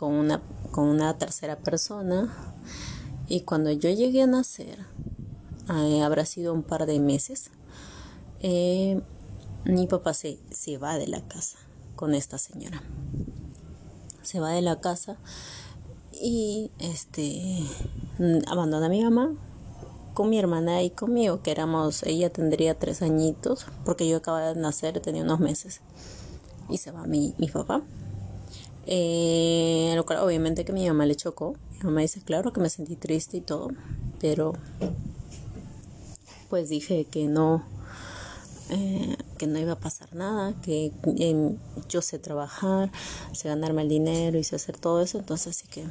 con 0.00 0.14
una, 0.14 0.40
con 0.70 0.88
una 0.88 1.18
tercera 1.18 1.58
persona. 1.58 2.54
Y 3.28 3.42
cuando 3.42 3.70
yo 3.70 3.90
llegué 3.90 4.22
a 4.22 4.26
nacer, 4.26 4.86
eh, 5.68 6.00
habrá 6.02 6.24
sido 6.24 6.54
un 6.54 6.62
par 6.62 6.86
de 6.86 6.98
meses, 6.98 7.50
eh, 8.40 9.02
mi 9.66 9.86
papá 9.86 10.14
se, 10.14 10.38
se 10.50 10.78
va 10.78 10.96
de 10.96 11.06
la 11.06 11.20
casa 11.28 11.58
con 11.96 12.14
esta 12.14 12.38
señora. 12.38 12.82
Se 14.22 14.40
va 14.40 14.52
de 14.52 14.62
la 14.62 14.80
casa 14.80 15.18
y 16.12 16.70
este 16.78 17.62
abandona 18.46 18.86
a 18.86 18.88
mi 18.88 19.04
mamá 19.04 19.34
con 20.14 20.30
mi 20.30 20.38
hermana 20.38 20.82
y 20.82 20.88
conmigo, 20.88 21.42
que 21.42 21.50
éramos, 21.50 22.04
ella 22.04 22.30
tendría 22.30 22.78
tres 22.78 23.02
añitos, 23.02 23.66
porque 23.84 24.08
yo 24.08 24.16
acababa 24.16 24.54
de 24.54 24.60
nacer, 24.60 24.98
tenía 25.00 25.22
unos 25.22 25.40
meses, 25.40 25.82
y 26.68 26.78
se 26.78 26.90
va 26.90 27.06
mi, 27.06 27.34
mi 27.38 27.48
papá. 27.48 27.82
Eh, 28.86 29.92
lo 29.94 30.04
cual 30.04 30.20
obviamente 30.20 30.64
que 30.64 30.72
mi 30.72 30.86
mamá 30.86 31.06
le 31.06 31.16
chocó. 31.16 31.54
Mi 31.78 31.84
mamá 31.84 32.00
dice, 32.00 32.20
claro 32.20 32.52
que 32.52 32.60
me 32.60 32.70
sentí 32.70 32.96
triste 32.96 33.36
y 33.36 33.40
todo, 33.40 33.70
pero 34.20 34.52
pues 36.48 36.68
dije 36.68 37.04
que 37.04 37.26
no, 37.26 37.64
eh, 38.70 39.16
que 39.38 39.46
no 39.46 39.58
iba 39.58 39.72
a 39.72 39.80
pasar 39.80 40.14
nada, 40.14 40.54
que 40.62 40.92
em, 41.16 41.56
yo 41.88 42.02
sé 42.02 42.18
trabajar, 42.18 42.90
sé 43.32 43.48
ganarme 43.48 43.82
el 43.82 43.88
dinero 43.88 44.38
y 44.38 44.44
sé 44.44 44.56
hacer 44.56 44.76
todo 44.76 45.00
eso, 45.00 45.18
entonces 45.18 45.56
sí 45.56 45.66
que 45.68 45.84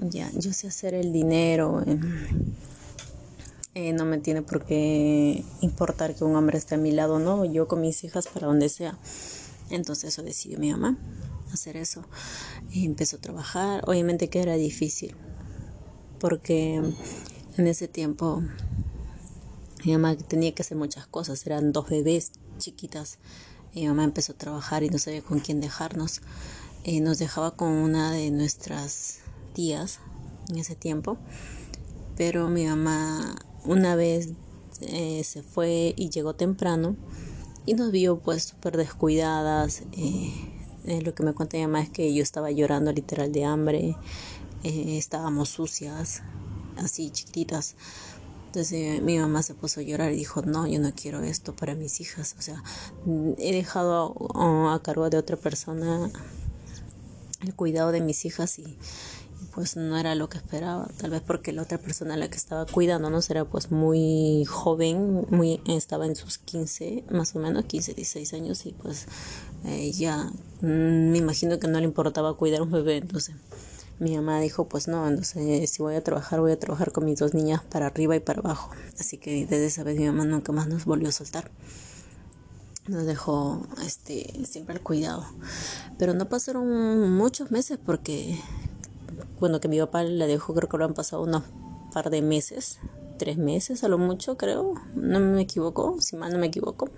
ya, 0.00 0.30
yo 0.38 0.52
sé 0.52 0.68
hacer 0.68 0.94
el 0.94 1.12
dinero. 1.12 1.82
Eh, 3.74 3.94
no 3.94 4.04
me 4.04 4.18
tiene 4.18 4.42
por 4.42 4.66
qué 4.66 5.42
importar 5.62 6.14
que 6.14 6.24
un 6.24 6.36
hombre 6.36 6.58
esté 6.58 6.74
a 6.74 6.78
mi 6.78 6.92
lado, 6.92 7.18
no, 7.18 7.46
yo 7.46 7.68
con 7.68 7.80
mis 7.80 8.04
hijas 8.04 8.28
para 8.28 8.46
donde 8.46 8.68
sea. 8.68 8.98
Entonces 9.70 10.10
eso 10.10 10.22
decidió 10.22 10.58
mi 10.58 10.70
mamá, 10.70 10.98
hacer 11.52 11.76
eso. 11.76 12.02
Y 12.70 12.86
empezó 12.86 13.16
a 13.16 13.20
trabajar, 13.20 13.82
obviamente 13.86 14.28
que 14.28 14.40
era 14.40 14.54
difícil, 14.54 15.14
porque 16.18 16.74
en 17.56 17.66
ese 17.66 17.88
tiempo 17.88 18.42
mi 19.84 19.92
mamá 19.92 20.16
tenía 20.16 20.54
que 20.54 20.62
hacer 20.62 20.76
muchas 20.76 21.06
cosas, 21.06 21.44
eran 21.46 21.72
dos 21.72 21.88
bebés 21.88 22.32
chiquitas. 22.58 23.18
Mi 23.74 23.86
mamá 23.88 24.04
empezó 24.04 24.32
a 24.32 24.38
trabajar 24.38 24.82
y 24.82 24.90
no 24.90 24.98
sabía 24.98 25.22
con 25.22 25.40
quién 25.40 25.60
dejarnos. 25.60 26.20
Eh, 26.84 27.00
nos 27.00 27.18
dejaba 27.18 27.56
con 27.56 27.68
una 27.68 28.12
de 28.12 28.30
nuestras 28.30 29.18
tías 29.54 30.00
en 30.48 30.58
ese 30.58 30.76
tiempo, 30.76 31.18
pero 32.16 32.48
mi 32.48 32.66
mamá 32.66 33.36
una 33.64 33.94
vez 33.96 34.30
eh, 34.80 35.22
se 35.24 35.42
fue 35.42 35.94
y 35.96 36.10
llegó 36.10 36.34
temprano 36.34 36.96
y 37.64 37.74
nos 37.74 37.92
vio 37.92 38.18
pues 38.18 38.44
súper 38.44 38.76
descuidadas. 38.76 39.82
Eh, 39.92 40.32
eh, 40.84 41.02
lo 41.02 41.14
que 41.14 41.22
me 41.22 41.32
cuenta 41.32 41.56
mi 41.56 41.64
mamá 41.64 41.82
es 41.82 41.90
que 41.90 42.12
yo 42.12 42.22
estaba 42.22 42.50
llorando 42.50 42.92
literal 42.92 43.32
de 43.32 43.44
hambre, 43.44 43.96
estábamos 44.64 45.48
sucias, 45.48 46.22
así 46.76 47.10
chiquititas. 47.10 47.76
Entonces 48.46 49.00
mi 49.00 49.18
mamá 49.18 49.42
se 49.42 49.54
puso 49.54 49.80
a 49.80 49.82
llorar 49.82 50.12
y 50.12 50.16
dijo, 50.16 50.42
no, 50.42 50.66
yo 50.66 50.78
no 50.78 50.92
quiero 50.94 51.22
esto 51.22 51.56
para 51.56 51.74
mis 51.74 52.00
hijas. 52.00 52.36
O 52.38 52.42
sea, 52.42 52.62
he 53.38 53.52
dejado 53.52 54.14
a 54.70 54.78
cargo 54.82 55.08
de 55.08 55.16
otra 55.16 55.36
persona 55.36 56.10
el 57.40 57.54
cuidado 57.54 57.92
de 57.92 58.00
mis 58.00 58.24
hijas 58.24 58.58
y, 58.58 58.76
pues 59.54 59.76
no 59.76 59.98
era 59.98 60.14
lo 60.14 60.28
que 60.28 60.38
esperaba, 60.38 60.88
tal 60.96 61.10
vez 61.10 61.20
porque 61.20 61.52
la 61.52 61.62
otra 61.62 61.78
persona 61.78 62.14
a 62.14 62.16
la 62.16 62.28
que 62.28 62.36
estaba 62.36 62.64
cuidando 62.64 63.10
no 63.10 63.20
era 63.28 63.44
pues 63.44 63.70
muy 63.70 64.44
joven, 64.46 65.26
muy 65.30 65.60
estaba 65.66 66.06
en 66.06 66.16
sus 66.16 66.38
15, 66.38 67.04
más 67.10 67.36
o 67.36 67.38
menos 67.38 67.64
15, 67.66 67.94
16 67.94 68.32
años 68.32 68.64
y 68.64 68.72
pues 68.72 69.06
eh, 69.64 69.92
ya 69.92 70.30
mm, 70.62 71.10
me 71.10 71.18
imagino 71.18 71.58
que 71.58 71.68
no 71.68 71.78
le 71.78 71.84
importaba 71.84 72.34
cuidar 72.36 72.62
un 72.62 72.70
bebé, 72.70 72.96
entonces 72.96 73.36
mi 73.98 74.16
mamá 74.16 74.40
dijo 74.40 74.68
pues 74.68 74.88
no, 74.88 75.06
entonces 75.06 75.70
si 75.70 75.82
voy 75.82 75.96
a 75.96 76.02
trabajar 76.02 76.40
voy 76.40 76.52
a 76.52 76.58
trabajar 76.58 76.90
con 76.92 77.04
mis 77.04 77.18
dos 77.18 77.34
niñas 77.34 77.62
para 77.62 77.86
arriba 77.86 78.16
y 78.16 78.20
para 78.20 78.40
abajo, 78.40 78.70
así 78.98 79.18
que 79.18 79.46
desde 79.46 79.66
esa 79.66 79.84
vez 79.84 79.98
mi 79.98 80.06
mamá 80.06 80.24
nunca 80.24 80.52
más 80.52 80.66
nos 80.66 80.86
volvió 80.86 81.08
a 81.08 81.12
soltar. 81.12 81.50
Nos 82.88 83.06
dejó 83.06 83.64
este 83.86 84.44
siempre 84.44 84.74
el 84.74 84.80
cuidado. 84.82 85.24
Pero 85.98 86.14
no 86.14 86.28
pasaron 86.28 87.12
muchos 87.12 87.52
meses 87.52 87.78
porque 87.78 88.40
bueno, 89.42 89.58
que 89.58 89.66
mi 89.66 89.80
papá 89.80 90.04
la 90.04 90.28
dejó, 90.28 90.54
creo 90.54 90.68
que 90.68 90.78
lo 90.78 90.84
han 90.84 90.94
pasado 90.94 91.24
unos 91.24 91.42
par 91.92 92.10
de 92.10 92.22
meses, 92.22 92.78
tres 93.18 93.38
meses 93.38 93.82
a 93.82 93.88
lo 93.88 93.98
mucho, 93.98 94.36
creo, 94.36 94.74
no 94.94 95.18
me 95.18 95.42
equivoco, 95.42 95.96
si 96.00 96.14
mal 96.14 96.32
no 96.32 96.38
me 96.38 96.46
equivoco. 96.46 96.90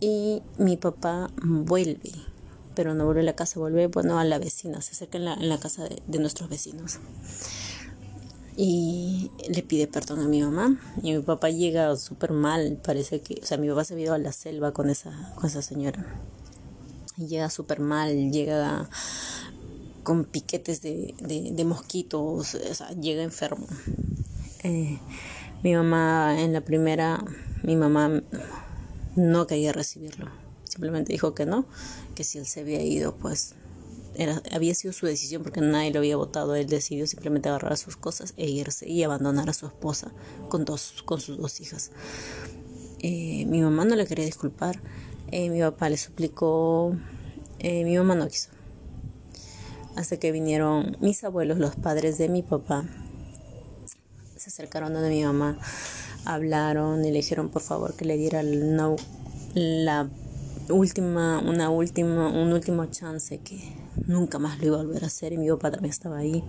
Y 0.00 0.42
mi 0.58 0.76
papá 0.76 1.30
vuelve, 1.42 2.12
pero 2.74 2.94
no 2.94 3.06
vuelve 3.06 3.22
a 3.22 3.24
la 3.24 3.36
casa, 3.36 3.58
vuelve, 3.58 3.86
bueno, 3.86 4.18
a 4.18 4.24
la 4.24 4.38
vecina, 4.38 4.82
se 4.82 4.92
acerca 4.92 5.16
en 5.16 5.24
la, 5.24 5.32
en 5.32 5.48
la 5.48 5.58
casa 5.58 5.84
de, 5.84 6.18
nuestros 6.18 6.50
vecinos. 6.50 6.98
Y 8.54 9.30
le 9.48 9.62
pide 9.62 9.86
perdón 9.86 10.20
a 10.20 10.28
mi 10.28 10.42
mamá. 10.42 10.78
Y 11.02 11.14
mi 11.14 11.22
papá 11.22 11.48
llega 11.48 11.96
súper 11.96 12.32
mal, 12.32 12.78
parece 12.84 13.22
que, 13.22 13.40
o 13.42 13.46
sea, 13.46 13.56
mi 13.56 13.70
papá 13.70 13.84
se 13.84 13.94
ha 13.94 13.98
ido 13.98 14.12
a 14.12 14.18
la 14.18 14.32
selva 14.32 14.72
con 14.72 14.90
esa, 14.90 15.32
con 15.36 15.46
esa 15.46 15.62
señora. 15.62 16.04
Y 17.16 17.28
llega 17.28 17.48
súper 17.48 17.80
mal, 17.80 18.30
llega 18.30 18.90
con 20.02 20.24
piquetes 20.24 20.82
de, 20.82 21.14
de, 21.20 21.64
mosquitos, 21.64 22.56
llega 23.00 23.22
enfermo. 23.22 23.66
Eh, 24.62 24.98
mi 25.62 25.74
mamá 25.74 26.40
en 26.40 26.52
la 26.52 26.60
primera, 26.60 27.24
mi 27.62 27.76
mamá 27.76 28.22
no 29.16 29.46
quería 29.46 29.72
recibirlo, 29.72 30.30
simplemente 30.64 31.12
dijo 31.12 31.34
que 31.34 31.46
no, 31.46 31.66
que 32.14 32.24
si 32.24 32.38
él 32.38 32.46
se 32.46 32.60
había 32.60 32.82
ido, 32.82 33.14
pues 33.16 33.54
era, 34.14 34.42
había 34.52 34.74
sido 34.74 34.92
su 34.92 35.06
decisión 35.06 35.42
porque 35.42 35.60
nadie 35.60 35.92
lo 35.92 36.00
había 36.00 36.16
votado, 36.16 36.54
él 36.54 36.66
decidió 36.66 37.06
simplemente 37.06 37.48
agarrar 37.48 37.76
sus 37.76 37.96
cosas 37.96 38.34
e 38.36 38.48
irse 38.50 38.88
y 38.88 39.02
abandonar 39.02 39.48
a 39.48 39.54
su 39.54 39.66
esposa 39.66 40.12
con, 40.48 40.64
dos, 40.64 41.02
con 41.04 41.20
sus 41.20 41.38
dos 41.38 41.60
hijas. 41.60 41.90
Eh, 43.00 43.46
mi 43.46 43.62
mamá 43.62 43.84
no 43.84 43.96
le 43.96 44.06
quería 44.06 44.26
disculpar, 44.26 44.80
eh, 45.30 45.48
mi 45.48 45.60
papá 45.60 45.88
le 45.88 45.96
suplicó, 45.96 46.94
mi 47.62 47.96
mamá 47.96 48.14
no 48.14 48.28
quiso 48.28 48.59
hasta 50.00 50.16
que 50.16 50.32
vinieron 50.32 50.96
mis 51.00 51.22
abuelos, 51.24 51.58
los 51.58 51.76
padres 51.76 52.16
de 52.16 52.30
mi 52.30 52.42
papá. 52.42 52.84
Se 54.36 54.48
acercaron 54.48 54.96
a 54.96 55.06
mi 55.06 55.22
mamá, 55.22 55.58
hablaron 56.24 57.04
y 57.04 57.10
le 57.10 57.18
dijeron 57.18 57.50
por 57.50 57.60
favor 57.60 57.94
que 57.94 58.06
le 58.06 58.16
diera 58.16 58.42
la 58.42 60.08
última, 60.70 61.40
una 61.40 61.68
última, 61.68 62.30
un 62.30 62.52
último 62.52 62.86
chance 62.86 63.38
que 63.38 63.74
nunca 64.06 64.38
más 64.38 64.58
lo 64.58 64.66
iba 64.66 64.80
a 64.80 64.82
volver 64.84 65.04
a 65.04 65.08
hacer 65.08 65.34
y 65.34 65.38
mi 65.38 65.50
papá 65.50 65.70
también 65.70 65.90
estaba 65.90 66.16
ahí. 66.16 66.42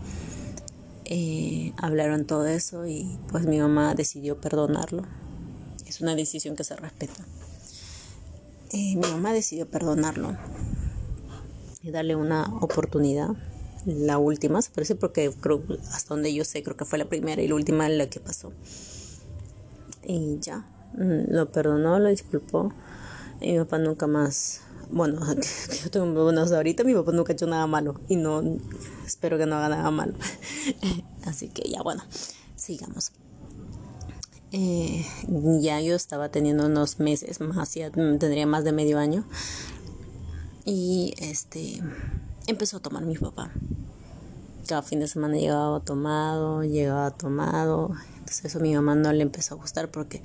Eh, 1.03 1.73
hablaron 1.75 2.25
todo 2.25 2.47
eso 2.47 2.87
y 2.87 3.19
pues 3.29 3.45
mi 3.45 3.59
mamá 3.59 3.95
decidió 3.95 4.39
perdonarlo. 4.39 5.03
Es 5.85 5.99
una 5.99 6.15
decisión 6.15 6.55
que 6.55 6.63
se 6.63 6.77
respeta. 6.77 7.21
Eh, 8.71 8.95
mi 8.95 9.01
mamá 9.01 9.33
decidió 9.33 9.69
perdonarlo 9.69 10.37
y 11.83 11.91
darle 11.91 12.15
una 12.15 12.43
oportunidad. 12.61 13.29
La 13.85 14.19
última, 14.19 14.61
se 14.61 14.69
parece 14.69 14.95
porque 14.95 15.31
creo, 15.39 15.63
hasta 15.91 16.13
donde 16.13 16.33
yo 16.33 16.45
sé, 16.45 16.61
creo 16.61 16.77
que 16.77 16.85
fue 16.85 16.99
la 16.99 17.05
primera 17.05 17.41
y 17.41 17.47
la 17.47 17.55
última 17.55 17.89
la 17.89 18.07
que 18.07 18.19
pasó. 18.19 18.53
Y 20.03 20.39
ya, 20.39 20.65
mm, 20.93 21.33
lo 21.33 21.51
perdonó, 21.51 21.97
lo 21.97 22.09
disculpó. 22.09 22.71
Y 23.39 23.53
mi 23.53 23.57
papá 23.59 23.79
nunca 23.79 24.05
más, 24.05 24.61
bueno, 24.91 25.19
yo 25.83 25.89
tengo 25.89 26.23
buenos 26.23 26.51
ahorita 26.51 26.83
mi 26.83 26.93
papá 26.93 27.11
nunca 27.11 27.31
ha 27.31 27.33
hecho 27.33 27.47
nada 27.47 27.65
malo 27.65 27.99
y 28.07 28.17
no, 28.17 28.43
espero 29.05 29.39
que 29.39 29.47
no 29.47 29.55
haga 29.55 29.69
nada 29.69 29.89
malo. 29.89 30.13
Así 31.25 31.47
que 31.47 31.67
ya, 31.67 31.81
bueno, 31.81 32.03
sigamos. 32.55 33.13
Eh, 34.51 35.05
ya 35.61 35.79
yo 35.79 35.95
estaba 35.95 36.29
teniendo 36.29 36.65
unos 36.65 36.99
meses 36.99 37.39
más, 37.39 37.73
ya 37.73 37.89
tendría 37.89 38.45
más 38.45 38.65
de 38.65 38.73
medio 38.73 38.99
año 38.99 39.25
y 40.65 41.13
este 41.17 41.81
empezó 42.47 42.77
a 42.77 42.79
tomar 42.81 43.05
mi 43.05 43.17
papá. 43.17 43.51
Cada 44.67 44.81
fin 44.81 44.99
de 44.99 45.07
semana 45.07 45.37
llegaba 45.37 45.79
tomado, 45.79 46.63
llegaba 46.63 47.11
tomado. 47.11 47.91
Entonces 48.19 48.45
eso 48.45 48.59
a 48.59 48.61
mi 48.61 48.73
mamá 48.73 48.95
no 48.95 49.11
le 49.11 49.23
empezó 49.23 49.55
a 49.55 49.57
gustar 49.57 49.89
porque 49.89 50.21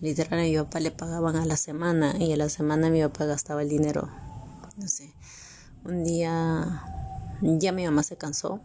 literal 0.00 0.40
a 0.40 0.42
mi 0.42 0.56
papá 0.56 0.80
le 0.80 0.90
pagaban 0.90 1.36
a 1.36 1.44
la 1.44 1.56
semana 1.56 2.16
y 2.18 2.32
a 2.32 2.36
la 2.36 2.48
semana 2.48 2.90
mi 2.90 3.02
papá 3.02 3.26
gastaba 3.26 3.62
el 3.62 3.68
dinero. 3.68 4.08
No 4.76 4.88
sé. 4.88 5.12
Un 5.84 6.04
día 6.04 6.82
ya 7.42 7.72
mi 7.72 7.84
mamá 7.84 8.02
se 8.02 8.16
cansó 8.16 8.60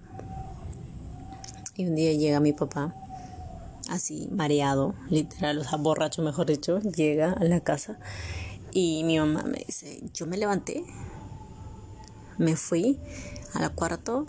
y 1.76 1.88
un 1.88 1.95
día 1.95 2.14
llega 2.14 2.39
mi 2.39 2.53
papá 2.53 2.94
así 3.89 4.27
mareado, 4.31 4.95
literal, 5.10 5.60
o 5.60 5.64
sea, 5.64 5.77
borracho 5.77 6.22
mejor 6.22 6.45
dicho, 6.48 6.80
llega 6.80 7.34
a 7.34 7.44
la 7.44 7.61
casa 7.61 7.98
y 8.72 9.03
mi 9.03 9.18
mamá 9.18 9.44
me 9.44 9.64
dice, 9.65 10.02
yo 10.14 10.26
me 10.26 10.38
levanté, 10.38 10.84
me 12.38 12.55
fui 12.55 12.99
al 13.53 13.73
cuarto, 13.73 14.27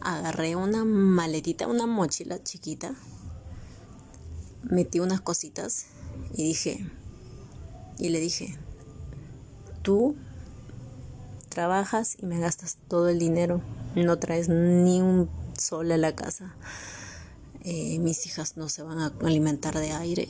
agarré 0.00 0.56
una 0.56 0.84
maletita, 0.84 1.66
una 1.66 1.86
mochila 1.86 2.42
chiquita, 2.42 2.94
metí 4.62 5.00
unas 5.00 5.20
cositas 5.20 5.86
y 6.34 6.44
dije, 6.44 6.86
y 7.98 8.08
le 8.10 8.20
dije, 8.20 8.58
tú 9.82 10.16
trabajas 11.48 12.16
y 12.20 12.26
me 12.26 12.38
gastas 12.38 12.78
todo 12.88 13.08
el 13.08 13.18
dinero, 13.18 13.60
no 13.94 14.18
traes 14.18 14.48
ni 14.48 15.00
un 15.00 15.28
sol 15.58 15.90
a 15.92 15.96
la 15.96 16.14
casa, 16.14 16.54
eh, 17.64 17.98
mis 17.98 18.26
hijas 18.26 18.56
no 18.56 18.68
se 18.68 18.82
van 18.82 18.98
a 18.98 19.12
alimentar 19.24 19.76
de 19.76 19.90
aire. 19.90 20.28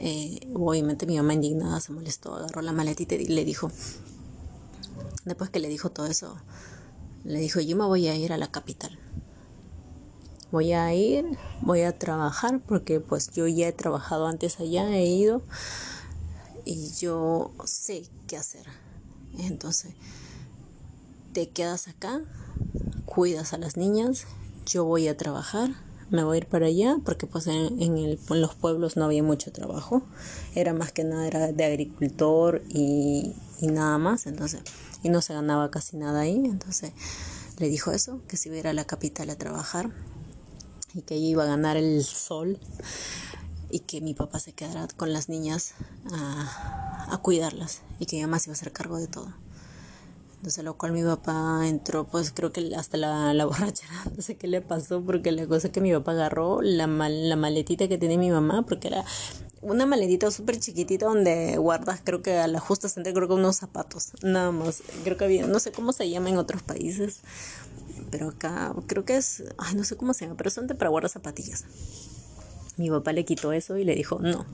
Eh, 0.00 0.46
obviamente 0.54 1.06
mi 1.06 1.16
mamá 1.16 1.34
indignada 1.34 1.80
se 1.80 1.92
molestó, 1.92 2.34
agarró 2.34 2.62
la 2.62 2.72
maletita 2.72 3.14
y 3.14 3.26
le 3.26 3.44
dijo, 3.44 3.70
después 5.24 5.50
que 5.50 5.60
le 5.60 5.68
dijo 5.68 5.90
todo 5.90 6.06
eso, 6.06 6.36
le 7.24 7.38
dijo, 7.40 7.60
yo 7.60 7.76
me 7.76 7.84
voy 7.84 8.08
a 8.08 8.14
ir 8.14 8.32
a 8.32 8.38
la 8.38 8.50
capital. 8.50 8.98
Voy 10.50 10.72
a 10.72 10.94
ir, 10.94 11.26
voy 11.60 11.82
a 11.82 11.98
trabajar 11.98 12.60
porque 12.66 13.00
pues 13.00 13.30
yo 13.32 13.46
ya 13.46 13.68
he 13.68 13.72
trabajado 13.72 14.26
antes 14.26 14.60
allá, 14.60 14.88
he 14.96 15.04
ido 15.04 15.42
y 16.64 16.90
yo 16.98 17.52
sé 17.64 18.04
qué 18.26 18.38
hacer. 18.38 18.66
Entonces, 19.38 19.92
te 21.32 21.50
quedas 21.50 21.88
acá, 21.88 22.22
cuidas 23.04 23.52
a 23.52 23.58
las 23.58 23.76
niñas, 23.76 24.26
yo 24.64 24.84
voy 24.84 25.08
a 25.08 25.16
trabajar, 25.16 25.70
me 26.10 26.24
voy 26.24 26.36
a 26.36 26.38
ir 26.38 26.46
para 26.46 26.66
allá 26.66 26.96
porque 27.04 27.26
pues 27.26 27.46
en, 27.46 27.82
en, 27.82 28.18
los 28.28 28.54
pueblos 28.54 28.96
no 28.96 29.04
había 29.04 29.22
mucho 29.22 29.52
trabajo, 29.52 30.02
era 30.54 30.72
más 30.72 30.92
que 30.92 31.04
nada 31.04 31.26
era 31.26 31.52
de 31.52 31.64
agricultor 31.64 32.62
y, 32.68 33.34
y 33.60 33.66
nada 33.66 33.98
más, 33.98 34.26
entonces, 34.26 34.62
y 35.02 35.08
no 35.08 35.20
se 35.22 35.34
ganaba 35.34 35.70
casi 35.70 35.96
nada 35.96 36.20
ahí, 36.20 36.44
entonces 36.44 36.92
le 37.58 37.68
dijo 37.68 37.92
eso, 37.92 38.20
que 38.28 38.36
si 38.36 38.48
iba 38.48 38.70
a 38.70 38.72
la 38.72 38.84
capital 38.84 39.30
a 39.30 39.36
trabajar 39.36 39.90
y 40.94 41.02
que 41.02 41.14
ella 41.16 41.26
iba 41.26 41.42
a 41.44 41.46
ganar 41.46 41.76
el 41.76 42.04
sol 42.04 42.58
y 43.70 43.80
que 43.80 44.00
mi 44.00 44.14
papá 44.14 44.38
se 44.38 44.52
quedara 44.52 44.88
con 44.96 45.12
las 45.12 45.28
niñas 45.28 45.74
a, 46.12 47.08
a 47.12 47.18
cuidarlas 47.18 47.82
y 47.98 48.06
que 48.06 48.16
ella 48.16 48.26
más 48.26 48.46
iba 48.46 48.52
a 48.52 48.56
hacer 48.56 48.72
cargo 48.72 48.98
de 48.98 49.08
todo. 49.08 49.32
Entonces, 50.38 50.64
lo 50.64 50.78
cual 50.78 50.92
mi 50.92 51.02
papá 51.02 51.66
entró, 51.66 52.06
pues 52.06 52.30
creo 52.32 52.52
que 52.52 52.72
hasta 52.76 52.96
la, 52.96 53.34
la 53.34 53.44
borrachera, 53.46 54.04
no 54.14 54.22
sé 54.22 54.36
qué 54.36 54.46
le 54.46 54.60
pasó, 54.60 55.02
porque 55.02 55.32
la 55.32 55.46
cosa 55.46 55.66
es 55.66 55.72
que 55.72 55.80
mi 55.80 55.92
papá 55.92 56.12
agarró 56.12 56.62
la, 56.62 56.86
mal, 56.86 57.28
la 57.28 57.34
maletita 57.36 57.88
que 57.88 57.98
tenía 57.98 58.18
mi 58.18 58.30
mamá, 58.30 58.64
porque 58.64 58.88
era 58.88 59.04
una 59.62 59.84
maletita 59.84 60.30
súper 60.30 60.60
chiquitita 60.60 61.06
donde 61.06 61.56
guardas, 61.56 62.00
creo 62.04 62.22
que 62.22 62.38
a 62.38 62.46
la 62.46 62.60
justa 62.60 62.88
central, 62.88 63.14
creo 63.14 63.26
que 63.26 63.34
unos 63.34 63.56
zapatos, 63.56 64.12
nada 64.22 64.52
más. 64.52 64.82
Creo 65.02 65.16
que 65.16 65.24
había, 65.24 65.46
no 65.46 65.58
sé 65.58 65.72
cómo 65.72 65.92
se 65.92 66.08
llama 66.08 66.30
en 66.30 66.36
otros 66.36 66.62
países, 66.62 67.20
pero 68.12 68.28
acá 68.28 68.72
creo 68.86 69.04
que 69.04 69.16
es, 69.16 69.42
ay, 69.58 69.74
no 69.74 69.82
sé 69.82 69.96
cómo 69.96 70.14
se 70.14 70.24
llama, 70.24 70.36
pero 70.36 70.50
son 70.50 70.68
de 70.68 70.76
para 70.76 70.90
guardar 70.90 71.10
zapatillas. 71.10 71.64
Mi 72.76 72.90
papá 72.90 73.12
le 73.12 73.24
quitó 73.24 73.52
eso 73.52 73.76
y 73.76 73.84
le 73.84 73.96
dijo, 73.96 74.20
no, 74.20 74.46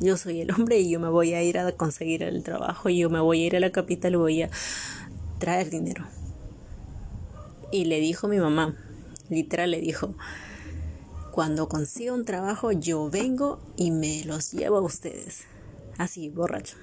yo 0.00 0.16
soy 0.16 0.40
el 0.42 0.50
hombre 0.52 0.78
y 0.78 0.90
yo 0.90 1.00
me 1.00 1.08
voy 1.08 1.34
a 1.34 1.42
ir 1.42 1.58
a 1.58 1.72
conseguir 1.72 2.22
el 2.22 2.42
trabajo, 2.42 2.88
yo 2.88 3.10
me 3.10 3.20
voy 3.20 3.42
a 3.42 3.46
ir 3.46 3.56
a 3.56 3.60
la 3.60 3.70
capital 3.70 4.12
y 4.12 4.16
voy 4.16 4.42
a 4.42 4.50
traer 5.38 5.70
dinero. 5.70 6.04
Y 7.72 7.86
le 7.86 8.00
dijo 8.00 8.28
mi 8.28 8.38
mamá, 8.38 8.76
literal 9.28 9.70
le 9.70 9.80
dijo, 9.80 10.14
cuando 11.32 11.68
consiga 11.68 12.12
un 12.12 12.24
trabajo 12.24 12.72
yo 12.72 13.10
vengo 13.10 13.60
y 13.76 13.90
me 13.90 14.24
los 14.24 14.52
llevo 14.52 14.78
a 14.78 14.82
ustedes. 14.82 15.44
Así, 15.98 16.28
borracho. 16.28 16.76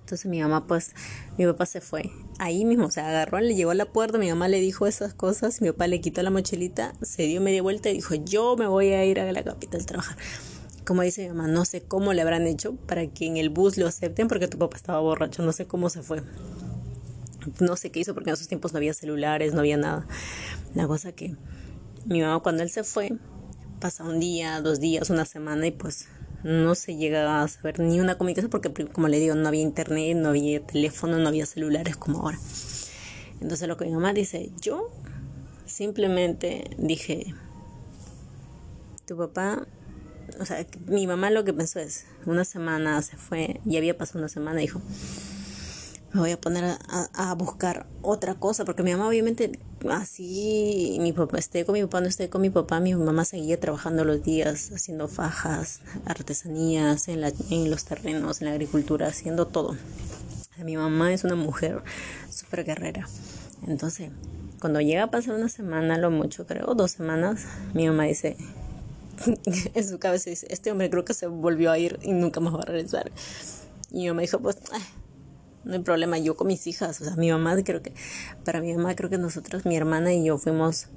Entonces 0.00 0.26
mi 0.26 0.40
mamá, 0.40 0.66
pues, 0.66 0.92
mi 1.38 1.46
papá 1.46 1.66
se 1.66 1.80
fue. 1.80 2.10
Ahí 2.38 2.64
mismo, 2.64 2.90
se 2.90 3.00
agarró, 3.00 3.40
le 3.40 3.54
llegó 3.54 3.70
a 3.70 3.74
la 3.74 3.86
puerta, 3.86 4.18
mi 4.18 4.28
mamá 4.28 4.48
le 4.48 4.60
dijo 4.60 4.86
esas 4.86 5.14
cosas, 5.14 5.60
mi 5.60 5.70
papá 5.70 5.86
le 5.86 6.00
quitó 6.00 6.22
la 6.22 6.30
mochilita, 6.30 6.92
se 7.02 7.22
dio 7.22 7.40
media 7.40 7.62
vuelta 7.62 7.88
y 7.90 7.94
dijo, 7.94 8.14
yo 8.14 8.56
me 8.56 8.66
voy 8.66 8.88
a 8.88 9.04
ir 9.04 9.18
a 9.18 9.32
la 9.32 9.42
capital 9.42 9.80
a 9.80 9.84
trabajar 9.84 10.16
como 10.84 11.02
dice 11.02 11.22
mi 11.22 11.28
mamá, 11.34 11.48
no 11.48 11.64
sé 11.64 11.82
cómo 11.82 12.12
le 12.12 12.22
habrán 12.22 12.46
hecho 12.46 12.74
para 12.76 13.06
que 13.06 13.26
en 13.26 13.36
el 13.36 13.50
bus 13.50 13.76
lo 13.78 13.86
acepten 13.86 14.28
porque 14.28 14.48
tu 14.48 14.58
papá 14.58 14.76
estaba 14.76 15.00
borracho, 15.00 15.42
no 15.42 15.52
sé 15.52 15.66
cómo 15.66 15.88
se 15.88 16.02
fue. 16.02 16.22
No 17.60 17.76
sé 17.76 17.90
qué 17.90 18.00
hizo 18.00 18.14
porque 18.14 18.30
en 18.30 18.34
esos 18.34 18.48
tiempos 18.48 18.72
no 18.72 18.78
había 18.78 18.94
celulares, 18.94 19.54
no 19.54 19.60
había 19.60 19.76
nada. 19.76 20.06
La 20.74 20.86
cosa 20.86 21.12
que 21.12 21.36
mi 22.06 22.20
mamá 22.20 22.40
cuando 22.40 22.62
él 22.62 22.70
se 22.70 22.84
fue, 22.84 23.12
pasa 23.80 24.04
un 24.04 24.20
día, 24.20 24.60
dos 24.60 24.80
días, 24.80 25.10
una 25.10 25.24
semana 25.24 25.66
y 25.66 25.70
pues 25.70 26.08
no 26.42 26.74
se 26.74 26.96
llega 26.96 27.42
a 27.42 27.48
saber 27.48 27.80
ni 27.80 28.00
una 28.00 28.18
comunicación 28.18 28.50
porque 28.50 28.86
como 28.86 29.08
le 29.08 29.18
digo, 29.18 29.34
no 29.34 29.48
había 29.48 29.62
internet, 29.62 30.16
no 30.16 30.28
había 30.28 30.64
teléfono, 30.64 31.18
no 31.18 31.28
había 31.28 31.46
celulares 31.46 31.96
como 31.96 32.20
ahora. 32.20 32.38
Entonces 33.40 33.68
lo 33.68 33.76
que 33.76 33.86
mi 33.86 33.92
mamá 33.92 34.12
dice, 34.12 34.52
yo 34.60 34.88
simplemente 35.64 36.70
dije, 36.78 37.34
tu 39.06 39.16
papá 39.16 39.66
o 40.40 40.46
sea, 40.46 40.66
mi 40.86 41.06
mamá 41.06 41.30
lo 41.30 41.44
que 41.44 41.52
pensó 41.52 41.80
es, 41.80 42.06
una 42.26 42.44
semana 42.44 43.00
se 43.02 43.16
fue, 43.16 43.60
y 43.64 43.76
había 43.76 43.96
pasado 43.96 44.20
una 44.20 44.28
semana, 44.28 44.60
dijo, 44.60 44.80
me 46.12 46.20
voy 46.20 46.30
a 46.30 46.40
poner 46.40 46.64
a, 46.64 46.78
a, 47.12 47.34
buscar 47.34 47.86
otra 48.02 48.34
cosa, 48.34 48.64
porque 48.64 48.84
mi 48.84 48.92
mamá 48.92 49.08
obviamente 49.08 49.58
así, 49.90 50.96
mi 51.00 51.12
papá 51.12 51.38
esté 51.38 51.64
con 51.64 51.74
mi 51.74 51.82
papá, 51.82 52.00
no 52.00 52.06
esté 52.06 52.28
con 52.30 52.40
mi 52.40 52.50
papá, 52.50 52.78
mi 52.78 52.94
mamá 52.94 53.24
seguía 53.24 53.58
trabajando 53.58 54.04
los 54.04 54.22
días, 54.22 54.70
haciendo 54.72 55.08
fajas, 55.08 55.80
artesanías, 56.04 57.08
en, 57.08 57.20
la, 57.20 57.32
en 57.50 57.68
los 57.68 57.84
terrenos, 57.84 58.40
en 58.40 58.46
la 58.46 58.52
agricultura, 58.52 59.08
haciendo 59.08 59.48
todo. 59.48 59.76
Mi 60.62 60.76
mamá 60.76 61.12
es 61.12 61.24
una 61.24 61.34
mujer 61.34 61.82
súper 62.30 62.64
guerrera. 62.64 63.08
Entonces, 63.66 64.10
cuando 64.60 64.80
llega 64.80 65.02
a 65.02 65.10
pasar 65.10 65.34
una 65.34 65.48
semana, 65.48 65.98
lo 65.98 66.10
mucho 66.10 66.46
creo, 66.46 66.74
dos 66.74 66.92
semanas, 66.92 67.44
mi 67.74 67.86
mamá 67.86 68.04
dice, 68.04 68.36
en 69.74 69.88
su 69.88 69.98
cabeza 69.98 70.30
dice, 70.30 70.46
este 70.50 70.70
hombre 70.70 70.90
creo 70.90 71.04
que 71.04 71.14
se 71.14 71.26
volvió 71.26 71.70
a 71.70 71.78
ir 71.78 71.98
y 72.02 72.12
nunca 72.12 72.40
más 72.40 72.54
va 72.54 72.60
a 72.60 72.66
regresar. 72.66 73.10
Y 73.90 74.04
yo 74.04 74.14
me 74.14 74.22
dijo, 74.22 74.40
pues, 74.40 74.58
no 75.64 75.74
hay 75.74 75.80
problema, 75.80 76.18
yo 76.18 76.36
con 76.36 76.46
mis 76.46 76.66
hijas, 76.66 77.00
o 77.00 77.04
sea, 77.04 77.16
mi 77.16 77.30
mamá 77.30 77.56
creo 77.62 77.82
que, 77.82 77.92
para 78.44 78.60
mi 78.60 78.74
mamá 78.74 78.94
creo 78.94 79.08
que 79.10 79.18
nosotros, 79.18 79.64
mi 79.64 79.76
hermana 79.76 80.12
y 80.12 80.24
yo 80.24 80.38
fuimos 80.38 80.88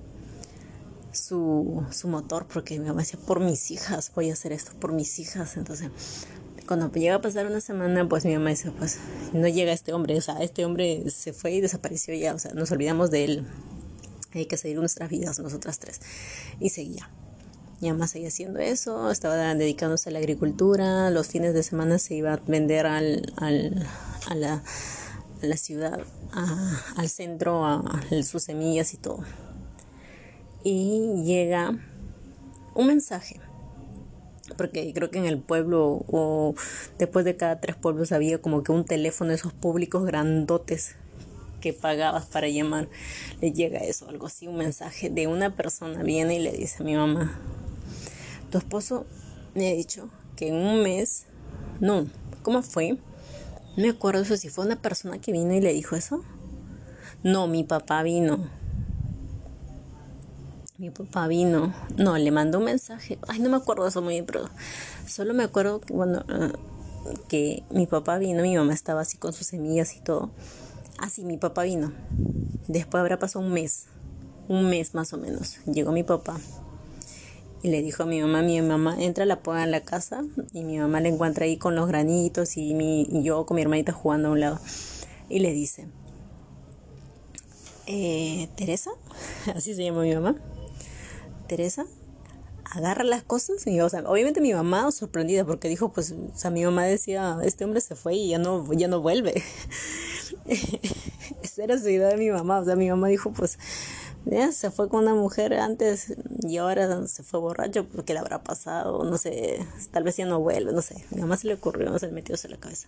su, 1.11 1.85
su 1.91 2.07
motor, 2.07 2.47
porque 2.51 2.79
mi 2.79 2.87
mamá 2.87 3.01
decía, 3.01 3.19
por 3.25 3.39
mis 3.39 3.71
hijas, 3.71 4.11
voy 4.13 4.29
a 4.29 4.33
hacer 4.33 4.51
esto, 4.51 4.73
por 4.79 4.93
mis 4.93 5.19
hijas. 5.19 5.57
Entonces, 5.57 5.89
cuando 6.67 6.91
llega 6.91 7.15
a 7.15 7.21
pasar 7.21 7.47
una 7.47 7.61
semana, 7.61 8.07
pues 8.07 8.25
mi 8.25 8.33
mamá 8.33 8.49
dice, 8.49 8.71
pues, 8.71 8.99
no 9.33 9.47
llega 9.47 9.71
este 9.71 9.93
hombre, 9.93 10.17
o 10.17 10.21
sea, 10.21 10.37
este 10.39 10.65
hombre 10.65 11.09
se 11.09 11.33
fue 11.33 11.51
y 11.53 11.61
desapareció 11.61 12.13
ya, 12.13 12.33
o 12.33 12.39
sea, 12.39 12.53
nos 12.53 12.71
olvidamos 12.71 13.09
de 13.09 13.23
él. 13.23 13.47
Hay 14.33 14.45
que 14.45 14.57
seguir 14.57 14.77
nuestras 14.77 15.09
vidas, 15.09 15.39
nosotras 15.39 15.79
tres. 15.79 16.01
Y 16.59 16.69
seguía. 16.69 17.09
Mi 17.79 17.91
mamá 17.91 18.07
seguía 18.07 18.29
haciendo 18.29 18.59
eso, 18.59 19.11
estaba 19.11 19.53
dedicándose 19.53 20.09
a 20.09 20.11
la 20.11 20.17
agricultura, 20.17 21.11
los 21.11 21.27
fines 21.27 21.53
de 21.53 21.61
semana 21.61 21.99
se 21.99 22.15
iba 22.15 22.33
a 22.33 22.37
vender 22.37 22.87
al, 22.87 23.31
al, 23.37 23.85
a, 24.27 24.33
la, 24.33 24.63
a, 25.43 25.45
la, 25.45 25.57
ciudad, 25.57 25.99
al 26.95 27.07
centro, 27.07 27.63
a, 27.65 28.01
sus 28.23 28.41
semillas 28.41 28.95
y 28.95 28.97
todo. 28.97 29.19
Y 30.63 31.21
llega 31.23 31.77
un 32.73 32.87
mensaje, 32.87 33.39
porque 34.57 34.91
creo 34.95 35.11
que 35.11 35.19
en 35.19 35.25
el 35.25 35.37
pueblo 35.37 36.03
o 36.07 36.55
después 36.97 37.25
de 37.25 37.35
cada 37.35 37.61
tres 37.61 37.75
pueblos 37.75 38.11
había 38.11 38.41
como 38.41 38.63
que 38.63 38.71
un 38.71 38.85
teléfono 38.85 39.33
esos 39.33 39.53
públicos 39.53 40.03
grandotes 40.03 40.95
que 41.61 41.73
pagabas 41.73 42.25
para 42.25 42.47
llamar, 42.47 42.87
le 43.39 43.51
llega 43.51 43.79
eso, 43.79 44.09
algo 44.09 44.25
así, 44.25 44.47
un 44.47 44.57
mensaje 44.57 45.11
de 45.11 45.27
una 45.27 45.55
persona 45.55 46.01
viene 46.01 46.37
y 46.37 46.39
le 46.39 46.51
dice 46.51 46.81
a 46.81 46.85
mi 46.85 46.95
mamá, 46.95 47.39
tu 48.49 48.57
esposo 48.57 49.05
me 49.55 49.69
ha 49.69 49.73
dicho 49.73 50.09
que 50.35 50.49
en 50.49 50.55
un 50.55 50.83
mes, 50.83 51.25
no, 51.79 52.07
¿cómo 52.43 52.61
fue? 52.61 52.97
No 53.75 53.83
me 53.83 53.89
acuerdo 53.89 54.21
eso, 54.21 54.37
si 54.37 54.49
fue 54.49 54.65
una 54.65 54.81
persona 54.81 55.19
que 55.19 55.31
vino 55.31 55.53
y 55.53 55.61
le 55.61 55.73
dijo 55.73 55.95
eso. 55.95 56.23
No, 57.23 57.47
mi 57.47 57.63
papá 57.63 58.03
vino. 58.03 58.49
Mi 60.77 60.89
papá 60.91 61.27
vino. 61.27 61.73
No, 61.97 62.17
le 62.17 62.31
mandó 62.31 62.59
un 62.59 62.65
mensaje. 62.65 63.17
Ay, 63.27 63.39
no 63.39 63.49
me 63.49 63.57
acuerdo 63.57 63.87
eso 63.87 64.01
muy 64.01 64.13
bien, 64.13 64.25
pero 64.25 64.49
solo 65.07 65.33
me 65.33 65.43
acuerdo 65.43 65.81
que, 65.81 65.93
bueno, 65.93 66.23
ah, 66.29 66.51
que 67.27 67.63
mi 67.71 67.87
papá 67.87 68.17
vino, 68.17 68.43
mi 68.43 68.55
mamá 68.55 68.73
estaba 68.73 69.01
así 69.01 69.17
con 69.17 69.33
sus 69.33 69.47
semillas 69.47 69.95
y 69.95 70.01
todo. 70.01 70.31
Ah, 70.99 71.09
sí, 71.09 71.23
mi 71.23 71.37
papá 71.37 71.63
vino. 71.63 71.91
Después 72.67 73.01
habrá 73.01 73.19
pasado 73.19 73.45
un 73.45 73.53
mes. 73.53 73.85
Un 74.47 74.69
mes 74.69 74.93
más 74.93 75.13
o 75.13 75.17
menos. 75.17 75.57
Llegó 75.65 75.91
mi 75.91 76.03
papá 76.03 76.37
y 77.63 77.69
le 77.69 77.81
dijo 77.81 78.03
a 78.03 78.05
mi 78.05 78.21
mamá, 78.21 78.41
mi 78.41 78.61
mamá 78.61 78.95
entra, 78.99 79.25
la 79.25 79.41
ponga 79.41 79.63
en 79.63 79.71
la 79.71 79.81
casa 79.81 80.23
y 80.53 80.63
mi 80.63 80.77
mamá 80.77 80.99
le 81.01 81.09
encuentra 81.09 81.45
ahí 81.45 81.57
con 81.57 81.75
los 81.75 81.87
granitos 81.87 82.57
y, 82.57 82.73
mi, 82.73 83.07
yo 83.23 83.45
con 83.45 83.55
mi 83.55 83.61
hermanita 83.61 83.91
jugando 83.91 84.29
a 84.29 84.31
un 84.31 84.39
lado. 84.39 84.59
Y 85.29 85.39
le 85.39 85.51
dice, 85.51 85.87
eh, 87.87 88.49
Teresa, 88.55 88.91
así 89.55 89.73
se 89.73 89.83
llama 89.83 90.01
mi 90.01 90.13
mamá, 90.13 90.35
Teresa, 91.47 91.85
agarra 92.71 93.03
las 93.03 93.23
cosas 93.23 93.65
y 93.65 93.79
o 93.79 93.89
sea, 93.89 94.01
obviamente 94.05 94.41
mi 94.41 94.53
mamá 94.53 94.91
sorprendida 94.91 95.45
porque 95.45 95.69
dijo, 95.69 95.91
pues, 95.91 96.11
o 96.11 96.37
sea, 96.37 96.51
mi 96.51 96.63
mamá 96.63 96.85
decía, 96.85 97.37
este 97.43 97.65
hombre 97.65 97.81
se 97.81 97.95
fue 97.95 98.15
y 98.15 98.29
ya 98.29 98.39
no, 98.39 98.71
ya 98.73 98.87
no 98.87 99.01
vuelve. 99.01 99.41
Esa 101.43 101.63
era 101.63 101.77
su 101.77 101.89
idea 101.89 102.09
de 102.09 102.17
mi 102.17 102.29
mamá, 102.29 102.59
o 102.59 102.65
sea, 102.65 102.75
mi 102.75 102.89
mamá 102.89 103.07
dijo, 103.07 103.31
pues, 103.31 103.57
se 104.51 104.71
fue 104.71 104.89
con 104.89 105.03
una 105.03 105.13
mujer 105.13 105.53
antes 105.53 106.15
y 106.41 106.57
ahora 106.57 107.07
se 107.07 107.23
fue 107.23 107.39
borracho 107.39 107.85
porque 107.87 108.13
le 108.13 108.19
habrá 108.19 108.43
pasado, 108.43 109.03
no 109.03 109.17
sé, 109.17 109.65
tal 109.91 110.03
vez 110.03 110.17
ya 110.17 110.25
no 110.25 110.39
vuelve, 110.39 110.73
no 110.73 110.81
sé. 110.81 111.05
Nada 111.11 111.27
más 111.27 111.41
se 111.41 111.47
le 111.47 111.53
ocurrió, 111.53 111.89
no 111.89 111.99
se 111.99 112.07
le 112.07 112.13
metió 112.13 112.35
en 112.41 112.51
la 112.51 112.57
cabeza. 112.57 112.87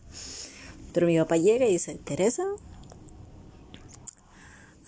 Pero 0.93 1.07
mi 1.07 1.17
papá 1.17 1.37
llega 1.37 1.65
y 1.65 1.73
dice, 1.73 1.95
Teresa, 1.95 2.43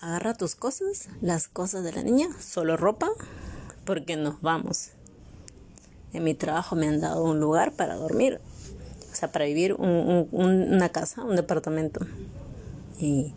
agarra 0.00 0.34
tus 0.34 0.54
cosas, 0.54 1.08
las 1.20 1.48
cosas 1.48 1.84
de 1.84 1.92
la 1.92 2.02
niña, 2.02 2.28
solo 2.40 2.76
ropa, 2.76 3.08
porque 3.84 4.16
nos 4.16 4.40
vamos. 4.42 4.90
En 6.12 6.24
mi 6.24 6.34
trabajo 6.34 6.76
me 6.76 6.88
han 6.88 7.00
dado 7.00 7.24
un 7.24 7.40
lugar 7.40 7.72
para 7.72 7.94
dormir, 7.94 8.40
o 9.10 9.14
sea, 9.14 9.32
para 9.32 9.44
vivir 9.44 9.74
una 9.74 10.88
casa, 10.90 11.22
un 11.22 11.36
departamento. 11.36 12.04
Y 12.98 13.32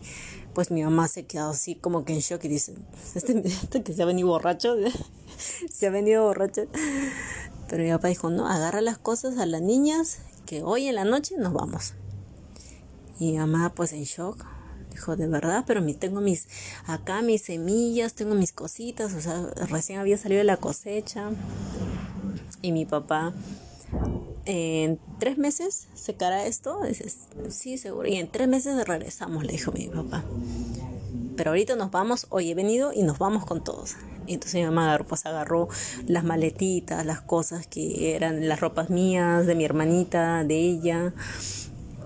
pues 0.55 0.71
mi 0.71 0.81
mamá 0.83 1.07
se 1.07 1.25
quedó 1.25 1.49
así 1.49 1.75
como 1.75 2.05
que 2.05 2.13
en 2.13 2.21
shock 2.21 2.43
y 2.45 2.47
dice, 2.47 2.73
este, 3.13 3.83
que 3.83 3.93
se 3.93 4.01
ha 4.01 4.05
venido 4.05 4.29
borracho, 4.29 4.75
se 5.69 5.85
ha 5.85 5.89
venido 5.91 6.23
borracho. 6.23 6.63
Pero 7.69 7.83
mi 7.83 7.91
papá 7.91 8.07
dijo, 8.07 8.29
no, 8.29 8.47
agarra 8.47 8.81
las 8.81 8.97
cosas 8.97 9.37
a 9.37 9.45
las 9.45 9.61
niñas 9.61 10.19
que 10.45 10.63
hoy 10.63 10.87
en 10.87 10.95
la 10.95 11.03
noche 11.03 11.35
nos 11.37 11.53
vamos. 11.53 11.93
Y 13.19 13.33
mi 13.33 13.37
mamá 13.37 13.73
pues 13.75 13.91
en 13.91 14.03
shock, 14.03 14.45
dijo, 14.91 15.17
de 15.17 15.27
verdad, 15.27 15.65
pero 15.67 15.85
tengo 15.95 16.21
mis, 16.21 16.47
acá 16.87 17.21
mis 17.21 17.43
semillas, 17.43 18.13
tengo 18.13 18.33
mis 18.33 18.53
cositas, 18.53 19.13
o 19.13 19.21
sea, 19.21 19.49
recién 19.67 19.99
había 19.99 20.17
salido 20.17 20.39
de 20.39 20.45
la 20.45 20.57
cosecha. 20.57 21.31
Y 22.61 22.71
mi 22.71 22.85
papá 22.85 23.33
en 24.45 24.99
tres 25.19 25.37
meses 25.37 25.87
secará 25.93 26.45
esto. 26.45 26.81
Dices, 26.83 27.27
sí, 27.49 27.77
seguro. 27.77 28.07
Y 28.07 28.15
en 28.15 28.27
tres 28.29 28.47
meses 28.47 28.87
regresamos, 28.87 29.43
le 29.43 29.53
dijo 29.53 29.71
mi 29.71 29.87
papá. 29.87 30.23
Pero 31.35 31.51
ahorita 31.51 31.75
nos 31.75 31.91
vamos, 31.91 32.27
hoy 32.29 32.51
he 32.51 32.55
venido 32.55 32.93
y 32.93 33.03
nos 33.03 33.17
vamos 33.17 33.45
con 33.45 33.63
todos. 33.63 33.95
Y 34.25 34.33
entonces 34.35 34.55
mi 34.55 34.65
mamá 34.65 34.85
agarró, 34.85 35.05
pues 35.05 35.25
agarró 35.25 35.67
las 36.07 36.23
maletitas, 36.23 37.05
las 37.05 37.21
cosas 37.21 37.67
que 37.67 38.15
eran 38.15 38.47
las 38.47 38.59
ropas 38.59 38.89
mías, 38.89 39.45
de 39.45 39.55
mi 39.55 39.65
hermanita, 39.65 40.43
de 40.43 40.55
ella. 40.55 41.13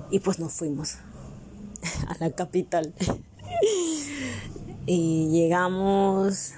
Y 0.10 0.20
pues 0.20 0.40
nos 0.40 0.54
fuimos 0.54 0.96
a 2.08 2.16
la 2.20 2.32
capital. 2.32 2.94
y 4.86 5.30
llegamos 5.30 6.54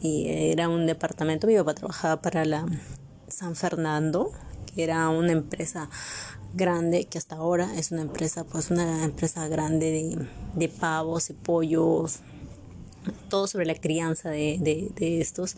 y 0.00 0.28
era 0.28 0.68
un 0.68 0.86
departamento, 0.86 1.46
mi 1.46 1.56
papá 1.56 1.74
trabajaba 1.74 2.22
para 2.22 2.44
la 2.44 2.66
San 3.28 3.54
Fernando, 3.54 4.32
que 4.74 4.84
era 4.84 5.08
una 5.08 5.32
empresa 5.32 5.88
grande, 6.54 7.04
que 7.04 7.18
hasta 7.18 7.36
ahora 7.36 7.74
es 7.76 7.92
una 7.92 8.02
empresa, 8.02 8.44
pues 8.44 8.70
una 8.70 9.04
empresa 9.04 9.46
grande 9.48 10.28
de, 10.54 10.68
pavos 10.68 11.30
y 11.30 11.34
pollos, 11.34 12.20
todo 13.28 13.46
sobre 13.46 13.66
la 13.66 13.74
crianza 13.74 14.30
de, 14.30 14.92
estos 14.98 15.56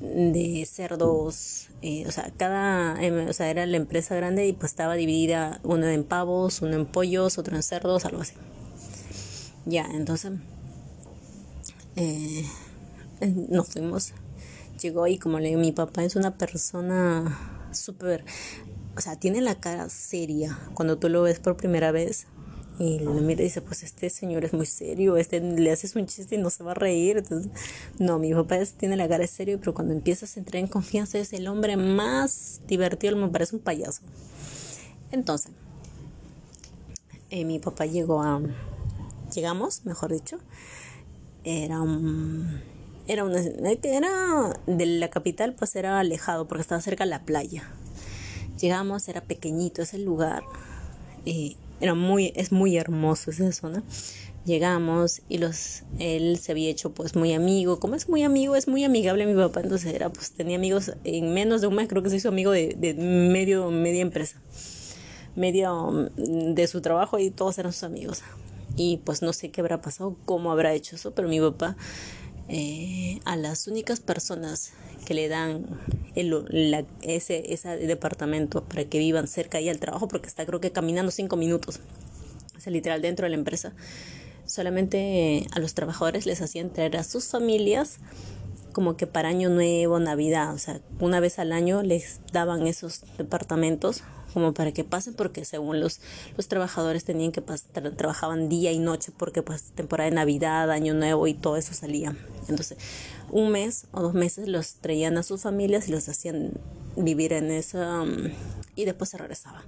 de 0.00 0.66
cerdos, 0.70 1.68
eh, 1.82 2.04
o 2.06 2.12
sea, 2.12 2.32
cada, 2.36 3.02
em, 3.02 3.28
o 3.28 3.32
sea, 3.32 3.50
era 3.50 3.66
la 3.66 3.76
empresa 3.76 4.14
grande 4.14 4.46
y 4.46 4.52
pues 4.52 4.72
estaba 4.72 4.94
dividida 4.94 5.60
uno 5.64 5.86
en 5.88 6.04
pavos, 6.04 6.62
uno 6.62 6.76
en 6.76 6.86
pollos, 6.86 7.38
otro 7.38 7.56
en 7.56 7.62
cerdos, 7.62 8.04
algo 8.04 8.22
así. 8.22 8.34
Ya, 9.66 9.86
entonces 9.92 10.32
eh, 11.96 12.44
nos 13.48 13.68
fuimos, 13.68 14.12
llegó 14.80 15.06
y 15.08 15.18
como 15.18 15.40
le 15.40 15.48
digo, 15.48 15.60
mi 15.60 15.72
papá 15.72 16.04
es 16.04 16.14
una 16.14 16.36
persona 16.36 17.57
súper, 17.72 18.24
o 18.96 19.00
sea, 19.00 19.16
tiene 19.16 19.40
la 19.40 19.60
cara 19.60 19.88
seria 19.88 20.58
cuando 20.74 20.98
tú 20.98 21.08
lo 21.08 21.22
ves 21.22 21.40
por 21.40 21.56
primera 21.56 21.92
vez. 21.92 22.26
Y 22.80 23.00
lo 23.00 23.12
mira 23.12 23.40
y 23.40 23.46
dice, 23.46 23.60
pues 23.60 23.82
este 23.82 24.08
señor 24.08 24.44
es 24.44 24.52
muy 24.52 24.64
serio, 24.64 25.16
este 25.16 25.40
le 25.40 25.72
haces 25.72 25.96
un 25.96 26.06
chiste 26.06 26.36
y 26.36 26.38
no 26.38 26.48
se 26.48 26.62
va 26.62 26.70
a 26.70 26.74
reír. 26.74 27.16
Entonces, 27.16 27.50
no, 27.98 28.20
mi 28.20 28.32
papá 28.32 28.56
tiene 28.76 28.96
la 28.96 29.08
cara 29.08 29.26
serio, 29.26 29.58
pero 29.58 29.74
cuando 29.74 29.94
empiezas 29.94 30.36
a 30.36 30.38
entrar 30.38 30.62
en 30.62 30.68
confianza 30.68 31.18
es 31.18 31.32
el 31.32 31.48
hombre 31.48 31.76
más 31.76 32.60
divertido, 32.68 33.16
me 33.16 33.28
parece 33.30 33.56
un 33.56 33.62
payaso. 33.62 34.02
Entonces, 35.10 35.50
eh, 37.30 37.44
mi 37.44 37.58
papá 37.58 37.84
llegó 37.84 38.22
a, 38.22 38.40
llegamos, 39.34 39.84
mejor 39.84 40.12
dicho, 40.12 40.38
era 41.42 41.80
un 41.80 42.60
era 43.08 43.24
una 43.24 43.40
era 43.82 44.60
de 44.66 44.86
la 44.86 45.08
capital 45.08 45.54
pues 45.54 45.74
era 45.74 45.98
alejado 45.98 46.46
porque 46.46 46.62
estaba 46.62 46.80
cerca 46.80 47.04
de 47.04 47.10
la 47.10 47.24
playa. 47.24 47.64
Llegamos 48.60 49.08
era 49.08 49.22
pequeñito 49.22 49.82
ese 49.82 49.98
lugar 49.98 50.42
era 51.80 51.94
muy 51.94 52.32
es 52.36 52.52
muy 52.52 52.76
hermoso 52.76 53.30
esa 53.30 53.50
zona. 53.52 53.82
Llegamos 54.44 55.22
y 55.28 55.38
los 55.38 55.82
él 55.98 56.38
se 56.38 56.52
había 56.52 56.70
hecho 56.70 56.92
pues 56.92 57.16
muy 57.16 57.32
amigo. 57.34 57.80
Como 57.80 57.94
es 57.94 58.08
muy 58.08 58.22
amigo 58.22 58.56
es 58.56 58.68
muy 58.68 58.84
amigable 58.84 59.26
mi 59.26 59.34
papá 59.34 59.60
entonces 59.60 59.92
era 59.94 60.10
pues 60.10 60.32
tenía 60.32 60.56
amigos 60.56 60.92
en 61.04 61.34
menos 61.34 61.60
de 61.60 61.66
un 61.66 61.74
mes 61.74 61.88
creo 61.88 62.02
que 62.02 62.10
se 62.10 62.16
hizo 62.16 62.28
amigo 62.28 62.50
de, 62.50 62.74
de 62.78 62.94
medio 62.94 63.70
media 63.70 64.02
empresa 64.02 64.40
medio 65.34 65.90
mm, 65.90 66.54
de 66.54 66.66
su 66.66 66.80
trabajo 66.80 67.18
y 67.18 67.30
todos 67.30 67.58
eran 67.58 67.72
sus 67.72 67.84
amigos. 67.84 68.22
Y 68.76 68.98
pues 68.98 69.22
no 69.22 69.32
sé 69.32 69.50
qué 69.50 69.60
habrá 69.60 69.80
pasado 69.80 70.16
cómo 70.24 70.52
habrá 70.52 70.74
hecho 70.74 70.96
eso 70.96 71.12
pero 71.12 71.28
mi 71.28 71.40
papá 71.40 71.76
eh, 72.48 73.20
a 73.24 73.36
las 73.36 73.66
únicas 73.66 74.00
personas 74.00 74.72
que 75.04 75.14
le 75.14 75.28
dan 75.28 75.66
el, 76.14 76.86
ese, 77.02 77.52
ese 77.52 77.76
departamento 77.76 78.64
para 78.64 78.84
que 78.84 78.98
vivan 78.98 79.28
cerca 79.28 79.60
y 79.60 79.68
al 79.68 79.78
trabajo, 79.78 80.08
porque 80.08 80.28
está 80.28 80.46
creo 80.46 80.60
que 80.60 80.72
caminando 80.72 81.10
cinco 81.10 81.36
minutos, 81.36 81.80
es 82.56 82.66
literal 82.66 83.02
dentro 83.02 83.24
de 83.24 83.30
la 83.30 83.36
empresa, 83.36 83.72
solamente 84.46 85.46
a 85.52 85.60
los 85.60 85.74
trabajadores 85.74 86.26
les 86.26 86.40
hacían 86.40 86.70
traer 86.70 86.96
a 86.96 87.04
sus 87.04 87.26
familias 87.26 87.98
como 88.72 88.96
que 88.96 89.06
para 89.06 89.28
año 89.28 89.48
nuevo, 89.50 89.98
navidad, 89.98 90.54
o 90.54 90.58
sea, 90.58 90.80
una 91.00 91.20
vez 91.20 91.38
al 91.38 91.52
año 91.52 91.82
les 91.82 92.20
daban 92.32 92.66
esos 92.66 93.02
departamentos 93.16 94.02
como 94.32 94.54
para 94.54 94.72
que 94.72 94.84
pasen 94.84 95.14
porque 95.14 95.44
según 95.44 95.80
los, 95.80 96.00
los 96.36 96.48
trabajadores 96.48 97.04
tenían 97.04 97.32
que 97.32 97.42
pasar, 97.42 97.90
trabajaban 97.96 98.48
día 98.48 98.72
y 98.72 98.78
noche 98.78 99.12
porque 99.16 99.42
pues 99.42 99.62
temporada 99.74 100.10
de 100.10 100.16
Navidad, 100.16 100.70
Año 100.70 100.94
Nuevo 100.94 101.26
y 101.26 101.34
todo 101.34 101.56
eso 101.56 101.74
salía. 101.74 102.16
Entonces, 102.48 102.78
un 103.30 103.50
mes 103.50 103.86
o 103.92 104.02
dos 104.02 104.14
meses 104.14 104.48
los 104.48 104.74
traían 104.74 105.18
a 105.18 105.22
sus 105.22 105.42
familias 105.42 105.88
y 105.88 105.92
los 105.92 106.08
hacían 106.08 106.52
vivir 106.96 107.32
en 107.32 107.50
esa 107.50 108.04
y 108.74 108.84
después 108.84 109.10
se 109.10 109.18
regresaba. 109.18 109.64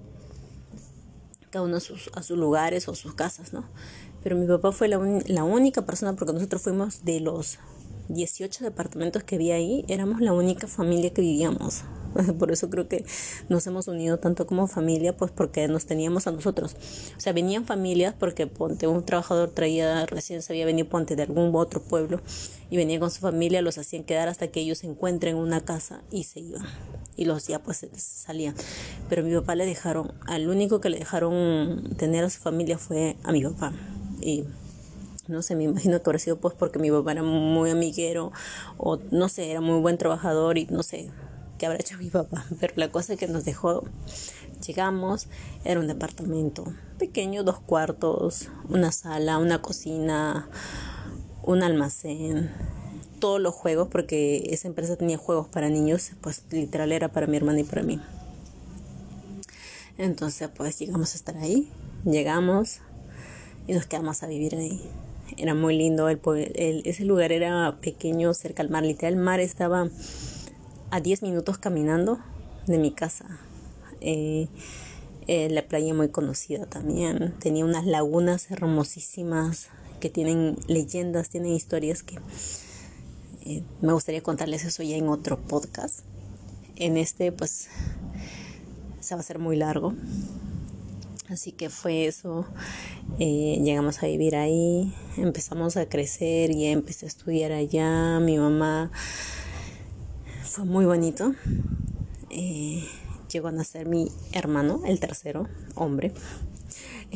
Cada 1.50 1.64
uno 1.64 1.78
a 1.78 1.80
sus, 1.80 2.10
a 2.14 2.22
sus 2.22 2.38
lugares 2.38 2.88
o 2.88 2.94
sus 2.94 3.14
casas, 3.14 3.52
¿no? 3.52 3.64
Pero 4.22 4.36
mi 4.36 4.46
papá 4.46 4.70
fue 4.70 4.88
la, 4.88 4.98
la 5.26 5.44
única 5.44 5.84
persona 5.84 6.14
porque 6.14 6.32
nosotros 6.32 6.62
fuimos 6.62 7.04
de 7.04 7.20
los 7.20 7.58
18 8.08 8.64
departamentos 8.64 9.24
que 9.24 9.36
había 9.36 9.54
ahí, 9.54 9.84
éramos 9.88 10.20
la 10.20 10.32
única 10.32 10.68
familia 10.68 11.12
que 11.12 11.22
vivíamos. 11.22 11.82
Por 12.38 12.50
eso 12.50 12.70
creo 12.70 12.88
que 12.88 13.04
nos 13.48 13.66
hemos 13.66 13.88
unido 13.88 14.18
tanto 14.18 14.46
como 14.46 14.66
familia, 14.66 15.16
pues 15.16 15.30
porque 15.30 15.66
nos 15.68 15.86
teníamos 15.86 16.26
a 16.26 16.32
nosotros. 16.32 16.76
O 17.16 17.20
sea, 17.20 17.32
venían 17.32 17.64
familias 17.64 18.14
porque 18.18 18.46
ponte 18.46 18.86
un 18.86 19.04
trabajador 19.04 19.50
traía, 19.50 20.06
recién 20.06 20.42
se 20.42 20.52
había 20.52 20.66
venido 20.66 20.88
ponte 20.88 21.16
de 21.16 21.22
algún 21.22 21.54
otro 21.54 21.82
pueblo 21.82 22.20
y 22.70 22.76
venía 22.76 23.00
con 23.00 23.10
su 23.10 23.20
familia, 23.20 23.62
los 23.62 23.78
hacían 23.78 24.04
quedar 24.04 24.28
hasta 24.28 24.48
que 24.48 24.60
ellos 24.60 24.78
se 24.78 24.86
encuentren 24.86 25.36
una 25.36 25.60
casa 25.60 26.02
y 26.10 26.24
se 26.24 26.40
iban. 26.40 26.64
Y 27.16 27.24
los 27.24 27.46
ya 27.46 27.62
pues 27.62 27.86
salían. 27.96 28.54
Pero 29.08 29.22
a 29.22 29.24
mi 29.24 29.34
papá 29.34 29.54
le 29.54 29.66
dejaron, 29.66 30.12
al 30.26 30.48
único 30.48 30.80
que 30.80 30.90
le 30.90 30.98
dejaron 30.98 31.94
tener 31.96 32.24
a 32.24 32.30
su 32.30 32.40
familia 32.40 32.78
fue 32.78 33.16
a 33.22 33.32
mi 33.32 33.42
papá. 33.42 33.72
Y 34.20 34.44
no 35.28 35.42
sé, 35.42 35.54
me 35.54 35.64
imagino 35.64 36.02
que 36.02 36.08
habrá 36.08 36.18
sido 36.18 36.38
pues 36.38 36.54
porque 36.54 36.78
mi 36.78 36.90
papá 36.90 37.12
era 37.12 37.22
muy 37.22 37.70
amiguero 37.70 38.32
o 38.78 38.98
no 39.10 39.28
sé, 39.28 39.50
era 39.50 39.60
muy 39.60 39.80
buen 39.80 39.98
trabajador 39.98 40.58
y 40.58 40.66
no 40.66 40.82
sé 40.82 41.10
qué 41.60 41.66
habrá 41.66 41.78
hecho 41.78 41.98
mi 41.98 42.08
papá, 42.08 42.46
pero 42.58 42.72
la 42.76 42.90
cosa 42.90 43.16
que 43.16 43.28
nos 43.28 43.44
dejó, 43.44 43.84
llegamos, 44.66 45.28
era 45.62 45.78
un 45.78 45.86
departamento 45.86 46.64
pequeño, 46.98 47.44
dos 47.44 47.60
cuartos, 47.60 48.48
una 48.70 48.92
sala, 48.92 49.36
una 49.36 49.60
cocina, 49.60 50.48
un 51.42 51.62
almacén, 51.62 52.50
todos 53.18 53.42
los 53.42 53.54
juegos, 53.54 53.88
porque 53.88 54.48
esa 54.50 54.68
empresa 54.68 54.96
tenía 54.96 55.18
juegos 55.18 55.48
para 55.48 55.68
niños, 55.68 56.12
pues 56.22 56.44
literal 56.50 56.92
era 56.92 57.12
para 57.12 57.26
mi 57.26 57.36
hermana 57.36 57.60
y 57.60 57.64
para 57.64 57.82
mí. 57.82 58.00
Entonces 59.98 60.48
pues 60.48 60.78
llegamos 60.78 61.12
a 61.12 61.16
estar 61.16 61.36
ahí, 61.36 61.70
llegamos 62.06 62.78
y 63.66 63.74
nos 63.74 63.84
quedamos 63.84 64.22
a 64.22 64.26
vivir 64.26 64.56
ahí 64.56 64.80
era 65.36 65.54
muy 65.54 65.76
lindo, 65.76 66.08
el, 66.08 66.82
ese 66.84 67.04
lugar 67.04 67.30
era 67.30 67.76
pequeño 67.80 68.34
cerca 68.34 68.64
al 68.64 68.68
mar, 68.68 68.82
literal 68.82 69.14
el 69.14 69.20
mar 69.20 69.38
estaba 69.38 69.88
a 70.90 71.00
10 71.00 71.22
minutos 71.22 71.58
caminando 71.58 72.18
de 72.66 72.78
mi 72.78 72.90
casa. 72.90 73.26
Eh, 74.00 74.48
eh, 75.26 75.48
la 75.50 75.62
playa 75.62 75.94
muy 75.94 76.08
conocida 76.08 76.66
también, 76.66 77.34
tenía 77.38 77.64
unas 77.64 77.86
lagunas 77.86 78.50
hermosísimas 78.50 79.68
que 80.00 80.10
tienen 80.10 80.56
leyendas, 80.66 81.28
tienen 81.28 81.52
historias 81.52 82.02
que 82.02 82.18
eh, 83.44 83.62
me 83.80 83.92
gustaría 83.92 84.22
contarles 84.22 84.64
eso 84.64 84.82
ya 84.82 84.96
en 84.96 85.08
otro 85.08 85.38
podcast. 85.38 86.00
En 86.76 86.96
este 86.96 87.30
pues 87.30 87.68
se 89.00 89.14
va 89.14 89.20
a 89.20 89.20
hacer 89.20 89.38
muy 89.38 89.56
largo. 89.56 89.94
Así 91.28 91.52
que 91.52 91.70
fue 91.70 92.06
eso. 92.06 92.44
Llegamos 93.18 94.02
a 94.02 94.06
vivir 94.06 94.34
ahí, 94.34 94.92
empezamos 95.16 95.76
a 95.76 95.88
crecer 95.88 96.50
y 96.50 96.66
empecé 96.66 97.06
a 97.06 97.08
estudiar 97.08 97.52
allá. 97.52 98.18
Mi 98.18 98.36
mamá 98.36 98.90
fue 100.50 100.64
muy 100.64 100.84
bonito. 100.84 101.32
Eh, 102.28 102.84
llegó 103.30 103.48
a 103.48 103.52
nacer 103.52 103.86
mi 103.86 104.10
hermano, 104.32 104.82
el 104.84 104.98
tercero, 104.98 105.46
hombre. 105.76 106.12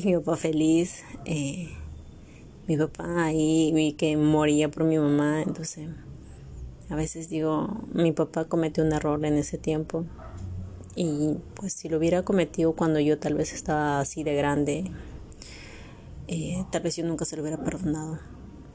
Mi 0.04 0.14
papá 0.14 0.36
feliz. 0.36 1.02
Eh, 1.24 1.68
mi 2.68 2.76
papá 2.76 3.24
ahí 3.24 3.72
vi 3.74 3.94
que 3.94 4.16
moría 4.16 4.70
por 4.70 4.84
mi 4.84 4.98
mamá. 4.98 5.42
Entonces, 5.42 5.88
a 6.88 6.94
veces 6.94 7.28
digo, 7.28 7.82
mi 7.92 8.12
papá 8.12 8.44
cometió 8.44 8.84
un 8.84 8.92
error 8.92 9.24
en 9.24 9.34
ese 9.34 9.58
tiempo 9.58 10.04
y 10.94 11.34
pues 11.54 11.72
si 11.72 11.88
lo 11.88 11.98
hubiera 11.98 12.22
cometido 12.22 12.74
cuando 12.74 13.00
yo 13.00 13.18
tal 13.18 13.34
vez 13.34 13.52
estaba 13.52 13.98
así 13.98 14.22
de 14.22 14.36
grande, 14.36 14.92
eh, 16.28 16.64
tal 16.70 16.82
vez 16.82 16.94
yo 16.94 17.04
nunca 17.04 17.24
se 17.24 17.34
lo 17.34 17.42
hubiera 17.42 17.64
perdonado, 17.64 18.20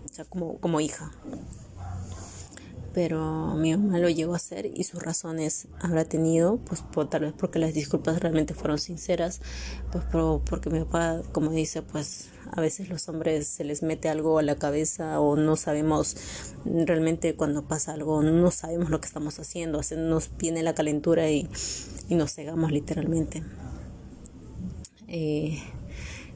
o 0.03 0.13
sea, 0.13 0.25
como, 0.25 0.57
como 0.57 0.81
hija. 0.81 1.13
Pero 2.93 3.53
mi 3.55 3.75
mamá 3.75 3.99
lo 3.99 4.09
llegó 4.09 4.33
a 4.33 4.37
hacer 4.37 4.65
y 4.65 4.83
sus 4.83 5.01
razones 5.01 5.67
habrá 5.79 6.05
tenido, 6.05 6.57
pues 6.57 6.83
tal 7.09 7.21
vez 7.21 7.33
porque 7.37 7.59
las 7.59 7.73
disculpas 7.73 8.19
realmente 8.19 8.53
fueron 8.53 8.79
sinceras, 8.79 9.41
pues 9.91 10.03
porque 10.49 10.69
mi 10.69 10.79
papá, 10.79 11.21
como 11.31 11.51
dice, 11.51 11.83
pues 11.83 12.29
a 12.51 12.61
veces 12.61 12.89
los 12.89 13.07
hombres 13.07 13.47
se 13.47 13.63
les 13.63 13.83
mete 13.83 14.09
algo 14.09 14.39
a 14.39 14.41
la 14.41 14.55
cabeza 14.55 15.19
o 15.19 15.35
no 15.35 15.55
sabemos 15.55 16.15
realmente 16.65 17.35
cuando 17.35 17.67
pasa 17.67 17.93
algo, 17.93 18.23
no 18.23 18.49
sabemos 18.49 18.89
lo 18.89 18.99
que 18.99 19.07
estamos 19.07 19.39
haciendo, 19.39 19.81
nos 19.97 20.35
viene 20.37 20.63
la 20.63 20.73
calentura 20.73 21.29
y, 21.29 21.47
nos 22.09 22.33
cegamos 22.33 22.71
literalmente. 22.71 23.43
Eh, 25.07 25.59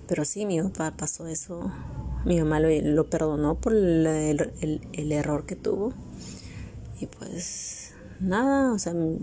pero 0.08 0.24
sí, 0.24 0.46
mi 0.46 0.62
papá 0.62 0.94
pasó 0.96 1.28
eso, 1.28 1.72
mi 2.26 2.40
mamá 2.40 2.60
lo, 2.60 3.10
perdonó 3.10 3.56
por 3.56 3.74
el, 3.74 4.06
el, 4.92 5.12
error 5.12 5.46
que 5.46 5.56
tuvo 5.56 5.94
y 7.04 7.08
pues 7.08 7.94
nada, 8.20 8.72
o 8.72 8.80
sea, 8.80 8.94
mi, 8.94 9.20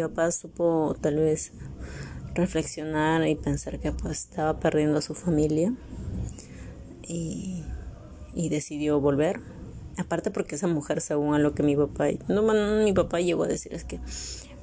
papá 0.00 0.30
supo 0.30 0.96
tal 1.00 1.16
vez 1.16 1.52
reflexionar 2.34 3.26
y 3.26 3.34
pensar 3.34 3.80
que 3.80 3.90
pues 3.90 4.26
estaba 4.28 4.60
perdiendo 4.60 4.98
a 4.98 5.02
su 5.02 5.14
familia 5.14 5.74
y, 7.02 7.64
decidió 8.50 9.00
volver. 9.00 9.40
Aparte 9.96 10.30
porque 10.30 10.54
esa 10.54 10.68
mujer, 10.68 11.00
según 11.00 11.34
a 11.34 11.40
lo 11.40 11.54
que 11.54 11.64
mi 11.64 11.74
papá, 11.74 12.06
no, 12.28 12.42
mi 12.84 12.92
papá 12.92 13.20
llegó 13.20 13.42
a 13.42 13.48
decir, 13.48 13.74
es 13.74 13.82
que 13.82 13.98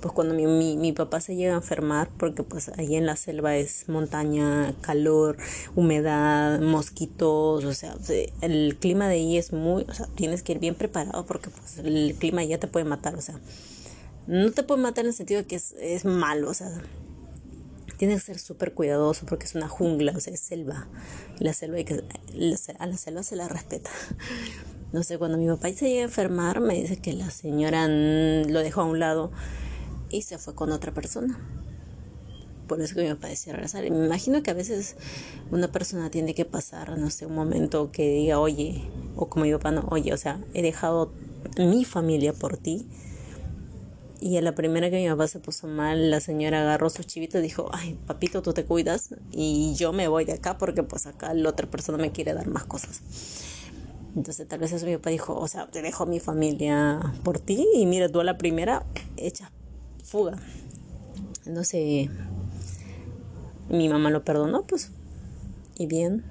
pues 0.05 0.13
cuando 0.13 0.35
mi, 0.35 0.77
mi, 0.77 0.91
papá 0.91 1.19
se 1.19 1.35
llega 1.35 1.53
a 1.53 1.55
enfermar, 1.55 2.09
porque 2.19 2.43
pues 2.43 2.69
ahí 2.77 2.95
en 2.95 3.07
la 3.07 3.15
selva 3.15 3.55
es 3.55 3.89
montaña, 3.89 4.75
calor, 4.81 5.35
humedad, 5.73 6.59
mosquitos, 6.61 7.65
o 7.65 7.73
sea, 7.73 7.97
el 8.41 8.77
clima 8.79 9.07
de 9.07 9.15
ahí 9.15 9.37
es 9.39 9.51
muy, 9.51 9.83
o 9.89 9.93
sea, 9.95 10.05
tienes 10.13 10.43
que 10.43 10.51
ir 10.51 10.59
bien 10.59 10.75
preparado 10.75 11.25
porque 11.25 11.49
pues 11.49 11.79
el 11.79 12.15
clima 12.19 12.43
ya 12.43 12.59
te 12.59 12.67
puede 12.67 12.85
matar, 12.85 13.15
o 13.15 13.21
sea, 13.21 13.39
no 14.27 14.51
te 14.51 14.61
puede 14.61 14.79
matar 14.79 15.05
en 15.05 15.09
el 15.09 15.15
sentido 15.15 15.41
de 15.41 15.47
que 15.47 15.55
es, 15.55 15.73
es 15.79 16.05
malo, 16.05 16.51
o 16.51 16.53
sea, 16.53 16.69
tienes 17.97 18.19
que 18.19 18.25
ser 18.33 18.37
súper 18.37 18.75
cuidadoso 18.75 19.25
porque 19.25 19.45
es 19.47 19.55
una 19.55 19.67
jungla, 19.67 20.13
o 20.15 20.19
sea, 20.19 20.35
es 20.35 20.39
selva. 20.39 20.87
la 21.39 21.53
selva 21.53 21.77
hay 21.77 21.85
que, 21.85 22.03
a 22.77 22.85
la 22.85 22.97
selva 22.97 23.23
se 23.23 23.35
la 23.35 23.47
respeta. 23.47 23.89
No 24.93 25.03
sé, 25.03 25.17
cuando 25.17 25.37
mi 25.37 25.47
papá 25.47 25.67
se 25.73 25.89
llega 25.89 26.01
a 26.01 26.05
enfermar, 26.05 26.61
me 26.61 26.75
dice 26.75 26.95
que 26.95 27.11
la 27.11 27.29
señora 27.29 27.85
lo 27.87 28.59
dejó 28.61 28.79
a 28.79 28.85
un 28.85 28.99
lado 28.99 29.29
y 30.15 30.21
se 30.21 30.37
fue 30.37 30.55
con 30.55 30.71
otra 30.71 30.93
persona. 30.93 31.39
Por 32.67 32.81
eso 32.81 32.95
que 32.95 33.13
papá 33.13 33.27
decía 33.27 33.53
regresar. 33.53 33.89
Me 33.89 34.05
imagino 34.05 34.41
que 34.41 34.51
a 34.51 34.55
veces 34.55 34.95
una 35.51 35.71
persona 35.71 36.09
tiene 36.09 36.33
que 36.33 36.45
pasar, 36.45 36.97
no 36.97 37.09
sé, 37.11 37.25
un 37.25 37.35
momento 37.35 37.91
que 37.91 38.09
diga, 38.09 38.39
oye, 38.39 38.81
o 39.15 39.29
como 39.29 39.45
mi 39.45 39.51
papá, 39.51 39.71
no, 39.71 39.85
oye, 39.91 40.13
o 40.13 40.17
sea, 40.17 40.39
he 40.53 40.61
dejado 40.61 41.11
mi 41.57 41.85
familia 41.85 42.33
por 42.33 42.57
ti 42.57 42.87
y 44.19 44.37
a 44.37 44.41
la 44.41 44.55
primera 44.55 44.89
que 44.89 44.97
mi 44.97 45.07
papá 45.07 45.27
se 45.27 45.39
puso 45.39 45.67
mal, 45.67 46.09
la 46.09 46.19
señora 46.19 46.61
agarró 46.61 46.89
sus 46.89 47.05
chivitos 47.05 47.39
y 47.39 47.43
dijo, 47.43 47.69
ay, 47.73 47.99
papito, 48.07 48.41
tú 48.41 48.53
te 48.53 48.65
cuidas 48.65 49.13
y 49.31 49.75
yo 49.75 49.93
me 49.93 50.07
voy 50.07 50.25
de 50.25 50.33
acá 50.33 50.57
porque 50.57 50.81
pues 50.81 51.05
acá 51.05 51.33
la 51.33 51.49
otra 51.49 51.69
persona 51.69 51.99
me 51.99 52.11
quiere 52.11 52.33
dar 52.33 52.47
más 52.47 52.63
cosas. 52.63 53.01
Entonces 54.15 54.47
tal 54.47 54.59
vez 54.59 54.71
eso 54.71 54.85
mi 54.85 54.95
papá 54.95 55.09
dijo, 55.09 55.37
o 55.37 55.47
sea, 55.47 55.67
te 55.67 55.81
dejo 55.81 56.05
mi 56.05 56.19
familia 56.19 57.13
por 57.23 57.39
ti 57.39 57.67
y 57.75 57.85
mira, 57.85 58.09
tú 58.09 58.21
a 58.21 58.23
la 58.23 58.37
primera 58.37 58.85
echa 59.17 59.51
fuga. 60.05 60.37
Entonces 61.45 62.09
mi 63.69 63.89
mamá 63.89 64.09
lo 64.09 64.23
perdonó, 64.23 64.63
pues, 64.63 64.91
y 65.77 65.87
bien. 65.87 66.23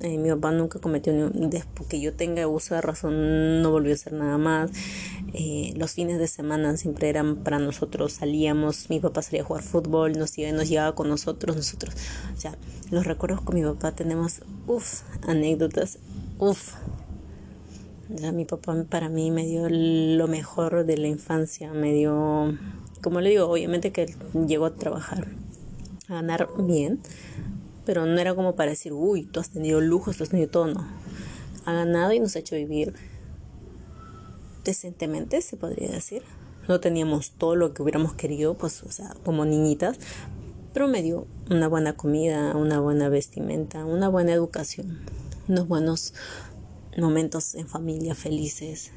Eh, 0.00 0.18
mi 0.18 0.28
papá 0.28 0.50
nunca 0.50 0.80
cometió 0.80 1.12
ni 1.12 1.46
después 1.48 1.88
que 1.88 2.00
yo 2.00 2.12
tenga 2.12 2.46
uso 2.48 2.74
de 2.74 2.80
razón, 2.80 3.62
no 3.62 3.70
volvió 3.70 3.92
a 3.92 3.94
hacer 3.94 4.12
nada 4.12 4.38
más. 4.38 4.70
Eh, 5.32 5.72
los 5.76 5.92
fines 5.92 6.18
de 6.18 6.26
semana 6.26 6.76
siempre 6.76 7.08
eran 7.08 7.36
para 7.36 7.58
nosotros, 7.58 8.12
salíamos, 8.12 8.90
mi 8.90 9.00
papá 9.00 9.22
salía 9.22 9.42
a 9.42 9.44
jugar 9.44 9.62
fútbol, 9.62 10.12
nos, 10.18 10.36
nos 10.36 10.68
llevaba 10.68 10.94
con 10.94 11.08
nosotros, 11.08 11.56
nosotros, 11.56 11.94
o 12.36 12.40
sea, 12.40 12.56
los 12.90 13.06
recuerdos 13.06 13.40
con 13.40 13.54
mi 13.54 13.62
papá 13.62 13.92
tenemos, 13.92 14.42
uff, 14.66 15.02
anécdotas, 15.26 15.98
uff. 16.38 16.74
O 18.22 18.32
mi 18.32 18.44
papá 18.44 18.84
para 18.88 19.08
mí 19.08 19.30
me 19.30 19.46
dio 19.46 19.66
lo 19.70 20.28
mejor 20.28 20.84
de 20.84 20.98
la 20.98 21.08
infancia, 21.08 21.72
me 21.72 21.92
dio, 21.92 22.56
como 23.04 23.20
le 23.20 23.28
digo, 23.28 23.46
obviamente 23.46 23.92
que 23.92 24.14
llegó 24.46 24.64
a 24.64 24.74
trabajar, 24.74 25.28
a 26.08 26.14
ganar 26.14 26.48
bien, 26.58 27.00
pero 27.84 28.06
no 28.06 28.18
era 28.18 28.34
como 28.34 28.56
para 28.56 28.70
decir, 28.70 28.94
uy, 28.94 29.24
tú 29.24 29.40
has 29.40 29.50
tenido 29.50 29.82
lujos, 29.82 30.16
tú 30.16 30.22
has 30.22 30.30
tenido 30.30 30.48
todo, 30.48 30.68
no. 30.68 30.88
Ha 31.66 31.72
ganado 31.74 32.14
y 32.14 32.18
nos 32.18 32.34
ha 32.34 32.38
hecho 32.38 32.56
vivir 32.56 32.94
decentemente, 34.64 35.42
se 35.42 35.58
podría 35.58 35.90
decir. 35.90 36.22
No 36.66 36.80
teníamos 36.80 37.32
todo 37.32 37.56
lo 37.56 37.74
que 37.74 37.82
hubiéramos 37.82 38.14
querido, 38.14 38.54
pues, 38.54 38.82
o 38.84 38.90
sea, 38.90 39.14
como 39.22 39.44
niñitas, 39.44 39.98
pero 40.72 40.88
me 40.88 41.02
dio 41.02 41.26
una 41.50 41.68
buena 41.68 41.92
comida, 41.92 42.56
una 42.56 42.80
buena 42.80 43.10
vestimenta, 43.10 43.84
una 43.84 44.08
buena 44.08 44.32
educación, 44.32 45.00
unos 45.46 45.68
buenos 45.68 46.14
momentos 46.96 47.54
en 47.54 47.68
familia 47.68 48.14
felices. 48.14 48.92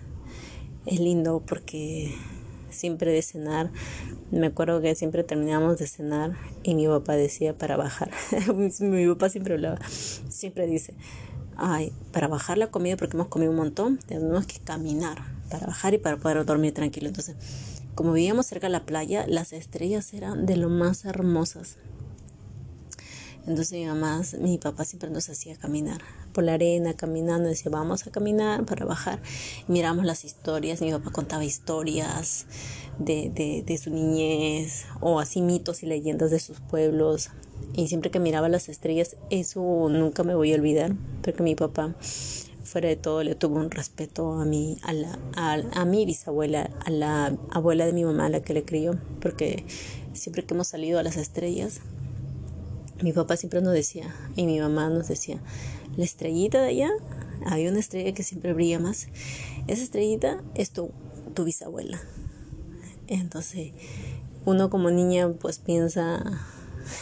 Es 0.85 1.01
lindo 1.01 1.43
porque 1.45 2.15
siempre 2.69 3.11
de 3.11 3.21
cenar, 3.21 3.71
me 4.31 4.47
acuerdo 4.47 4.81
que 4.81 4.95
siempre 4.95 5.23
terminábamos 5.23 5.77
de 5.77 5.87
cenar 5.87 6.35
y 6.63 6.75
mi 6.75 6.87
papá 6.87 7.15
decía 7.15 7.57
para 7.57 7.77
bajar, 7.77 8.11
mi 8.79 9.07
papá 9.07 9.29
siempre 9.29 9.55
hablaba, 9.55 9.79
siempre 9.87 10.67
dice, 10.67 10.93
ay, 11.55 11.91
para 12.11 12.27
bajar 12.27 12.57
la 12.57 12.67
comida 12.67 12.97
porque 12.97 13.17
hemos 13.17 13.27
comido 13.27 13.51
un 13.51 13.57
montón, 13.57 13.97
tenemos 13.97 14.45
que 14.45 14.59
caminar 14.59 15.17
para 15.49 15.67
bajar 15.67 15.93
y 15.93 15.97
para 15.97 16.17
poder 16.17 16.45
dormir 16.45 16.73
tranquilo. 16.73 17.07
Entonces, 17.07 17.35
como 17.95 18.13
vivíamos 18.13 18.45
cerca 18.45 18.67
de 18.67 18.71
la 18.71 18.85
playa, 18.85 19.25
las 19.27 19.53
estrellas 19.53 20.13
eran 20.13 20.45
de 20.45 20.57
lo 20.57 20.69
más 20.69 21.05
hermosas. 21.05 21.77
Entonces 23.47 23.71
mi 23.71 23.85
mamá, 23.85 24.21
mi 24.39 24.57
papá 24.57 24.83
siempre 24.83 25.09
nos 25.09 25.29
hacía 25.29 25.55
caminar 25.55 26.01
por 26.37 26.43
la 26.43 26.53
arena, 26.53 26.93
caminando, 26.93 27.49
decía, 27.49 27.71
vamos 27.71 28.05
a 28.05 28.11
caminar 28.11 28.63
para 28.63 28.85
bajar. 28.85 29.19
Miramos 29.67 30.05
las 30.05 30.23
historias, 30.23 30.81
mi 30.81 30.91
papá 30.91 31.09
contaba 31.09 31.43
historias 31.43 32.45
de, 32.99 33.63
de, 33.65 33.77
su 33.79 33.89
niñez 33.89 34.85
o 35.01 35.19
así 35.19 35.41
mitos 35.41 35.81
y 35.81 35.87
leyendas 35.87 36.29
de 36.29 36.39
sus 36.39 36.59
pueblos. 36.59 37.31
Y 37.73 37.87
siempre 37.87 38.11
que 38.11 38.19
miraba 38.19 38.49
las 38.49 38.69
estrellas, 38.69 39.17
eso 39.31 39.89
nunca 39.89 40.21
me 40.21 40.35
voy 40.35 40.53
a 40.53 40.57
olvidar, 40.57 40.93
porque 41.23 41.41
mi 41.41 41.55
papá 41.55 41.95
fuera 42.63 42.87
de 42.87 42.97
todo 42.97 43.23
le 43.23 43.33
tuvo 43.33 43.55
un 43.55 43.71
respeto 43.71 44.33
a 44.33 44.45
mi, 44.45 44.77
a, 44.83 44.93
la, 44.93 45.17
a, 45.73 45.85
mi 45.85 46.05
bisabuela, 46.05 46.69
a 46.85 46.91
la 46.91 47.35
abuela 47.49 47.87
de 47.87 47.93
mi 47.93 48.05
mamá, 48.05 48.27
a 48.27 48.29
la 48.29 48.41
que 48.41 48.53
le 48.53 48.63
crió, 48.63 48.99
porque 49.21 49.65
siempre 50.13 50.45
que 50.45 50.53
hemos 50.53 50.67
salido 50.67 50.99
a 50.99 51.03
las 51.03 51.17
estrellas, 51.17 51.81
mi 53.01 53.13
papá 53.13 53.37
siempre 53.37 53.61
nos 53.61 53.73
decía, 53.73 54.13
y 54.35 54.45
mi 54.45 54.59
mamá 54.59 54.89
nos 54.89 55.07
decía, 55.07 55.39
la 55.97 56.05
estrellita 56.05 56.61
de 56.61 56.69
allá, 56.69 56.89
había 57.45 57.69
una 57.69 57.79
estrella 57.79 58.13
que 58.13 58.23
siempre 58.23 58.53
brilla 58.53 58.79
más, 58.79 59.07
esa 59.67 59.83
estrellita 59.83 60.41
es 60.55 60.71
tu, 60.71 60.91
tu 61.33 61.43
bisabuela. 61.43 61.99
Entonces, 63.07 63.71
uno 64.45 64.69
como 64.69 64.91
niña 64.91 65.29
pues 65.33 65.59
piensa, 65.59 66.23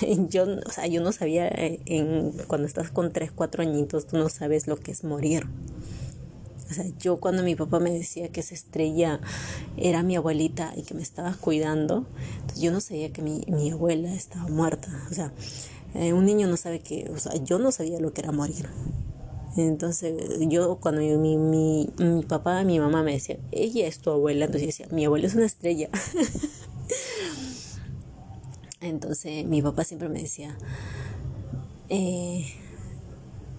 yo, 0.30 0.46
o 0.66 0.72
sea, 0.72 0.88
yo 0.88 1.02
no 1.02 1.12
sabía, 1.12 1.48
eh, 1.48 2.32
cuando 2.48 2.68
estás 2.68 2.90
con 2.90 3.12
3, 3.12 3.32
4 3.32 3.62
añitos, 3.62 4.08
tú 4.08 4.18
no 4.18 4.30
sabes 4.30 4.68
lo 4.68 4.78
que 4.78 4.92
es 4.92 5.04
morir. 5.04 5.46
O 6.70 6.74
sea, 6.74 6.86
yo 7.00 7.18
cuando 7.18 7.44
mi 7.44 7.56
papá 7.56 7.80
me 7.80 7.92
decía 7.92 8.30
que 8.30 8.40
esa 8.40 8.56
estrella 8.56 9.20
era 9.78 10.02
mi 10.02 10.16
abuelita 10.16 10.74
y 10.76 10.82
que 10.82 10.96
me 10.96 11.04
estaba 11.04 11.34
cuidando, 11.34 12.08
yo 12.58 12.72
no 12.72 12.82
sabía 12.82 13.14
que 13.14 13.22
mi, 13.22 13.44
mi 13.48 13.70
abuela 13.70 14.12
estaba 14.14 14.48
muerta. 14.48 14.90
O 15.12 15.14
sea, 15.14 15.32
eh, 15.96 16.14
un 16.14 16.26
niño 16.26 16.48
no 16.48 16.58
sabe 16.58 16.80
que, 16.80 17.10
o 17.10 17.18
sea, 17.18 17.36
yo 17.44 17.58
no 17.58 17.72
sabía 17.72 18.00
lo 18.00 18.14
que 18.14 18.22
era 18.22 18.32
morir. 18.32 18.68
Entonces, 19.58 20.14
yo 20.50 20.78
cuando 20.82 21.02
mi, 21.02 21.38
mi, 21.38 21.90
mi 21.98 22.24
papá, 22.24 22.64
mi 22.64 22.80
mamá 22.80 23.04
me 23.04 23.14
decía, 23.14 23.38
ella 23.52 23.88
es 23.88 24.00
tu 24.00 24.10
abuela, 24.12 24.46
entonces 24.46 24.62
yo 24.62 24.68
decía, 24.68 24.88
mi 24.96 25.06
abuela 25.06 25.28
es 25.28 25.36
una 25.36 25.46
estrella. 25.46 25.90
Entonces 28.82 29.46
mi 29.46 29.64
papá 29.64 29.84
siempre 29.84 30.10
me 30.10 30.22
decía, 30.22 30.56
eh, 31.90 32.46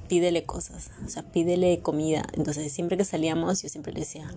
pídele 0.09 0.45
cosas, 0.45 0.91
o 1.05 1.09
sea, 1.09 1.25
pídele 1.25 1.81
comida. 1.81 2.25
Entonces, 2.35 2.73
siempre 2.73 2.97
que 2.97 3.05
salíamos, 3.05 3.63
yo 3.63 3.69
siempre 3.69 3.93
le 3.93 4.01
decía, 4.01 4.29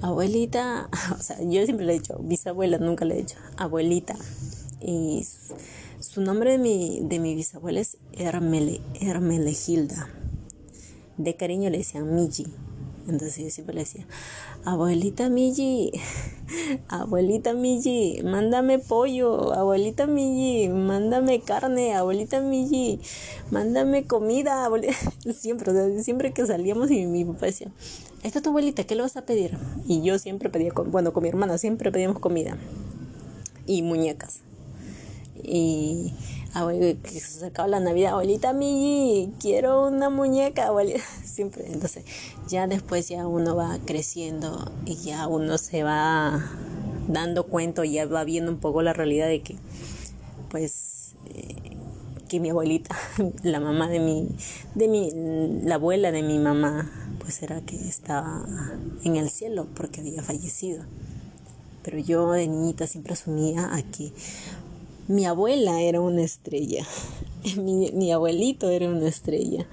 abuelita, 0.00 0.88
o 1.18 1.22
sea, 1.22 1.38
yo 1.42 1.64
siempre 1.64 1.86
le 1.86 1.94
he 1.94 1.98
dicho, 1.98 2.18
bisabuela, 2.20 2.78
nunca 2.78 3.04
le 3.04 3.14
he 3.14 3.18
dicho, 3.18 3.36
abuelita. 3.56 4.14
Y 4.80 5.26
su 6.02 6.20
nombre 6.20 6.52
de 6.52 6.58
mi, 6.58 7.00
de 7.02 7.20
mi 7.20 7.34
bisabuela 7.34 7.80
es 7.80 7.96
Hermele, 8.12 8.80
Hermelegilda. 9.00 10.08
De 11.16 11.36
cariño 11.36 11.70
le 11.70 11.78
decían 11.78 12.14
Miji. 12.14 12.46
Entonces 13.08 13.36
yo 13.36 13.50
siempre 13.50 13.74
le 13.74 13.80
decía, 13.82 14.06
abuelita 14.64 15.28
Miji, 15.28 15.92
abuelita 16.88 17.52
Miji, 17.52 18.20
mándame 18.24 18.78
pollo, 18.78 19.52
abuelita 19.52 20.06
Miji, 20.06 20.68
mándame 20.68 21.40
carne, 21.40 21.94
abuelita 21.94 22.40
Miji, 22.40 23.00
mándame 23.50 24.06
comida, 24.06 24.68
siempre, 25.34 26.02
siempre 26.02 26.32
que 26.32 26.46
salíamos 26.46 26.90
y 26.90 27.06
mi 27.06 27.24
papá 27.24 27.46
decía, 27.46 27.72
esta 28.22 28.38
es 28.38 28.42
tu 28.42 28.50
abuelita, 28.50 28.84
¿qué 28.84 28.94
le 28.94 29.02
vas 29.02 29.16
a 29.16 29.26
pedir? 29.26 29.58
Y 29.86 30.02
yo 30.02 30.18
siempre 30.18 30.48
pedía, 30.48 30.72
bueno, 30.72 31.12
con 31.12 31.24
mi 31.24 31.28
hermana 31.28 31.58
siempre 31.58 31.90
pedíamos 31.90 32.20
comida 32.20 32.56
y 33.66 33.82
muñecas. 33.82 34.42
Y 35.42 36.12
que 37.02 37.20
se 37.20 37.38
acercaba 37.38 37.68
la 37.68 37.80
Navidad, 37.80 38.12
abuelita 38.12 38.52
Miji, 38.52 39.32
quiero 39.40 39.86
una 39.86 40.10
muñeca, 40.10 40.66
abuelita. 40.66 41.00
Siempre, 41.24 41.66
entonces, 41.72 42.04
ya 42.48 42.66
después 42.66 43.08
ya 43.08 43.26
uno 43.26 43.56
va 43.56 43.78
creciendo 43.84 44.70
y 44.84 44.96
ya 44.96 45.26
uno 45.26 45.58
se 45.58 45.82
va 45.82 46.44
dando 47.08 47.44
cuenta, 47.44 47.84
ya 47.84 48.06
va 48.06 48.24
viendo 48.24 48.52
un 48.52 48.58
poco 48.58 48.82
la 48.82 48.92
realidad 48.92 49.26
de 49.26 49.40
que, 49.40 49.56
pues, 50.50 51.14
eh, 51.34 51.56
que 52.28 52.38
mi 52.38 52.50
abuelita, 52.50 52.96
la 53.42 53.60
mamá 53.60 53.88
de 53.88 54.00
mi, 54.00 54.28
de 54.74 54.88
mi, 54.88 55.10
la 55.64 55.76
abuela 55.76 56.12
de 56.12 56.22
mi 56.22 56.38
mamá, 56.38 56.90
pues 57.18 57.42
era 57.42 57.60
que 57.62 57.76
estaba 57.76 58.44
en 59.04 59.16
el 59.16 59.30
cielo 59.30 59.66
porque 59.74 60.00
había 60.00 60.22
fallecido. 60.22 60.84
Pero 61.82 61.98
yo 61.98 62.30
de 62.30 62.46
niñita 62.46 62.86
siempre 62.86 63.14
asumía 63.14 63.74
a 63.74 63.82
que 63.82 64.12
mi 65.08 65.26
abuela 65.26 65.80
era 65.80 66.00
una 66.00 66.22
estrella, 66.22 66.86
mi, 67.56 68.12
abuelito 68.12 68.68
era 68.68 68.88
una 68.88 69.08
estrella. 69.08 69.66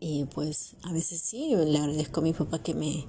Y 0.00 0.26
pues 0.26 0.76
a 0.82 0.92
veces 0.92 1.20
sí, 1.20 1.54
le 1.56 1.78
agradezco 1.78 2.20
a 2.20 2.22
mi 2.22 2.32
papá 2.32 2.58
que 2.58 2.74
me, 2.74 3.06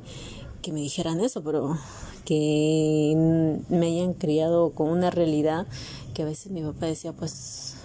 que 0.61 0.71
me 0.71 0.79
dijeran 0.79 1.19
eso, 1.19 1.43
pero 1.43 1.77
que 2.23 3.61
me 3.69 3.85
hayan 3.87 4.13
criado 4.13 4.71
con 4.71 4.89
una 4.89 5.11
realidad 5.11 5.67
que 6.13 6.23
a 6.23 6.25
veces 6.25 6.51
mi 6.51 6.61
papá 6.61 6.85
decía 6.85 7.11
pues 7.11 7.75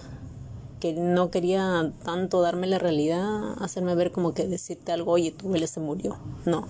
que 0.81 0.93
no 0.93 1.29
quería 1.29 1.93
tanto 2.03 2.41
darme 2.41 2.65
la 2.65 2.79
realidad, 2.79 3.53
hacerme 3.61 3.93
ver 3.93 4.11
como 4.11 4.33
que 4.33 4.47
decirte 4.47 4.91
algo, 4.91 5.11
oye, 5.11 5.31
tu 5.31 5.45
abuela 5.45 5.67
se 5.67 5.79
murió. 5.79 6.17
No, 6.45 6.67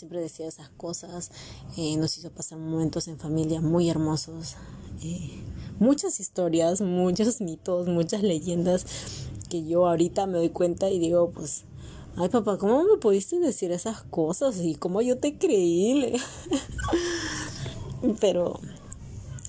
siempre 0.00 0.20
decía 0.20 0.46
esas 0.46 0.70
cosas, 0.70 1.30
eh, 1.76 1.94
nos 1.98 2.16
hizo 2.16 2.30
pasar 2.30 2.58
momentos 2.58 3.06
en 3.06 3.18
familia 3.18 3.60
muy 3.60 3.90
hermosos, 3.90 4.56
eh, 5.04 5.42
muchas 5.78 6.20
historias, 6.20 6.80
muchos 6.80 7.42
mitos, 7.42 7.86
muchas 7.86 8.22
leyendas 8.22 8.86
que 9.50 9.66
yo 9.66 9.86
ahorita 9.86 10.26
me 10.26 10.38
doy 10.38 10.48
cuenta 10.48 10.88
y 10.88 10.98
digo, 10.98 11.32
pues, 11.32 11.64
ay 12.16 12.30
papá, 12.30 12.56
¿cómo 12.56 12.82
me 12.82 12.96
pudiste 12.96 13.38
decir 13.40 13.72
esas 13.72 14.02
cosas? 14.04 14.58
Y 14.62 14.74
cómo 14.74 15.02
yo 15.02 15.18
te 15.18 15.36
creí. 15.36 16.16
Pero 18.20 18.58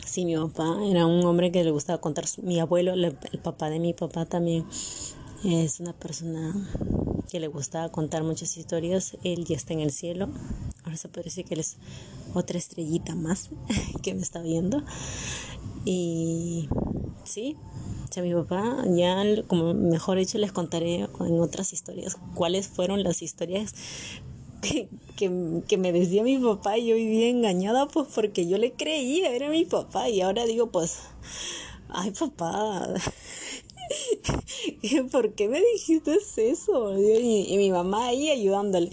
sí, 0.06 0.26
mi 0.26 0.36
papá 0.36 0.80
era 0.84 1.06
un 1.06 1.23
hombre 1.23 1.53
que 1.53 1.64
le 1.64 1.72
gustaba 1.72 2.02
contar, 2.02 2.26
mi 2.44 2.60
abuelo, 2.60 2.94
el 2.94 3.15
papá 3.41 3.69
de 3.69 3.80
mi 3.80 3.94
papá 3.94 4.26
también 4.26 4.65
es 5.43 5.80
una 5.80 5.93
persona 5.93 6.53
que 7.30 7.39
le 7.39 7.47
gustaba 7.47 7.89
contar 7.89 8.23
muchas 8.23 8.57
historias. 8.57 9.18
Él 9.23 9.45
ya 9.45 9.55
está 9.55 9.73
en 9.73 9.80
el 9.81 9.91
cielo. 9.91 10.30
Ahora 10.84 10.97
se 10.97 11.09
parece 11.09 11.43
que 11.43 11.53
él 11.53 11.59
es 11.59 11.77
otra 12.34 12.57
estrellita 12.57 13.15
más 13.15 13.49
que 14.03 14.13
me 14.13 14.22
está 14.22 14.41
viendo. 14.41 14.84
Y 15.85 16.69
sí, 17.23 17.57
sea, 18.11 18.23
mi 18.23 18.34
papá, 18.34 18.84
ya 18.89 19.23
como 19.47 19.73
mejor 19.73 20.18
dicho, 20.18 20.38
les 20.38 20.51
contaré 20.51 21.07
en 21.19 21.39
otras 21.39 21.72
historias 21.72 22.18
cuáles 22.35 22.68
fueron 22.68 23.03
las 23.03 23.22
historias 23.22 23.73
que, 24.61 24.89
que, 25.15 25.61
que, 25.68 25.77
me 25.77 25.91
decía 25.91 26.23
mi 26.23 26.38
papá 26.38 26.77
y 26.77 26.88
yo 26.88 26.95
vivía 26.95 27.30
engañada 27.30 27.88
pues 27.88 28.07
porque 28.13 28.47
yo 28.47 28.57
le 28.57 28.73
creía, 28.73 29.34
era 29.34 29.49
mi 29.49 29.65
papá 29.65 30.09
y 30.09 30.22
ahora 30.22 30.45
digo 30.45 30.72
pues, 30.72 30.99
ay 31.89 32.11
papá, 32.11 32.88
¿por 35.11 35.34
qué 35.34 35.47
me 35.47 35.61
dijiste 35.73 36.18
eso? 36.38 36.97
Y, 36.97 37.57
mi 37.57 37.72
mamá 37.72 38.07
ahí 38.07 38.30
ayudándole. 38.30 38.91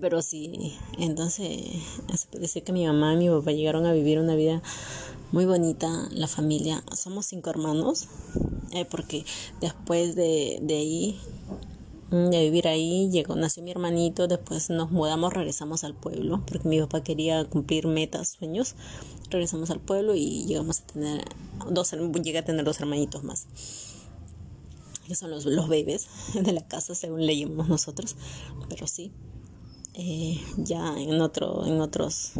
Pero 0.00 0.22
sí, 0.22 0.74
entonces 0.98 1.60
se 2.14 2.26
puede 2.26 2.42
decir 2.42 2.64
que 2.64 2.72
mi 2.72 2.84
mamá 2.86 3.14
y 3.14 3.16
mi 3.16 3.28
papá 3.28 3.52
llegaron 3.52 3.86
a 3.86 3.92
vivir 3.92 4.18
una 4.18 4.34
vida 4.34 4.62
muy 5.32 5.44
bonita, 5.44 6.08
la 6.10 6.26
familia. 6.26 6.82
Somos 6.94 7.26
cinco 7.26 7.50
hermanos, 7.50 8.08
eh, 8.72 8.84
porque 8.84 9.24
después 9.60 10.14
de, 10.16 10.58
de 10.62 10.74
ahí 10.74 11.20
de 12.10 12.42
vivir 12.44 12.68
ahí, 12.68 13.10
llegó, 13.10 13.34
nació 13.34 13.62
mi 13.62 13.70
hermanito, 13.70 14.28
después 14.28 14.70
nos 14.70 14.90
mudamos, 14.90 15.32
regresamos 15.32 15.84
al 15.84 15.94
pueblo, 15.94 16.42
porque 16.46 16.68
mi 16.68 16.80
papá 16.80 17.02
quería 17.02 17.44
cumplir 17.44 17.86
metas, 17.86 18.28
sueños, 18.28 18.74
regresamos 19.30 19.70
al 19.70 19.80
pueblo 19.80 20.14
y 20.14 20.44
llegamos 20.46 20.80
a 20.80 20.86
tener 20.86 21.24
dos, 21.70 21.92
llegué 22.22 22.38
a 22.38 22.44
tener 22.44 22.64
dos 22.64 22.80
hermanitos 22.80 23.24
más, 23.24 23.46
que 25.06 25.14
son 25.14 25.30
los, 25.30 25.44
los 25.46 25.68
bebés 25.68 26.08
de 26.34 26.52
la 26.52 26.66
casa, 26.66 26.94
según 26.94 27.26
leímos 27.26 27.68
nosotros, 27.68 28.16
pero 28.68 28.86
sí, 28.86 29.12
eh, 29.94 30.40
ya 30.56 30.98
en 30.98 31.20
otro, 31.20 31.66
en 31.66 31.80
otros, 31.80 32.32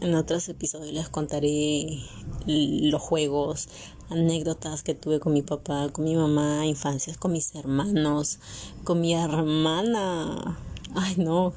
en 0.00 0.14
otros 0.14 0.48
episodios 0.48 0.92
les 0.92 1.08
contaré 1.08 2.00
los 2.46 3.00
juegos, 3.00 3.68
anécdotas 4.10 4.82
que 4.82 4.94
tuve 4.94 5.20
con 5.20 5.32
mi 5.32 5.42
papá, 5.42 5.88
con 5.90 6.04
mi 6.04 6.16
mamá, 6.16 6.66
infancias 6.66 7.16
con 7.16 7.32
mis 7.32 7.54
hermanos, 7.54 8.38
con 8.84 9.00
mi 9.00 9.14
hermana. 9.14 10.58
Ay, 10.94 11.14
no. 11.16 11.52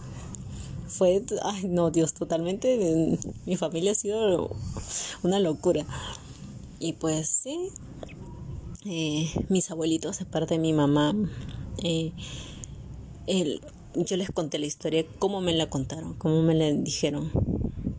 Fue, 0.88 1.24
ay, 1.44 1.68
no, 1.68 1.90
Dios, 1.90 2.14
totalmente. 2.14 3.18
Mi 3.46 3.56
familia 3.58 3.92
ha 3.92 3.96
sido 3.96 4.56
una 5.24 5.40
locura. 5.40 5.86
Y 6.80 6.94
pues 6.94 7.28
sí, 7.28 7.70
eh, 8.86 9.30
mis 9.50 9.72
abuelitos, 9.72 10.22
aparte 10.22 10.56
de 10.56 10.60
mi 10.60 10.74
mamá, 10.74 11.16
eh, 11.82 12.12
yo 13.96 14.18
les 14.18 14.30
conté 14.32 14.60
la 14.60 14.66
historia, 14.66 15.06
cómo 15.20 15.42
me 15.42 15.54
la 15.54 15.70
contaron, 15.70 16.14
cómo 16.14 16.44
me 16.44 16.54
la 16.54 16.72
dijeron 16.72 17.32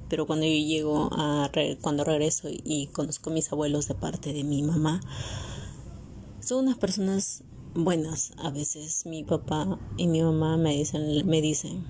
pero 0.09 0.27
cuando 0.27 0.47
yo 0.47 0.53
llego 0.53 1.09
a 1.13 1.51
cuando 1.81 2.05
regreso 2.05 2.49
y 2.51 2.89
conozco 2.89 3.31
a 3.31 3.33
mis 3.33 3.53
abuelos 3.53 3.89
de 3.89 3.95
parte 3.95 4.33
de 4.33 4.45
mi 4.45 4.63
mamá 4.63 5.01
son 6.41 6.67
unas 6.67 6.77
personas 6.77 7.43
buenas. 7.75 8.33
A 8.37 8.51
veces 8.51 9.07
mi 9.07 9.25
papá 9.25 9.79
y 9.97 10.07
mi 10.07 10.23
mamá 10.23 10.57
me 10.57 10.77
dicen 10.77 11.27
me 11.27 11.41
dicen 11.41 11.87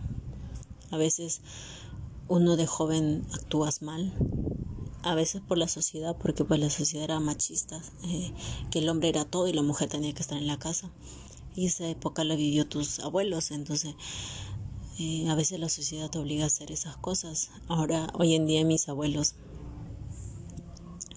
a 0.90 0.96
veces 0.96 1.42
uno 2.28 2.56
de 2.56 2.66
joven 2.66 3.26
actúas 3.32 3.82
mal 3.82 4.12
a 5.02 5.14
veces 5.14 5.42
por 5.42 5.58
la 5.58 5.68
sociedad 5.68 6.16
porque 6.16 6.44
pues 6.44 6.58
la 6.58 6.70
sociedad 6.70 7.04
era 7.04 7.20
machista 7.20 7.82
eh, 8.04 8.32
que 8.70 8.78
el 8.78 8.88
hombre 8.88 9.10
era 9.10 9.24
todo 9.26 9.48
y 9.48 9.52
la 9.52 9.62
mujer 9.62 9.88
tenía 9.90 10.14
que 10.14 10.22
estar 10.22 10.38
en 10.38 10.46
la 10.46 10.58
casa. 10.58 10.90
Y 11.56 11.66
esa 11.66 11.86
época 11.86 12.24
la 12.24 12.34
vivió 12.34 12.66
tus 12.66 12.98
abuelos 12.98 13.50
entonces 13.50 13.94
eh, 14.98 15.28
a 15.28 15.34
veces 15.34 15.58
la 15.58 15.68
sociedad 15.68 16.08
te 16.08 16.18
obliga 16.18 16.44
a 16.44 16.46
hacer 16.46 16.70
esas 16.70 16.96
cosas. 16.96 17.50
Ahora, 17.68 18.12
hoy 18.14 18.34
en 18.34 18.46
día 18.46 18.64
mis 18.64 18.88
abuelos 18.88 19.34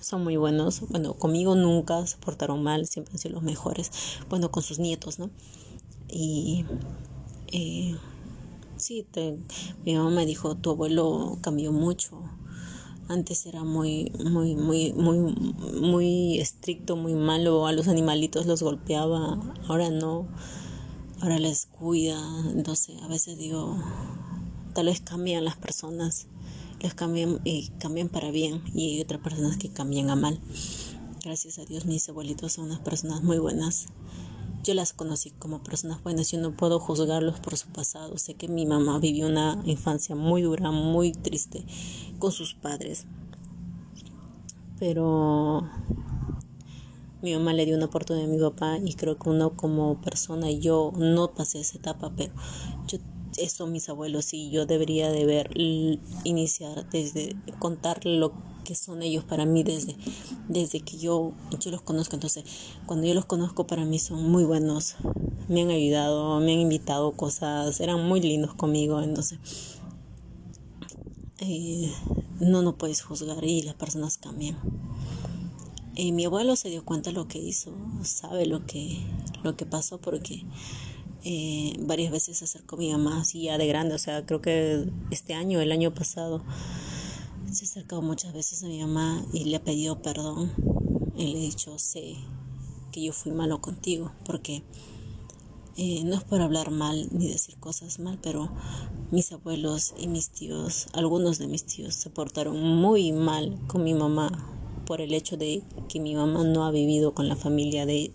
son 0.01 0.23
muy 0.23 0.35
buenos. 0.37 0.81
Bueno, 0.89 1.13
conmigo 1.13 1.55
nunca 1.55 2.05
se 2.07 2.17
portaron 2.17 2.63
mal, 2.63 2.87
siempre 2.87 3.13
han 3.13 3.19
sido 3.19 3.35
los 3.35 3.43
mejores. 3.43 3.91
Bueno, 4.29 4.49
con 4.51 4.63
sus 4.63 4.79
nietos, 4.79 5.19
¿no? 5.19 5.29
Y 6.09 6.65
eh, 7.51 7.95
sí, 8.77 9.05
mi 9.85 9.95
mamá 9.95 10.09
me 10.09 10.25
dijo, 10.25 10.55
tu 10.55 10.71
abuelo 10.71 11.37
cambió 11.41 11.71
mucho. 11.71 12.21
Antes 13.09 13.45
era 13.45 13.63
muy, 13.63 14.11
muy, 14.25 14.55
muy, 14.55 14.91
muy, 14.93 15.17
muy 15.79 16.39
estricto, 16.39 16.95
muy 16.95 17.13
malo. 17.13 17.67
A 17.67 17.71
los 17.71 17.87
animalitos 17.87 18.45
los 18.47 18.63
golpeaba. 18.63 19.39
Ahora 19.67 19.89
no 19.89 20.27
ahora 21.21 21.39
les 21.39 21.65
cuida. 21.65 22.19
Entonces 22.53 23.01
a 23.01 23.07
veces 23.07 23.37
digo, 23.37 23.77
tal 24.73 24.87
vez 24.87 25.01
cambian 25.01 25.45
las 25.45 25.57
personas, 25.57 26.27
les 26.81 26.93
cambian 26.93 27.39
y 27.43 27.69
cambian 27.79 28.09
para 28.09 28.31
bien 28.31 28.61
y 28.73 28.95
hay 28.95 29.01
otras 29.01 29.21
personas 29.21 29.57
que 29.57 29.69
cambian 29.69 30.09
a 30.09 30.15
mal. 30.15 30.39
Gracias 31.23 31.59
a 31.59 31.65
Dios 31.65 31.85
mis 31.85 32.07
abuelitos 32.09 32.53
son 32.53 32.65
unas 32.65 32.79
personas 32.79 33.23
muy 33.23 33.37
buenas. 33.37 33.87
Yo 34.63 34.73
las 34.73 34.91
conocí 34.91 35.31
como 35.31 35.63
personas 35.63 36.03
buenas, 36.03 36.31
yo 36.31 36.39
no 36.39 36.55
puedo 36.55 36.79
juzgarlos 36.79 37.39
por 37.39 37.57
su 37.57 37.69
pasado. 37.69 38.17
Sé 38.17 38.33
que 38.33 38.47
mi 38.47 38.65
mamá 38.65 38.99
vivió 38.99 39.27
una 39.27 39.61
infancia 39.65 40.15
muy 40.15 40.41
dura, 40.41 40.71
muy 40.71 41.11
triste 41.11 41.63
con 42.19 42.31
sus 42.31 42.53
padres. 42.53 43.05
Pero 44.77 45.69
mi 47.21 47.33
mamá 47.33 47.53
le 47.53 47.65
dio 47.65 47.75
una 47.75 47.85
oportunidad 47.85 48.27
a 48.27 48.31
mi 48.31 48.39
papá 48.39 48.77
y 48.83 48.93
creo 48.93 49.17
que 49.17 49.29
uno 49.29 49.55
como 49.55 49.99
persona, 50.01 50.51
yo 50.51 50.91
no 50.97 51.33
pasé 51.33 51.59
esa 51.59 51.77
etapa, 51.77 52.13
pero 52.15 52.33
yo 52.87 52.99
eso 53.37 53.67
mis 53.67 53.89
abuelos 53.89 54.33
y 54.33 54.49
yo 54.49 54.65
debería 54.65 55.11
de 55.11 55.25
ver 55.25 55.51
iniciar 56.23 56.89
desde 56.89 57.35
contar 57.59 58.05
lo 58.05 58.33
que 58.63 58.75
son 58.75 59.01
ellos 59.01 59.23
para 59.23 59.45
mí 59.45 59.63
desde 59.63 59.95
desde 60.47 60.81
que 60.81 60.97
yo 60.97 61.33
yo 61.59 61.71
los 61.71 61.81
conozco. 61.81 62.15
Entonces 62.15 62.43
cuando 62.85 63.07
yo 63.07 63.13
los 63.13 63.25
conozco 63.25 63.67
para 63.67 63.85
mí 63.85 63.99
son 63.99 64.29
muy 64.29 64.43
buenos. 64.43 64.95
Me 65.47 65.61
han 65.61 65.69
ayudado 65.69 66.39
me 66.39 66.53
han 66.53 66.59
invitado 66.59 67.11
cosas 67.13 67.79
eran 67.79 68.03
muy 68.07 68.21
lindos 68.21 68.53
conmigo. 68.55 69.01
Entonces 69.01 69.39
eh, 71.39 71.91
no 72.39 72.61
no 72.61 72.77
puedes 72.77 73.01
juzgar 73.01 73.43
y 73.43 73.61
las 73.61 73.75
personas 73.75 74.17
cambian 74.17 74.57
mi 75.97 76.25
abuelo 76.25 76.55
se 76.55 76.69
dio 76.69 76.85
cuenta 76.85 77.09
de 77.09 77.15
lo 77.15 77.27
que 77.27 77.39
hizo 77.39 77.73
sabe 78.03 78.45
lo 78.45 78.65
que 78.65 78.99
lo 79.43 79.55
que 79.55 79.65
pasó 79.65 79.99
porque 79.99 80.45
eh, 81.29 81.73
varias 81.79 82.11
veces 82.11 82.37
se 82.37 82.45
acercó 82.45 82.75
a 82.75 82.79
mi 82.79 82.91
mamá 82.91 83.19
así 83.19 83.43
ya 83.43 83.57
de 83.57 83.67
grande, 83.67 83.95
o 83.95 83.97
sea, 83.97 84.25
creo 84.25 84.41
que 84.41 84.89
este 85.11 85.33
año, 85.33 85.59
el 85.59 85.73
año 85.73 85.93
pasado, 85.93 86.41
se 87.51 87.65
ha 87.65 87.67
acercado 87.67 88.01
muchas 88.01 88.31
veces 88.31 88.63
a 88.63 88.67
mi 88.67 88.79
mamá 88.79 89.25
y 89.33 89.43
le 89.43 89.57
ha 89.57 89.63
pedido 89.63 90.01
perdón 90.01 90.53
y 91.17 91.33
le 91.33 91.39
he 91.39 91.41
dicho, 91.41 91.77
sé 91.79 92.15
que 92.93 93.03
yo 93.03 93.11
fui 93.11 93.33
malo 93.33 93.59
contigo, 93.59 94.13
porque 94.23 94.63
eh, 95.75 96.03
no 96.05 96.15
es 96.15 96.23
por 96.23 96.41
hablar 96.41 96.71
mal 96.71 97.09
ni 97.11 97.27
decir 97.27 97.57
cosas 97.57 97.99
mal, 97.99 98.19
pero 98.21 98.49
mis 99.11 99.31
abuelos 99.33 99.95
y 99.97 100.07
mis 100.07 100.29
tíos, 100.29 100.87
algunos 100.93 101.39
de 101.39 101.47
mis 101.47 101.65
tíos 101.65 101.93
se 101.95 102.09
portaron 102.09 102.57
muy 102.57 103.11
mal 103.11 103.59
con 103.67 103.83
mi 103.83 103.93
mamá 103.93 104.56
por 104.87 105.01
el 105.01 105.13
hecho 105.13 105.37
de 105.37 105.61
que 105.87 105.99
mi 105.99 106.15
mamá 106.15 106.43
no 106.43 106.65
ha 106.65 106.71
vivido 106.71 107.13
con 107.13 107.29
la 107.29 107.35
familia, 107.35 107.85
de, 107.85 108.11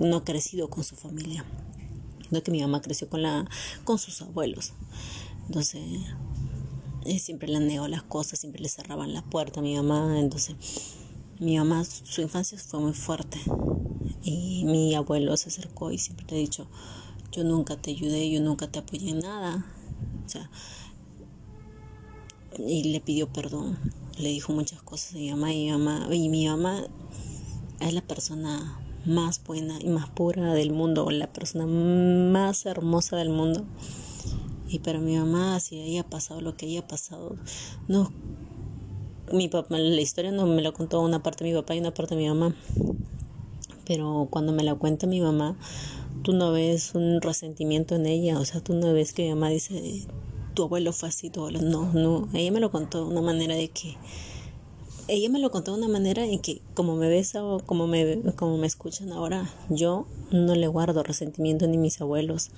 no 0.00 0.16
ha 0.16 0.24
crecido 0.24 0.70
con 0.70 0.84
su 0.84 0.96
familia 0.96 1.44
que 2.40 2.50
mi 2.50 2.62
mamá 2.62 2.80
creció 2.80 3.10
con, 3.10 3.20
la, 3.20 3.44
con 3.84 3.98
sus 3.98 4.22
abuelos. 4.22 4.72
Entonces, 5.46 5.82
eh, 7.04 7.18
siempre 7.18 7.48
le 7.48 7.60
negó 7.60 7.88
las 7.88 8.02
cosas, 8.02 8.38
siempre 8.38 8.62
le 8.62 8.70
cerraban 8.70 9.12
la 9.12 9.22
puerta 9.22 9.60
a 9.60 9.62
mi 9.62 9.76
mamá. 9.76 10.18
Entonces, 10.18 10.56
mi 11.38 11.58
mamá, 11.58 11.84
su 11.84 12.22
infancia 12.22 12.56
fue 12.56 12.80
muy 12.80 12.94
fuerte. 12.94 13.38
Y 14.22 14.64
mi 14.64 14.94
abuelo 14.94 15.36
se 15.36 15.50
acercó 15.50 15.90
y 15.90 15.98
siempre 15.98 16.24
le 16.30 16.36
ha 16.36 16.40
dicho, 16.40 16.66
yo 17.32 17.44
nunca 17.44 17.76
te 17.76 17.90
ayudé, 17.90 18.30
yo 18.30 18.40
nunca 18.40 18.70
te 18.70 18.78
apoyé 18.78 19.10
en 19.10 19.18
nada. 19.18 19.66
O 20.24 20.28
sea, 20.28 20.48
y 22.58 22.84
le 22.84 23.00
pidió 23.00 23.30
perdón. 23.30 23.78
Le 24.18 24.28
dijo 24.28 24.52
muchas 24.52 24.82
cosas 24.82 25.14
a 25.14 25.18
mi 25.18 25.30
mamá 25.30 25.52
y 25.52 25.64
mi 25.64 25.70
mamá, 25.72 26.08
y 26.14 26.28
mi 26.28 26.46
mamá 26.46 26.84
es 27.80 27.94
la 27.94 28.02
persona 28.02 28.78
más 29.04 29.42
buena 29.42 29.78
y 29.80 29.88
más 29.88 30.08
pura 30.10 30.54
del 30.54 30.72
mundo, 30.72 31.10
la 31.10 31.32
persona 31.32 31.66
más 31.66 32.66
hermosa 32.66 33.16
del 33.16 33.30
mundo. 33.30 33.64
Y 34.68 34.78
para 34.78 34.98
mi 34.98 35.16
mamá, 35.16 35.58
si 35.60 35.80
haya 35.80 36.04
pasado 36.04 36.40
lo 36.40 36.56
que 36.56 36.66
haya 36.66 36.86
pasado, 36.86 37.36
no. 37.88 38.12
Mi 39.32 39.48
papá, 39.48 39.78
la 39.78 40.00
historia 40.00 40.30
no 40.30 40.46
me 40.46 40.62
la 40.62 40.72
contó 40.72 41.00
una 41.00 41.22
parte 41.22 41.44
de 41.44 41.50
mi 41.50 41.56
papá 41.56 41.74
y 41.74 41.80
una 41.80 41.94
parte 41.94 42.14
de 42.14 42.22
mi 42.22 42.28
mamá. 42.28 42.54
Pero 43.86 44.28
cuando 44.30 44.52
me 44.52 44.62
la 44.62 44.74
cuenta 44.74 45.06
mi 45.06 45.20
mamá, 45.20 45.56
tú 46.22 46.32
no 46.32 46.52
ves 46.52 46.94
un 46.94 47.20
resentimiento 47.20 47.96
en 47.96 48.06
ella, 48.06 48.38
o 48.38 48.44
sea, 48.44 48.60
tú 48.60 48.74
no 48.74 48.92
ves 48.92 49.12
que 49.12 49.24
mi 49.24 49.30
mamá 49.30 49.48
dice, 49.48 50.06
tu 50.52 50.64
abuelo 50.64 50.92
fue 50.92 51.08
así, 51.08 51.30
tu 51.30 51.40
abuelo, 51.40 51.60
no, 51.60 51.92
no, 51.92 52.28
ella 52.34 52.52
me 52.52 52.60
lo 52.60 52.70
contó 52.70 53.04
de 53.04 53.10
una 53.10 53.22
manera 53.22 53.54
de 53.54 53.68
que 53.68 53.96
ella 55.08 55.28
me 55.28 55.40
lo 55.40 55.50
contó 55.50 55.72
de 55.72 55.78
una 55.78 55.88
manera 55.88 56.24
en 56.24 56.38
que 56.38 56.62
como 56.74 56.96
me 56.96 57.08
besa 57.08 57.44
o 57.44 57.60
como 57.60 57.86
me, 57.86 58.22
como 58.36 58.56
me 58.56 58.66
escuchan 58.66 59.12
ahora, 59.12 59.50
yo 59.68 60.06
no 60.30 60.54
le 60.54 60.66
guardo 60.68 61.02
resentimiento 61.02 61.66
ni 61.66 61.76
mis 61.76 62.00
abuelos. 62.00 62.50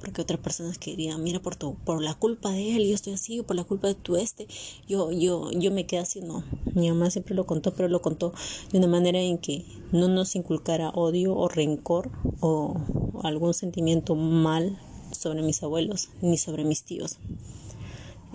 Porque 0.00 0.20
otras 0.20 0.38
personas 0.38 0.76
que 0.76 0.90
dirían, 0.90 1.22
mira, 1.22 1.40
por, 1.40 1.56
tu, 1.56 1.76
por 1.76 2.02
la 2.02 2.12
culpa 2.12 2.50
de 2.50 2.76
él, 2.76 2.86
yo 2.86 2.94
estoy 2.94 3.14
así, 3.14 3.40
por 3.40 3.56
la 3.56 3.64
culpa 3.64 3.88
de 3.88 3.94
tu 3.94 4.16
este, 4.16 4.46
yo, 4.86 5.10
yo, 5.10 5.50
yo 5.52 5.70
me 5.70 5.86
quedé 5.86 6.00
así. 6.00 6.20
No, 6.20 6.44
mi 6.74 6.90
mamá 6.90 7.10
siempre 7.10 7.34
lo 7.34 7.46
contó, 7.46 7.72
pero 7.72 7.88
lo 7.88 8.02
contó 8.02 8.34
de 8.70 8.78
una 8.78 8.86
manera 8.86 9.18
en 9.18 9.38
que 9.38 9.64
no 9.92 10.08
nos 10.08 10.36
inculcara 10.36 10.90
odio 10.90 11.34
o 11.34 11.48
rencor 11.48 12.10
o 12.40 12.76
algún 13.22 13.54
sentimiento 13.54 14.14
mal 14.14 14.78
sobre 15.14 15.42
mis 15.42 15.62
abuelos 15.62 16.10
ni 16.20 16.38
sobre 16.38 16.64
mis 16.64 16.82
tíos. 16.82 17.18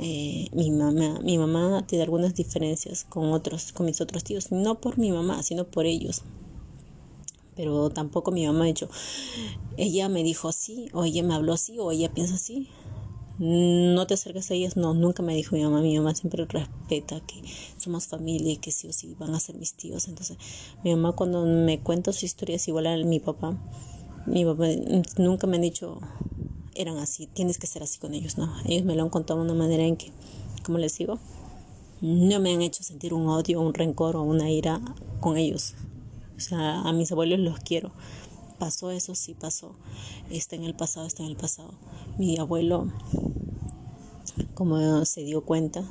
Eh, 0.02 0.48
mi 0.54 0.72
mamá 0.72 1.20
mi 1.22 1.38
mamá 1.38 1.86
tiene 1.86 2.04
algunas 2.04 2.34
diferencias 2.34 3.04
con 3.04 3.34
otros 3.34 3.74
con 3.74 3.86
mis 3.86 4.00
otros 4.00 4.24
tíos 4.24 4.50
no 4.50 4.80
por 4.80 4.98
mi 4.98 5.12
mamá 5.12 5.44
sino 5.44 5.66
por 5.66 5.86
ellos. 5.86 6.24
Pero 7.56 7.90
tampoco 7.90 8.32
mi 8.32 8.46
mamá 8.46 8.64
ha 8.64 8.68
dicho 8.68 8.90
ella 9.78 10.08
me 10.08 10.24
dijo 10.24 10.48
así 10.48 10.88
o 10.94 11.04
ella 11.04 11.24
me 11.24 11.34
habló 11.34 11.54
así 11.54 11.78
o 11.80 11.92
ella 11.92 12.14
piensa 12.14 12.36
así. 12.36 12.70
No 13.42 14.06
te 14.06 14.16
acerques 14.16 14.52
a 14.52 14.54
ellas 14.54 14.76
no 14.76 14.94
nunca 14.94 15.24
me 15.24 15.34
dijo 15.34 15.56
mi 15.56 15.64
mamá. 15.64 15.82
Mi 15.82 15.98
mamá 15.98 16.14
siempre 16.14 16.46
respeta 16.46 17.22
que 17.22 17.42
somos 17.78 18.08
familia 18.08 18.54
y 18.54 18.58
que 18.58 18.72
sí 18.72 18.88
o 18.88 18.94
sí 18.94 19.16
van 19.18 19.34
a 19.36 19.40
ser 19.40 19.56
mis 19.56 19.74
tíos. 19.74 20.08
Entonces 20.08 20.38
mi 20.84 20.96
mamá 20.96 21.14
cuando 21.14 21.46
me 21.46 21.82
cuenta 21.82 22.14
su 22.14 22.26
historia 22.26 22.56
es 22.56 22.68
igual 22.68 22.88
a 22.88 22.98
mi 22.98 23.20
papá 23.20 23.58
mi 24.26 24.46
papá 24.46 24.68
nunca 25.18 25.48
me 25.48 25.56
han 25.56 25.64
dicho 25.64 26.00
eran 26.80 26.98
así, 26.98 27.28
tienes 27.28 27.58
que 27.58 27.68
ser 27.68 27.84
así 27.84 28.00
con 28.00 28.14
ellos, 28.14 28.38
no. 28.38 28.52
Ellos 28.66 28.86
me 28.86 28.96
lo 28.96 29.04
han 29.04 29.10
contado 29.10 29.40
de 29.40 29.52
una 29.52 29.54
manera 29.54 29.84
en 29.84 29.98
que, 29.98 30.12
como 30.64 30.78
les 30.78 30.98
digo, 30.98 31.20
no 32.02 32.40
me 32.40 32.54
han 32.54 32.62
hecho 32.62 32.84
sentir 32.84 33.14
un 33.14 33.28
odio, 33.28 33.60
un 33.60 33.74
rencor 33.74 34.16
o 34.16 34.24
una 34.24 34.50
ira 34.50 34.82
con 35.20 35.36
ellos. 35.36 35.76
O 36.38 36.40
sea, 36.40 36.82
a 36.82 36.94
mis 36.94 37.12
abuelos 37.12 37.40
los 37.40 37.60
quiero. 37.60 37.92
Pasó 38.60 38.92
eso, 38.92 39.14
sí 39.14 39.34
pasó. 39.34 39.76
Está 40.30 40.56
en 40.56 40.64
el 40.64 40.74
pasado, 40.74 41.06
está 41.06 41.24
en 41.24 41.30
el 41.30 41.36
pasado. 41.36 41.74
Mi 42.18 42.38
abuelo, 42.38 42.88
como 44.54 45.04
se 45.04 45.24
dio 45.24 45.44
cuenta, 45.44 45.84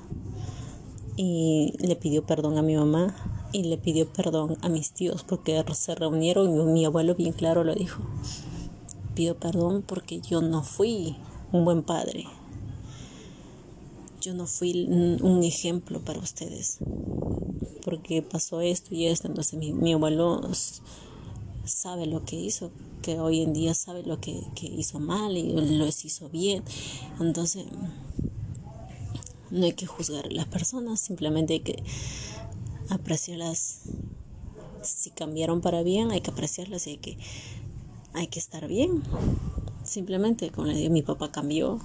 y 1.17 1.75
le 1.81 1.97
pidió 1.97 2.25
perdón 2.25 2.57
a 2.57 2.63
mi 2.63 2.77
mamá 2.77 3.15
y 3.53 3.65
le 3.65 3.77
pidió 3.77 4.11
perdón 4.11 4.57
a 4.63 4.69
mis 4.69 4.93
tíos 4.93 5.25
porque 5.25 5.63
se 5.75 5.95
reunieron 5.97 6.49
y 6.49 6.65
mi 6.73 6.85
abuelo 6.85 7.17
bien 7.17 7.33
claro 7.33 7.65
lo 7.65 7.75
dijo 7.75 8.03
pido 9.19 9.37
perdón 9.37 9.83
porque 9.83 10.21
yo 10.21 10.41
no 10.41 10.63
fui 10.63 11.17
un 11.51 11.65
buen 11.65 11.83
padre. 11.83 12.25
Yo 14.21 14.33
no 14.33 14.47
fui 14.47 14.87
un 14.87 15.43
ejemplo 15.43 16.01
para 16.05 16.21
ustedes. 16.21 16.79
Porque 17.85 18.23
pasó 18.23 18.61
esto 18.61 18.95
y 18.95 19.07
esto. 19.07 19.27
Entonces 19.27 19.59
mi, 19.59 19.93
abuelo 19.93 20.41
sabe 21.65 22.07
lo 22.07 22.25
que 22.25 22.37
hizo, 22.37 22.71
que 23.03 23.19
hoy 23.19 23.43
en 23.43 23.53
día 23.55 23.75
sabe 23.75 24.05
lo 24.05 24.21
que, 24.21 24.41
hizo 24.63 25.01
mal 25.01 25.37
y 25.37 25.51
lo 25.51 25.89
hizo 25.89 26.29
bien. 26.29 26.63
Entonces 27.19 27.67
no 29.51 29.65
hay 29.65 29.73
que 29.73 29.87
juzgar 29.87 30.27
a 30.27 30.31
las 30.31 30.47
personas, 30.47 31.01
simplemente 31.01 31.55
hay 31.55 31.61
que 31.61 31.83
apreciarlas. 32.89 33.81
Si 34.83 35.11
cambiaron 35.11 35.61
para 35.61 35.83
bien, 35.83 36.13
hay 36.13 36.21
que 36.21 36.31
apreciarlas 36.31 36.87
y 36.87 36.91
hay 36.91 36.99
que 36.99 37.19
hay 38.15 38.29
que 38.29 38.39
estar 38.39 38.67
bien. 38.69 39.03
Simplemente, 39.85 40.51
como 40.51 40.67
le 40.67 40.77
digo, 40.77 40.93
mi 40.93 41.03
papá 41.03 41.33
cambió, 41.33 41.79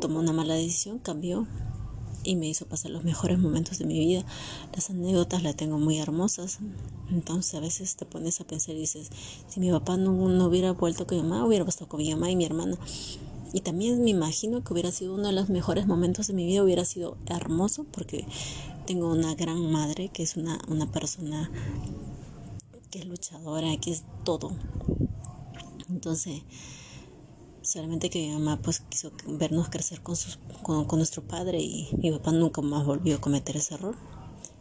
tomó 0.00 0.20
una 0.20 0.32
mala 0.32 0.54
decisión, 0.54 0.98
cambió 0.98 1.46
y 2.24 2.36
me 2.36 2.48
hizo 2.48 2.66
pasar 2.66 2.90
los 2.90 3.04
mejores 3.04 3.38
momentos 3.38 3.78
de 3.78 3.84
mi 3.84 3.98
vida. 3.98 4.24
Las 4.74 4.90
anécdotas 4.90 5.42
las 5.42 5.56
tengo 5.56 5.78
muy 5.78 5.98
hermosas. 5.98 6.58
Entonces 7.10 7.54
a 7.54 7.60
veces 7.60 7.96
te 7.96 8.06
pones 8.06 8.40
a 8.40 8.44
pensar 8.44 8.74
y 8.74 8.80
dices, 8.80 9.10
si 9.46 9.60
mi 9.60 9.70
papá 9.70 9.96
no, 9.96 10.12
hubiera 10.46 10.72
vuelto 10.72 11.06
con 11.06 11.18
mi 11.18 11.22
mamá, 11.22 11.46
hubiera 11.46 11.64
pasado 11.64 11.88
con 11.88 11.98
mi 11.98 12.10
mamá 12.10 12.30
y 12.30 12.36
mi 12.36 12.44
hermana. 12.44 12.76
Y 13.52 13.60
también 13.60 14.02
me 14.02 14.10
imagino 14.10 14.64
que 14.64 14.72
hubiera 14.72 14.90
sido 14.90 15.14
uno 15.14 15.28
de 15.28 15.32
los 15.32 15.48
mejores 15.48 15.86
momentos 15.86 16.26
de 16.26 16.34
mi 16.34 16.44
vida, 16.44 16.64
hubiera 16.64 16.84
sido 16.84 17.16
hermoso 17.26 17.84
porque 17.92 18.26
tengo 18.86 19.12
una 19.12 19.34
gran 19.34 19.70
madre 19.70 20.08
que 20.08 20.24
es 20.24 20.36
una, 20.36 20.58
una 20.68 20.90
persona 20.90 21.50
que 22.90 22.98
es 22.98 23.06
luchadora, 23.06 23.76
que 23.80 23.92
es 23.92 24.02
todo. 24.24 24.52
Entonces, 25.88 26.42
solamente 27.62 28.10
que 28.10 28.26
mi 28.26 28.32
mamá 28.32 28.60
pues 28.62 28.80
quiso 28.80 29.12
vernos 29.26 29.68
crecer 29.68 30.02
con, 30.02 30.16
con, 30.84 30.98
nuestro 30.98 31.22
padre 31.22 31.60
y 31.60 31.88
mi 31.98 32.10
papá 32.10 32.32
nunca 32.32 32.62
más 32.62 32.84
volvió 32.84 33.16
a 33.16 33.20
cometer 33.20 33.56
ese 33.56 33.74
error. 33.74 33.96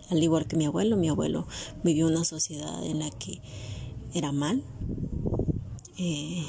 Al 0.09 0.21
igual 0.21 0.47
que 0.47 0.57
mi 0.57 0.65
abuelo, 0.65 0.97
mi 0.97 1.09
abuelo 1.09 1.47
vivió 1.83 2.07
una 2.07 2.23
sociedad 2.23 2.85
en 2.85 2.99
la 2.99 3.09
que 3.09 3.41
era 4.13 4.31
mal 4.31 4.63
eh, 5.97 6.43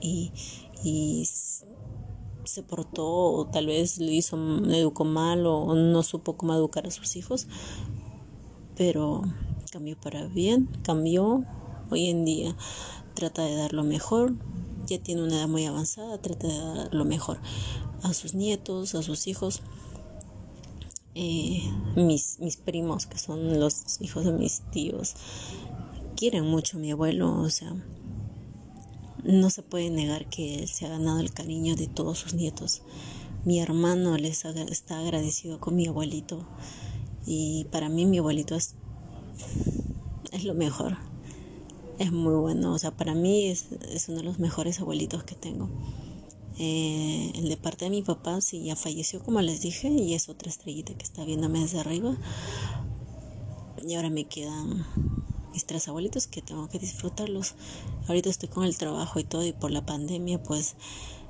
y, 0.00 0.32
y 0.82 1.28
se 2.44 2.62
portó 2.62 3.06
o 3.06 3.46
tal 3.46 3.66
vez 3.66 3.98
le 3.98 4.12
hizo 4.12 4.36
le 4.36 4.80
educó 4.80 5.04
mal 5.04 5.46
o 5.46 5.74
no 5.74 6.02
supo 6.02 6.36
cómo 6.36 6.54
educar 6.54 6.86
a 6.86 6.90
sus 6.90 7.16
hijos 7.16 7.46
pero 8.76 9.22
cambió 9.70 9.98
para 10.00 10.26
bien 10.26 10.68
cambió 10.82 11.44
hoy 11.90 12.08
en 12.08 12.24
día 12.24 12.56
trata 13.14 13.42
de 13.44 13.54
dar 13.56 13.72
lo 13.72 13.84
mejor, 13.84 14.34
ya 14.86 14.98
tiene 15.02 15.22
una 15.22 15.36
edad 15.36 15.48
muy 15.48 15.66
avanzada, 15.66 16.18
trata 16.18 16.46
de 16.48 16.58
dar 16.58 16.94
lo 16.94 17.04
mejor 17.04 17.38
a 18.02 18.12
sus 18.14 18.34
nietos, 18.34 18.94
a 18.94 19.02
sus 19.02 19.26
hijos. 19.26 19.62
Eh, 21.14 21.62
mis, 21.96 22.38
mis 22.38 22.56
primos, 22.56 23.06
que 23.06 23.18
son 23.18 23.58
los 23.58 24.00
hijos 24.00 24.24
de 24.24 24.32
mis 24.32 24.62
tíos, 24.70 25.14
quieren 26.16 26.46
mucho 26.46 26.76
a 26.76 26.80
mi 26.80 26.92
abuelo, 26.92 27.40
o 27.40 27.50
sea, 27.50 27.74
no 29.24 29.50
se 29.50 29.62
puede 29.62 29.90
negar 29.90 30.28
que 30.28 30.66
se 30.66 30.86
ha 30.86 30.90
ganado 30.90 31.20
el 31.20 31.32
cariño 31.32 31.76
de 31.76 31.88
todos 31.88 32.18
sus 32.18 32.34
nietos. 32.34 32.82
Mi 33.44 33.60
hermano 33.60 34.16
les 34.18 34.44
está 34.44 34.98
agradecido 34.98 35.60
con 35.60 35.76
mi 35.76 35.86
abuelito 35.86 36.46
y 37.26 37.66
para 37.70 37.88
mí 37.88 38.06
mi 38.06 38.18
abuelito 38.18 38.54
es, 38.54 38.74
es 40.32 40.44
lo 40.44 40.54
mejor. 40.54 41.09
Es 42.00 42.12
muy 42.12 42.32
bueno, 42.32 42.72
o 42.72 42.78
sea, 42.78 42.92
para 42.92 43.14
mí 43.14 43.48
es, 43.48 43.66
es 43.92 44.08
uno 44.08 44.20
de 44.20 44.24
los 44.24 44.38
mejores 44.38 44.80
abuelitos 44.80 45.22
que 45.22 45.34
tengo. 45.34 45.68
Eh, 46.58 47.30
el 47.34 47.50
de 47.50 47.58
parte 47.58 47.84
de 47.84 47.90
mi 47.90 48.00
papá 48.00 48.40
sí 48.40 48.64
ya 48.64 48.74
falleció, 48.74 49.22
como 49.22 49.42
les 49.42 49.60
dije, 49.60 49.90
y 49.90 50.14
es 50.14 50.30
otra 50.30 50.48
estrellita 50.48 50.94
que 50.94 51.02
está 51.02 51.26
viéndome 51.26 51.60
desde 51.60 51.78
arriba. 51.78 52.16
Y 53.86 53.96
ahora 53.96 54.08
me 54.08 54.24
quedan 54.24 54.86
mis 55.52 55.66
tres 55.66 55.88
abuelitos 55.88 56.26
que 56.26 56.40
tengo 56.40 56.70
que 56.70 56.78
disfrutarlos. 56.78 57.54
Ahorita 58.08 58.30
estoy 58.30 58.48
con 58.48 58.64
el 58.64 58.78
trabajo 58.78 59.20
y 59.20 59.24
todo, 59.24 59.44
y 59.44 59.52
por 59.52 59.70
la 59.70 59.84
pandemia, 59.84 60.42
pues 60.42 60.76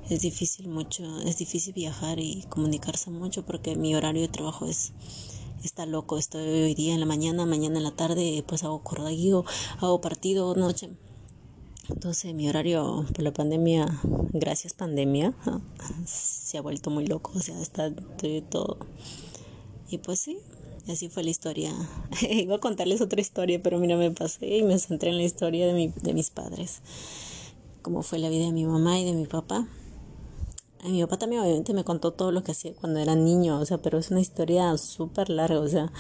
es 0.08 0.20
difícil 0.20 0.68
mucho, 0.68 1.18
es 1.22 1.38
difícil 1.38 1.74
viajar 1.74 2.20
y 2.20 2.44
comunicarse 2.48 3.10
mucho 3.10 3.44
porque 3.44 3.74
mi 3.74 3.96
horario 3.96 4.22
de 4.22 4.28
trabajo 4.28 4.66
es 4.66 4.92
está 5.62 5.86
loco. 5.86 6.18
Estoy 6.18 6.42
hoy 6.42 6.74
día 6.74 6.94
en 6.94 7.00
la 7.00 7.06
mañana, 7.06 7.46
mañana 7.46 7.78
en 7.78 7.84
la 7.84 7.90
tarde, 7.90 8.44
pues 8.46 8.64
hago 8.64 8.82
cordaguío, 8.82 9.44
hago 9.78 10.00
partido, 10.00 10.54
noche. 10.54 10.90
Entonces 11.88 12.34
mi 12.34 12.48
horario 12.48 13.04
por 13.12 13.22
la 13.22 13.32
pandemia, 13.32 13.86
gracias 14.32 14.74
pandemia, 14.74 15.34
se 16.06 16.58
ha 16.58 16.62
vuelto 16.62 16.90
muy 16.90 17.06
loco, 17.06 17.32
o 17.34 17.40
sea, 17.40 17.60
está 17.60 17.90
de 17.90 18.42
todo. 18.48 18.78
Y 19.88 19.98
pues 19.98 20.20
sí, 20.20 20.38
así 20.88 21.08
fue 21.08 21.24
la 21.24 21.30
historia. 21.30 21.72
Iba 22.30 22.56
a 22.56 22.60
contarles 22.60 23.00
otra 23.00 23.20
historia, 23.20 23.60
pero 23.62 23.78
mira, 23.78 23.96
me 23.96 24.10
pasé 24.10 24.58
y 24.58 24.62
me 24.62 24.78
centré 24.78 25.10
en 25.10 25.16
la 25.16 25.24
historia 25.24 25.66
de, 25.66 25.72
mi, 25.72 25.88
de 25.88 26.14
mis 26.14 26.30
padres. 26.30 26.80
Cómo 27.82 28.02
fue 28.02 28.18
la 28.18 28.28
vida 28.28 28.44
de 28.44 28.52
mi 28.52 28.64
mamá 28.64 29.00
y 29.00 29.04
de 29.04 29.12
mi 29.12 29.26
papá. 29.26 29.66
Mi 30.84 31.02
papá 31.02 31.18
también 31.18 31.42
obviamente 31.42 31.74
me 31.74 31.84
contó 31.84 32.12
todo 32.12 32.32
lo 32.32 32.42
que 32.42 32.52
hacía 32.52 32.74
cuando 32.74 33.00
era 33.00 33.14
niño, 33.14 33.58
o 33.60 33.66
sea, 33.66 33.78
pero 33.78 33.98
es 33.98 34.10
una 34.10 34.20
historia 34.20 34.76
súper 34.78 35.28
larga, 35.28 35.60
o 35.60 35.68
sea, 35.68 35.92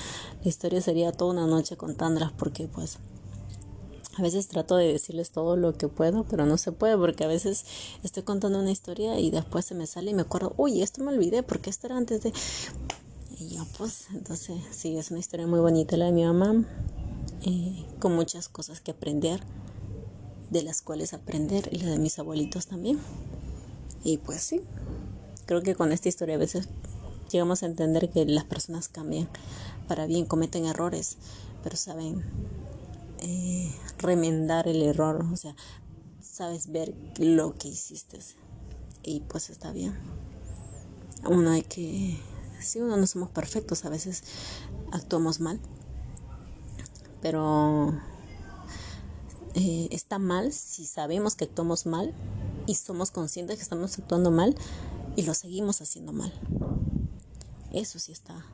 la 0.42 0.48
historia 0.48 0.80
sería 0.80 1.12
toda 1.12 1.32
una 1.32 1.46
noche 1.46 1.76
contándolas 1.76 2.32
porque 2.32 2.66
pues 2.66 2.98
a 4.16 4.22
veces 4.22 4.48
trato 4.48 4.76
de 4.76 4.92
decirles 4.92 5.30
todo 5.30 5.56
lo 5.56 5.76
que 5.76 5.88
puedo, 5.88 6.24
pero 6.24 6.44
no 6.46 6.58
se 6.58 6.72
puede 6.72 6.96
porque 6.96 7.24
a 7.24 7.28
veces 7.28 7.64
estoy 8.02 8.22
contando 8.22 8.58
una 8.58 8.70
historia 8.70 9.18
y 9.18 9.30
después 9.30 9.64
se 9.64 9.74
me 9.74 9.86
sale 9.86 10.10
y 10.10 10.14
me 10.14 10.22
acuerdo, 10.22 10.54
uy, 10.56 10.82
esto 10.82 11.02
me 11.02 11.12
olvidé 11.12 11.42
porque 11.42 11.70
esto 11.70 11.86
era 11.86 11.96
antes 11.96 12.22
de... 12.22 12.32
Y 13.38 13.48
yo 13.56 13.64
pues, 13.78 14.08
entonces 14.12 14.60
sí, 14.70 14.98
es 14.98 15.10
una 15.10 15.20
historia 15.20 15.46
muy 15.46 15.60
bonita 15.60 15.96
la 15.96 16.06
de 16.06 16.12
mi 16.12 16.24
mamá, 16.24 16.64
eh, 17.42 17.86
con 17.98 18.14
muchas 18.14 18.48
cosas 18.48 18.80
que 18.80 18.90
aprender, 18.90 19.40
de 20.50 20.62
las 20.62 20.82
cuales 20.82 21.14
aprender, 21.14 21.68
y 21.72 21.78
la 21.78 21.90
de 21.90 21.98
mis 21.98 22.18
abuelitos 22.18 22.66
también. 22.66 22.98
Y 24.02 24.18
pues 24.18 24.42
sí, 24.42 24.62
creo 25.46 25.62
que 25.62 25.74
con 25.74 25.92
esta 25.92 26.08
historia 26.08 26.36
a 26.36 26.38
veces 26.38 26.68
llegamos 27.30 27.62
a 27.62 27.66
entender 27.66 28.10
que 28.10 28.24
las 28.24 28.44
personas 28.44 28.88
cambian 28.88 29.28
para 29.88 30.06
bien, 30.06 30.24
cometen 30.24 30.66
errores, 30.66 31.16
pero 31.62 31.76
saben 31.76 32.24
eh, 33.18 33.72
remendar 33.98 34.68
el 34.68 34.82
error, 34.82 35.24
o 35.30 35.36
sea, 35.36 35.54
sabes 36.20 36.70
ver 36.70 36.94
lo 37.18 37.54
que 37.54 37.68
hiciste 37.68 38.18
y 39.02 39.20
pues 39.20 39.50
está 39.50 39.72
bien. 39.72 39.94
Uno 41.28 41.50
hay 41.50 41.62
que, 41.62 42.18
si 42.60 42.80
uno 42.80 42.96
no 42.96 43.06
somos 43.06 43.28
perfectos, 43.30 43.84
a 43.84 43.90
veces 43.90 44.22
actuamos 44.92 45.40
mal, 45.40 45.60
pero 47.20 47.92
eh, 49.54 49.88
está 49.90 50.18
mal 50.18 50.52
si 50.52 50.86
sabemos 50.86 51.34
que 51.34 51.44
actuamos 51.44 51.84
mal 51.84 52.14
y 52.70 52.76
somos 52.76 53.10
conscientes 53.10 53.56
que 53.56 53.64
estamos 53.64 53.98
actuando 53.98 54.30
mal 54.30 54.54
y 55.16 55.22
lo 55.22 55.34
seguimos 55.34 55.82
haciendo 55.82 56.12
mal. 56.12 56.32
Eso 57.72 57.98
sí 57.98 58.12
está 58.12 58.46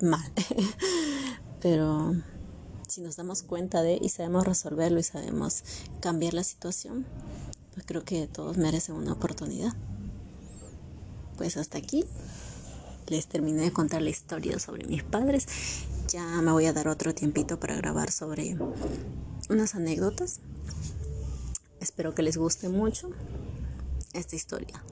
mal. 0.00 0.32
pero 1.60 2.16
si 2.88 3.00
nos 3.00 3.14
damos 3.14 3.42
cuenta 3.42 3.82
de 3.82 3.96
y 4.02 4.08
sabemos 4.08 4.44
resolverlo 4.44 4.98
y 4.98 5.04
sabemos 5.04 5.62
cambiar 6.00 6.34
la 6.34 6.42
situación, 6.42 7.06
pues 7.74 7.86
creo 7.86 8.04
que 8.04 8.26
todos 8.26 8.56
merecen 8.56 8.96
una 8.96 9.12
oportunidad. 9.12 9.72
Pues 11.36 11.56
hasta 11.56 11.78
aquí 11.78 12.04
les 13.06 13.28
terminé 13.28 13.62
de 13.62 13.72
contar 13.72 14.02
la 14.02 14.10
historia 14.10 14.58
sobre 14.58 14.84
mis 14.88 15.04
padres. 15.04 15.46
Ya 16.08 16.24
me 16.42 16.50
voy 16.50 16.66
a 16.66 16.72
dar 16.72 16.88
otro 16.88 17.14
tiempito 17.14 17.60
para 17.60 17.76
grabar 17.76 18.10
sobre 18.10 18.58
unas 19.48 19.76
anécdotas. 19.76 20.40
Espero 21.80 22.14
que 22.14 22.22
les 22.22 22.36
guste 22.36 22.68
mucho 22.68 23.10
esta 24.12 24.36
historia. 24.36 24.82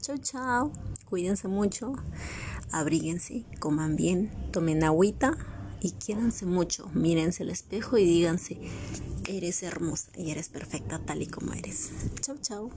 Chao, 0.00 0.16
chao. 0.18 0.72
Cuídense 1.04 1.48
mucho. 1.48 1.94
Abríguense, 2.70 3.44
coman 3.60 3.96
bien, 3.96 4.30
tomen 4.52 4.84
agüita 4.84 5.36
y 5.80 5.92
quiéranse 5.92 6.44
mucho, 6.44 6.90
mírense 6.92 7.42
al 7.42 7.50
espejo 7.50 7.96
y 7.98 8.04
díganse, 8.04 8.58
eres 9.26 9.62
hermosa 9.62 10.10
y 10.16 10.30
eres 10.30 10.48
perfecta 10.48 10.98
tal 10.98 11.22
y 11.22 11.26
como 11.26 11.52
eres. 11.52 11.90
Chau, 12.20 12.36
chau. 12.38 12.70